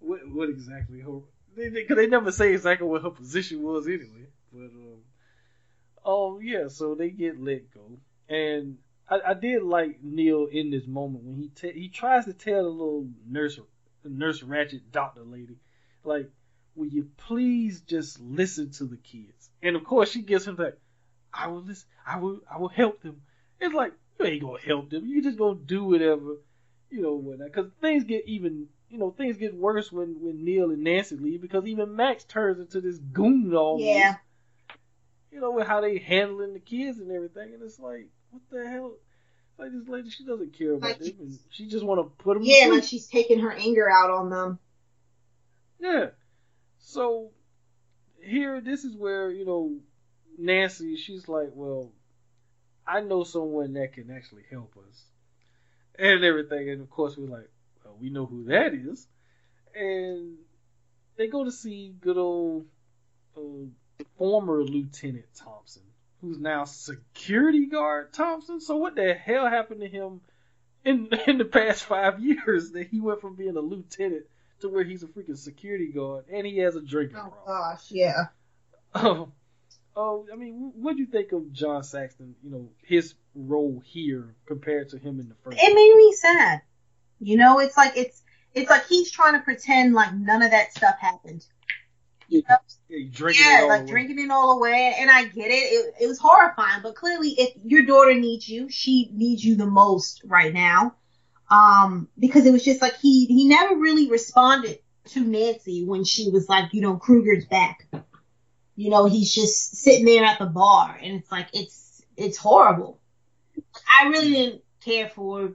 what 0.00 0.28
what 0.30 0.48
exactly 0.48 1.00
her. 1.00 1.20
They, 1.56 1.68
they, 1.68 1.84
cause 1.84 1.96
they 1.96 2.06
never 2.06 2.32
say 2.32 2.52
exactly 2.52 2.86
what 2.86 3.02
her 3.02 3.10
position 3.10 3.62
was 3.62 3.86
anyway. 3.86 4.28
But 4.52 4.64
um, 4.64 4.98
oh 6.04 6.38
yeah, 6.40 6.68
so 6.68 6.94
they 6.94 7.10
get 7.10 7.40
let 7.40 7.72
go, 7.72 7.98
and 8.28 8.78
I, 9.08 9.20
I 9.28 9.34
did 9.34 9.62
like 9.62 10.02
Neil 10.02 10.46
in 10.46 10.70
this 10.70 10.86
moment 10.86 11.24
when 11.24 11.36
he 11.36 11.48
te- 11.48 11.78
he 11.78 11.88
tries 11.88 12.24
to 12.24 12.32
tell 12.32 12.62
the 12.62 12.68
little 12.68 13.06
nurse 13.26 13.58
nurse 14.04 14.42
Ratched 14.42 14.80
doctor 14.92 15.22
lady, 15.22 15.56
like, 16.04 16.30
will 16.74 16.86
you 16.86 17.08
please 17.16 17.80
just 17.82 18.20
listen 18.20 18.70
to 18.72 18.84
the 18.84 18.96
kids? 18.96 19.50
And 19.62 19.76
of 19.76 19.84
course 19.84 20.10
she 20.10 20.22
gives 20.22 20.46
him 20.46 20.56
that, 20.56 20.78
I 21.32 21.48
will 21.48 21.62
listen, 21.62 21.88
I 22.06 22.18
will 22.18 22.40
I 22.50 22.58
will 22.58 22.68
help 22.68 23.02
them. 23.02 23.22
It's 23.60 23.74
like 23.74 23.92
you 24.18 24.26
ain't 24.26 24.42
gonna 24.42 24.60
help 24.60 24.90
them. 24.90 25.06
You 25.06 25.22
just 25.22 25.38
gonna 25.38 25.56
do 25.56 25.84
whatever, 25.84 26.36
you 26.90 27.02
know, 27.02 27.14
whatnot. 27.14 27.52
Because 27.52 27.70
things 27.80 28.04
get 28.04 28.26
even, 28.26 28.68
you 28.88 28.98
know, 28.98 29.10
things 29.10 29.36
get 29.36 29.54
worse 29.54 29.92
when 29.92 30.16
when 30.20 30.44
Neil 30.44 30.70
and 30.70 30.84
Nancy 30.84 31.16
leave 31.16 31.42
because 31.42 31.66
even 31.66 31.96
Max 31.96 32.24
turns 32.24 32.58
into 32.58 32.80
this 32.80 32.98
goon 32.98 33.54
almost. 33.54 33.84
yeah. 33.84 34.16
You 35.34 35.40
know, 35.40 35.50
with 35.50 35.66
how 35.66 35.80
they 35.80 35.98
handling 35.98 36.52
the 36.52 36.60
kids 36.60 37.00
and 37.00 37.10
everything, 37.10 37.54
and 37.54 37.62
it's 37.64 37.80
like, 37.80 38.06
what 38.30 38.42
the 38.52 38.68
hell? 38.70 38.92
Like 39.58 39.72
this 39.72 39.88
lady, 39.88 40.08
she 40.10 40.24
doesn't 40.24 40.56
care 40.56 40.74
about 40.74 41.00
Like- 41.00 41.16
them. 41.18 41.36
She 41.50 41.66
just 41.66 41.84
want 41.84 41.98
to 42.00 42.22
put 42.22 42.34
them. 42.34 42.44
Yeah, 42.44 42.68
like 42.70 42.84
she's 42.84 43.08
taking 43.08 43.40
her 43.40 43.50
anger 43.50 43.90
out 43.90 44.10
on 44.10 44.30
them. 44.30 44.60
Yeah. 45.80 46.10
So 46.78 47.32
here, 48.22 48.60
this 48.60 48.84
is 48.84 48.94
where 48.96 49.28
you 49.30 49.44
know 49.44 49.76
Nancy. 50.38 50.94
She's 50.96 51.26
like, 51.28 51.50
well, 51.52 51.90
I 52.86 53.00
know 53.00 53.24
someone 53.24 53.72
that 53.72 53.92
can 53.92 54.12
actually 54.12 54.44
help 54.48 54.76
us, 54.88 55.02
and 55.98 56.22
everything. 56.22 56.70
And 56.70 56.80
of 56.80 56.90
course, 56.90 57.16
we're 57.16 57.26
like, 57.26 57.50
well, 57.84 57.96
we 58.00 58.08
know 58.10 58.26
who 58.26 58.44
that 58.44 58.72
is, 58.72 59.04
and 59.74 60.36
they 61.16 61.26
go 61.26 61.42
to 61.44 61.50
see 61.50 61.92
good 62.00 62.18
old 62.18 62.66
uh, 63.36 63.40
former 64.18 64.62
Lieutenant 64.62 65.26
Thompson, 65.36 65.82
who's 66.20 66.38
now 66.38 66.64
security 66.64 67.66
guard 67.66 68.12
Thompson. 68.12 68.60
So 68.60 68.76
what 68.76 68.94
the 68.96 69.14
hell 69.14 69.48
happened 69.48 69.80
to 69.80 69.88
him 69.88 70.20
in 70.84 71.08
in 71.26 71.38
the 71.38 71.44
past 71.44 71.84
five 71.84 72.20
years 72.20 72.72
that 72.72 72.88
he 72.88 73.00
went 73.00 73.20
from 73.20 73.34
being 73.34 73.56
a 73.56 73.60
lieutenant 73.60 74.24
to 74.60 74.68
where 74.68 74.84
he's 74.84 75.02
a 75.02 75.06
freaking 75.06 75.36
security 75.36 75.88
guard 75.92 76.24
and 76.32 76.46
he 76.46 76.58
has 76.58 76.76
a 76.76 76.80
drinking 76.80 77.16
Oh 77.18 77.28
problem. 77.30 77.44
gosh, 77.46 77.90
yeah. 77.90 78.24
Oh, 78.96 79.28
oh, 79.96 80.26
I 80.32 80.36
mean, 80.36 80.72
what 80.76 80.94
do 80.94 81.00
you 81.00 81.06
think 81.06 81.32
of 81.32 81.52
John 81.52 81.82
Saxon? 81.82 82.36
You 82.44 82.50
know, 82.50 82.68
his 82.84 83.14
role 83.34 83.82
here 83.84 84.36
compared 84.46 84.90
to 84.90 84.98
him 84.98 85.18
in 85.18 85.28
the 85.28 85.34
first. 85.42 85.58
it 85.60 85.74
made 85.74 85.94
me 85.96 86.12
sad. 86.12 86.62
You 87.20 87.36
know, 87.36 87.58
it's 87.58 87.76
like 87.76 87.96
it's 87.96 88.22
it's 88.54 88.70
like 88.70 88.86
he's 88.86 89.10
trying 89.10 89.32
to 89.34 89.40
pretend 89.40 89.94
like 89.94 90.14
none 90.14 90.42
of 90.42 90.52
that 90.52 90.72
stuff 90.72 90.94
happened. 91.00 91.44
You 92.28 92.42
drinking 93.10 93.44
yeah, 93.44 93.58
it 93.58 93.62
all 93.62 93.68
like 93.68 93.80
away. 93.82 93.90
drinking 93.90 94.18
it 94.18 94.30
all 94.30 94.58
away. 94.58 94.96
And 94.98 95.10
I 95.10 95.24
get 95.24 95.50
it. 95.50 95.54
it. 95.54 95.94
It 96.02 96.06
was 96.06 96.18
horrifying, 96.18 96.82
but 96.82 96.94
clearly, 96.94 97.30
if 97.30 97.54
your 97.64 97.84
daughter 97.84 98.14
needs 98.14 98.48
you, 98.48 98.68
she 98.68 99.10
needs 99.12 99.44
you 99.44 99.56
the 99.56 99.66
most 99.66 100.22
right 100.24 100.52
now. 100.52 100.94
Um, 101.50 102.08
because 102.18 102.46
it 102.46 102.52
was 102.52 102.64
just 102.64 102.80
like 102.80 102.96
he 103.00 103.26
he 103.26 103.46
never 103.46 103.76
really 103.76 104.10
responded 104.10 104.78
to 105.06 105.20
Nancy 105.20 105.84
when 105.84 106.04
she 106.04 106.30
was 106.30 106.48
like, 106.48 106.72
you 106.72 106.80
know, 106.80 106.96
Krueger's 106.96 107.44
back. 107.44 107.86
You 108.76 108.90
know, 108.90 109.06
he's 109.06 109.32
just 109.32 109.76
sitting 109.76 110.04
there 110.04 110.24
at 110.24 110.38
the 110.38 110.46
bar, 110.46 110.98
and 111.00 111.16
it's 111.16 111.30
like 111.30 111.48
it's 111.52 112.02
it's 112.16 112.38
horrible. 112.38 112.98
I 113.88 114.08
really 114.08 114.30
didn't 114.30 114.62
care 114.84 115.08
for 115.08 115.52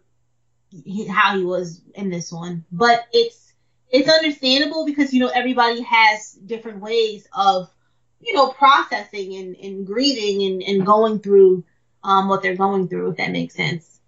how 1.10 1.38
he 1.38 1.44
was 1.44 1.82
in 1.96 2.10
this 2.10 2.32
one, 2.32 2.66
but 2.72 3.06
it's 3.12 3.49
it's 3.92 4.10
understandable 4.10 4.86
because 4.86 5.14
you 5.14 5.20
know 5.20 5.30
everybody 5.34 5.82
has 5.82 6.34
different 6.34 6.80
ways 6.82 7.28
of 7.34 7.70
you 8.22 8.34
know 8.34 8.50
processing 8.50 9.36
and, 9.36 9.56
and 9.56 9.86
grieving 9.88 10.44
and, 10.44 10.64
and 10.64 10.86
going 10.86 11.20
through 11.20 11.64
um 12.04 12.28
what 12.28 12.42
they're 12.42 12.56
going 12.56 12.88
through 12.88 13.12
if 13.12 13.18
that 13.18 13.32
makes 13.32 13.56
sense 13.56 14.00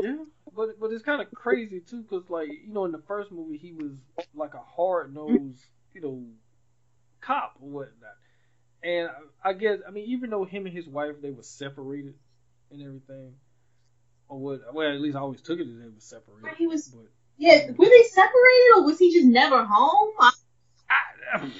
Yeah, 0.00 0.16
but 0.56 0.80
but 0.80 0.90
it's 0.92 1.04
kind 1.04 1.20
of 1.20 1.30
crazy 1.32 1.80
too, 1.80 2.02
because 2.02 2.28
like 2.30 2.48
you 2.48 2.72
know 2.72 2.84
in 2.84 2.92
the 2.92 3.02
first 3.06 3.30
movie 3.30 3.56
he 3.58 3.72
was 3.72 3.92
like 4.34 4.54
a 4.54 4.58
hard 4.76 5.14
nosed 5.14 5.64
you 5.92 6.00
know 6.00 6.22
cop 7.20 7.54
or 7.60 7.68
whatnot, 7.68 8.16
and 8.82 9.08
I, 9.44 9.50
I 9.50 9.52
guess 9.52 9.78
I 9.86 9.90
mean 9.90 10.04
even 10.08 10.30
though 10.30 10.44
him 10.44 10.66
and 10.66 10.74
his 10.74 10.86
wife 10.86 11.16
they 11.22 11.30
were 11.30 11.42
separated 11.42 12.14
and 12.70 12.82
everything, 12.82 13.34
or 14.28 14.38
what 14.38 14.74
well 14.74 14.92
at 14.92 15.00
least 15.00 15.16
I 15.16 15.20
always 15.20 15.40
took 15.40 15.58
it 15.60 15.68
as 15.68 15.78
they 15.78 15.84
were 15.86 15.92
separated. 15.98 16.42
But 16.42 16.54
he 16.56 16.66
was- 16.66 16.88
But 16.88 17.06
yeah 17.38 17.70
were 17.70 17.86
they 17.86 18.02
separated 18.02 18.76
or 18.76 18.84
was 18.84 18.98
he 18.98 19.12
just 19.12 19.26
never 19.26 19.64
home 19.64 20.12
I, 20.20 20.30
I, 21.34 21.50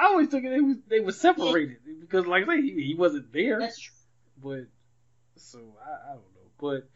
I 0.00 0.04
always 0.06 0.28
took 0.28 0.44
it 0.44 0.50
they 0.50 0.60
was 0.60 0.76
they 0.88 1.00
were 1.00 1.12
separated 1.12 1.78
because 2.00 2.26
like 2.26 2.44
I 2.44 2.56
say 2.56 2.62
he, 2.62 2.84
he 2.84 2.94
wasn't 2.94 3.32
there. 3.32 3.58
that's 3.58 3.78
true 3.78 3.94
But 4.42 4.66
so 5.36 5.58
I, 5.84 6.10
I 6.10 6.12
don't 6.14 6.34
know. 6.34 6.50
But 6.58 6.88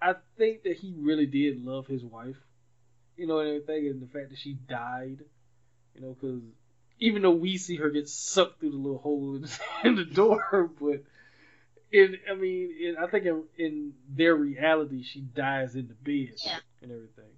I 0.00 0.14
think 0.36 0.64
that 0.64 0.76
he 0.76 0.94
really 0.98 1.26
did 1.26 1.64
love 1.64 1.86
his 1.86 2.02
wife, 2.02 2.36
you 3.16 3.26
know, 3.26 3.38
and 3.38 3.48
everything, 3.48 3.88
and 3.88 4.02
the 4.02 4.06
fact 4.06 4.30
that 4.30 4.38
she 4.38 4.54
died, 4.54 5.18
you 5.94 6.00
know, 6.00 6.16
because 6.20 6.42
even 6.98 7.22
though 7.22 7.30
we 7.30 7.56
see 7.58 7.76
her 7.76 7.90
get 7.90 8.08
sucked 8.08 8.60
through 8.60 8.70
the 8.70 8.76
little 8.76 8.98
hole 8.98 9.40
in 9.84 9.94
the 9.96 10.04
door, 10.12 10.70
but 10.80 11.02
in 11.92 12.16
I 12.30 12.34
mean, 12.34 12.74
in, 12.80 12.96
I 12.98 13.06
think 13.06 13.26
in, 13.26 13.44
in 13.58 13.94
their 14.08 14.34
reality, 14.34 15.02
she 15.02 15.20
dies 15.20 15.74
in 15.76 15.88
the 15.88 15.94
bed 15.94 16.36
Yeah. 16.44 16.58
and 16.82 16.90
everything. 16.92 17.32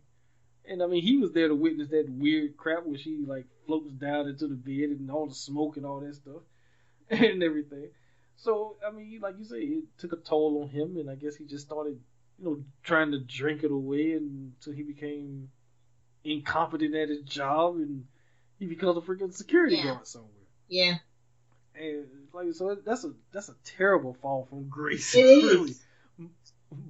And 0.68 0.82
I 0.82 0.86
mean, 0.86 1.02
he 1.02 1.16
was 1.16 1.32
there 1.32 1.48
to 1.48 1.54
witness 1.54 1.88
that 1.90 2.08
weird 2.10 2.56
crap 2.56 2.84
where 2.84 2.98
she 2.98 3.24
like 3.26 3.46
floats 3.66 3.90
down 3.92 4.28
into 4.28 4.46
the 4.46 4.54
bed 4.54 4.90
and 4.98 5.10
all 5.10 5.26
the 5.26 5.34
smoke 5.34 5.76
and 5.76 5.86
all 5.86 6.00
that 6.00 6.14
stuff 6.14 6.42
and 7.10 7.42
everything. 7.42 7.90
So 8.36 8.76
I 8.86 8.90
mean, 8.90 9.20
like 9.20 9.38
you 9.38 9.44
say, 9.44 9.60
it 9.60 9.84
took 9.98 10.12
a 10.12 10.16
toll 10.16 10.62
on 10.62 10.68
him, 10.68 10.96
and 10.96 11.10
I 11.10 11.14
guess 11.16 11.36
he 11.36 11.44
just 11.44 11.66
started, 11.66 11.98
you 12.38 12.44
know, 12.44 12.64
trying 12.84 13.12
to 13.12 13.18
drink 13.20 13.64
it 13.64 13.70
away 13.70 14.12
until 14.12 14.72
he 14.72 14.82
became 14.82 15.48
incompetent 16.24 16.94
at 16.94 17.08
his 17.08 17.22
job, 17.22 17.76
and 17.76 18.04
he 18.58 18.66
becomes 18.66 18.96
a 18.96 19.00
freaking 19.00 19.32
security 19.34 19.76
Yeah. 19.76 19.84
guard 19.94 20.06
somewhere. 20.06 20.30
yeah 20.68 20.96
And 21.74 22.06
like 22.32 22.52
so, 22.54 22.76
that's 22.84 23.04
a 23.04 23.12
that's 23.32 23.48
a 23.48 23.54
terrible 23.64 24.14
fall 24.14 24.46
from 24.48 24.68
grace. 24.68 25.14
It 25.16 25.20
is. 25.24 25.42
really. 26.18 26.28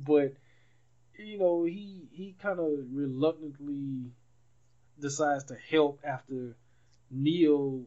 But 0.05 0.35
you 1.19 1.39
know, 1.39 1.65
he 1.65 2.09
he 2.12 2.35
kind 2.40 2.59
of 2.59 2.69
reluctantly 2.93 4.10
decides 5.01 5.44
to 5.44 5.56
help 5.70 6.01
after 6.05 6.56
Neil. 7.10 7.82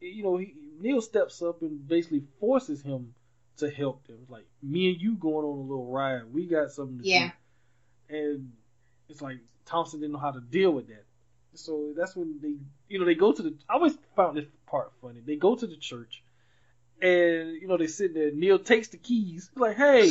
You 0.00 0.22
know, 0.22 0.36
he, 0.36 0.54
Neil 0.80 1.00
steps 1.00 1.40
up 1.42 1.62
and 1.62 1.86
basically 1.86 2.22
forces 2.40 2.82
him 2.82 3.14
to 3.58 3.70
help 3.70 4.06
them. 4.06 4.26
Like 4.28 4.46
me 4.62 4.90
and 4.92 5.00
you 5.00 5.14
going 5.14 5.44
on 5.46 5.58
a 5.58 5.62
little 5.62 5.86
ride, 5.86 6.32
we 6.32 6.46
got 6.46 6.72
something 6.72 6.98
to 6.98 7.04
Yeah. 7.08 7.30
do. 8.08 8.16
And 8.16 8.52
it's 9.08 9.22
like 9.22 9.38
Thompson 9.64 10.00
didn't 10.00 10.12
know 10.12 10.18
how 10.18 10.32
to 10.32 10.40
deal 10.40 10.72
with 10.72 10.88
that. 10.88 11.04
So 11.54 11.92
that's 11.96 12.16
when 12.16 12.40
they, 12.42 12.56
you 12.88 12.98
know, 12.98 13.04
they 13.04 13.14
go 13.14 13.32
to 13.32 13.42
the. 13.42 13.54
I 13.68 13.74
always 13.74 13.96
found 14.16 14.36
this 14.36 14.46
part 14.66 14.92
funny. 15.00 15.20
They 15.24 15.36
go 15.36 15.54
to 15.54 15.66
the 15.66 15.76
church, 15.76 16.23
and 17.00 17.60
you 17.60 17.66
know 17.66 17.76
they 17.76 17.86
sit 17.86 18.14
there. 18.14 18.30
Neil 18.32 18.58
takes 18.58 18.88
the 18.88 18.96
keys. 18.96 19.50
He's 19.52 19.60
like, 19.60 19.76
hey, 19.76 20.08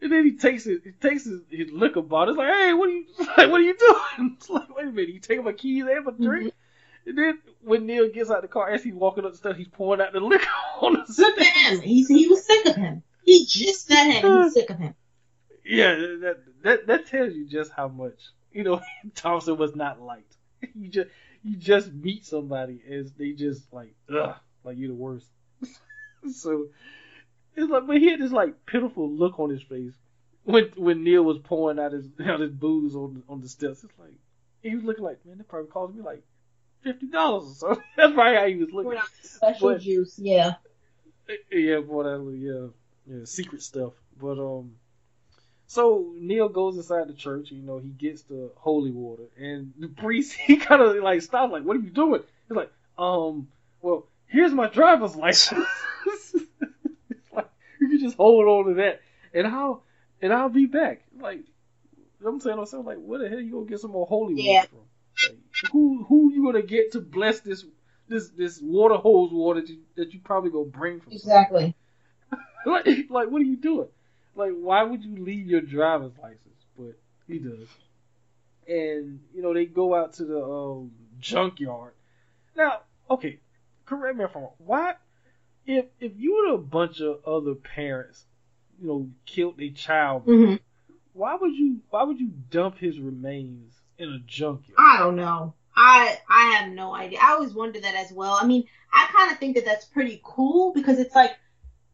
and 0.00 0.12
then 0.12 0.24
he 0.24 0.36
takes 0.36 0.66
it. 0.66 0.82
He 0.84 0.92
takes 0.92 1.24
his, 1.24 1.40
his 1.50 1.70
liquor 1.72 2.02
bottle. 2.02 2.34
It's 2.34 2.38
like, 2.38 2.52
hey, 2.52 2.72
what 2.74 2.88
are 2.88 2.92
you, 2.92 3.06
like, 3.18 3.50
what 3.50 3.60
are 3.60 3.64
you 3.64 3.76
doing? 3.76 4.36
It's 4.36 4.50
like, 4.50 4.74
wait 4.74 4.86
a 4.86 4.90
minute, 4.90 5.14
you 5.14 5.20
taking 5.20 5.44
my 5.44 5.52
keys 5.52 5.84
and 5.88 6.04
my 6.04 6.12
mm-hmm. 6.12 6.24
drink? 6.24 6.54
And 7.06 7.16
then 7.16 7.38
when 7.62 7.86
Neil 7.86 8.10
gets 8.10 8.30
out 8.30 8.38
of 8.38 8.42
the 8.42 8.48
car, 8.48 8.68
as 8.68 8.82
he's 8.82 8.94
walking 8.94 9.24
up 9.24 9.32
the 9.32 9.38
steps, 9.38 9.58
he's 9.58 9.68
pouring 9.68 10.00
out 10.00 10.12
the 10.12 10.20
liquor 10.20 10.46
on 10.80 10.94
the 10.94 11.04
for 11.12 11.44
him 11.44 11.80
he's 11.80 12.08
he 12.08 12.26
was 12.26 12.44
sick 12.44 12.66
of 12.66 12.76
him 12.76 13.02
he 13.24 13.46
just 13.46 13.86
said 13.86 14.10
him 14.10 14.22
he 14.22 14.28
was 14.28 14.54
sick 14.54 14.70
of 14.70 14.78
him 14.78 14.94
Yeah, 15.64 15.94
that 15.94 16.36
that 16.62 16.86
that 16.86 17.06
tells 17.06 17.34
you 17.34 17.46
just 17.46 17.72
how 17.72 17.88
much 17.88 18.20
you 18.52 18.64
know 18.64 18.80
Thompson 19.14 19.56
was 19.56 19.74
not 19.74 20.00
liked. 20.00 20.36
You 20.74 20.88
just 20.88 21.10
you 21.42 21.56
just 21.56 21.92
meet 21.92 22.24
somebody 22.24 22.80
as 22.88 23.12
they 23.12 23.32
just 23.32 23.72
like 23.72 23.94
ugh, 24.14 24.36
like 24.64 24.76
you're 24.78 24.88
the 24.88 24.94
worst. 24.94 25.26
so 26.34 26.66
it's 27.54 27.70
like, 27.70 27.86
but 27.86 27.96
he 27.98 28.10
had 28.10 28.20
this 28.20 28.32
like 28.32 28.66
pitiful 28.66 29.10
look 29.10 29.38
on 29.40 29.50
his 29.50 29.62
face 29.62 29.94
when 30.44 30.64
when 30.76 31.04
Neil 31.04 31.22
was 31.22 31.38
pouring 31.38 31.78
out 31.78 31.92
his 31.92 32.06
out 32.26 32.40
his 32.40 32.52
booze 32.52 32.94
on 32.94 33.22
on 33.28 33.40
the 33.40 33.48
steps. 33.48 33.84
It's 33.84 33.98
like 33.98 34.14
he 34.62 34.74
was 34.74 34.84
looking 34.84 35.04
like 35.04 35.24
man, 35.26 35.38
that 35.38 35.48
probably 35.48 35.70
cost 35.70 35.94
me 35.94 36.02
like 36.02 36.22
fifty 36.82 37.06
dollars 37.06 37.62
or 37.62 37.74
so. 37.74 37.82
That's 37.96 38.12
probably 38.14 38.36
how 38.36 38.46
he 38.46 38.56
was 38.56 38.72
looking. 38.72 39.00
Special 39.22 39.72
But- 39.72 39.80
juice 39.80 40.18
yeah 40.18 40.54
Yeah, 41.50 41.80
boy, 41.80 42.04
that 42.04 42.38
yeah, 42.38 43.14
yeah, 43.16 43.24
secret 43.24 43.62
stuff. 43.62 43.92
But 44.20 44.38
um, 44.38 44.72
so 45.66 46.12
Neil 46.16 46.48
goes 46.48 46.76
inside 46.76 47.08
the 47.08 47.12
church. 47.14 47.50
You 47.50 47.62
know, 47.62 47.78
he 47.78 47.88
gets 47.88 48.22
the 48.22 48.50
holy 48.56 48.90
water, 48.92 49.24
and 49.38 49.72
the 49.78 49.88
priest 49.88 50.32
he 50.34 50.56
kind 50.56 50.80
of 50.80 50.96
like 51.02 51.22
stops, 51.22 51.52
like, 51.52 51.64
"What 51.64 51.76
are 51.76 51.80
you 51.80 51.90
doing?" 51.90 52.22
He's 52.48 52.56
like, 52.56 52.70
"Um, 52.96 53.48
well, 53.82 54.06
here's 54.26 54.52
my 54.52 54.68
driver's 54.68 55.16
license. 55.16 55.66
It's 56.06 56.34
like, 57.32 57.48
you 57.80 57.88
can 57.88 58.00
just 58.00 58.16
hold 58.16 58.46
on 58.46 58.66
to 58.66 58.74
that, 58.82 59.00
and 59.34 59.46
I'll 59.46 59.82
and 60.20 60.32
I'll 60.32 60.48
be 60.48 60.66
back." 60.66 61.02
Like, 61.18 61.40
I'm 62.24 62.40
saying 62.40 62.56
to 62.56 62.62
myself, 62.62 62.86
like, 62.86 62.98
where 62.98 63.18
the 63.18 63.28
hell 63.28 63.40
you 63.40 63.52
gonna 63.52 63.66
get 63.66 63.80
some 63.80 63.92
more 63.92 64.06
holy 64.06 64.34
water 64.34 64.68
from? 64.68 64.78
Like, 65.22 65.72
who 65.72 66.04
who 66.04 66.32
you 66.32 66.44
gonna 66.44 66.62
get 66.62 66.92
to 66.92 67.00
bless 67.00 67.40
this 67.40 67.64
this 68.08 68.28
this 68.30 68.60
water 68.62 68.96
hose 68.96 69.32
water 69.32 69.60
that 69.60 69.68
you, 69.68 69.78
that 69.96 70.12
you 70.12 70.20
probably 70.20 70.50
gonna 70.50 70.66
bring 70.66 71.00
from 71.00 71.12
exactly 71.12 71.74
like, 72.66 72.86
like, 73.08 73.30
what 73.30 73.40
are 73.40 73.44
you 73.44 73.56
doing? 73.56 73.88
Like, 74.34 74.52
why 74.52 74.82
would 74.82 75.04
you 75.04 75.16
leave 75.16 75.46
your 75.46 75.60
driver's 75.60 76.12
license? 76.20 76.40
But 76.76 76.98
he 77.26 77.38
does. 77.38 77.68
And 78.68 79.20
you 79.34 79.42
know, 79.42 79.54
they 79.54 79.66
go 79.66 79.94
out 79.94 80.14
to 80.14 80.24
the 80.24 80.44
um, 80.44 80.90
junkyard. 81.20 81.92
Now, 82.56 82.80
okay, 83.08 83.38
correct 83.86 84.18
me 84.18 84.24
if 84.24 84.36
I'm 84.36 84.42
wrong. 84.42 84.52
Why, 84.58 84.94
if 85.66 85.86
if 86.00 86.12
you 86.16 86.46
and 86.46 86.54
a 86.54 86.58
bunch 86.58 87.00
of 87.00 87.24
other 87.24 87.54
parents, 87.54 88.24
you 88.80 88.88
know, 88.88 89.08
killed 89.24 89.58
their 89.58 89.70
child, 89.70 90.22
hmm 90.24 90.56
why 91.12 91.34
would 91.34 91.54
you 91.54 91.80
why 91.88 92.02
would 92.02 92.20
you 92.20 92.30
dump 92.50 92.78
his 92.78 92.98
remains 93.00 93.74
in 93.98 94.10
a 94.10 94.18
junkyard? 94.26 94.76
I 94.78 94.98
don't 94.98 95.16
know. 95.16 95.54
I 95.74 96.18
I 96.28 96.56
have 96.56 96.72
no 96.72 96.94
idea. 96.94 97.18
I 97.22 97.32
always 97.32 97.54
wonder 97.54 97.80
that 97.80 97.94
as 97.94 98.12
well. 98.12 98.38
I 98.40 98.46
mean, 98.46 98.64
I 98.92 99.08
kind 99.10 99.32
of 99.32 99.38
think 99.38 99.56
that 99.56 99.64
that's 99.64 99.86
pretty 99.86 100.20
cool 100.22 100.72
because 100.74 100.98
it's 100.98 101.14
like 101.14 101.32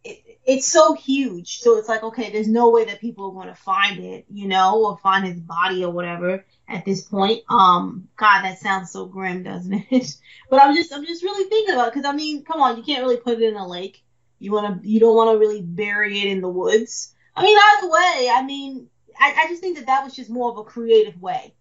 it, 0.05 0.39
it's 0.45 0.67
so 0.67 0.95
huge. 0.95 1.59
So 1.61 1.79
it's 1.79 1.89
like 1.89 2.03
okay, 2.03 2.33
there's 2.33 2.49
no 2.49 2.71
way 2.71 2.85
that 2.87 3.01
people 3.01 3.27
are 3.27 3.33
going 3.33 3.47
to 3.47 3.55
find 3.55 4.01
it, 4.01 4.27
you 4.29 4.49
know, 4.49 4.85
or 4.85 4.99
find 4.99 5.25
his 5.25 5.39
body 5.39 5.85
or 5.85 5.93
whatever 5.93 6.45
at 6.69 6.85
this 6.85 7.03
point. 7.03 7.43
Um, 7.49 8.09
God, 8.17 8.43
that 8.43 8.59
sounds 8.59 8.91
so 8.91 9.07
grim, 9.07 9.43
doesn't 9.43 9.85
it? 9.91 10.17
but 10.51 10.63
I'm 10.63 10.75
just 10.75 10.93
I'm 10.93 11.05
just 11.05 11.23
really 11.23 11.49
thinking 11.49 11.75
about 11.75 11.89
it 11.89 11.95
because 11.95 12.07
I 12.07 12.13
mean, 12.15 12.45
come 12.45 12.61
on, 12.61 12.77
you 12.77 12.83
can't 12.83 13.03
really 13.03 13.19
put 13.19 13.41
it 13.41 13.49
in 13.49 13.57
a 13.57 13.67
lake. 13.67 14.03
You 14.39 14.53
want 14.53 14.83
to 14.83 14.89
you 14.89 15.01
don't 15.01 15.17
want 15.17 15.35
to 15.35 15.39
really 15.39 15.63
bury 15.63 16.21
it 16.21 16.29
in 16.29 16.41
the 16.41 16.49
woods. 16.49 17.15
I 17.35 17.43
mean, 17.43 17.57
either 17.57 17.91
way, 17.91 18.31
I 18.33 18.43
mean, 18.45 18.89
I, 19.19 19.45
I 19.45 19.49
just 19.49 19.63
think 19.63 19.79
that 19.79 19.87
that 19.87 20.05
was 20.05 20.15
just 20.15 20.31
more 20.31 20.51
of 20.51 20.59
a 20.59 20.65
creative 20.65 21.21
way 21.21 21.55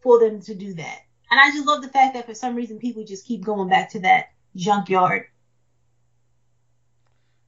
for 0.00 0.18
them 0.18 0.40
to 0.42 0.54
do 0.54 0.74
that. 0.74 0.98
And 1.30 1.40
I 1.40 1.50
just 1.50 1.66
love 1.66 1.82
the 1.82 1.88
fact 1.88 2.14
that 2.14 2.26
for 2.26 2.34
some 2.34 2.54
reason 2.54 2.78
people 2.78 3.04
just 3.04 3.26
keep 3.26 3.44
going 3.44 3.68
back 3.68 3.90
to 3.90 4.00
that 4.00 4.26
junkyard 4.54 5.26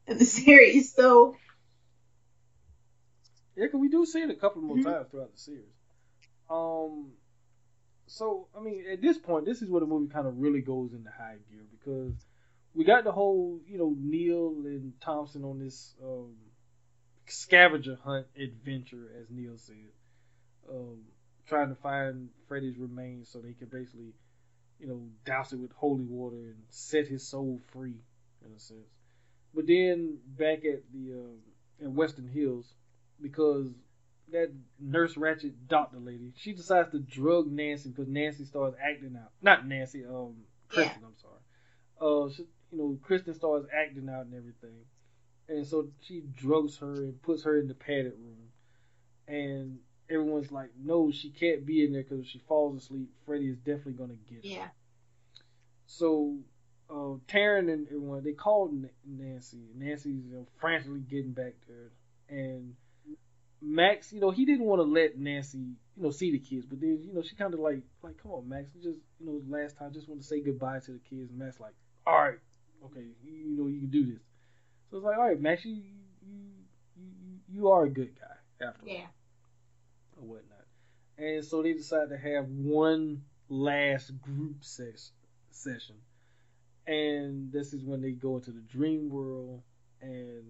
in 0.07 0.19
the 0.19 0.25
series. 0.25 0.95
So 0.95 1.37
yeah, 3.57 3.67
cause 3.69 3.81
we 3.81 3.89
do 3.89 4.05
see 4.05 4.23
it 4.23 4.31
a 4.31 4.35
couple 4.35 4.63
more 4.63 4.77
Mhm. 4.77 4.85
times 4.85 5.09
throughout 5.11 5.33
the 5.33 5.39
series. 5.39 5.74
Um, 6.51 7.13
so 8.07 8.49
I 8.57 8.61
mean, 8.61 8.85
at 8.91 9.01
this 9.01 9.19
point, 9.19 9.45
this 9.47 9.63
is 9.63 9.69
where 9.69 9.81
the 9.81 9.87
movie 9.87 10.13
kind 10.13 10.27
of 10.27 10.39
really 10.39 10.61
goes 10.61 10.93
into 10.93 11.11
high 11.11 11.37
gear 11.51 11.65
because 11.71 12.15
we 12.75 12.85
got 12.85 13.05
the 13.05 13.13
whole, 13.13 13.61
you 13.67 13.79
know, 13.79 13.95
Neil 13.99 14.55
and 14.65 14.93
Thompson 15.01 15.45
on 15.45 15.59
this 15.59 15.95
um, 16.03 16.35
scavenger 17.27 17.99
hunt 18.05 18.27
adventure, 18.39 19.11
as 19.21 19.27
Neil 19.31 19.57
said, 19.57 19.77
um, 20.69 20.99
trying 21.47 21.69
to 21.69 21.77
find 21.77 22.31
Freddy's 22.49 22.77
remains 22.77 23.29
so 23.29 23.39
they 23.39 23.53
can 23.53 23.69
basically 23.69 24.13
you 24.85 24.89
know, 24.89 25.01
douse 25.25 25.53
it 25.53 25.59
with 25.59 25.73
holy 25.73 26.05
water 26.05 26.37
and 26.37 26.63
set 26.69 27.07
his 27.07 27.27
soul 27.27 27.61
free, 27.73 27.95
in 28.45 28.53
a 28.55 28.59
sense. 28.59 28.81
But 29.55 29.67
then 29.67 30.19
back 30.27 30.65
at 30.65 30.83
the 30.93 31.13
uh, 31.13 31.85
in 31.85 31.95
Westin 31.95 32.31
Hills, 32.31 32.67
because 33.21 33.69
that 34.33 34.53
Nurse 34.81 35.15
Ratched 35.15 35.53
doctor 35.69 35.99
lady, 35.99 36.33
she 36.37 36.53
decides 36.53 36.91
to 36.93 36.99
drug 36.99 37.51
Nancy 37.51 37.91
because 37.91 38.09
Nancy 38.09 38.45
starts 38.45 38.77
acting 38.83 39.17
out. 39.17 39.31
Not 39.43 39.67
Nancy, 39.67 40.05
um, 40.05 40.35
Kristen. 40.69 40.95
Yeah. 41.01 41.07
I'm 41.07 41.15
sorry. 41.21 41.35
Uh, 42.01 42.31
she, 42.35 42.47
you 42.73 42.79
know, 42.79 42.99
Kristen 43.03 43.35
starts 43.35 43.67
acting 43.73 44.09
out 44.09 44.27
and 44.27 44.35
everything, 44.35 44.77
and 45.49 45.67
so 45.67 45.89
she 46.01 46.23
drugs 46.37 46.79
her 46.79 46.95
and 46.95 47.23
puts 47.23 47.45
her 47.45 47.59
in 47.59 47.69
the 47.69 47.75
padded 47.75 48.15
room, 48.19 48.51
and 49.29 49.79
everyone's 50.11 50.51
like, 50.51 50.71
no, 50.83 51.11
she 51.11 51.31
can't 51.31 51.65
be 51.65 51.85
in 51.85 51.93
there 51.93 52.03
because 52.03 52.21
if 52.21 52.27
she 52.27 52.43
falls 52.49 52.83
asleep, 52.83 53.11
Freddy 53.25 53.49
is 53.49 53.59
definitely 53.59 53.93
gonna 53.93 54.15
get 54.29 54.45
her. 54.45 54.61
Yeah. 54.61 54.69
So 55.87 56.39
uh, 56.91 57.17
Taryn 57.29 57.73
and 57.73 57.87
everyone 57.87 58.23
they 58.25 58.33
called 58.33 58.73
Nancy. 59.07 59.61
Nancy's 59.77 60.25
you 60.25 60.33
know, 60.33 60.47
frantically 60.61 61.01
getting 61.01 61.33
back 61.33 61.55
there, 61.69 61.93
and 62.29 62.75
Max, 63.65 64.13
you 64.13 64.21
know, 64.21 64.31
he 64.31 64.45
didn't 64.45 64.67
want 64.67 64.81
to 64.81 64.85
let 64.85 65.19
Nancy, 65.19 65.59
you 65.97 66.03
know, 66.03 66.11
see 66.11 66.31
the 66.33 66.39
kids, 66.39 66.67
but 66.67 66.81
then 66.81 67.01
you 67.07 67.15
know 67.15 67.23
she 67.23 67.35
kind 67.35 67.55
of 67.55 67.61
like, 67.61 67.81
like, 68.03 68.21
come 68.23 68.33
on, 68.33 68.49
Max, 68.49 68.69
just 68.83 68.99
you 69.19 69.27
know, 69.27 69.41
last 69.49 69.79
time, 69.79 69.93
just 69.93 70.09
want 70.09 70.21
to 70.21 70.27
say 70.27 70.41
goodbye 70.41 70.81
to 70.81 70.93
the 70.93 71.01
kids, 71.11 71.31
and 71.31 71.39
Max 71.39 71.59
like, 71.61 71.75
all 72.07 72.21
right, 72.21 72.39
okay, 72.85 73.07
you, 73.25 73.57
know, 73.57 73.67
you 73.67 73.81
can 73.81 73.91
do 73.91 74.05
this. 74.05 74.23
So 74.91 74.99
it's 74.99 75.05
like, 75.05 75.17
all 75.17 75.29
right, 75.29 75.41
Max, 75.41 75.65
you 75.65 75.75
you 75.75 76.41
you 76.97 77.39
you 77.49 77.69
are 77.71 77.85
a 77.85 77.91
good 77.91 78.15
guy 78.19 78.67
after 78.67 78.87
yeah. 78.87 79.07
all, 80.17 80.25
or 80.25 80.29
whatnot. 80.29 80.67
And 81.17 81.45
so 81.45 81.63
they 81.63 81.73
decide 81.73 82.11
to 82.11 82.19
have 82.19 82.49
one 82.49 83.23
last 83.49 84.11
group 84.21 84.65
sex 84.65 85.13
session 85.53 85.97
and 86.87 87.51
this 87.53 87.73
is 87.73 87.83
when 87.83 88.03
they 88.03 88.11
go 88.13 88.37
into 88.37 88.51
the 88.51 88.61
dream 88.61 89.09
world. 89.09 89.63
And 90.01 90.45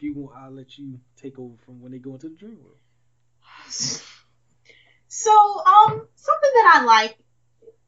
if 0.00 0.04
you 0.04 0.14
want, 0.14 0.34
I'll 0.34 0.50
let 0.50 0.78
you 0.78 0.98
take 1.20 1.38
over 1.38 1.54
from 1.66 1.78
when 1.82 1.92
they 1.92 1.98
go 1.98 2.14
into 2.14 2.30
the 2.30 2.34
dream 2.34 2.58
world. 2.62 2.78
So, 5.12 5.32
um, 5.32 6.06
something 6.14 6.50
that 6.54 6.78
I 6.80 6.84
like, 6.84 7.18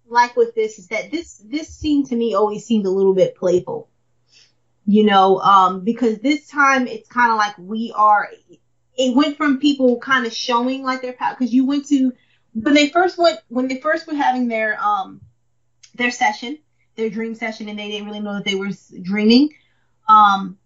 like 0.08 0.34
with 0.34 0.56
this 0.56 0.80
is 0.80 0.88
that 0.88 1.12
this 1.12 1.36
this 1.36 1.72
scene 1.72 2.04
to 2.06 2.16
me 2.16 2.34
always 2.34 2.66
seemed 2.66 2.84
a 2.84 2.90
little 2.90 3.14
bit 3.14 3.36
playful. 3.36 3.88
You 4.86 5.04
know, 5.04 5.38
um, 5.38 5.84
because 5.84 6.18
this 6.18 6.48
time 6.48 6.88
it's 6.88 7.08
kind 7.08 7.30
of 7.30 7.38
like 7.38 7.56
we 7.58 7.92
are. 7.94 8.28
It 8.98 9.14
went 9.14 9.36
from 9.36 9.60
people 9.60 10.00
kind 10.00 10.26
of 10.26 10.32
showing 10.32 10.82
like 10.82 11.00
their 11.00 11.12
power 11.12 11.36
because 11.38 11.54
you 11.54 11.64
went 11.64 11.86
to 11.90 12.12
when 12.54 12.74
they 12.74 12.88
first 12.88 13.16
went 13.18 13.38
when 13.46 13.68
they 13.68 13.78
first 13.78 14.08
were 14.08 14.14
having 14.14 14.48
their 14.48 14.76
um 14.82 15.20
their 15.94 16.10
session 16.10 16.58
their 16.96 17.08
dream 17.08 17.36
session 17.36 17.68
and 17.68 17.78
they 17.78 17.88
didn't 17.88 18.06
really 18.06 18.20
know 18.20 18.34
that 18.34 18.44
they 18.44 18.56
were 18.56 18.70
dreaming. 19.00 19.50
Um, 20.08 20.58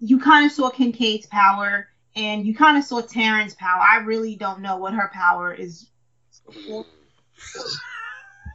you 0.00 0.18
kind 0.18 0.46
of 0.46 0.52
saw 0.52 0.70
Kincaid's 0.70 1.26
power 1.26 1.88
and 2.16 2.46
you 2.46 2.54
kind 2.54 2.76
of 2.76 2.84
saw 2.84 3.00
Taryn's 3.00 3.54
power. 3.54 3.80
I 3.80 3.98
really 3.98 4.36
don't 4.36 4.60
know 4.60 4.76
what 4.76 4.94
her 4.94 5.10
power 5.12 5.52
is. 5.54 5.88
but 6.46 6.56
no, 6.66 6.84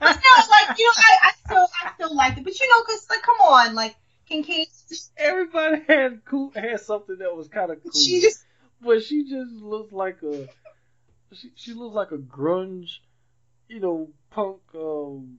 like 0.01 0.77
you 0.77 0.85
know, 0.85 0.93
I, 0.97 1.17
I 1.21 1.31
still 1.45 1.67
I 1.83 1.91
still 1.93 2.15
like 2.15 2.37
it, 2.37 2.43
but 2.43 2.59
you 2.59 2.69
know, 2.69 2.83
cause 2.83 3.05
like 3.09 3.21
come 3.21 3.37
on, 3.37 3.75
like 3.75 3.95
Kincaid. 4.27 4.67
Everybody 5.17 5.81
had 5.87 6.25
cool 6.25 6.51
had 6.55 6.79
something 6.81 7.17
that 7.19 7.35
was 7.35 7.47
kind 7.47 7.71
of 7.71 7.81
cool. 7.81 7.91
She 7.91 8.21
just, 8.21 8.43
but 8.81 9.03
she 9.03 9.23
just 9.23 9.51
looks 9.51 9.91
like 9.93 10.21
a 10.23 10.47
she 11.33 11.51
she 11.55 11.73
looks 11.73 11.95
like 11.95 12.11
a 12.11 12.17
grunge, 12.17 12.97
you 13.67 13.79
know, 13.79 14.09
punk 14.31 14.57
um 14.75 15.37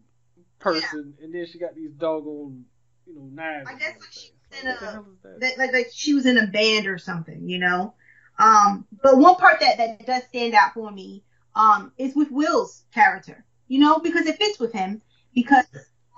person, 0.59 1.15
yeah. 1.19 1.25
and 1.25 1.35
then 1.35 1.47
she 1.47 1.59
got 1.59 1.75
these 1.75 1.93
doggone, 1.93 2.65
you 3.07 3.15
know, 3.15 3.29
knives. 3.33 3.69
I 3.69 3.79
guess 3.79 3.99
like 4.01 4.13
she 4.13 4.31
in 4.63 4.69
a, 4.69 5.05
that, 5.39 5.59
like, 5.59 5.73
like 5.73 5.91
she 5.93 6.15
was 6.15 6.27
in 6.27 6.39
a 6.39 6.47
band 6.47 6.87
or 6.87 6.99
something, 6.99 7.49
you 7.49 7.59
know. 7.59 7.95
Um, 8.39 8.87
but 9.03 9.19
one 9.19 9.37
part 9.37 9.61
that 9.61 9.79
that 9.79 10.07
does 10.07 10.23
stand 10.25 10.55
out 10.55 10.75
for 10.75 10.91
me, 10.91 11.25
um, 11.55 11.93
is 11.97 12.15
with 12.15 12.31
Will's 12.31 12.85
character, 12.93 13.45
you 13.69 13.79
know, 13.81 13.99
because 13.99 14.27
it 14.27 14.39
fits 14.39 14.59
with 14.59 14.73
him. 14.73 15.03
Because, 15.35 15.67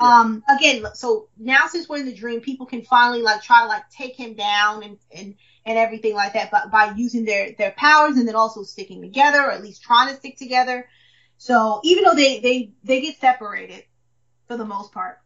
um, 0.00 0.44
again, 0.48 0.84
so 0.94 1.28
now 1.38 1.66
since 1.66 1.88
we're 1.88 1.98
in 1.98 2.06
the 2.06 2.14
dream, 2.14 2.40
people 2.40 2.66
can 2.66 2.82
finally 2.82 3.22
like 3.22 3.42
try 3.42 3.62
to 3.62 3.66
like 3.68 3.88
take 3.90 4.16
him 4.16 4.34
down 4.34 4.82
and 4.82 4.98
and 5.14 5.34
and 5.64 5.78
everything 5.78 6.14
like 6.14 6.32
that, 6.34 6.50
but 6.50 6.70
by 6.70 6.92
using 6.96 7.24
their 7.24 7.52
their 7.58 7.72
powers 7.72 8.16
and 8.16 8.26
then 8.26 8.36
also 8.36 8.62
sticking 8.62 9.02
together, 9.02 9.38
or 9.38 9.50
at 9.50 9.62
least 9.62 9.82
trying 9.82 10.08
to 10.08 10.16
stick 10.16 10.36
together. 10.38 10.88
So 11.36 11.80
even 11.84 12.04
though 12.04 12.14
they 12.14 12.40
they 12.40 12.72
they 12.84 13.00
get 13.00 13.18
separated, 13.18 13.84
for 14.48 14.56
the 14.56 14.64
most 14.64 14.92
part. 14.92 15.18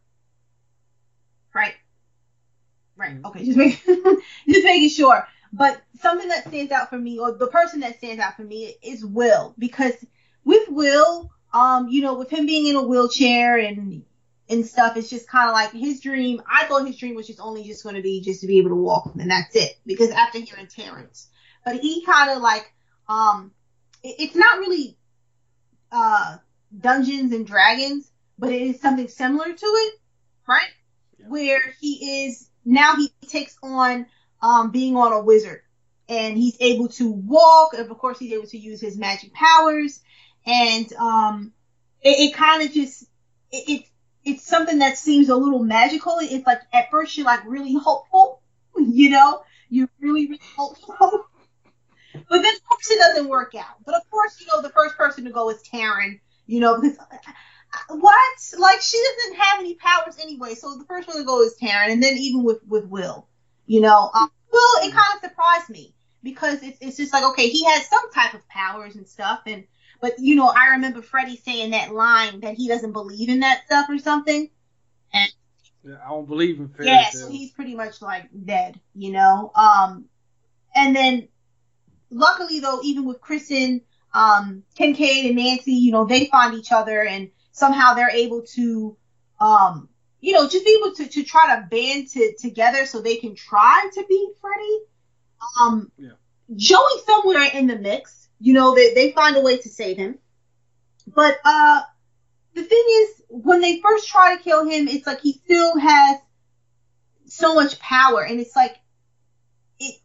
Right? 1.55 1.73
Right. 2.95 3.11
Mm-hmm. 3.11 3.25
Okay, 3.25 3.45
just 3.45 3.57
making 3.57 3.95
just 4.49 4.63
making 4.63 4.89
sure. 4.89 5.27
But 5.51 5.81
something 5.99 6.27
that 6.29 6.47
stands 6.47 6.71
out 6.71 6.89
for 6.89 6.97
me, 6.97 7.19
or 7.19 7.31
the 7.31 7.47
person 7.47 7.81
that 7.81 7.97
stands 7.97 8.21
out 8.21 8.35
for 8.35 8.43
me, 8.43 8.75
is 8.81 9.05
Will 9.05 9.53
because 9.57 9.93
with 10.43 10.67
Will, 10.69 11.31
um, 11.53 11.87
you 11.89 12.01
know, 12.01 12.15
with 12.15 12.29
him 12.29 12.45
being 12.45 12.67
in 12.67 12.75
a 12.75 12.83
wheelchair 12.83 13.57
and 13.57 14.03
and 14.49 14.65
stuff, 14.65 14.97
it's 14.97 15.09
just 15.09 15.27
kind 15.27 15.47
of 15.49 15.53
like 15.53 15.71
his 15.71 16.01
dream. 16.01 16.41
I 16.51 16.65
thought 16.65 16.85
his 16.85 16.97
dream 16.97 17.15
was 17.15 17.27
just 17.27 17.39
only 17.39 17.63
just 17.63 17.83
going 17.83 17.95
to 17.95 18.01
be 18.01 18.21
just 18.21 18.41
to 18.41 18.47
be 18.47 18.57
able 18.57 18.69
to 18.69 18.75
walk, 18.75 19.13
and 19.19 19.29
that's 19.29 19.55
it. 19.55 19.77
Because 19.85 20.09
after 20.11 20.39
hearing 20.39 20.67
Terrence, 20.67 21.29
but 21.63 21.79
he 21.79 22.03
kind 22.05 22.31
of 22.31 22.41
like, 22.41 22.71
um, 23.07 23.51
it, 24.03 24.15
it's 24.19 24.35
not 24.35 24.59
really 24.59 24.97
uh 25.91 26.37
Dungeons 26.77 27.31
and 27.33 27.45
Dragons, 27.45 28.11
but 28.37 28.51
it 28.51 28.61
is 28.61 28.81
something 28.81 29.07
similar 29.07 29.53
to 29.53 29.65
it, 29.65 29.93
right? 30.47 30.69
Yeah. 31.19 31.27
Where 31.27 31.61
he 31.79 32.25
is 32.25 32.49
now 32.65 32.95
he 32.95 33.09
takes 33.27 33.57
on 33.61 34.05
um, 34.41 34.71
being 34.71 34.95
on 34.95 35.13
a 35.13 35.21
wizard, 35.21 35.61
and 36.09 36.37
he's 36.37 36.57
able 36.59 36.87
to 36.89 37.11
walk, 37.11 37.73
and 37.73 37.89
of 37.89 37.97
course 37.97 38.19
he's 38.19 38.33
able 38.33 38.47
to 38.47 38.57
use 38.57 38.81
his 38.81 38.97
magic 38.97 39.33
powers, 39.33 40.01
and 40.45 40.91
um, 40.93 41.53
it, 42.01 42.29
it 42.29 42.33
kind 42.35 42.63
of 42.63 42.71
just 42.73 43.03
it, 43.51 43.69
it 43.69 43.83
it's 44.25 44.47
something 44.47 44.79
that 44.79 44.97
seems 44.97 45.29
a 45.29 45.35
little 45.35 45.63
magical. 45.63 46.17
It's 46.21 46.45
like 46.45 46.61
at 46.71 46.89
first 46.91 47.17
you're 47.17 47.25
like 47.25 47.45
really 47.45 47.75
hopeful, 47.75 48.41
you 48.77 49.09
know, 49.09 49.43
you're 49.69 49.89
really 49.99 50.27
really 50.27 50.41
hopeful. 50.55 51.25
But 52.29 52.43
then 52.43 52.53
of 52.55 52.63
course 52.65 52.91
it 52.91 52.99
doesn't 52.99 53.27
work 53.27 53.55
out. 53.55 53.83
But 53.83 53.95
of 53.95 54.07
course, 54.11 54.39
you 54.39 54.45
know, 54.45 54.61
the 54.61 54.69
first 54.69 54.95
person 54.95 55.23
to 55.25 55.31
go 55.31 55.49
is 55.49 55.63
Taryn, 55.63 56.19
you 56.45 56.59
know, 56.59 56.79
because 56.79 56.97
what? 57.89 58.39
Like 58.57 58.81
she 58.81 59.01
doesn't 59.01 59.39
have 59.39 59.59
any 59.59 59.75
powers 59.75 60.17
anyway. 60.21 60.55
So 60.55 60.77
the 60.77 60.85
first 60.85 61.07
one 61.07 61.17
to 61.17 61.23
go 61.23 61.41
is 61.41 61.55
Taryn, 61.61 61.91
and 61.91 62.03
then 62.03 62.17
even 62.17 62.43
with 62.43 62.59
with 62.67 62.85
Will, 62.85 63.27
you 63.65 63.81
know, 63.81 64.09
um, 64.13 64.29
Will 64.51 64.87
it 64.87 64.93
kind 64.93 65.15
of 65.15 65.21
surprised 65.21 65.69
me 65.69 65.93
because 66.21 66.61
it's 66.61 66.77
it's 66.81 66.97
just 66.97 67.13
like 67.13 67.23
okay, 67.23 67.49
he 67.49 67.65
has 67.65 67.87
some 67.87 68.11
type 68.11 68.33
of 68.33 68.47
powers 68.47 68.95
and 68.95 69.07
stuff, 69.07 69.41
and 69.47 69.63
but 70.01 70.19
you 70.19 70.35
know, 70.35 70.47
I 70.47 70.71
remember 70.71 71.01
Freddy 71.01 71.37
saying 71.37 71.71
that 71.71 71.93
line 71.93 72.41
that 72.41 72.55
he 72.55 72.67
doesn't 72.67 72.91
believe 72.91 73.29
in 73.29 73.39
that 73.39 73.65
stuff 73.65 73.87
or 73.89 73.97
something, 73.97 74.49
and 75.13 75.31
yeah, 75.83 75.95
I 76.05 76.09
don't 76.09 76.27
believe 76.27 76.59
in 76.59 76.69
fairy 76.69 76.89
Yeah, 76.89 77.09
so 77.09 77.29
he's 77.29 77.51
pretty 77.51 77.75
much 77.75 78.01
like 78.01 78.29
dead, 78.45 78.79
you 78.93 79.11
know. 79.11 79.51
Um, 79.55 80.05
and 80.75 80.95
then 80.95 81.27
luckily 82.09 82.59
though, 82.59 82.81
even 82.83 83.05
with 83.05 83.19
Kristen, 83.19 83.81
um, 84.13 84.63
Kincaid 84.75 85.25
and 85.25 85.35
Nancy, 85.35 85.73
you 85.73 85.91
know, 85.91 86.05
they 86.05 86.27
find 86.27 86.53
each 86.53 86.71
other 86.71 87.03
and 87.03 87.29
somehow 87.53 87.93
they're 87.93 88.09
able 88.09 88.41
to, 88.41 88.97
um, 89.39 89.87
you 90.19 90.33
know, 90.33 90.49
just 90.49 90.65
be 90.65 90.77
able 90.79 90.93
to, 90.95 91.07
to 91.07 91.23
try 91.23 91.55
to 91.55 91.67
band 91.67 92.09
to, 92.09 92.35
together 92.37 92.85
so 92.85 93.01
they 93.01 93.15
can 93.15 93.35
try 93.35 93.89
to 93.93 94.05
beat 94.07 94.29
Freddy. 94.41 94.79
Um, 95.61 95.91
yeah. 95.97 96.11
Joey 96.53 97.01
somewhere 97.05 97.49
in 97.53 97.67
the 97.67 97.79
mix, 97.79 98.27
you 98.39 98.53
know, 98.53 98.75
they, 98.75 98.93
they 98.93 99.11
find 99.13 99.37
a 99.37 99.41
way 99.41 99.57
to 99.57 99.69
save 99.69 99.97
him. 99.97 100.19
But, 101.07 101.37
uh, 101.45 101.81
the 102.55 102.63
thing 102.63 102.83
is, 102.87 103.23
when 103.29 103.61
they 103.61 103.81
first 103.81 104.07
try 104.07 104.35
to 104.35 104.43
kill 104.43 104.63
him, 104.65 104.87
it's 104.87 105.07
like 105.07 105.21
he 105.21 105.33
still 105.33 105.77
has 105.79 106.17
so 107.25 107.55
much 107.55 107.79
power, 107.79 108.23
and 108.23 108.39
it's 108.39 108.55
like 108.55 108.75
it, 109.79 109.99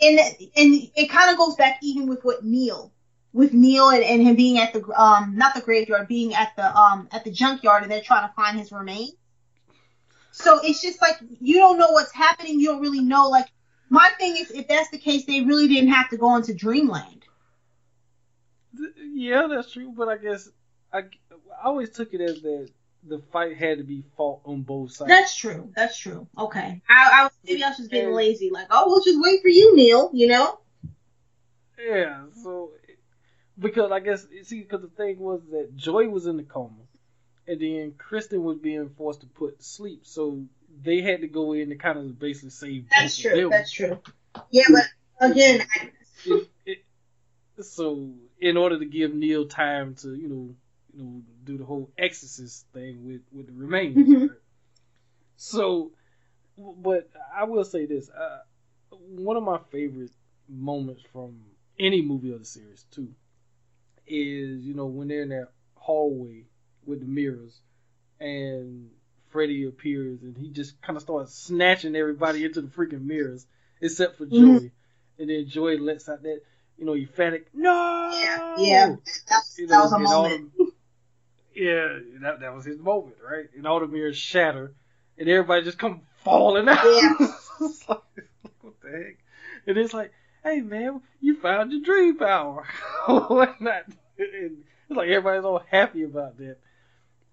and 0.00 0.18
and 0.54 0.90
it 0.94 1.08
kind 1.08 1.30
of 1.30 1.38
goes 1.38 1.56
back 1.56 1.78
even 1.82 2.06
with 2.08 2.22
what 2.24 2.44
Neil 2.44 2.92
with 3.36 3.52
Neil 3.52 3.90
and, 3.90 4.02
and 4.02 4.22
him 4.22 4.34
being 4.34 4.58
at 4.58 4.72
the 4.72 4.82
um 5.00 5.36
not 5.36 5.54
the 5.54 5.60
graveyard, 5.60 6.08
being 6.08 6.34
at 6.34 6.56
the 6.56 6.74
um 6.74 7.06
at 7.12 7.22
the 7.22 7.30
junkyard 7.30 7.82
and 7.82 7.92
they're 7.92 8.00
trying 8.00 8.26
to 8.26 8.34
find 8.34 8.58
his 8.58 8.72
remains. 8.72 9.12
So 10.32 10.58
it's 10.64 10.80
just 10.80 11.02
like 11.02 11.18
you 11.40 11.58
don't 11.58 11.78
know 11.78 11.90
what's 11.90 12.12
happening. 12.12 12.58
You 12.58 12.68
don't 12.68 12.80
really 12.80 13.02
know. 13.02 13.28
Like 13.28 13.48
my 13.90 14.10
thing 14.18 14.38
is, 14.38 14.50
if 14.50 14.66
that's 14.68 14.90
the 14.90 14.98
case, 14.98 15.26
they 15.26 15.42
really 15.42 15.68
didn't 15.68 15.90
have 15.90 16.08
to 16.10 16.16
go 16.16 16.34
into 16.34 16.54
Dreamland. 16.54 17.24
Yeah, 19.12 19.46
that's 19.48 19.70
true. 19.70 19.92
But 19.94 20.08
I 20.08 20.16
guess 20.16 20.48
I, 20.90 21.00
I 21.00 21.66
always 21.66 21.90
took 21.90 22.14
it 22.14 22.22
as 22.22 22.40
that 22.40 22.70
the 23.06 23.20
fight 23.32 23.58
had 23.58 23.78
to 23.78 23.84
be 23.84 24.02
fought 24.16 24.40
on 24.46 24.62
both 24.62 24.92
sides. 24.92 25.10
That's 25.10 25.36
true. 25.36 25.70
That's 25.76 25.98
true. 25.98 26.26
Okay. 26.38 26.80
I, 26.88 27.24
I 27.24 27.28
maybe 27.44 27.62
I 27.62 27.68
was 27.68 27.76
just 27.76 27.90
getting 27.90 28.14
lazy. 28.14 28.48
Like, 28.50 28.68
oh, 28.70 28.84
we'll 28.86 29.04
just 29.04 29.20
wait 29.20 29.42
for 29.42 29.48
you, 29.48 29.76
Neil. 29.76 30.10
You 30.14 30.28
know. 30.28 30.58
Yeah. 31.78 32.22
So 32.42 32.72
because 33.58 33.90
I 33.90 34.00
guess 34.00 34.26
see 34.44 34.60
because 34.62 34.82
the 34.82 34.88
thing 34.88 35.18
was 35.18 35.40
that 35.50 35.74
Joey 35.76 36.06
was 36.08 36.26
in 36.26 36.36
the 36.36 36.42
coma, 36.42 36.82
and 37.46 37.60
then 37.60 37.94
Kristen 37.98 38.42
was 38.44 38.58
being 38.58 38.90
forced 38.96 39.20
to 39.20 39.26
put 39.26 39.58
to 39.58 39.64
sleep. 39.64 40.00
So 40.06 40.44
they 40.82 41.00
had 41.00 41.22
to 41.22 41.28
go 41.28 41.52
in 41.52 41.70
to 41.70 41.76
kind 41.76 41.98
of 41.98 42.18
basically 42.18 42.50
save. 42.50 42.86
That's 42.90 43.16
true. 43.16 43.48
That's 43.50 43.70
true. 43.70 43.98
Yeah, 44.50 44.64
but 44.70 45.30
again, 45.30 45.66
I, 45.74 45.90
It- 46.24 46.48
it- 46.66 46.84
so 47.64 48.12
in 48.38 48.56
order 48.58 48.78
to 48.78 48.84
give 48.84 49.14
Neil 49.14 49.46
time 49.48 49.94
to 49.96 50.14
you 50.14 50.28
know 50.28 50.54
you 50.94 51.02
know 51.04 51.22
do 51.44 51.56
the 51.58 51.64
whole 51.64 51.90
exorcist 51.96 52.66
thing 52.72 53.06
with 53.06 53.22
with 53.32 53.46
the 53.46 53.52
remains. 53.54 53.96
Mhm. 53.96 54.28
right? 54.28 54.38
So, 55.36 55.92
but 56.58 57.10
I 57.34 57.44
will 57.44 57.64
say 57.64 57.86
this: 57.86 58.10
uh, 58.10 58.40
one 58.90 59.36
of 59.36 59.42
my 59.42 59.58
favorite 59.70 60.12
moments 60.48 61.02
from 61.12 61.40
any 61.78 62.02
movie 62.02 62.32
of 62.32 62.40
the 62.40 62.44
series 62.46 62.84
too 62.90 63.14
is 64.06 64.64
you 64.64 64.74
know 64.74 64.86
when 64.86 65.08
they're 65.08 65.22
in 65.22 65.28
that 65.30 65.48
hallway 65.74 66.44
with 66.84 67.00
the 67.00 67.06
mirrors 67.06 67.60
and 68.20 68.90
Freddy 69.30 69.66
appears 69.66 70.22
and 70.22 70.36
he 70.36 70.48
just 70.50 70.80
kind 70.82 70.96
of 70.96 71.02
starts 71.02 71.34
snatching 71.34 71.94
everybody 71.96 72.44
into 72.44 72.60
the 72.60 72.68
freaking 72.68 73.02
mirrors 73.04 73.46
except 73.80 74.16
for 74.16 74.26
Joey, 74.26 74.38
Mhm. 74.40 74.70
and 75.18 75.30
then 75.30 75.46
Joey 75.48 75.78
lets 75.78 76.08
out 76.08 76.22
that 76.22 76.40
you 76.78 76.84
know 76.86 76.94
emphatic 76.94 77.46
no. 77.54 78.10
yeah, 78.12 78.54
yeah, 78.58 78.86
that 79.28 79.42
that 79.68 79.82
was 79.82 79.92
a 79.92 79.98
moment. 79.98 80.52
the- 80.56 80.72
yeah, 81.54 81.98
that 82.20 82.40
that 82.40 82.54
was 82.54 82.64
his 82.64 82.78
moment, 82.78 83.16
right? 83.26 83.46
And 83.56 83.66
all 83.66 83.80
the 83.80 83.86
mirrors 83.86 84.16
shatter, 84.16 84.72
and 85.18 85.28
everybody 85.28 85.64
just 85.64 85.78
come 85.78 86.02
falling 86.24 86.68
out. 86.68 86.78
Yeah. 86.84 87.14
Like, 87.88 88.00
what 88.60 88.74
the 88.82 88.90
heck? 88.90 89.16
And 89.66 89.78
it's 89.78 89.94
like, 89.94 90.12
hey 90.46 90.60
man, 90.60 91.00
you 91.20 91.34
found 91.34 91.72
your 91.72 91.82
dream 91.82 92.16
power. 92.16 92.64
And 94.18 94.64
it's 94.88 94.96
like 94.96 95.08
everybody's 95.08 95.44
all 95.44 95.62
happy 95.70 96.04
about 96.04 96.38
that 96.38 96.56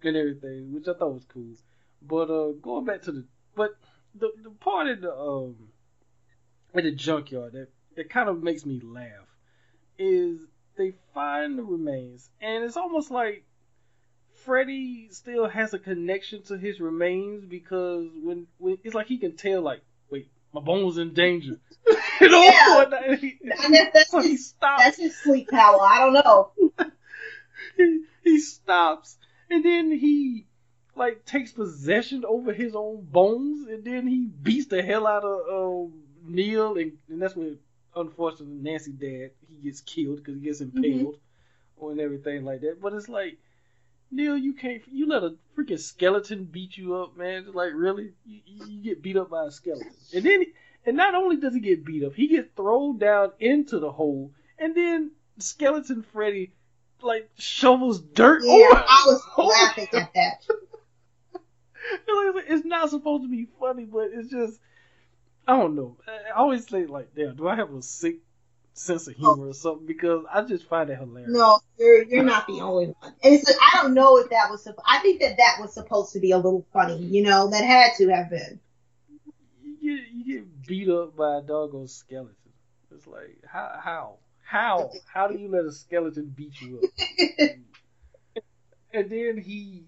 and 0.03 0.17
everything, 0.17 0.73
which 0.73 0.87
I 0.87 0.93
thought 0.93 1.13
was 1.13 1.25
cool. 1.31 1.55
But 2.01 2.29
uh, 2.29 2.51
going 2.61 2.83
back 2.83 3.03
to 3.03 3.11
the 3.13 3.25
but 3.55 3.77
the 4.15 4.31
the 4.43 4.49
part 4.49 4.87
in 4.87 4.99
the 4.99 5.15
um 5.15 5.55
in 6.73 6.83
the 6.83 6.91
junkyard 6.91 7.53
that 7.53 7.69
that 7.95 8.09
kind 8.09 8.27
of 8.27 8.43
makes 8.43 8.65
me 8.65 8.81
laugh 8.83 9.29
is 9.97 10.39
they 10.75 10.95
find 11.13 11.57
the 11.57 11.63
remains, 11.63 12.29
and 12.41 12.65
it's 12.65 12.75
almost 12.75 13.11
like 13.11 13.45
Freddy 14.43 15.07
still 15.11 15.47
has 15.47 15.73
a 15.73 15.79
connection 15.79 16.43
to 16.43 16.57
his 16.57 16.81
remains 16.81 17.45
because 17.45 18.09
when, 18.21 18.47
when 18.57 18.77
it's 18.83 18.95
like 18.95 19.07
he 19.07 19.17
can 19.17 19.37
tell, 19.37 19.61
like, 19.61 19.83
my 20.53 20.61
bone's 20.61 20.97
in 20.97 21.13
danger. 21.13 21.59
you 22.21 22.29
know, 22.29 22.43
Yeah. 22.43 22.85
and 23.05 23.19
he, 23.19 23.37
And 23.63 23.73
that's, 23.73 23.93
that's, 23.93 24.11
so 24.11 24.21
he 24.21 24.31
his, 24.31 24.47
stops. 24.49 24.83
that's 24.83 24.97
his 24.97 25.17
sleep 25.17 25.49
power. 25.49 25.81
I 25.81 25.99
don't 25.99 26.13
know. 26.13 26.51
he, 27.77 28.03
he 28.23 28.39
stops, 28.39 29.17
and 29.49 29.63
then 29.63 29.91
he 29.91 30.45
like 30.95 31.25
takes 31.25 31.51
possession 31.51 32.23
over 32.27 32.53
his 32.53 32.75
own 32.75 33.01
bones, 33.09 33.67
and 33.67 33.83
then 33.83 34.07
he 34.07 34.25
beats 34.27 34.67
the 34.67 34.81
hell 34.83 35.07
out 35.07 35.23
of 35.23 35.85
um, 35.87 35.93
Neil, 36.25 36.77
and, 36.77 36.93
and 37.09 37.21
that's 37.21 37.35
when 37.35 37.57
unfortunately 37.95 38.55
Nancy 38.61 38.91
dad 38.91 39.31
he 39.49 39.55
gets 39.63 39.81
killed 39.81 40.17
because 40.17 40.35
he 40.35 40.41
gets 40.41 40.61
impaled 40.61 41.17
or 41.77 41.91
and 41.91 41.99
everything 41.99 42.45
like 42.45 42.61
that. 42.61 42.79
But 42.81 42.93
it's 42.93 43.09
like 43.09 43.37
Neil, 44.13 44.37
you 44.37 44.53
can't 44.53 44.81
you 44.91 45.07
let 45.07 45.23
a 45.23 45.35
freaking 45.57 45.79
skeleton 45.79 46.45
beat 46.45 46.77
you 46.77 46.95
up, 46.95 47.17
man. 47.17 47.47
Like 47.53 47.71
really, 47.73 48.11
you, 48.25 48.41
you 48.45 48.83
get 48.83 49.01
beat 49.01 49.17
up 49.17 49.29
by 49.29 49.45
a 49.45 49.51
skeleton, 49.51 49.91
and 50.13 50.23
then 50.25 50.45
and 50.85 50.97
not 50.97 51.15
only 51.15 51.37
does 51.37 51.53
he 51.53 51.59
get 51.59 51.85
beat 51.85 52.03
up, 52.03 52.13
he 52.13 52.27
gets 52.27 52.49
thrown 52.55 52.97
down 52.97 53.31
into 53.39 53.79
the 53.79 53.91
hole, 53.91 54.31
and 54.59 54.75
then 54.75 55.11
skeleton 55.39 56.03
Freddy 56.03 56.51
like 57.01 57.29
shovels 57.37 57.99
dirt 57.99 58.43
Yeah, 58.45 58.51
over. 58.53 58.75
I 58.87 59.03
was 59.05 59.21
laughing 59.37 59.87
at 59.93 60.13
that. 60.13 60.45
It's 61.91 62.35
like- 62.35 62.45
it's 62.47 62.65
not 62.65 62.89
supposed 62.89 63.23
to 63.23 63.29
be 63.29 63.47
funny, 63.59 63.83
but 63.83 64.09
it's 64.13 64.29
just 64.29 64.59
I 65.47 65.57
don't 65.57 65.75
know. 65.75 65.97
I 66.07 66.31
always 66.31 66.65
say 66.67 66.85
like, 66.85 67.13
damn, 67.13 67.35
do 67.35 67.47
I 67.47 67.55
have 67.55 67.73
a 67.73 67.81
sick 67.81 68.17
sense 68.73 69.07
of 69.07 69.15
humor 69.15 69.47
or 69.49 69.53
something? 69.53 69.85
Because 69.85 70.25
I 70.33 70.41
just 70.43 70.67
find 70.67 70.89
it 70.89 70.97
hilarious. 70.97 71.31
No, 71.31 71.59
you're 71.77 72.03
you're 72.03 72.23
not 72.23 72.47
the 72.47 72.61
only 72.61 72.87
one. 72.87 73.13
And 73.23 73.33
it's 73.33 73.51
I 73.61 73.81
don't 73.81 73.93
know 73.93 74.17
if 74.17 74.29
that 74.29 74.49
was. 74.49 74.67
I 74.85 74.99
think 74.99 75.21
that 75.21 75.37
that 75.37 75.57
was 75.59 75.73
supposed 75.73 76.13
to 76.13 76.19
be 76.19 76.31
a 76.31 76.37
little 76.37 76.65
funny. 76.73 76.97
You 76.97 77.23
know, 77.23 77.49
that 77.49 77.63
had 77.63 77.91
to 77.97 78.09
have 78.09 78.29
been. 78.29 78.59
You 79.63 79.77
get 79.97 80.07
you 80.11 80.25
get 80.35 80.67
beat 80.67 80.89
up 80.89 81.15
by 81.15 81.37
a 81.37 81.41
doggone 81.41 81.87
skeleton. 81.87 82.35
It's 82.95 83.07
like 83.07 83.39
how 83.47 83.71
how 83.81 84.17
how 84.43 84.91
how 85.11 85.27
do 85.27 85.37
you 85.37 85.47
let 85.49 85.65
a 85.65 85.71
skeleton 85.71 86.33
beat 86.35 86.59
you 86.61 86.81
up? 86.83 87.49
and 88.93 89.09
then 89.09 89.37
he, 89.37 89.83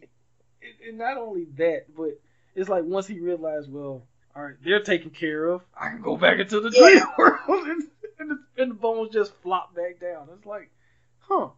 and- 0.87 0.97
not 0.97 1.17
only 1.17 1.45
that, 1.57 1.85
but 1.95 2.19
it's 2.55 2.69
like 2.69 2.83
once 2.83 3.05
he 3.07 3.19
realized, 3.19 3.71
well, 3.71 4.07
all 4.35 4.43
right, 4.43 4.55
they're 4.63 4.81
taken 4.81 5.11
care 5.11 5.45
of. 5.45 5.61
I 5.79 5.89
can 5.89 6.01
go 6.01 6.17
back 6.17 6.39
into 6.39 6.59
the 6.61 6.69
dream 6.71 6.97
Yeah. 6.97 7.05
world, 7.17 7.81
and, 8.19 8.31
the, 8.31 8.39
and 8.61 8.71
the 8.71 8.75
bones 8.75 9.11
just 9.13 9.33
flop 9.41 9.75
back 9.75 9.99
down. 9.99 10.27
It's 10.35 10.45
like, 10.45 10.69
huh? 11.19 11.49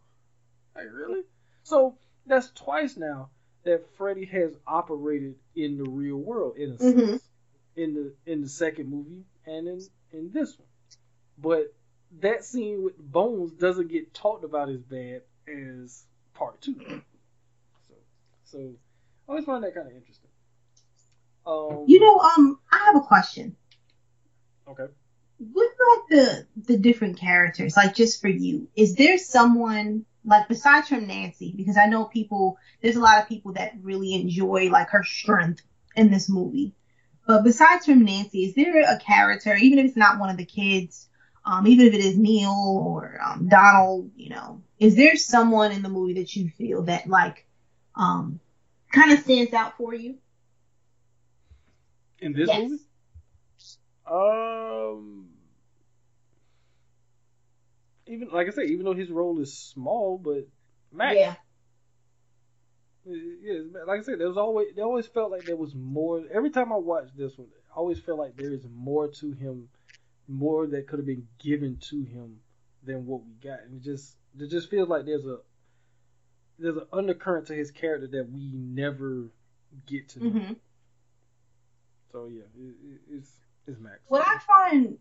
Like 0.75 0.87
really? 0.93 1.21
So 1.63 1.97
that's 2.25 2.51
twice 2.51 2.97
now 2.97 3.29
that 3.63 3.85
Freddy 3.97 4.25
has 4.25 4.55
operated 4.65 5.35
in 5.55 5.77
the 5.77 5.89
real 5.89 6.17
world 6.17 6.57
in 6.57 6.71
a 6.71 6.77
sense. 6.77 6.93
Mhm. 7.01 7.21
In 7.75 7.93
the 7.93 8.31
in 8.31 8.41
the 8.41 8.49
second 8.49 8.89
movie 8.89 9.23
and 9.45 9.67
in 9.67 9.79
in 10.11 10.31
this 10.31 10.57
one, 10.57 10.67
but 11.37 11.71
that 12.21 12.43
scene 12.43 12.81
with 12.83 12.97
Bones 12.97 13.51
doesn't 13.51 13.89
get 13.89 14.15
talked 14.15 14.43
about 14.43 14.69
as 14.69 14.81
bad 14.81 15.21
as 15.47 16.03
part 16.33 16.59
two. 16.59 16.73
So, 17.87 17.93
so 18.45 18.57
I 19.27 19.31
always 19.31 19.45
find 19.45 19.63
that 19.63 19.75
kind 19.75 19.87
of 19.87 19.93
interesting. 19.93 20.29
Um, 21.45 21.83
You 21.87 21.99
know, 21.99 22.17
um, 22.19 22.59
I 22.71 22.77
have 22.85 22.95
a 22.95 23.01
question. 23.01 23.55
okay. 24.67 24.87
What 25.37 25.69
about 25.75 26.09
the 26.09 26.47
the 26.67 26.77
different 26.77 27.17
characters? 27.19 27.75
Like, 27.77 27.93
just 27.95 28.21
for 28.21 28.27
you, 28.27 28.67
is 28.75 28.95
there 28.95 29.17
someone 29.17 30.05
like 30.25 30.47
besides 30.47 30.87
from 30.89 31.07
Nancy? 31.07 31.53
Because 31.55 31.77
I 31.77 31.85
know 31.87 32.05
people. 32.05 32.57
There's 32.81 32.95
a 32.95 33.01
lot 33.01 33.19
of 33.21 33.27
people 33.27 33.53
that 33.53 33.73
really 33.81 34.13
enjoy 34.15 34.69
like 34.71 34.89
her 34.89 35.03
strength 35.03 35.61
in 35.95 36.09
this 36.09 36.29
movie. 36.29 36.73
But 37.27 37.43
besides 37.43 37.85
from 37.85 38.03
Nancy, 38.05 38.45
is 38.45 38.53
there 38.55 38.81
a 38.81 38.97
character, 38.97 39.55
even 39.55 39.79
if 39.79 39.85
it's 39.85 39.97
not 39.97 40.19
one 40.19 40.29
of 40.29 40.37
the 40.37 40.45
kids, 40.45 41.07
um, 41.45 41.67
even 41.67 41.85
if 41.87 41.93
it 41.93 42.01
is 42.01 42.17
Neil 42.17 42.51
or 42.51 43.19
um, 43.23 43.47
Donald, 43.47 44.11
you 44.15 44.29
know, 44.29 44.61
is 44.79 44.95
there 44.95 45.15
someone 45.15 45.71
in 45.71 45.83
the 45.83 45.89
movie 45.89 46.13
that 46.13 46.35
you 46.35 46.49
feel 46.49 46.83
that 46.83 47.07
like 47.07 47.45
um, 47.95 48.39
kind 48.91 49.11
of 49.11 49.19
stands 49.19 49.53
out 49.53 49.77
for 49.77 49.93
you? 49.93 50.17
In 52.19 52.33
this 52.33 52.47
Yes. 52.47 52.53
movie, 52.53 52.79
um, 54.09 55.29
even 58.07 58.29
like 58.31 58.47
I 58.47 58.51
said, 58.51 58.69
even 58.69 58.85
though 58.85 58.93
his 58.93 59.09
role 59.09 59.39
is 59.39 59.53
small, 59.53 60.17
but 60.17 60.47
Max, 60.91 61.15
Yeah. 61.15 61.35
yeah, 63.05 63.59
like 63.85 63.99
I 63.99 64.03
said, 64.03 64.19
there 64.19 64.27
was 64.27 64.37
always 64.37 64.73
they 64.75 64.81
always 64.81 65.07
felt 65.07 65.31
like 65.31 65.45
there 65.45 65.55
was 65.55 65.73
more. 65.75 66.23
Every 66.31 66.49
time 66.49 66.71
I 66.71 66.77
watched 66.77 67.15
this 67.17 67.37
one, 67.37 67.47
I 67.73 67.77
always 67.77 67.99
felt 67.99 68.19
like 68.19 68.35
there 68.37 68.51
is 68.51 68.65
more 68.75 69.07
to 69.07 69.31
him, 69.33 69.69
more 70.27 70.67
that 70.67 70.87
could 70.87 70.99
have 70.99 71.05
been 71.05 71.27
given 71.39 71.77
to 71.89 72.03
him 72.03 72.39
than 72.83 73.05
what 73.05 73.21
we 73.25 73.33
got, 73.33 73.61
and 73.63 73.81
it 73.81 73.83
just 73.83 74.15
it 74.39 74.47
just 74.49 74.69
feels 74.69 74.89
like 74.89 75.05
there's 75.05 75.25
a 75.25 75.37
there's 76.59 76.77
an 76.77 76.87
undercurrent 76.91 77.47
to 77.47 77.53
his 77.53 77.71
character 77.71 78.07
that 78.07 78.31
we 78.31 78.51
never 78.53 79.29
get 79.85 80.09
to 80.09 80.23
know. 80.23 80.29
hmm 80.29 80.53
So 82.11 82.27
yeah, 82.27 82.43
it, 82.57 82.75
it, 82.83 83.01
it's 83.17 83.31
it's 83.67 83.79
Max. 83.79 83.99
What 84.07 84.25
I 84.25 84.39
find, 84.39 84.97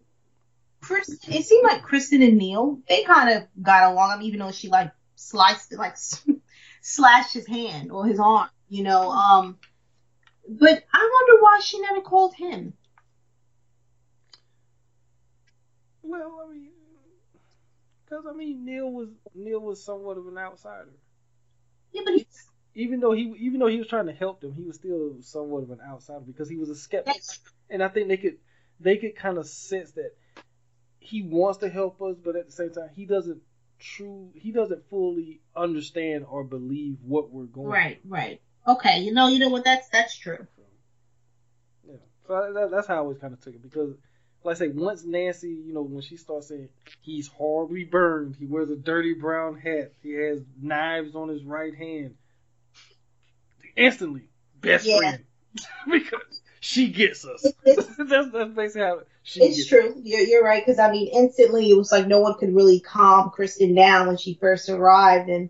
Kristen, 0.80 1.32
it 1.32 1.44
seemed 1.44 1.64
like 1.64 1.82
Kristen 1.82 2.22
and 2.22 2.38
Neil, 2.38 2.80
they 2.88 3.04
kind 3.04 3.30
of 3.30 3.46
got 3.62 3.92
along. 3.92 4.10
I 4.10 4.16
mean, 4.18 4.28
even 4.28 4.40
though 4.40 4.52
she 4.52 4.68
like 4.68 4.92
sliced, 5.14 5.72
like 5.72 5.96
slashed 6.82 7.34
his 7.34 7.46
hand 7.46 7.90
or 7.92 8.06
his 8.06 8.20
arm, 8.20 8.48
you 8.68 8.82
know. 8.82 9.10
Um, 9.10 9.58
but 10.48 10.84
I 10.92 11.10
wonder 11.12 11.42
why 11.42 11.60
she 11.60 11.80
never 11.80 12.00
called 12.00 12.34
him. 12.34 12.74
Well, 16.02 16.46
I 16.46 16.52
mean, 16.52 16.70
because 18.04 18.26
I 18.28 18.32
mean, 18.32 18.64
Neil 18.64 18.90
was 18.90 19.08
Neil 19.34 19.60
was 19.60 19.84
somewhat 19.84 20.18
of 20.18 20.26
an 20.28 20.38
outsider. 20.38 20.92
Yeah, 21.92 22.02
but 22.04 22.14
he, 22.14 22.26
Even 22.74 23.00
though 23.00 23.12
he 23.12 23.22
even 23.40 23.58
though 23.58 23.66
he 23.66 23.78
was 23.78 23.88
trying 23.88 24.06
to 24.06 24.12
help 24.12 24.40
them, 24.40 24.52
he 24.52 24.62
was 24.62 24.76
still 24.76 25.16
somewhat 25.22 25.64
of 25.64 25.70
an 25.70 25.80
outsider 25.86 26.20
because 26.20 26.48
he 26.48 26.56
was 26.56 26.70
a 26.70 26.74
skeptic. 26.76 27.14
that's 27.14 27.40
And 27.70 27.82
I 27.82 27.88
think 27.88 28.08
they 28.08 28.16
could 28.16 28.36
they 28.80 28.96
could 28.96 29.16
kind 29.16 29.38
of 29.38 29.46
sense 29.46 29.92
that 29.92 30.12
he 30.98 31.22
wants 31.22 31.58
to 31.58 31.68
help 31.68 32.00
us, 32.02 32.16
but 32.22 32.36
at 32.36 32.46
the 32.46 32.52
same 32.52 32.72
time, 32.72 32.90
he 32.94 33.06
doesn't 33.06 33.40
true 33.78 34.30
he 34.34 34.52
doesn't 34.52 34.88
fully 34.88 35.40
understand 35.54 36.24
or 36.28 36.42
believe 36.42 36.96
what 37.02 37.30
we're 37.30 37.44
going. 37.44 37.68
right, 37.68 38.00
right. 38.06 38.40
Okay, 38.66 39.00
you 39.00 39.12
know, 39.12 39.28
you 39.28 39.38
know 39.38 39.48
what? 39.48 39.64
That's 39.64 39.88
that's 39.88 40.16
true. 40.16 40.36
through. 40.36 40.64
Yeah, 41.88 41.96
so 42.26 42.52
that, 42.52 42.70
that's 42.70 42.86
how 42.86 42.94
I 42.94 42.98
always 42.98 43.18
kind 43.18 43.32
of 43.32 43.40
took 43.40 43.54
it 43.54 43.62
because, 43.62 43.94
like 44.42 44.56
I 44.56 44.58
say, 44.58 44.68
once 44.68 45.04
Nancy, 45.04 45.50
you 45.50 45.72
know, 45.72 45.82
when 45.82 46.02
she 46.02 46.16
starts 46.16 46.48
saying 46.48 46.68
he's 47.02 47.28
horribly 47.28 47.84
burned, 47.84 48.36
he 48.38 48.46
wears 48.46 48.70
a 48.70 48.76
dirty 48.76 49.14
brown 49.14 49.56
hat, 49.58 49.92
he 50.02 50.14
has 50.14 50.40
knives 50.60 51.14
on 51.14 51.28
his 51.28 51.44
right 51.44 51.74
hand. 51.74 52.16
instantly 53.76 54.22
best 54.60 54.86
Yeah. 54.86 54.98
friend 54.98 55.24
because 55.90 56.40
she 56.66 56.88
gets 56.88 57.24
us. 57.24 57.52
It's, 57.64 57.86
that's 57.96 58.30
that's 58.32 58.50
basically 58.50 58.80
how 58.82 59.00
she 59.22 59.40
it's 59.42 59.66
true. 59.66 59.94
You're, 60.02 60.20
you're 60.22 60.44
right. 60.44 60.64
Because 60.66 60.80
I 60.80 60.90
mean, 60.90 61.08
instantly 61.14 61.70
it 61.70 61.76
was 61.76 61.92
like 61.92 62.08
no 62.08 62.20
one 62.20 62.34
could 62.38 62.54
really 62.54 62.80
calm 62.80 63.30
Kristen 63.30 63.74
down 63.74 64.08
when 64.08 64.16
she 64.16 64.34
first 64.34 64.68
arrived, 64.68 65.28
and 65.30 65.48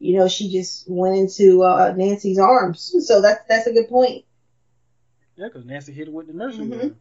you 0.00 0.18
know 0.18 0.26
she 0.26 0.50
just 0.50 0.90
went 0.90 1.16
into 1.16 1.62
uh, 1.62 1.94
Nancy's 1.96 2.40
arms. 2.40 2.94
So 3.06 3.20
that's 3.22 3.44
that's 3.48 3.68
a 3.68 3.72
good 3.72 3.88
point. 3.88 4.24
Yeah, 5.36 5.46
because 5.46 5.64
Nancy 5.64 5.92
hit 5.92 6.08
her 6.08 6.12
with 6.12 6.26
the 6.26 6.32
nursery 6.32 6.66
Mhm. 6.66 6.78
rhyme. 6.78 6.96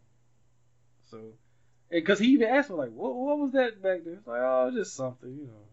So, 1.09 1.19
because 1.89 2.19
he 2.19 2.27
even 2.33 2.49
asked 2.49 2.69
me 2.69 2.75
like, 2.75 2.91
"What 2.91 3.15
what 3.15 3.39
was 3.39 3.51
that 3.53 3.81
back 3.81 4.03
there?" 4.05 4.13
It's 4.13 4.27
like, 4.27 4.41
"Oh, 4.41 4.71
just 4.73 4.95
something, 4.95 5.29
you 5.35 5.47
know." 5.47 5.63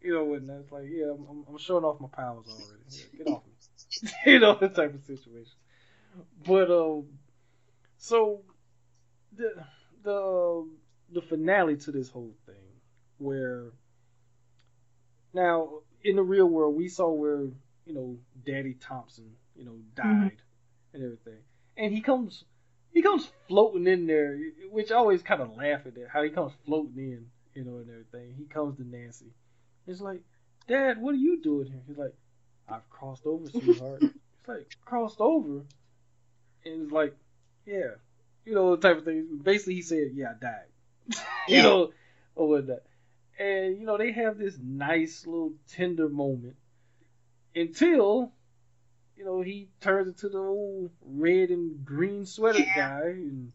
You 0.00 0.12
know, 0.14 0.34
and 0.34 0.50
it's 0.50 0.70
like, 0.72 0.84
yeah, 0.88 1.06
I'm, 1.06 1.24
I'm- 1.26 1.44
I'm 1.48 1.58
showing 1.58 1.84
off 1.84 2.00
my 2.00 2.08
powers 2.08 2.44
already. 2.48 2.82
Yeah, 2.90 3.18
get 3.18 3.26
off 3.26 3.42
me. 3.46 4.10
you 4.32 4.38
know, 4.38 4.54
that 4.54 4.74
type 4.74 4.94
of 4.94 5.02
situation. 5.04 5.52
But 6.46 6.70
um, 6.70 7.06
so 7.96 8.42
the 9.34 9.64
the 10.02 10.68
the 11.12 11.22
finale 11.22 11.76
to 11.78 11.92
this 11.92 12.10
whole 12.10 12.34
thing, 12.46 12.54
where 13.18 13.72
now 15.32 15.80
in 16.02 16.16
the 16.16 16.22
real 16.22 16.46
world 16.46 16.76
we 16.76 16.88
saw 16.88 17.10
where 17.10 17.44
you 17.86 17.94
know 17.94 18.18
Daddy 18.44 18.74
Thompson, 18.74 19.30
you 19.56 19.64
know, 19.64 19.76
died 19.94 20.36
and 20.92 21.02
everything, 21.02 21.40
and 21.76 21.92
he 21.92 22.00
comes 22.00 22.44
he 22.92 23.02
comes 23.02 23.28
floating 23.48 23.86
in 23.86 24.06
there, 24.06 24.38
which 24.70 24.92
I 24.92 24.96
always 24.96 25.22
kind 25.22 25.42
of 25.42 25.56
laugh 25.56 25.80
at 25.86 25.94
that 25.94 26.08
how 26.12 26.22
he 26.22 26.30
comes 26.30 26.52
floating 26.64 26.96
in, 26.96 27.26
you 27.54 27.64
know, 27.64 27.78
and 27.78 27.90
everything. 27.90 28.34
He 28.38 28.44
comes 28.44 28.76
to 28.76 28.84
Nancy. 28.86 29.32
It's 29.86 30.00
like, 30.00 30.22
Dad, 30.68 31.00
what 31.00 31.14
are 31.14 31.18
you 31.18 31.42
doing 31.42 31.66
here? 31.66 31.82
He's 31.86 31.98
like, 31.98 32.14
I've 32.68 32.88
crossed 32.88 33.26
over, 33.26 33.50
sweetheart. 33.50 34.02
it's 34.02 34.48
like 34.48 34.68
crossed 34.84 35.20
over, 35.20 35.62
and 36.64 36.82
it's 36.84 36.92
like, 36.92 37.14
yeah, 37.66 37.92
you 38.44 38.54
know, 38.54 38.76
the 38.76 38.88
type 38.88 38.98
of 38.98 39.04
thing. 39.04 39.40
Basically, 39.42 39.74
he 39.74 39.82
said, 39.82 40.10
yeah, 40.14 40.30
I 40.30 40.44
died, 40.44 40.66
you 41.48 41.56
Yeah. 41.56 41.62
know, 41.62 41.92
or 42.34 42.48
whatnot. 42.48 42.82
And 43.38 43.78
you 43.80 43.86
know, 43.86 43.96
they 43.98 44.12
have 44.12 44.38
this 44.38 44.56
nice 44.62 45.26
little 45.26 45.52
tender 45.68 46.08
moment 46.08 46.56
until 47.56 48.32
you 49.16 49.24
know 49.24 49.40
he 49.42 49.68
turns 49.80 50.08
into 50.08 50.28
the 50.28 50.38
old 50.38 50.90
red 51.04 51.50
and 51.50 51.84
green 51.84 52.26
sweater 52.26 52.60
Yeah. 52.60 52.74
guy 52.76 53.00
and, 53.08 53.52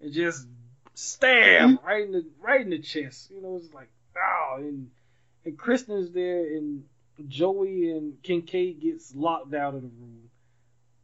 and 0.00 0.12
just 0.12 0.46
stab 0.94 1.70
mm-hmm. 1.70 1.86
right 1.86 2.04
in 2.04 2.12
the 2.12 2.26
right 2.40 2.60
in 2.60 2.70
the 2.70 2.78
chest. 2.78 3.30
You 3.30 3.40
know, 3.42 3.56
it's 3.56 3.72
like 3.72 3.90
oh, 4.16 4.56
and 4.58 4.90
and 5.44 5.58
Kristen's 5.58 6.10
there 6.10 6.40
and 6.56 6.84
Joey 7.28 7.90
and 7.90 8.22
Kincaid 8.22 8.80
gets 8.80 9.14
locked 9.14 9.54
out 9.54 9.74
of 9.74 9.82
the 9.82 9.88
room, 9.88 10.28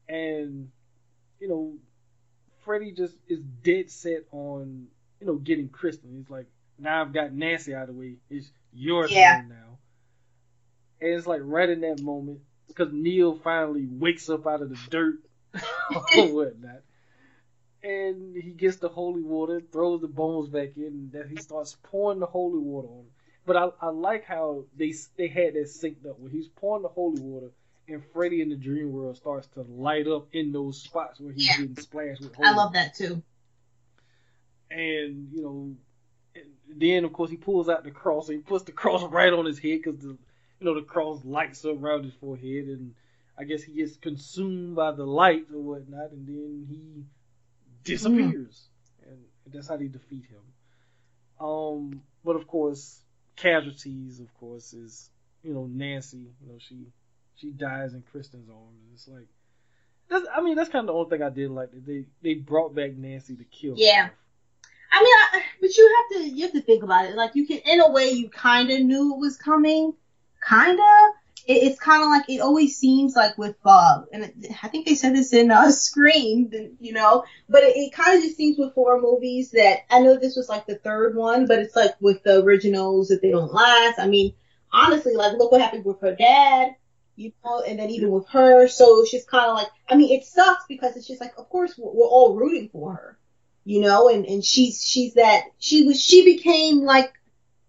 and 0.09 0.71
you 1.41 1.49
know 1.49 1.75
Freddy 2.65 2.93
just 2.93 3.17
is 3.29 3.41
dead 3.63 3.91
set 3.91 4.25
on 4.33 4.89
you 5.21 5.27
know 5.27 5.37
getting 5.37 5.69
Kristen. 5.69 6.11
He's 6.17 6.31
like, 6.31 6.47
now 6.79 7.03
I've 7.03 7.13
got 7.13 7.33
Nancy 7.35 7.75
out 7.75 7.83
of 7.83 7.89
the 7.89 7.95
way. 8.01 8.17
It's 8.31 8.51
your 8.73 9.09
Yeah. 9.09 9.41
turn 9.41 9.49
now. 9.49 9.79
And 11.01 11.11
it's 11.15 11.27
like 11.27 11.41
right 11.45 11.69
in 11.69 11.81
that 11.83 12.01
moment 12.01 12.41
because 12.69 12.93
Neil 12.93 13.35
finally 13.35 13.87
wakes 13.87 14.29
up 14.31 14.47
out 14.47 14.63
of 14.63 14.71
the 14.71 14.77
dirt 14.77 15.19
or 16.15 16.29
whatnot. 16.35 16.83
And 17.83 18.37
he 18.37 18.51
gets 18.53 18.77
the 18.77 18.89
holy 18.89 19.23
water, 19.23 19.61
throws 19.73 20.01
the 20.01 20.09
bones 20.09 20.49
back 20.49 20.77
in, 20.77 20.85
and 20.85 21.13
then 21.13 21.29
he 21.29 21.39
starts 21.39 21.77
pouring 21.83 22.19
the 22.21 22.27
holy 22.27 22.59
water 22.59 22.89
on. 22.89 23.01
him. 23.01 23.11
But 23.47 23.57
I, 23.57 23.71
I 23.81 23.89
like 23.89 24.25
how 24.25 24.65
they 24.77 24.93
they 25.17 25.29
had 25.29 25.55
that 25.55 25.65
synced 25.67 26.07
up 26.09 26.19
where 26.19 26.31
he's 26.31 26.49
pouring 26.49 26.83
the 26.83 26.89
holy 26.89 27.21
water, 27.21 27.51
and 27.91 28.03
Freddy 28.13 28.41
in 28.41 28.49
the 28.49 28.57
dream 28.57 28.93
world 28.93 29.17
starts 29.17 29.47
to 29.55 29.63
light 29.63 30.07
up 30.07 30.29
in 30.33 30.53
those 30.53 30.81
spots 30.81 31.21
where 31.21 31.33
he's 31.33 31.47
Yeah. 31.47 31.57
getting 31.59 31.77
splashed 31.77 32.21
with 32.21 32.35
holy 32.35 32.49
I 32.49 32.53
love 32.53 32.73
that 32.75 32.95
too. 32.95 33.23
and 34.71 35.29
you 35.33 35.43
know, 35.43 35.77
and 36.35 36.81
then 36.81 37.05
of 37.05 37.13
course 37.13 37.31
he 37.31 37.37
pulls 37.37 37.69
out 37.69 37.85
the 37.85 37.91
cross 37.91 38.29
and 38.29 38.39
he 38.39 38.43
puts 38.43 38.65
the 38.65 38.73
cross 38.73 39.03
right 39.11 39.33
on 39.33 39.45
his 39.47 39.59
head 39.59 39.81
because 39.83 39.99
the 40.01 40.09
you 40.09 40.67
know 40.67 40.75
the 40.75 40.83
cross 40.83 41.25
lights 41.25 41.65
up 41.65 41.83
around 41.83 42.05
his 42.05 42.15
forehead, 42.15 42.67
and 42.67 42.95
I 43.39 43.45
guess 43.45 43.63
he 43.63 43.73
gets 43.73 43.97
consumed 43.97 44.77
by 44.77 44.93
the 44.93 45.07
light 45.07 45.47
or 45.55 45.61
whatnot, 45.61 46.11
and 46.11 46.27
then 46.27 46.67
he 46.69 47.05
disappears, 47.83 48.69
and 49.03 49.19
that's 49.47 49.69
how 49.69 49.77
they 49.79 49.87
defeat 49.89 50.25
him. 50.27 51.45
Um, 51.47 52.03
but 52.23 52.37
of 52.37 52.47
course, 52.47 53.01
casualties, 53.37 54.21
of 54.21 54.33
course, 54.35 54.75
is 54.75 55.09
you 55.43 55.55
know 55.55 55.67
Nancy. 55.67 56.19
You 56.19 56.47
know 56.53 56.59
she 56.59 56.87
she 57.41 57.51
dies 57.51 57.95
in 57.95 58.03
Kristen's 58.03 58.49
arms. 58.51 58.83
It's 58.93 59.09
like. 59.09 59.27
That's, 60.09 60.27
I 60.35 60.41
mean, 60.41 60.57
that's 60.57 60.69
kind 60.69 60.83
of 60.83 60.87
the 60.89 60.93
only 60.93 61.11
thing 61.11 61.23
I 61.23 61.31
did 61.31 61.51
like. 61.51 61.71
They 61.73 62.05
they 62.23 62.35
brought 62.35 62.75
back 62.75 62.97
Nancy 62.97 63.37
to 63.37 63.45
kill. 63.45 63.75
Yeah. 63.77 64.03
herself. 64.03 64.17
I 64.93 65.03
mean, 65.03 65.15
I, 65.15 65.43
but 65.61 65.77
you 65.77 65.97
have 65.97 66.23
to 66.23 66.29
you 66.29 66.43
have 66.43 66.53
to 66.53 66.61
think 66.61 66.83
about 66.83 67.07
it. 67.07 67.15
Like 67.15 67.35
you 67.35 67.47
can, 67.47 67.59
in 67.59 67.81
a 67.81 67.91
way, 67.91 68.11
you 68.11 68.29
kind 68.29 68.71
of 68.71 68.81
knew 68.81 69.15
it 69.15 69.19
was 69.19 69.37
coming. 69.37 69.95
Kind 70.41 70.79
of. 70.81 71.15
It, 71.47 71.63
it's 71.63 71.79
kind 71.79 72.03
of 72.03 72.09
like 72.09 72.29
it 72.29 72.41
always 72.41 72.77
seems 72.77 73.15
like 73.15 73.39
with 73.39 73.63
Bob, 73.63 74.07
and 74.13 74.25
it, 74.25 74.35
I 74.63 74.69
think 74.69 74.87
they 74.87 74.97
said 74.97 75.15
this 75.15 75.33
in 75.33 75.51
uh, 75.51 75.71
Scream, 75.71 76.51
you 76.81 76.93
know. 76.93 77.25
But 77.49 77.63
it, 77.63 77.77
it 77.77 77.93
kind 77.93 78.17
of 78.17 78.25
just 78.25 78.37
seems 78.37 78.59
with 78.59 78.75
horror 78.75 79.01
movies 79.01 79.53
that 79.53 79.81
I 79.91 80.01
know 80.01 80.19
this 80.19 80.37
was 80.37 80.49
like 80.49 80.67
the 80.67 80.79
third 80.79 81.15
one, 81.15 81.47
but 81.47 81.61
it's 81.61 81.77
like 81.77 81.95
with 82.01 82.23
the 82.25 82.43
originals 82.43 83.09
that 83.09 83.23
they 83.23 83.31
don't 83.31 83.53
last. 83.53 84.01
I 84.01 84.09
mean, 84.09 84.35
honestly, 84.73 85.15
like 85.15 85.39
look 85.39 85.53
what 85.53 85.61
happened 85.61 85.85
with 85.85 86.01
her 86.01 86.17
dad. 86.17 86.75
You 87.21 87.33
know, 87.45 87.61
and 87.61 87.79
then 87.79 87.91
even 87.91 88.11
with 88.11 88.27
her, 88.29 88.67
so 88.69 89.05
just 89.11 89.29
kind 89.29 89.51
of 89.51 89.57
like, 89.57 89.69
I 89.89 89.95
mean, 89.97 90.11
it 90.19 90.25
sucks 90.25 90.65
because 90.69 90.97
it's 90.97 91.07
just 91.07 91.21
like, 91.21 91.35
of 91.39 91.49
course, 91.49 91.77
we're, 91.77 91.93
we're 91.93 92.07
all 92.07 92.35
rooting 92.35 92.69
for 92.71 92.95
her 92.95 93.19
you 93.65 93.81
know, 93.81 94.09
and, 94.09 94.25
and 94.27 94.45
she's, 94.45 94.83
she's 94.83 95.15
that, 95.15 95.45
she 95.59 95.87
was, 95.87 96.03
she 96.03 96.25
became 96.25 96.81
like, 96.81 97.13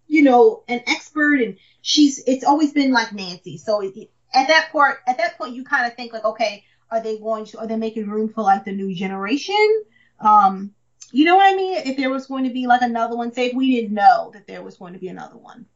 you 0.08 0.22
know, 0.22 0.64
an 0.68 0.80
expert 0.86 1.40
and 1.40 1.58
she's, 1.82 2.22
it's 2.26 2.44
always 2.44 2.72
been 2.72 2.92
like 2.92 3.12
Nancy. 3.12 3.58
So 3.58 3.80
it, 3.82 3.96
it- 3.96 4.10
at 4.34 4.48
that 4.48 4.70
part, 4.72 5.00
at 5.06 5.18
that 5.18 5.36
point, 5.36 5.54
you 5.54 5.62
kind 5.62 5.86
of 5.86 5.94
think 5.94 6.14
like, 6.14 6.24
okay, 6.24 6.64
are 6.90 7.02
they 7.02 7.18
going 7.18 7.44
to, 7.44 7.58
are 7.58 7.66
they 7.66 7.76
making 7.76 8.08
room 8.08 8.30
for 8.32 8.40
like 8.42 8.64
the 8.64 8.72
new 8.72 8.94
generation? 8.94 9.84
Um, 10.20 10.72
you 11.10 11.26
know 11.26 11.36
what 11.36 11.52
I 11.52 11.54
mean? 11.54 11.76
If 11.84 11.98
there 11.98 12.08
was 12.08 12.26
going 12.26 12.44
to 12.44 12.50
be 12.50 12.66
like 12.66 12.80
another 12.80 13.14
one, 13.14 13.34
say 13.34 13.48
if 13.48 13.54
we 13.54 13.76
didn't 13.76 13.92
know 13.92 14.30
that 14.32 14.46
there 14.46 14.62
was 14.62 14.78
going 14.78 14.94
to 14.94 14.98
be 14.98 15.08
another 15.08 15.36
one. 15.36 15.66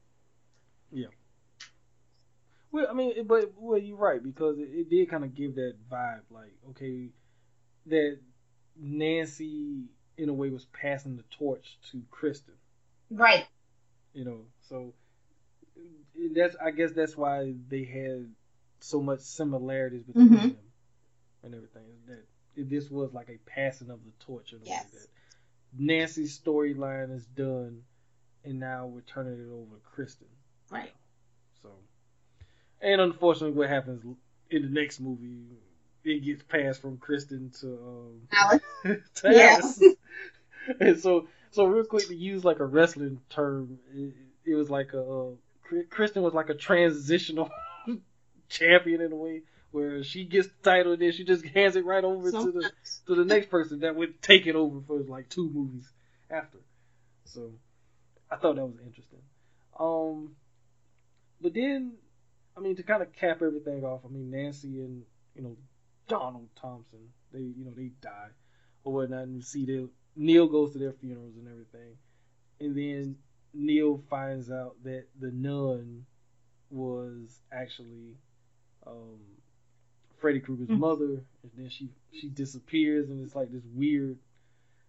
Well, 2.72 2.86
I 2.90 2.93
mean, 2.93 3.26
but 3.26 3.52
well, 3.56 3.78
you're 3.78 3.97
right 3.97 4.22
because 4.22 4.59
it, 4.59 4.68
it 4.72 4.90
did 4.90 5.09
kind 5.09 5.24
of 5.24 5.34
give 5.34 5.55
that 5.56 5.74
vibe, 5.90 6.22
like 6.30 6.52
okay, 6.70 7.09
that 7.86 8.18
Nancy 8.76 9.84
in 10.18 10.28
a 10.28 10.32
way 10.32 10.51
was 10.51 10.64
passing 10.66 11.16
the 11.16 11.24
torch 11.38 11.78
to 11.90 12.02
Kristen, 12.10 12.55
Right. 13.10 13.47
you 14.12 14.24
know. 14.24 14.47
So 14.68 14.94
that's 16.34 16.56
I 16.56 16.70
guess 16.70 16.93
that's 16.93 17.16
why 17.16 17.55
they 17.68 17.84
had 17.84 18.30
so 18.80 19.01
much 19.01 19.20
similarities 19.20 20.02
between 20.05 20.28
Mhm. 20.28 20.43
them 20.43 20.72
and 21.43 21.55
everything. 21.55 21.82
That 22.06 22.24
it, 22.56 22.68
this 22.70 22.90
was 22.90 23.12
like 23.12 23.28
a 23.30 23.38
passing 23.47 23.90
of 23.90 24.05
the 24.05 24.12
torch 24.24 24.52
in 24.52 24.60
a 24.60 24.64
Yes. 24.64 24.93
way 24.93 25.01
that 25.01 25.09
Nancy's 25.78 26.38
storyline 26.38 27.14
is 27.14 27.26
done, 27.26 27.84
and 28.44 28.59
now 28.59 28.86
we're 28.86 29.01
turning 29.02 29.38
it 29.38 29.51
over 29.52 29.76
to 29.76 29.82
Kristen. 29.82 30.28
Right. 30.70 30.90
So, 30.90 30.94
and 32.86 33.00
unfortunately, 33.00 33.56
what 33.58 33.68
happens 33.68 34.04
in 34.48 34.62
the 34.62 34.68
next 34.68 35.00
movie, 35.00 35.42
it 36.04 36.24
gets 36.24 36.42
passed 36.44 36.80
from 36.80 36.98
Kristen 36.98 37.50
to 37.60 37.66
um, 37.66 38.28
Alice. 38.32 38.62
to 39.16 39.32
Yeah. 39.34 39.58
Alice. 39.60 39.82
and 40.80 41.00
so, 41.00 41.26
so 41.50 41.64
real 41.66 41.84
quick 41.84 42.06
to 42.06 42.14
use 42.14 42.44
like 42.44 42.60
a 42.60 42.64
wrestling 42.64 43.20
term, 43.28 43.78
it, 43.92 44.14
it 44.44 44.54
was 44.54 44.70
like 44.70 44.92
a 44.92 45.02
uh, 45.02 45.30
Kristen 45.90 46.22
was 46.22 46.32
like 46.32 46.48
a 46.48 46.54
transitional 46.54 47.50
champion 48.48 49.00
in 49.00 49.10
a 49.10 49.16
way, 49.16 49.42
where 49.72 50.04
she 50.04 50.24
gets 50.24 50.46
the 50.46 50.70
title 50.70 50.92
and 50.92 51.02
then 51.02 51.10
she 51.10 51.24
just 51.24 51.44
hands 51.44 51.74
it 51.74 51.84
right 51.84 52.04
over 52.04 52.30
to 52.30 52.52
the 52.52 52.70
to 53.08 53.14
the 53.16 53.24
next 53.24 53.50
person 53.50 53.80
that 53.80 53.96
would 53.96 54.22
take 54.22 54.46
it 54.46 54.54
over 54.54 54.80
for 54.86 55.00
like 55.00 55.28
two 55.28 55.50
movies 55.50 55.90
after. 56.30 56.58
So 57.24 57.50
I 58.30 58.36
thought 58.36 58.54
that 58.54 58.64
was 58.64 58.78
interesting. 58.78 59.22
Um, 59.78 60.36
but 61.40 61.52
then, 61.52 61.94
I 62.56 62.60
mean, 62.60 62.76
to 62.76 62.82
kind 62.82 63.02
of 63.02 63.12
cap 63.12 63.42
everything 63.42 63.84
off, 63.84 64.00
I 64.04 64.08
mean, 64.08 64.30
Nancy 64.30 64.80
and 64.80 65.04
you 65.34 65.42
know 65.42 65.56
Donald 66.08 66.48
Thompson, 66.56 67.12
they 67.32 67.40
you 67.40 67.64
know 67.64 67.72
they 67.76 67.90
die 68.00 68.28
or 68.84 68.92
whatnot, 68.94 69.24
and 69.24 69.36
you 69.36 69.42
see 69.42 69.64
their 69.66 69.86
Neil 70.16 70.46
goes 70.48 70.72
to 70.72 70.78
their 70.78 70.92
funerals 70.92 71.36
and 71.36 71.46
everything, 71.48 71.96
and 72.60 72.74
then 72.76 73.16
Neil 73.52 74.02
finds 74.08 74.50
out 74.50 74.76
that 74.84 75.04
the 75.20 75.30
nun 75.30 76.06
was 76.70 77.40
actually 77.52 78.16
um, 78.86 79.20
Freddy 80.18 80.40
Krueger's 80.40 80.68
Mhm. 80.68 80.78
mother, 80.78 81.04
and 81.42 81.52
then 81.56 81.68
she 81.68 81.90
she 82.12 82.28
disappears, 82.30 83.10
and 83.10 83.20
it's 83.22 83.34
like 83.34 83.50
this 83.52 83.64
weird 83.74 84.18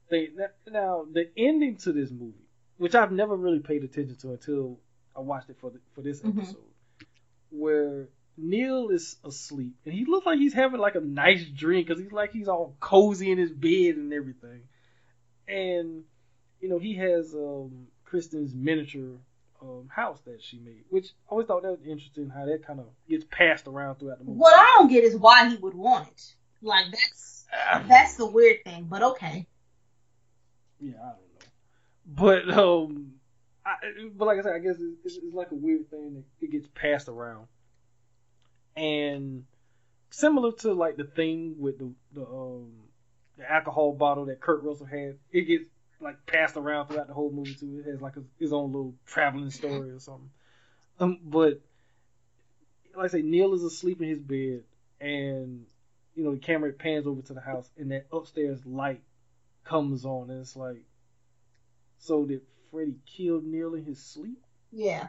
thing. 0.09 0.37
Now- 0.71 1.05
the 1.11 1.29
ending 1.35 1.75
to 1.77 1.91
this 1.91 2.11
movie, 2.11 2.45
which 2.77 2.95
I've 2.95 3.11
never 3.11 3.35
really 3.35 3.59
paid 3.59 3.83
attention 3.83 4.15
to 4.17 4.31
until 4.31 4.79
I 5.15 5.19
watched 5.19 5.49
it 5.49 5.57
for 5.57 5.71
the, 5.71 5.79
for 5.93 6.01
this 6.01 6.21
Mhm. 6.21 6.37
episode, 6.37 6.66
where 7.49 8.07
Neil 8.37 8.89
is 8.89 9.15
asleep, 9.25 9.75
and 9.85 9.93
he 9.93 10.05
looks 10.05 10.25
like 10.25 10.37
he's 10.37 10.53
having 10.53 10.79
like 10.79 10.95
a 10.95 11.01
nice 11.01 11.43
dream 11.45 11.83
because 11.85 12.01
he's 12.01 12.11
like 12.11 12.31
he's 12.31 12.47
all 12.47 12.75
cozy 12.79 13.31
in 13.31 13.37
his 13.37 13.51
bed 13.51 13.95
and 13.95 14.13
everything. 14.13 14.63
And 15.47 16.03
you 16.61 16.69
know 16.69 16.77
he 16.77 16.95
has 16.95 17.33
um, 17.33 17.87
Kristen's 18.05 18.53
miniature 18.53 19.17
um, 19.61 19.89
house 19.89 20.19
that 20.25 20.43
she 20.43 20.59
made, 20.59 20.83
which 20.89 21.07
I 21.27 21.31
always 21.31 21.47
thought 21.47 21.63
that 21.63 21.71
was 21.71 21.81
interesting 21.81 22.29
how 22.29 22.45
that 22.45 22.65
kind 22.65 22.79
of 22.79 22.87
gets 23.09 23.25
passed 23.29 23.67
around 23.67 23.95
throughout 23.95 24.19
the 24.19 24.25
movie. 24.25 24.39
What 24.39 24.55
I 24.55 24.75
don't 24.75 24.89
get 24.89 25.03
is 25.03 25.15
why 25.15 25.49
he 25.49 25.55
would 25.55 25.73
want 25.73 26.07
it. 26.07 26.33
Like 26.61 26.85
that's 26.91 27.45
that's 27.87 28.15
the 28.15 28.25
weird 28.25 28.63
thing, 28.63 28.85
but 28.89 29.01
okay. 29.01 29.47
Yeah, 30.79 30.93
I 31.01 31.09
don't 31.09 31.17
know, 31.17 31.47
but 32.05 32.57
um, 32.57 33.13
I, 33.67 33.75
but 34.15 34.25
like 34.25 34.39
I 34.39 34.43
said, 34.43 34.53
I 34.53 34.59
guess 34.59 34.77
it's, 34.79 35.17
it's, 35.17 35.33
like 35.33 35.51
a 35.51 35.55
weird 35.55 35.89
thing 35.89 36.13
that 36.13 36.45
it 36.45 36.51
gets 36.51 36.67
passed 36.73 37.09
around, 37.09 37.47
and 38.77 39.43
similar 40.09 40.53
to 40.53 40.73
like 40.73 40.95
the 40.95 41.03
thing 41.03 41.55
with 41.59 41.77
the 41.77 41.91
the 42.13 42.25
um 42.25 42.71
the 43.37 43.51
alcohol 43.51 43.91
bottle 43.91 44.25
that 44.25 44.39
Kurt 44.39 44.63
Russell 44.63 44.85
had, 44.85 45.17
it 45.31 45.41
gets 45.41 45.65
like 45.99 46.25
passed 46.25 46.55
around 46.55 46.87
throughout 46.87 47.07
the 47.07 47.13
whole 47.13 47.29
movie 47.29 47.55
too. 47.55 47.83
It 47.85 47.91
has 47.91 48.01
like 48.01 48.15
a, 48.15 48.23
his 48.39 48.53
own 48.53 48.71
little 48.71 48.93
traveling 49.05 49.49
story 49.49 49.91
or 49.91 49.99
something. 49.99 50.29
Um, 50.99 51.19
but 51.25 51.59
like 52.95 53.05
I 53.05 53.07
say, 53.07 53.21
Neil 53.21 53.53
is 53.53 53.63
asleep 53.63 54.01
in 54.01 54.07
his 54.07 54.21
bed, 54.21 54.63
and 55.01 55.65
you 56.15 56.23
know 56.23 56.33
the 56.33 56.39
camera 56.39 56.71
pans 56.71 57.05
over 57.05 57.21
to 57.23 57.33
the 57.33 57.41
house, 57.41 57.69
and 57.77 57.91
that 57.91 58.07
upstairs 58.13 58.65
light 58.65 59.01
comes 59.65 60.05
on, 60.05 60.29
and 60.29 60.39
it's 60.39 60.55
like, 60.55 60.83
so 61.99 62.23
did 62.23 62.41
Freddy 62.71 62.95
killed 63.05 63.45
Neil 63.45 63.73
in 63.75 63.85
his 63.85 64.03
sleep? 64.03 64.43
Yeah. 64.71 65.07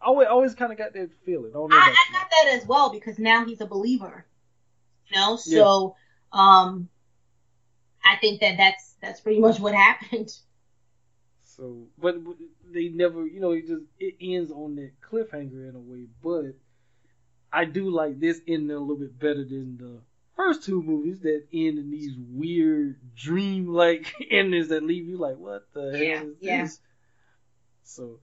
I 0.00 0.06
always, 0.06 0.28
always 0.28 0.54
kind 0.54 0.72
of 0.72 0.78
got 0.78 0.92
that 0.92 1.10
feeling. 1.24 1.52
I, 1.54 1.58
I, 1.58 1.62
I 1.62 2.12
got 2.12 2.30
that 2.30 2.52
as 2.52 2.66
well 2.66 2.90
because 2.90 3.18
now 3.18 3.44
he's 3.44 3.60
a 3.60 3.66
believer. 3.66 4.26
You 5.08 5.16
know, 5.16 5.36
so 5.36 5.96
yeah. 6.34 6.40
um, 6.40 6.88
I 8.04 8.16
think 8.16 8.40
that 8.40 8.56
that's 8.56 8.94
that's 9.00 9.20
pretty 9.20 9.40
much 9.40 9.58
what 9.58 9.74
happened. 9.86 10.32
So, 11.42 11.86
but 11.96 12.16
they 12.70 12.88
never, 12.88 13.26
you 13.26 13.40
know, 13.40 13.52
it 13.52 13.66
just 13.66 13.84
it 13.98 14.14
ends 14.20 14.50
on 14.50 14.76
that 14.76 14.92
cliffhanger 15.00 15.68
in 15.68 15.74
a 15.74 15.80
way. 15.80 16.06
But 16.22 16.56
I 17.52 17.64
do 17.64 17.88
like 17.90 18.20
this 18.20 18.40
ending 18.46 18.76
a 18.76 18.80
little 18.80 18.96
bit 18.96 19.18
better 19.18 19.44
than 19.44 19.78
the 19.78 20.00
first 20.36 20.64
two 20.64 20.82
movies 20.82 21.20
that 21.20 21.44
end 21.52 21.78
in 21.78 21.90
these 21.90 22.12
weird 22.16 22.98
dream-like 23.14 24.14
endings 24.30 24.68
that 24.68 24.82
leave 24.82 25.06
you 25.06 25.18
like, 25.18 25.36
what 25.38 25.66
the 25.72 25.92
yeah, 25.98 26.18
hell 26.18 26.28
is 26.28 26.36
yeah. 26.40 26.62
this? 26.62 26.80
So, 27.84 28.20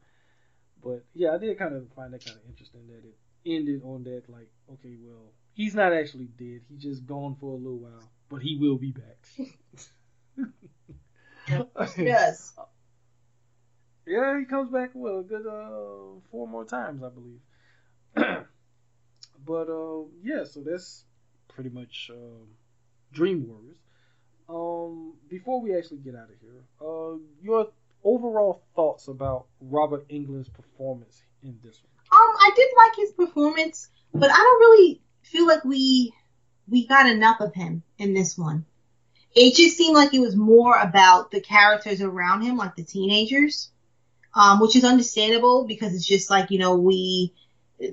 but 0.84 1.04
yeah, 1.14 1.34
I 1.34 1.38
did 1.38 1.58
kind 1.58 1.76
of 1.76 1.88
find 1.96 2.14
that 2.14 2.24
kind 2.24 2.38
of 2.38 2.50
interesting 2.50 2.88
that 2.88 3.04
it 3.08 3.16
ended 3.46 3.82
on 3.84 4.04
that 4.04 4.24
like, 4.30 4.50
okay, 4.74 4.96
well, 5.02 5.32
he's 5.54 5.76
not 5.76 5.94
actually 5.94 6.28
dead. 6.38 6.62
He's 6.70 6.84
just 6.84 7.06
gone 7.06 7.36
for 7.40 7.54
a 7.54 7.58
little 7.58 7.80
while, 7.80 8.10
but 8.30 8.42
he 8.42 8.58
will 8.58 8.78
be 8.78 8.92
back. 8.92 9.28
yes. 11.98 12.54
Yeah, 14.06 14.38
he 14.40 14.46
comes 14.46 14.72
back 14.72 14.92
well 14.94 15.20
a 15.20 15.24
good 15.24 15.48
uh, 15.48 16.20
four 16.30 16.48
more 16.48 16.66
times, 16.66 17.04
I 17.04 17.10
believe. 17.10 17.40
but 19.46 19.70
uh, 19.70 20.04
yeah, 20.22 20.44
so 20.44 20.62
that's 20.62 21.06
pretty 21.56 21.70
much 21.70 22.10
um, 22.14 22.48
Dream 23.12 23.48
Warriors. 23.48 23.78
Um, 24.50 25.14
before 25.30 25.62
we 25.62 25.76
actually 25.76 25.98
get 25.98 26.16
out 26.16 26.30
of 26.30 26.36
here, 26.42 26.64
uh, 26.82 27.18
your 27.42 27.68
overall 28.04 28.62
thoughts 28.76 29.08
about 29.08 29.46
Robert 29.62 30.08
Englund's 30.10 30.50
performance 30.50 31.22
in 31.42 31.58
this 31.64 31.80
one? 31.82 32.20
Um, 32.20 32.36
I 32.40 32.52
did 32.56 32.70
like 32.78 32.96
his 32.96 33.12
performance, 33.12 33.90
but 34.14 34.30
I 34.30 34.36
don't 34.36 34.60
really 34.60 35.02
feel 35.22 35.48
like 35.48 35.64
we 35.64 36.14
we 36.68 36.86
got 36.88 37.08
enough 37.08 37.40
of 37.40 37.54
him 37.54 37.84
in 37.98 38.14
this 38.14 38.38
one 38.38 38.66
it 39.36 39.56
just 39.56 39.78
seemed 39.78 39.96
like 39.96 40.14
it 40.14 40.20
was 40.20 40.36
more 40.36 40.78
about 40.78 41.32
the 41.32 41.42
characters 41.42 42.02
around 42.02 42.44
him, 42.44 42.58
like 42.58 42.76
the 42.76 42.84
teenagers, 42.84 43.72
um, 44.36 44.60
which 44.60 44.76
is 44.76 44.84
understandable 44.84 45.66
because 45.66 45.94
it's 45.94 46.08
just 46.08 46.30
like 46.30 46.52
you 46.52 46.60
know 46.60 46.76
we. 46.76 47.34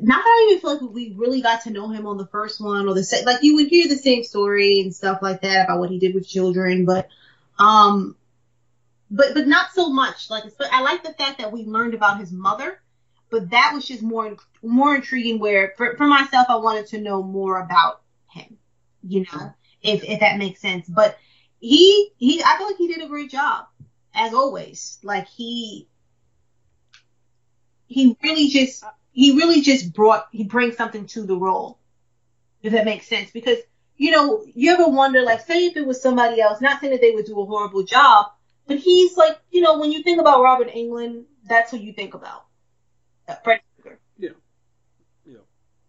Not 0.01 0.23
that 0.23 0.29
I 0.29 0.47
even 0.49 0.61
feel 0.61 0.73
like 0.73 0.95
we 0.95 1.15
really 1.17 1.41
got 1.41 1.63
to 1.63 1.71
know 1.71 1.89
him 1.89 2.07
on 2.07 2.17
the 2.17 2.27
first 2.27 2.61
one 2.61 2.87
or 2.87 2.95
the 2.95 3.03
second. 3.03 3.27
Like 3.27 3.43
you 3.43 3.57
would 3.57 3.69
hear 3.69 3.89
the 3.89 3.97
same 3.97 4.23
story 4.23 4.81
and 4.81 4.95
stuff 4.95 5.21
like 5.23 5.43
that 5.43 5.65
about 5.65 5.81
what 5.81 5.91
he 5.91 5.99
did 5.99 6.15
with 6.15 6.29
children, 6.29 6.85
but 6.85 7.09
um, 7.59 8.17
but 9.11 9.35
but 9.35 9.47
not 9.49 9.73
so 9.73 9.91
much. 9.91 10.31
Like 10.31 10.45
I 10.71 10.83
like 10.83 11.03
the 11.03 11.13
fact 11.15 11.39
that 11.39 11.53
we 11.53 11.65
learned 11.65 11.95
about 11.95 12.21
his 12.21 12.31
mother, 12.31 12.81
but 13.31 13.51
that 13.51 13.73
was 13.75 13.87
just 13.87 14.03
more 14.03 14.37
more 14.63 14.95
intriguing. 14.95 15.41
Where 15.41 15.75
for 15.77 15.97
for 15.97 16.07
myself, 16.07 16.47
I 16.49 16.57
wanted 16.57 16.87
to 16.89 17.01
know 17.01 17.23
more 17.23 17.61
about 17.61 18.03
him. 18.29 18.57
You 19.03 19.27
know, 19.33 19.53
if 19.83 20.05
if 20.05 20.21
that 20.21 20.39
makes 20.39 20.61
sense. 20.61 20.89
But 20.89 21.19
he 21.59 22.13
he 22.19 22.43
I 22.45 22.57
feel 22.59 22.67
like 22.69 22.77
he 22.77 22.89
did 22.89 23.03
a 23.03 23.09
great 23.09 23.31
job 23.31 23.67
as 24.15 24.35
always. 24.35 24.99
Like 25.03 25.27
he 25.27 25.89
he 27.87 28.17
really 28.23 28.49
just 28.49 28.85
he 29.13 29.33
really 29.33 29.61
just 29.61 29.93
brought 29.93 30.29
he 30.33 30.45
brings 30.45 30.77
something 30.77 31.07
to 31.09 31.23
the 31.23 31.37
role. 31.37 31.79
If 32.63 32.73
that 32.73 32.85
makes 32.85 33.07
sense. 33.07 33.31
Because, 33.31 33.59
you 33.97 34.11
know, 34.11 34.45
you 34.55 34.73
ever 34.73 34.87
wonder, 34.89 35.23
like, 35.23 35.41
say 35.41 35.67
if 35.67 35.77
it 35.77 35.87
was 35.87 36.03
somebody 36.03 36.41
else, 36.41 36.61
not 36.61 36.81
saying 36.81 36.93
that 36.93 37.01
they 37.01 37.13
would 37.13 37.25
do 37.25 37.41
a 37.41 37.47
horrible 37.47 37.83
job, 37.83 38.27
but 38.67 38.79
he's 38.79 39.17
like, 39.17 39.39
you 39.51 39.63
know, 39.63 39.79
when 39.79 39.93
you 39.93 40.03
think 40.03 40.21
about 40.21 40.43
Robert 40.43 40.69
Englund, 40.69 41.25
that's 41.49 41.71
who 41.71 41.79
you 41.79 41.93
think 41.93 42.15
about. 42.15 42.45
Uh, 43.27 43.37
Krueger. 43.43 43.99
Yeah. 44.19 44.31
Yeah. 45.25 45.39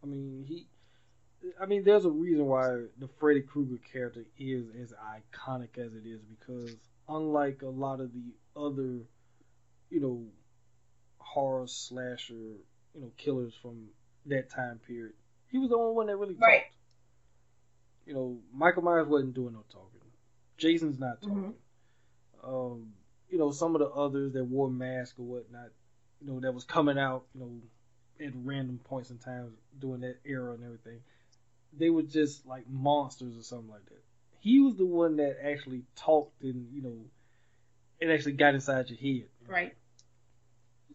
I 0.02 0.08
mean, 0.08 0.46
he 0.48 0.68
I 1.62 1.66
mean, 1.66 1.84
there's 1.84 2.06
a 2.06 2.10
reason 2.10 2.46
why 2.46 2.86
the 3.00 3.08
Freddy 3.20 3.42
Krueger 3.42 3.80
character 3.92 4.26
is 4.38 4.66
as 4.82 4.94
iconic 4.94 5.78
as 5.78 5.94
it 5.94 6.06
is 6.06 6.20
because 6.22 6.76
unlike 7.08 7.62
a 7.62 7.68
lot 7.68 8.00
of 8.00 8.12
the 8.14 8.34
other, 8.56 9.04
you 9.90 10.00
know, 10.00 10.26
horror 11.20 11.68
slasher, 11.68 12.56
you 12.94 13.02
know, 13.02 13.12
killers 13.18 13.54
from 13.62 13.88
that 14.28 14.50
time 14.50 14.80
period, 14.86 15.14
he 15.50 15.58
was 15.58 15.70
the 15.70 15.78
only 15.78 15.94
one 15.94 16.08
that 16.08 16.18
really 16.18 16.36
right. 16.36 16.64
talked. 16.64 16.76
You 18.06 18.14
know, 18.14 18.40
Michael 18.54 18.84
Myers 18.84 19.08
wasn't 19.08 19.34
doing 19.34 19.54
no 19.54 19.64
talking. 19.72 19.88
Jason's 20.58 21.00
not 21.00 21.22
talking. 21.22 21.54
Mm-hmm. 22.44 22.56
Um, 22.56 22.94
you 23.30 23.38
know, 23.38 23.52
some 23.52 23.76
of 23.76 23.80
the 23.80 23.90
others 23.90 24.34
that 24.34 24.44
wore 24.44 24.70
masks 24.70 25.18
or 25.20 25.26
whatnot, 25.26 25.70
you 26.20 26.28
know, 26.28 26.40
that 26.42 26.54
was 26.54 26.64
coming 26.64 26.98
out, 26.98 27.26
you 27.34 27.42
know, 27.42 28.26
at 28.26 28.34
random 28.44 28.80
points 28.84 29.10
in 29.10 29.18
time 29.18 29.54
during 29.80 30.02
that 30.02 30.18
era 30.26 30.54
and 30.54 30.64
everything 30.64 31.00
they 31.78 31.90
were 31.90 32.04
just 32.04 32.46
like 32.46 32.70
monsters 32.70 33.38
or 33.38 33.44
something 33.44 33.70
like 33.70 33.86
that. 33.86 34.04
He 34.40 34.60
was 34.60 34.76
the 34.76 34.86
one 34.86 35.18
that 35.18 35.38
actually 35.44 35.84
talked 35.96 36.42
and 36.44 36.68
you 36.74 36.82
know, 36.82 36.98
it 38.00 38.10
actually 38.10 38.34
got 38.34 38.54
inside 38.54 38.90
your 38.90 39.00
head. 39.00 39.30
Right. 39.48 39.76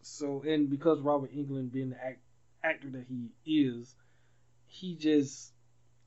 So 0.07 0.41
and 0.47 0.69
because 0.69 0.99
Robert 1.01 1.35
Englund 1.35 1.71
being 1.71 1.89
the 1.91 2.03
act, 2.03 2.19
actor 2.63 2.89
that 2.91 3.05
he 3.07 3.29
is, 3.45 3.93
he 4.67 4.95
just 4.95 5.51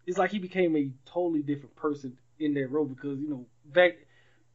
it's 0.07 0.19
like 0.19 0.31
he 0.31 0.39
became 0.39 0.75
a 0.77 0.91
totally 1.09 1.43
different 1.43 1.77
person 1.77 2.19
in 2.39 2.55
that 2.55 2.71
role 2.71 2.87
because 2.87 3.19
you 3.21 3.29
know 3.29 3.47
back 3.67 3.93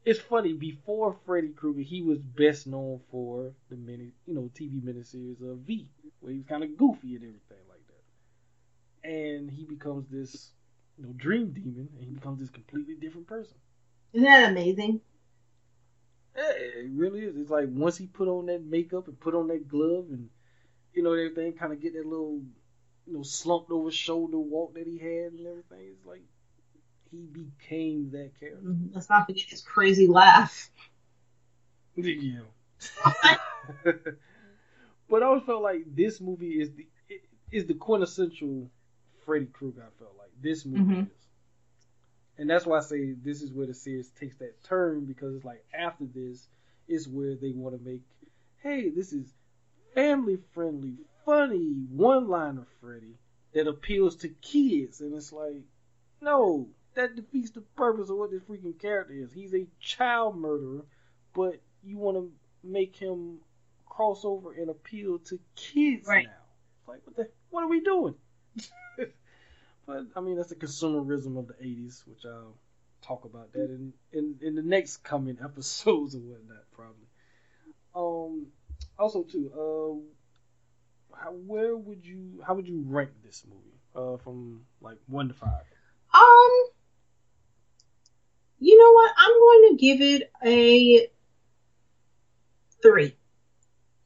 it's 0.03 0.19
funny 0.19 0.53
before 0.53 1.15
Freddy 1.25 1.49
Krueger 1.49 1.81
he 1.81 2.01
was 2.01 2.19
best 2.19 2.67
known 2.67 2.99
for 3.11 3.51
the 3.69 3.75
mini 3.75 4.11
you 4.25 4.33
know 4.33 4.49
TV 4.53 4.81
miniseries 4.81 5.41
of 5.41 5.59
V 5.59 5.87
where 6.19 6.31
he 6.31 6.39
was 6.39 6.47
kind 6.47 6.63
of 6.63 6.75
goofy 6.77 7.15
and 7.15 7.23
everything 7.23 7.65
like 7.69 7.87
that, 9.03 9.09
and 9.09 9.51
he 9.51 9.63
becomes 9.63 10.07
this 10.09 10.51
you 10.97 11.05
know 11.05 11.13
dream 11.13 11.51
demon, 11.51 11.87
and 11.97 12.03
he 12.03 12.11
becomes 12.11 12.39
this 12.39 12.49
completely 12.49 12.95
different 12.95 13.27
person. 13.27 13.55
Isn't 14.13 14.25
that 14.25 14.51
amazing? 14.51 15.01
Yeah, 16.35 16.51
it 16.51 16.91
really 16.93 17.21
is. 17.21 17.35
It's 17.37 17.49
like 17.49 17.67
once 17.69 17.97
he 17.97 18.07
put 18.07 18.27
on 18.27 18.47
that 18.47 18.63
makeup 18.63 19.07
and 19.07 19.19
put 19.19 19.35
on 19.35 19.47
that 19.47 19.67
glove 19.67 20.07
and 20.09 20.29
you 20.93 21.03
know 21.03 21.13
everything, 21.13 21.53
kind 21.53 21.71
of 21.71 21.81
get 21.81 21.93
that 21.93 22.05
little 22.05 22.41
you 23.07 23.13
know 23.13 23.23
slumped 23.23 23.71
over 23.71 23.91
shoulder 23.91 24.37
walk 24.37 24.73
that 24.73 24.87
he 24.87 24.97
had 24.97 25.33
and 25.33 25.47
everything. 25.47 25.93
It's 25.93 26.05
like 26.05 26.23
he 27.11 27.25
became 27.25 28.11
that 28.11 28.31
character. 28.39 28.75
Let's 28.91 29.09
not 29.09 29.27
forget 29.27 29.45
his 29.47 29.61
crazy 29.61 30.07
laugh. 30.07 30.69
Yeah. 31.95 32.41
but 35.09 35.23
I 35.23 35.25
always 35.25 35.43
felt 35.43 35.63
like 35.63 35.83
this 35.95 36.19
movie 36.19 36.61
is 36.61 36.71
the 36.71 36.87
is 37.51 37.65
the 37.65 37.73
quintessential 37.73 38.69
Freddy 39.25 39.45
Krueger. 39.45 39.83
I 39.83 39.99
felt 39.99 40.15
like 40.17 40.31
this 40.41 40.65
movie 40.65 40.83
mm-hmm. 40.83 41.01
is, 41.01 41.24
and 42.37 42.49
that's 42.49 42.65
why 42.65 42.77
I 42.77 42.81
say 42.81 43.11
this 43.11 43.41
is 43.41 43.51
where 43.51 43.67
the 43.67 43.73
series 43.73 44.09
takes 44.19 44.37
that 44.37 44.63
turn 44.63 45.05
because 45.05 45.35
it's 45.35 45.45
like 45.45 45.63
after 45.73 46.05
this 46.05 46.47
is 46.87 47.07
where 47.07 47.35
they 47.35 47.51
want 47.51 47.77
to 47.77 47.89
make, 47.89 48.01
hey, 48.61 48.89
this 48.89 49.13
is 49.13 49.33
family 49.93 50.37
friendly, 50.53 50.95
funny 51.25 51.73
one 51.89 52.27
liner 52.27 52.67
Freddy 52.81 53.15
that 53.53 53.67
appeals 53.67 54.17
to 54.17 54.29
kids, 54.29 54.99
and 55.01 55.13
it's 55.15 55.31
like, 55.31 55.63
no, 56.21 56.67
that 56.95 57.15
defeats 57.15 57.51
the 57.51 57.61
purpose 57.61 58.09
of 58.09 58.17
what 58.17 58.31
this 58.31 58.43
freaking 58.43 58.79
character 58.79 59.13
is. 59.13 59.31
He's 59.31 59.53
a 59.53 59.65
child 59.79 60.37
murderer, 60.37 60.85
but 61.33 61.61
you 61.83 61.97
want 61.97 62.17
to 62.17 62.31
make 62.63 62.95
him 62.95 63.39
cross 63.85 64.25
over 64.25 64.51
and 64.51 64.69
appeal 64.69 65.19
to 65.19 65.39
kids 65.55 66.07
right. 66.07 66.25
now. 66.25 66.93
Like, 66.93 67.01
what 67.05 67.15
the, 67.15 67.29
what 67.49 67.63
are 67.63 67.69
we 67.69 67.79
doing? 67.79 68.15
but 69.85 70.05
I 70.15 70.21
mean, 70.21 70.35
that's 70.35 70.49
the 70.49 70.55
consumerism 70.55 71.37
of 71.37 71.47
the 71.47 71.53
'80s, 71.53 72.05
which 72.07 72.25
I'll 72.25 72.55
talk 73.01 73.25
about 73.25 73.53
that 73.53 73.69
in 73.69 73.93
in, 74.11 74.35
in 74.41 74.55
the 74.55 74.61
next 74.61 74.97
coming 74.97 75.37
episodes 75.43 76.15
and 76.15 76.29
whatnot, 76.29 76.63
probably. 76.71 77.07
Um, 77.95 78.47
also 78.99 79.23
too, 79.23 79.51
uh, 81.13 81.15
how 81.17 81.31
where 81.31 81.75
would 81.75 82.05
you 82.05 82.41
how 82.45 82.55
would 82.55 82.67
you 82.67 82.83
rank 82.87 83.11
this 83.23 83.43
movie? 83.47 83.61
Uh, 83.95 84.17
from 84.17 84.65
like 84.81 84.97
one 85.07 85.29
to 85.29 85.33
five. 85.33 85.63
Um, 86.13 86.51
you 88.59 88.77
know 88.77 88.91
what? 88.93 89.11
I'm 89.17 89.39
going 89.39 89.69
to 89.69 89.81
give 89.81 90.01
it 90.01 90.31
a 90.43 91.09
three 92.81 93.15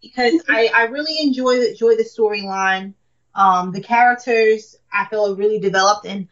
because 0.01 0.43
I, 0.47 0.71
I 0.73 0.83
really 0.83 1.19
enjoy 1.21 1.61
enjoy 1.61 1.95
the 1.95 2.03
storyline. 2.03 2.93
Um, 3.35 3.71
the 3.71 3.81
characters 3.81 4.75
I 4.91 5.05
feel 5.05 5.27
are 5.27 5.35
really 5.35 5.59
developed 5.59 6.05
and 6.05 6.27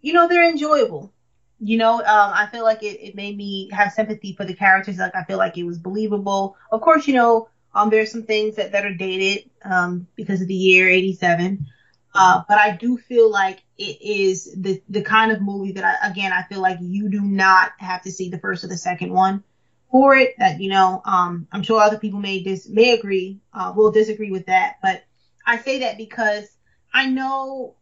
you 0.00 0.12
know 0.12 0.28
they're 0.28 0.48
enjoyable. 0.48 1.12
You 1.58 1.78
know, 1.78 1.98
um, 1.98 2.04
I 2.06 2.48
feel 2.52 2.64
like 2.64 2.82
it, 2.82 3.00
it 3.00 3.14
made 3.14 3.36
me 3.36 3.70
have 3.72 3.92
sympathy 3.92 4.34
for 4.34 4.44
the 4.44 4.54
characters. 4.54 4.98
Like 4.98 5.14
I 5.14 5.24
feel 5.24 5.38
like 5.38 5.56
it 5.56 5.64
was 5.64 5.78
believable. 5.78 6.56
Of 6.70 6.82
course, 6.82 7.06
you 7.06 7.14
know, 7.14 7.48
um, 7.74 7.90
there's 7.90 8.10
some 8.12 8.24
things 8.24 8.56
that, 8.56 8.72
that 8.72 8.84
are 8.84 8.94
dated 8.94 9.50
um, 9.64 10.06
because 10.16 10.40
of 10.42 10.48
the 10.48 10.54
year 10.54 10.88
'87. 10.88 11.66
Uh, 12.14 12.42
but 12.48 12.58
I 12.58 12.70
do 12.76 12.96
feel 12.96 13.30
like 13.30 13.62
it 13.78 14.00
is 14.00 14.54
the 14.56 14.80
the 14.88 15.02
kind 15.02 15.32
of 15.32 15.42
movie 15.42 15.72
that 15.72 15.84
I 15.84 16.08
again 16.08 16.32
I 16.32 16.42
feel 16.42 16.60
like 16.60 16.78
you 16.80 17.10
do 17.10 17.20
not 17.20 17.72
have 17.78 18.02
to 18.02 18.10
see 18.10 18.30
the 18.30 18.38
first 18.38 18.64
or 18.64 18.68
the 18.68 18.76
second 18.78 19.12
one 19.12 19.42
for 19.90 20.16
it. 20.16 20.34
That 20.38 20.60
you 20.60 20.70
know, 20.70 21.02
um, 21.04 21.46
I'm 21.52 21.62
sure 21.62 21.80
other 21.80 21.98
people 21.98 22.20
may 22.20 22.42
dis 22.42 22.68
may 22.68 22.92
agree, 22.92 23.40
uh, 23.52 23.72
will 23.76 23.90
disagree 23.90 24.30
with 24.30 24.46
that, 24.46 24.76
but 24.82 25.02
I 25.44 25.58
say 25.58 25.80
that 25.80 25.98
because 25.98 26.55
I 26.96 27.06
know, 27.06 27.74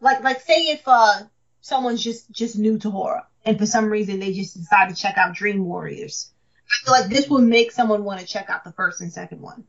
like 0.00 0.24
like 0.24 0.40
say 0.40 0.54
if 0.72 0.82
uh 0.88 1.22
someone's 1.60 2.02
just 2.02 2.30
just 2.32 2.58
new 2.58 2.78
to 2.78 2.90
horror 2.90 3.22
and 3.44 3.58
for 3.58 3.66
some 3.66 3.86
reason 3.86 4.18
they 4.18 4.32
just 4.32 4.56
decide 4.56 4.88
to 4.88 4.94
check 4.96 5.16
out 5.18 5.34
Dream 5.34 5.64
Warriors, 5.64 6.32
I 6.68 6.84
feel 6.84 6.94
like 6.94 7.10
this 7.10 7.28
would 7.30 7.44
make 7.44 7.70
someone 7.70 8.04
want 8.04 8.20
to 8.20 8.26
check 8.26 8.50
out 8.50 8.64
the 8.64 8.72
first 8.72 9.00
and 9.00 9.12
second 9.12 9.40
one. 9.40 9.64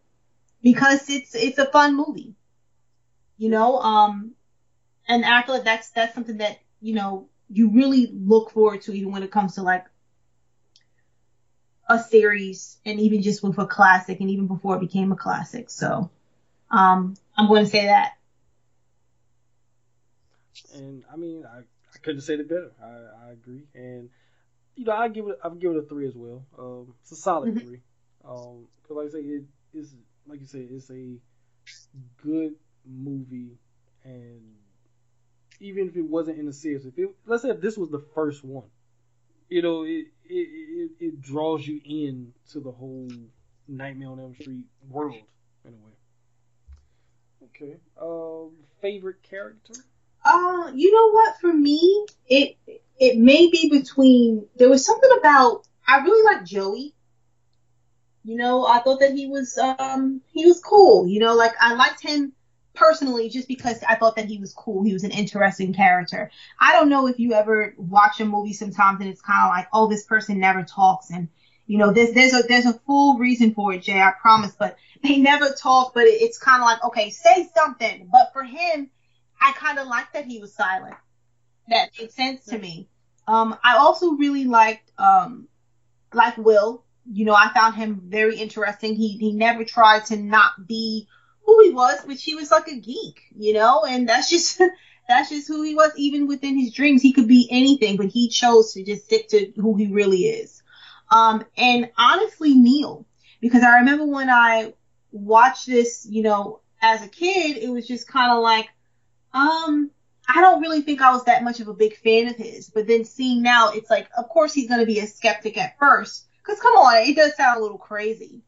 Because 0.64 1.10
it's 1.10 1.36
it's 1.36 1.60
a 1.60 1.68
fun 1.68 1.96
movie. 1.96 2.36
You 3.38 3.50
know 3.50 3.80
um 3.80 4.34
and 5.08 5.24
i 5.26 5.44
feel 5.44 5.56
like 5.56 5.64
that's 5.66 5.92
that's 5.92 6.14
something 6.16 6.38
that 6.40 6.58
you 6.82 6.96
know 6.96 7.30
you 7.50 7.70
really 7.70 8.08
look 8.12 8.52
forward 8.52 8.82
to 8.82 8.94
even 8.94 9.12
when 9.12 9.24
it 9.24 9.32
comes 9.32 9.56
to 9.56 9.62
like 9.62 9.86
a 11.88 12.00
series 12.00 12.80
and 12.86 13.00
even 13.00 13.22
just 13.22 13.44
with 13.44 13.58
a 13.60 13.66
classic 13.66 14.20
and 14.22 14.32
even 14.32 14.48
before 14.48 14.76
it 14.76 14.82
became 14.82 15.12
a 15.12 15.16
classic. 15.16 15.70
So 15.70 16.10
um 16.72 17.16
i'm 17.38 17.48
going 17.48 17.64
to 17.64 17.70
say 17.70 17.86
that 17.86 18.17
and 20.76 21.04
i 21.12 21.16
mean 21.16 21.44
i, 21.46 21.60
I 21.60 22.00
couldn't 22.02 22.22
say 22.22 22.36
it 22.36 22.50
better 22.50 22.72
i, 22.84 23.28
I 23.28 23.32
agree 23.32 23.64
and 23.76 24.10
you 24.76 24.86
know 24.86 24.94
i 24.94 25.08
give 25.08 25.28
it 25.28 25.40
i 25.44 25.50
give 25.50 25.72
it 25.72 25.78
a 25.78 25.82
three 25.84 26.08
as 26.08 26.16
well 26.16 26.46
um 26.58 26.94
it's 27.02 27.12
a 27.12 27.16
solid 27.16 27.56
mm-hmm. 27.56 27.68
three 27.68 27.82
um 28.26 28.68
because 28.82 28.98
like 28.98 29.08
i 29.08 29.12
say 29.12 29.20
it 29.20 29.44
is 29.74 29.96
like 30.28 30.40
you 30.42 30.46
said 30.46 30.68
it's 30.70 30.90
a 30.90 31.18
good 32.24 32.54
movie, 32.86 33.58
and 34.04 34.42
even 35.60 35.88
if 35.90 35.96
it 35.96 36.06
wasn't 36.06 36.38
in 36.40 36.46
the 36.46 36.54
series, 36.54 36.86
if 36.86 36.98
it, 36.98 37.10
let's 37.26 37.44
say 37.44 37.50
if 37.50 37.62
this 37.62 37.78
was 37.78 37.90
the 37.90 38.04
first 38.14 38.44
one, 38.44 38.68
you 39.50 39.62
know, 39.62 39.84
it 39.84 40.08
it, 40.26 40.36
it, 40.36 40.92
it 41.00 41.22
draws 41.22 41.66
you 41.66 41.80
in 41.86 42.34
to 42.52 42.60
the 42.60 42.72
whole 42.72 43.10
Nightmare 43.68 44.10
on 44.10 44.20
Elm 44.20 44.36
Street 44.36 44.66
world 44.90 45.16
in 45.66 45.74
a 45.74 45.78
way. 45.78 45.94
Okay. 47.44 47.78
Um, 48.02 48.52
favorite 48.82 49.24
character? 49.24 49.74
Uh, 50.28 50.72
you 50.76 50.92
know 50.92 51.12
what? 51.12 51.40
For 51.40 51.54
me, 51.54 52.06
it 52.28 52.58
it 53.00 53.18
may 53.18 53.50
be 53.50 53.70
between. 53.70 54.46
There 54.58 54.70
was 54.70 54.86
something 54.86 55.10
about 55.20 55.66
I 55.88 56.00
really 56.00 56.24
like 56.24 56.46
Joey. 56.46 56.94
You 58.24 58.36
know, 58.36 58.66
I 58.66 58.80
thought 58.80 59.00
that 59.00 59.14
he 59.14 59.28
was 59.28 59.58
um 59.58 60.22
he 60.34 60.46
was 60.46 60.62
cool. 60.62 61.08
You 61.08 61.20
know, 61.20 61.36
like 61.36 61.54
I 61.62 61.76
liked 61.76 62.02
him 62.02 62.34
personally 62.74 63.30
just 63.30 63.48
because 63.48 63.82
I 63.88 63.96
thought 63.96 64.18
that 64.18 64.26
he 64.26 64.38
was 64.38 64.54
cool. 64.54 64.84
He 64.84 64.94
was 64.94 65.06
an 65.06 65.12
interesting 65.12 65.74
character. 65.74 66.30
I 66.60 66.74
don't 66.74 66.90
know 66.90 67.08
if 67.08 67.20
you 67.20 67.34
ever 67.34 67.74
watch 67.78 68.20
a 68.20 68.26
movie 68.26 68.54
sometimes 68.54 69.00
and 69.00 69.10
it's 69.10 69.22
kind 69.22 69.46
of 69.46 69.50
like, 69.50 69.68
oh, 69.74 69.88
this 69.88 70.04
person 70.06 70.40
never 70.40 70.64
talks 70.64 71.10
and 71.10 71.30
you 71.68 71.78
know, 71.78 71.92
there's 71.92 72.14
there's 72.14 72.34
a 72.34 72.44
there's 72.48 72.66
a 72.66 72.80
full 72.86 73.18
reason 73.18 73.54
for 73.54 73.74
it, 73.74 73.84
Jay. 73.84 74.00
I 74.00 74.14
promise. 74.22 74.56
But 74.58 74.78
they 75.04 75.18
never 75.18 75.50
talk. 75.50 75.94
But 75.94 76.06
it, 76.06 76.22
it's 76.22 76.40
kind 76.40 76.62
of 76.62 76.66
like, 76.66 76.84
okay, 76.86 77.10
say 77.10 77.50
something. 77.56 78.10
But 78.12 78.32
for 78.34 78.44
him, 78.44 78.90
I 79.42 79.54
kind 79.54 79.80
of 79.80 79.88
liked 79.88 80.14
that 80.14 80.26
he 80.26 80.40
was 80.40 80.54
silent. 80.54 80.96
That 81.70 81.90
made 82.00 82.12
sense 82.12 82.46
to 82.46 82.58
me. 82.58 82.88
Um, 83.28 83.58
I 83.64 83.78
also 83.78 84.12
really 84.12 84.46
liked 84.46 84.92
um, 84.98 85.48
like 86.14 86.38
Will. 86.38 86.84
You 87.10 87.26
know, 87.26 87.34
I 87.34 87.52
found 87.54 87.76
him 87.76 88.02
very 88.06 88.38
interesting. 88.38 88.96
He 88.96 89.18
he 89.18 89.34
never 89.34 89.64
tried 89.64 90.06
to 90.08 90.18
not 90.18 90.68
be 90.68 91.08
who 91.46 91.64
he 91.64 91.70
was, 91.72 92.00
but 92.06 92.18
he 92.18 92.36
was 92.36 92.52
like 92.52 92.68
a 92.68 92.80
geek, 92.80 93.22
you 93.36 93.54
know, 93.54 93.86
and 93.86 94.08
that's 94.08 94.30
just 94.30 94.62
that's 95.08 95.30
just 95.30 95.48
who 95.48 95.64
he 95.64 95.76
was. 95.76 95.92
Even 95.98 96.28
within 96.28 96.58
his 96.58 96.74
dreams, 96.74 97.02
he 97.02 97.14
could 97.14 97.28
be 97.28 97.48
anything, 97.52 97.98
but 97.98 98.08
he 98.08 98.30
chose 98.30 98.74
to 98.74 98.84
just 98.84 99.06
stick 99.06 99.30
to 99.30 99.52
who 99.56 99.76
he 99.76 99.88
really 99.88 100.26
is. 100.26 100.62
Um, 101.10 101.46
and 101.58 101.90
honestly, 101.98 102.54
Neil, 102.54 103.06
because 103.40 103.64
I 103.64 103.80
remember 103.80 104.06
when 104.06 104.30
I 104.30 104.74
watched 105.12 105.68
this, 105.68 106.06
you 106.10 106.22
know, 106.24 106.62
as 106.82 107.04
a 107.04 107.08
kid, 107.08 107.58
it 107.58 107.70
was 107.70 107.88
just 107.88 108.08
kind 108.08 108.32
of 108.32 108.44
like, 108.44 108.68
um, 109.34 109.92
I 110.28 110.42
don't 110.42 110.62
really 110.62 110.82
think 110.82 111.02
I 111.02 111.12
was 111.12 111.24
that 111.26 111.44
much 111.44 111.60
of 111.60 111.68
a 111.68 111.74
big 111.74 111.96
fan 111.98 112.28
of 112.28 112.36
his. 112.36 112.70
But 112.70 112.88
then 112.88 113.06
seeing 113.06 113.42
now, 113.42 113.72
it's 113.72 113.90
like, 113.90 114.10
of 114.18 114.30
course 114.30 114.54
he's 114.54 114.68
going 114.68 114.82
to 114.82 114.86
be 114.86 115.00
a 115.00 115.08
skeptic 115.08 115.58
at 115.58 115.78
first. 115.80 116.26
Cause 116.44 116.60
come 116.62 116.74
on, 116.74 117.08
it 117.08 117.16
does 117.16 117.36
sound 117.36 117.60
a 117.60 117.62
little 117.62 117.78
crazy. 117.78 118.42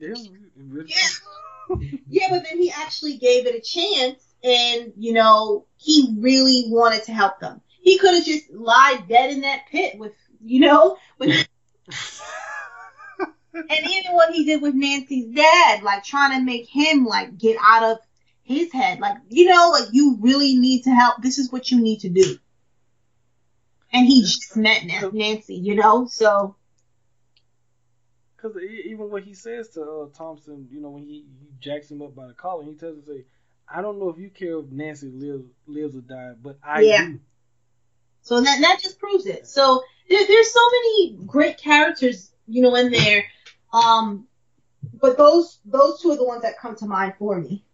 Yeah, 0.00 0.14
yeah 0.86 1.08
yeah, 2.08 2.26
but 2.30 2.44
then 2.44 2.60
he 2.60 2.70
actually 2.70 3.16
gave 3.16 3.46
it 3.46 3.54
a 3.54 3.60
chance 3.60 4.24
and, 4.42 4.92
you 4.96 5.12
know, 5.12 5.66
he 5.76 6.14
really 6.18 6.64
wanted 6.68 7.04
to 7.04 7.12
help 7.12 7.40
them. 7.40 7.60
He 7.80 7.98
could 7.98 8.14
have 8.14 8.24
just 8.24 8.50
lied 8.52 9.08
dead 9.08 9.30
in 9.30 9.42
that 9.42 9.66
pit 9.70 9.98
with, 9.98 10.14
you 10.44 10.60
know, 10.60 10.96
with. 11.18 11.30
and 13.54 13.86
even 13.90 14.12
what 14.12 14.32
he 14.32 14.44
did 14.44 14.62
with 14.62 14.74
Nancy's 14.74 15.34
dad, 15.34 15.82
like 15.82 16.04
trying 16.04 16.38
to 16.38 16.44
make 16.44 16.68
him 16.68 17.04
like 17.04 17.36
get 17.38 17.56
out 17.64 17.92
of 17.92 17.98
his 18.48 18.72
head, 18.72 18.98
like 18.98 19.18
you 19.28 19.46
know, 19.46 19.70
like 19.72 19.88
you 19.92 20.16
really 20.20 20.56
need 20.56 20.82
to 20.84 20.90
help. 20.90 21.22
This 21.22 21.38
is 21.38 21.52
what 21.52 21.70
you 21.70 21.80
need 21.80 22.00
to 22.00 22.08
do. 22.08 22.38
And 23.92 24.06
he 24.06 24.22
just 24.22 24.56
met 24.56 24.84
Nancy, 25.12 25.54
you 25.54 25.74
know, 25.74 26.06
so 26.06 26.56
because 28.36 28.56
even 28.62 29.10
what 29.10 29.22
he 29.22 29.34
says 29.34 29.70
to 29.70 29.82
uh, 29.82 30.06
Thompson, 30.16 30.68
you 30.70 30.80
know, 30.80 30.90
when 30.90 31.02
he, 31.02 31.26
he 31.40 31.48
jacks 31.60 31.90
him 31.90 32.02
up 32.02 32.14
by 32.14 32.26
the 32.26 32.32
collar, 32.32 32.64
he 32.64 32.74
tells 32.74 32.96
him, 32.96 33.02
"Say, 33.04 33.24
I 33.68 33.82
don't 33.82 33.98
know 33.98 34.08
if 34.08 34.18
you 34.18 34.30
care 34.30 34.58
if 34.58 34.70
Nancy 34.70 35.08
lives 35.08 35.44
lives 35.66 35.96
or 35.96 36.00
dies, 36.00 36.36
but 36.42 36.58
I 36.62 36.80
yeah. 36.80 37.06
do." 37.06 37.20
So 38.22 38.40
that 38.40 38.60
that 38.60 38.80
just 38.82 38.98
proves 38.98 39.26
it. 39.26 39.46
So 39.46 39.82
there, 40.08 40.26
there's 40.26 40.52
so 40.52 40.60
many 40.72 41.18
great 41.26 41.58
characters, 41.58 42.30
you 42.46 42.62
know, 42.62 42.74
in 42.76 42.90
there. 42.90 43.24
Um, 43.72 44.26
but 45.00 45.16
those 45.16 45.58
those 45.64 46.00
two 46.00 46.12
are 46.12 46.16
the 46.16 46.24
ones 46.24 46.42
that 46.42 46.58
come 46.58 46.76
to 46.76 46.86
mind 46.86 47.14
for 47.18 47.38
me. 47.40 47.64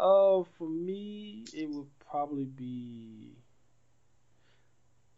Okay. 0.00 0.04
Uh, 0.04 0.44
for 0.58 0.68
me, 0.68 1.44
it 1.52 1.68
would 1.68 1.88
probably 2.10 2.44
be 2.44 3.32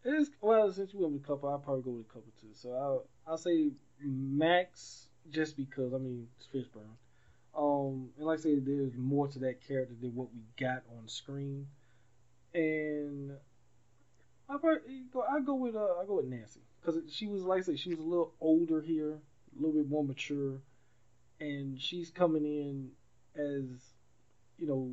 it's 0.03 0.31
well, 0.41 0.71
since 0.71 0.93
we 0.93 1.01
went 1.01 1.13
with 1.13 1.23
a 1.23 1.27
couple, 1.27 1.49
I'll 1.49 1.59
probably 1.59 1.83
go 1.83 1.91
with 1.91 2.05
a 2.07 2.13
couple 2.13 2.31
too. 2.39 2.53
So 2.53 2.73
I'll 2.73 3.05
I'll 3.27 3.37
say 3.37 3.71
Max 3.99 5.07
just 5.29 5.55
because 5.55 5.93
I 5.93 5.97
mean 5.97 6.27
it's 6.37 6.47
Fishburne. 6.47 6.97
Um, 7.55 8.09
and 8.17 8.25
like 8.25 8.39
I 8.39 8.41
said, 8.41 8.65
there's 8.65 8.95
more 8.95 9.27
to 9.27 9.39
that 9.39 9.61
character 9.67 9.93
than 9.99 10.15
what 10.15 10.29
we 10.33 10.41
got 10.59 10.83
on 10.97 11.07
screen. 11.07 11.67
And 12.53 13.33
I 14.49 14.57
probably 14.57 15.03
go 15.13 15.21
I 15.21 15.39
go 15.41 15.55
with 15.55 15.75
uh 15.75 15.99
I 16.01 16.05
go 16.07 16.15
with 16.15 16.25
Nancy 16.25 16.61
because 16.81 16.99
she 17.11 17.27
was 17.27 17.43
like 17.43 17.59
I 17.59 17.61
said 17.61 17.79
she 17.79 17.89
was 17.89 17.99
a 17.99 18.03
little 18.03 18.33
older 18.41 18.81
here, 18.81 19.13
a 19.13 19.61
little 19.61 19.79
bit 19.79 19.87
more 19.89 20.03
mature, 20.03 20.61
and 21.39 21.79
she's 21.79 22.09
coming 22.09 22.45
in 22.45 22.89
as 23.35 23.90
you 24.61 24.67
know 24.67 24.91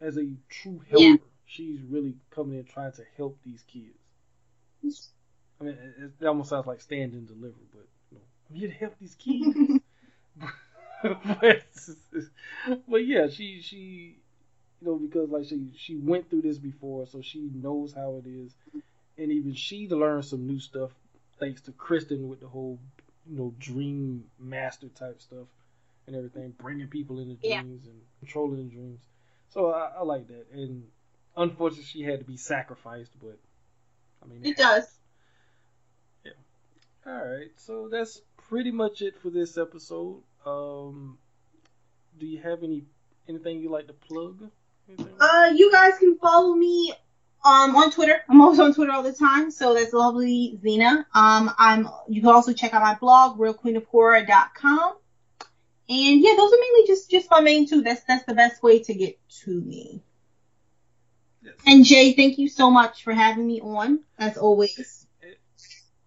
as 0.00 0.16
a 0.16 0.26
true 0.48 0.80
helper. 0.88 1.04
Yeah. 1.04 1.16
She's 1.48 1.80
really 1.88 2.14
coming 2.30 2.58
in 2.58 2.64
trying 2.64 2.92
to 2.92 3.02
help 3.16 3.38
these 3.44 3.62
kids. 3.62 5.10
I 5.60 5.64
mean, 5.64 5.78
it, 5.98 6.12
it 6.20 6.26
almost 6.26 6.50
sounds 6.50 6.66
like 6.66 6.80
stand 6.80 7.14
and 7.14 7.26
deliver, 7.26 7.54
but 7.72 7.86
you 8.10 8.18
know, 8.18 8.24
I'm 8.50 8.56
here 8.56 8.68
to 8.68 8.74
help 8.74 8.94
these 9.00 9.14
kids. 9.14 9.56
but, 11.02 11.62
but 12.88 13.06
yeah, 13.06 13.28
she 13.28 13.60
she 13.62 14.16
you 14.80 14.86
know 14.86 14.96
because 14.96 15.30
like 15.30 15.44
she 15.44 15.68
she 15.76 15.96
went 15.96 16.28
through 16.28 16.42
this 16.42 16.58
before, 16.58 17.06
so 17.06 17.20
she 17.22 17.50
knows 17.54 17.92
how 17.92 18.20
it 18.24 18.28
is, 18.28 18.54
and 19.18 19.30
even 19.30 19.54
she 19.54 19.88
learned 19.88 20.24
some 20.24 20.46
new 20.46 20.58
stuff 20.58 20.90
thanks 21.38 21.60
to 21.62 21.72
Kristen 21.72 22.28
with 22.28 22.40
the 22.40 22.48
whole 22.48 22.78
you 23.26 23.36
know 23.36 23.54
dream 23.58 24.24
master 24.38 24.88
type 24.88 25.20
stuff, 25.20 25.46
and 26.06 26.16
everything, 26.16 26.54
bringing 26.58 26.88
people 26.88 27.18
into 27.18 27.36
Yeah. 27.42 27.62
dreams 27.62 27.86
and 27.86 28.00
controlling 28.20 28.68
the 28.68 28.74
dreams. 28.74 29.00
So 29.48 29.72
I, 29.72 29.92
I 29.98 30.02
like 30.02 30.28
that. 30.28 30.46
And 30.52 30.84
unfortunately, 31.36 31.84
she 31.84 32.02
had 32.02 32.20
to 32.20 32.24
be 32.24 32.36
sacrificed, 32.36 33.12
but 33.20 33.38
I 34.22 34.26
mean, 34.26 34.44
It 34.44 34.56
does. 34.56 34.84
Yeah. 36.24 36.32
All 37.06 37.12
right, 37.24 37.50
so 37.56 37.88
that's 37.88 38.20
pretty 38.48 38.70
much 38.70 39.02
it 39.02 39.18
for 39.20 39.30
this 39.30 39.58
episode. 39.58 40.22
Um, 40.44 41.18
do 42.18 42.26
you 42.26 42.40
have 42.40 42.62
any 42.62 42.84
anything 43.28 43.60
you 43.60 43.70
like 43.70 43.88
to 43.88 43.92
plug? 43.92 44.48
Anything? 44.88 45.14
Uh, 45.20 45.52
you 45.54 45.70
guys 45.72 45.98
can 45.98 46.16
follow 46.18 46.54
me 46.54 46.92
um 47.44 47.74
on 47.76 47.90
Twitter. 47.90 48.22
I'm 48.28 48.40
always 48.40 48.58
on 48.60 48.72
Twitter 48.74 48.92
all 48.92 49.02
the 49.02 49.12
time, 49.12 49.50
so 49.50 49.74
that's 49.74 49.92
lovely 49.92 50.58
Zena. 50.62 51.06
Um, 51.14 51.52
I'm. 51.58 51.88
You 52.08 52.20
can 52.20 52.30
also 52.30 52.52
check 52.52 52.72
out 52.74 52.82
my 52.82 52.94
blog, 52.94 53.38
realqueenofhorror.com. 53.38 54.94
And 55.88 56.20
yeah, 56.20 56.34
those 56.36 56.52
are 56.52 56.58
mainly 56.60 56.86
just 56.86 57.10
just 57.10 57.30
my 57.30 57.40
main 57.40 57.68
two. 57.68 57.82
That's 57.82 58.02
that's 58.04 58.24
the 58.24 58.34
best 58.34 58.62
way 58.62 58.80
to 58.80 58.94
get 58.94 59.18
to 59.44 59.60
me. 59.60 60.02
Yes. 61.42 61.54
And 61.64 61.84
Jay, 61.84 62.12
thank 62.12 62.38
you 62.38 62.48
so 62.48 62.70
much 62.70 63.04
for 63.04 63.12
having 63.12 63.46
me 63.46 63.60
on, 63.60 64.00
as 64.18 64.36
always. 64.36 65.06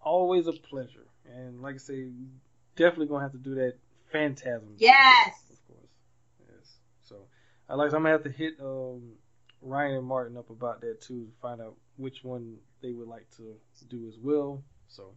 Always 0.02 0.46
a 0.46 0.52
pleasure. 0.52 1.06
And 1.34 1.62
like 1.62 1.76
I 1.76 1.78
say, 1.78 2.08
definitely 2.76 3.06
gonna 3.06 3.22
have 3.22 3.32
to 3.32 3.38
do 3.38 3.54
that 3.54 3.74
Phantasm. 4.12 4.74
Yes. 4.76 5.34
Of 5.50 5.66
course. 5.66 5.90
Yes. 6.40 6.74
So 7.02 7.16
I 7.68 7.74
like 7.74 7.92
I'm 7.92 8.02
gonna 8.02 8.10
have 8.10 8.24
to 8.24 8.30
hit 8.30 8.54
um 8.60 9.12
Ryan 9.62 9.96
and 9.96 10.06
Martin 10.06 10.36
up 10.36 10.50
about 10.50 10.80
that 10.82 11.00
too 11.00 11.26
to 11.26 11.32
find 11.40 11.60
out 11.60 11.76
which 11.96 12.24
one 12.24 12.56
they 12.82 12.92
would 12.92 13.08
like 13.08 13.26
to 13.36 13.56
do 13.88 14.08
as 14.08 14.18
well. 14.18 14.62
So 14.88 15.14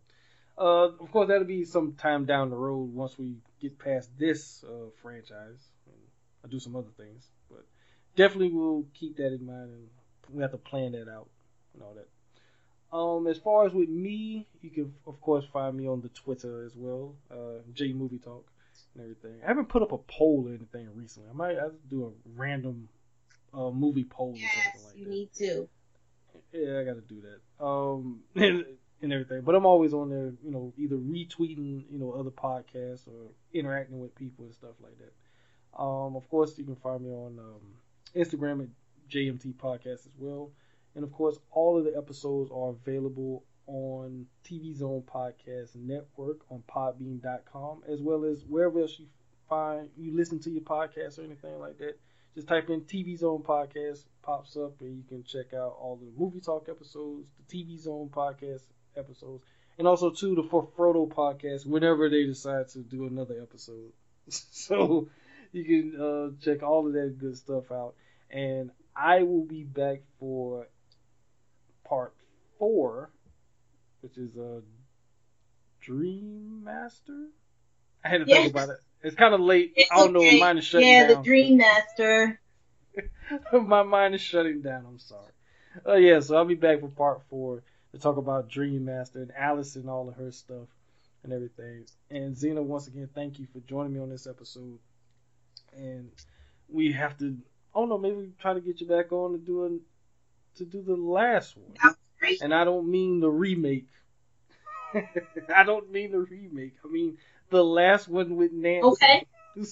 uh 0.57 0.89
of 0.99 1.11
course 1.11 1.27
that'll 1.27 1.45
be 1.45 1.65
some 1.65 1.93
time 1.93 2.25
down 2.25 2.49
the 2.49 2.55
road 2.55 2.93
once 2.93 3.17
we 3.17 3.35
get 3.63 3.79
past 3.79 4.09
this 4.19 4.63
uh 4.63 4.89
franchise 5.01 5.69
and 5.85 5.95
I'll 6.43 6.49
do 6.51 6.59
some 6.59 6.75
other 6.75 6.91
things. 6.97 7.29
But 7.49 7.65
definitely 8.15 8.49
we'll 8.49 8.85
keep 8.93 9.17
that 9.17 9.33
in 9.33 9.45
mind 9.45 9.71
and 9.71 9.87
we 10.29 10.41
have 10.41 10.51
to 10.51 10.57
plan 10.57 10.91
that 10.91 11.09
out 11.09 11.29
and 11.73 11.81
all 11.81 11.95
that. 11.95 12.09
Um, 12.95 13.25
as 13.25 13.39
far 13.39 13.65
as 13.65 13.73
with 13.73 13.89
me, 13.89 14.47
you 14.61 14.69
can 14.69 14.93
of 15.07 15.19
course 15.21 15.45
find 15.51 15.75
me 15.75 15.87
on 15.87 16.01
the 16.01 16.09
Twitter 16.09 16.63
as 16.65 16.73
well, 16.75 17.15
uh, 17.31 17.61
Jay 17.73 17.91
Movie 17.93 18.19
Talk 18.19 18.45
and 18.93 19.03
everything. 19.03 19.41
I 19.43 19.47
haven't 19.47 19.69
put 19.69 19.81
up 19.81 19.93
a 19.93 19.97
poll 19.97 20.45
or 20.47 20.53
anything 20.53 20.89
recently. 20.95 21.29
I 21.29 21.33
might 21.33 21.57
do 21.89 22.05
a 22.05 22.11
random 22.39 22.89
uh, 23.53 23.71
movie 23.71 24.03
poll 24.03 24.33
or 24.33 24.37
Yes, 24.37 24.51
something 24.73 24.87
like 24.89 24.97
you 24.97 25.05
that. 25.05 25.09
need 25.09 25.33
to. 25.37 25.69
Yeah, 26.51 26.79
I 26.79 26.83
got 26.83 26.95
to 26.95 27.01
do 27.01 27.21
that. 27.21 27.65
Um, 27.65 28.21
and, 28.35 28.65
and 29.03 29.11
everything. 29.11 29.41
But 29.41 29.55
I'm 29.55 29.65
always 29.65 29.93
on 29.93 30.09
there, 30.09 30.33
you 30.43 30.49
know, 30.49 30.73
either 30.77 30.95
retweeting, 30.95 31.83
you 31.91 31.99
know, 31.99 32.11
other 32.11 32.31
podcasts 32.31 33.07
or 33.07 33.31
interacting 33.53 33.99
with 33.99 34.15
people 34.15 34.45
and 34.45 34.53
stuff 34.53 34.75
like 34.81 34.97
that. 34.97 35.81
Um, 35.81 36.15
of 36.15 36.27
course, 36.29 36.57
you 36.57 36.63
can 36.63 36.77
find 36.77 37.03
me 37.03 37.11
on 37.11 37.37
um, 37.37 37.61
Instagram 38.15 38.63
at 38.63 38.69
JMT 39.11 39.55
Podcast 39.55 40.05
as 40.05 40.13
well. 40.17 40.51
And 40.95 41.03
of 41.03 41.11
course, 41.11 41.37
all 41.51 41.77
of 41.77 41.83
the 41.83 41.95
episodes 41.97 42.49
are 42.51 42.69
available 42.69 43.43
on 43.67 44.25
TV 44.45 44.75
Zone 44.75 45.03
Podcast 45.03 45.75
Network 45.75 46.39
on 46.49 46.63
Podbean.com, 46.69 47.83
as 47.87 48.01
well 48.01 48.23
as 48.23 48.43
wherever 48.45 48.79
else 48.79 48.97
you 48.99 49.07
find 49.49 49.89
you 49.97 50.15
listen 50.15 50.39
to 50.39 50.49
your 50.49 50.61
podcast 50.61 51.19
or 51.19 51.23
anything 51.23 51.59
like 51.59 51.77
that. 51.79 51.97
Just 52.35 52.47
type 52.47 52.69
in 52.69 52.81
TV 52.81 53.17
Zone 53.17 53.43
Podcast, 53.43 54.05
pops 54.21 54.55
up, 54.57 54.81
and 54.81 54.97
you 54.97 55.03
can 55.07 55.23
check 55.23 55.53
out 55.53 55.77
all 55.79 55.99
the 56.01 56.11
movie 56.19 56.39
talk 56.39 56.67
episodes, 56.69 57.27
the 57.37 57.57
TV 57.57 57.79
Zone 57.79 58.09
Podcast 58.09 58.63
episodes, 58.97 59.43
and 59.77 59.87
also 59.87 60.09
too 60.11 60.35
the 60.35 60.43
For 60.43 60.67
Frodo 60.77 61.07
podcast 61.07 61.65
whenever 61.65 62.09
they 62.09 62.25
decide 62.25 62.69
to 62.69 62.79
do 62.79 63.05
another 63.05 63.41
episode. 63.41 63.91
so 64.29 65.09
you 65.51 65.63
can 65.65 66.01
uh, 66.01 66.43
check 66.43 66.63
all 66.63 66.87
of 66.87 66.93
that 66.93 67.17
good 67.19 67.37
stuff 67.37 67.71
out, 67.71 67.95
and 68.29 68.71
I 68.95 69.23
will 69.23 69.45
be 69.45 69.63
back 69.63 70.01
for 70.19 70.67
part 71.83 72.13
four, 72.59 73.09
which 74.01 74.17
is 74.17 74.35
a 74.37 74.57
uh, 74.57 74.59
Dream 75.81 76.63
Master. 76.63 77.27
I 78.03 78.09
had 78.09 78.19
to 78.19 78.25
Yes. 78.27 78.41
think 78.41 78.53
about 78.53 78.69
it. 78.69 78.77
It's 79.03 79.15
kind 79.15 79.33
of 79.33 79.41
late. 79.41 79.73
It's 79.75 79.91
I 79.91 79.97
don't 79.97 80.15
okay. 80.15 80.39
know. 80.39 80.45
Mine 80.45 80.57
is 80.57 80.63
shutting 80.63 80.87
yeah, 80.87 81.01
down. 81.01 81.09
Yeah, 81.09 81.15
the 81.17 81.23
Dream 81.23 81.57
Master. 81.57 82.39
My 83.53 83.83
mind 83.83 84.15
is 84.15 84.21
shutting 84.21 84.61
down. 84.61 84.85
I'm 84.87 84.99
sorry. 84.99 85.31
Oh 85.85 85.95
yeah, 85.95 86.19
so 86.19 86.37
I'll 86.37 86.45
be 86.45 86.55
back 86.55 86.79
for 86.79 86.87
part 86.87 87.21
four 87.29 87.63
to 87.93 87.99
talk 87.99 88.17
about 88.17 88.49
Dream 88.49 88.85
Master 88.85 89.21
and 89.21 89.31
Alice 89.37 89.75
and 89.75 89.89
all 89.89 90.09
of 90.09 90.15
her 90.15 90.31
stuff 90.31 90.67
and 91.23 91.31
everything. 91.31 91.85
And 92.09 92.35
Zena, 92.35 92.61
once 92.61 92.87
again, 92.87 93.07
thank 93.13 93.39
you 93.39 93.47
for 93.53 93.59
joining 93.61 93.93
me 93.93 93.99
on 93.99 94.09
this 94.09 94.27
episode. 94.27 94.79
And 95.75 96.11
we 96.67 96.91
have 96.91 97.17
to. 97.19 97.37
Oh 97.73 97.85
no, 97.85 97.97
maybe 97.97 98.31
try 98.39 98.53
to 98.53 98.61
get 98.61 98.81
you 98.81 98.87
back 98.87 99.11
on 99.11 99.31
to 99.33 99.37
do 99.37 99.65
a, 99.65 100.57
to 100.57 100.65
do 100.65 100.81
the 100.81 100.95
last 100.95 101.55
one. 101.55 101.73
That 101.81 101.89
was 101.89 101.97
great. 102.19 102.41
And 102.41 102.53
I 102.53 102.63
don't 102.63 102.89
mean 102.89 103.19
the 103.19 103.29
remake. 103.29 103.87
I 105.55 105.63
don't 105.63 105.91
mean 105.91 106.11
the 106.11 106.19
remake. 106.19 106.75
I 106.83 106.87
mean 106.87 107.17
the 107.49 107.63
last 107.63 108.07
one 108.07 108.35
with 108.35 108.51
Nancy. 108.51 108.87
Okay. 108.87 109.25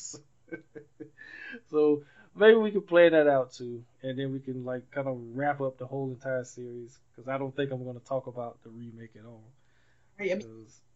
so 1.70 2.04
maybe 2.36 2.56
we 2.56 2.72
can 2.72 2.82
plan 2.82 3.12
that 3.12 3.28
out 3.28 3.54
too, 3.54 3.84
and 4.02 4.18
then 4.18 4.32
we 4.32 4.40
can 4.40 4.66
like 4.66 4.90
kind 4.92 5.08
of 5.08 5.18
wrap 5.34 5.62
up 5.62 5.78
the 5.78 5.86
whole 5.86 6.10
entire 6.10 6.44
series 6.44 6.98
because 7.12 7.28
I 7.30 7.38
don't 7.38 7.56
think 7.56 7.72
I'm 7.72 7.84
going 7.84 8.00
to 8.00 8.06
talk 8.06 8.28
about 8.28 8.58
the 8.64 8.70
remake 8.70 9.12
at 9.18 9.26
all. 9.26 9.44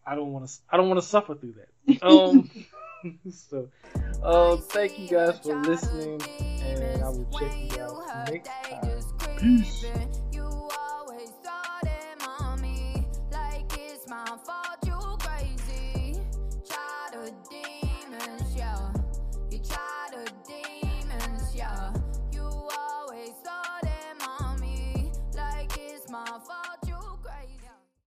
I 0.06 0.14
don't 0.14 0.32
want 0.32 0.48
to. 0.48 0.54
I 0.70 0.76
don't 0.76 0.88
want 0.88 1.00
to 1.00 1.06
suffer 1.06 1.34
through 1.34 1.54
that. 1.54 2.02
Um. 2.02 2.50
so, 3.30 3.68
uh, 4.22 4.56
thank 4.56 4.98
you 4.98 5.08
guys 5.08 5.38
for 5.40 5.54
listening, 5.62 6.20
and 6.40 7.02
I 7.02 7.08
will 7.08 7.28
check 7.38 7.72
you 7.72 7.80
out 7.80 8.30
next 8.30 8.50
time. 8.70 9.38
Peace. 9.38 9.86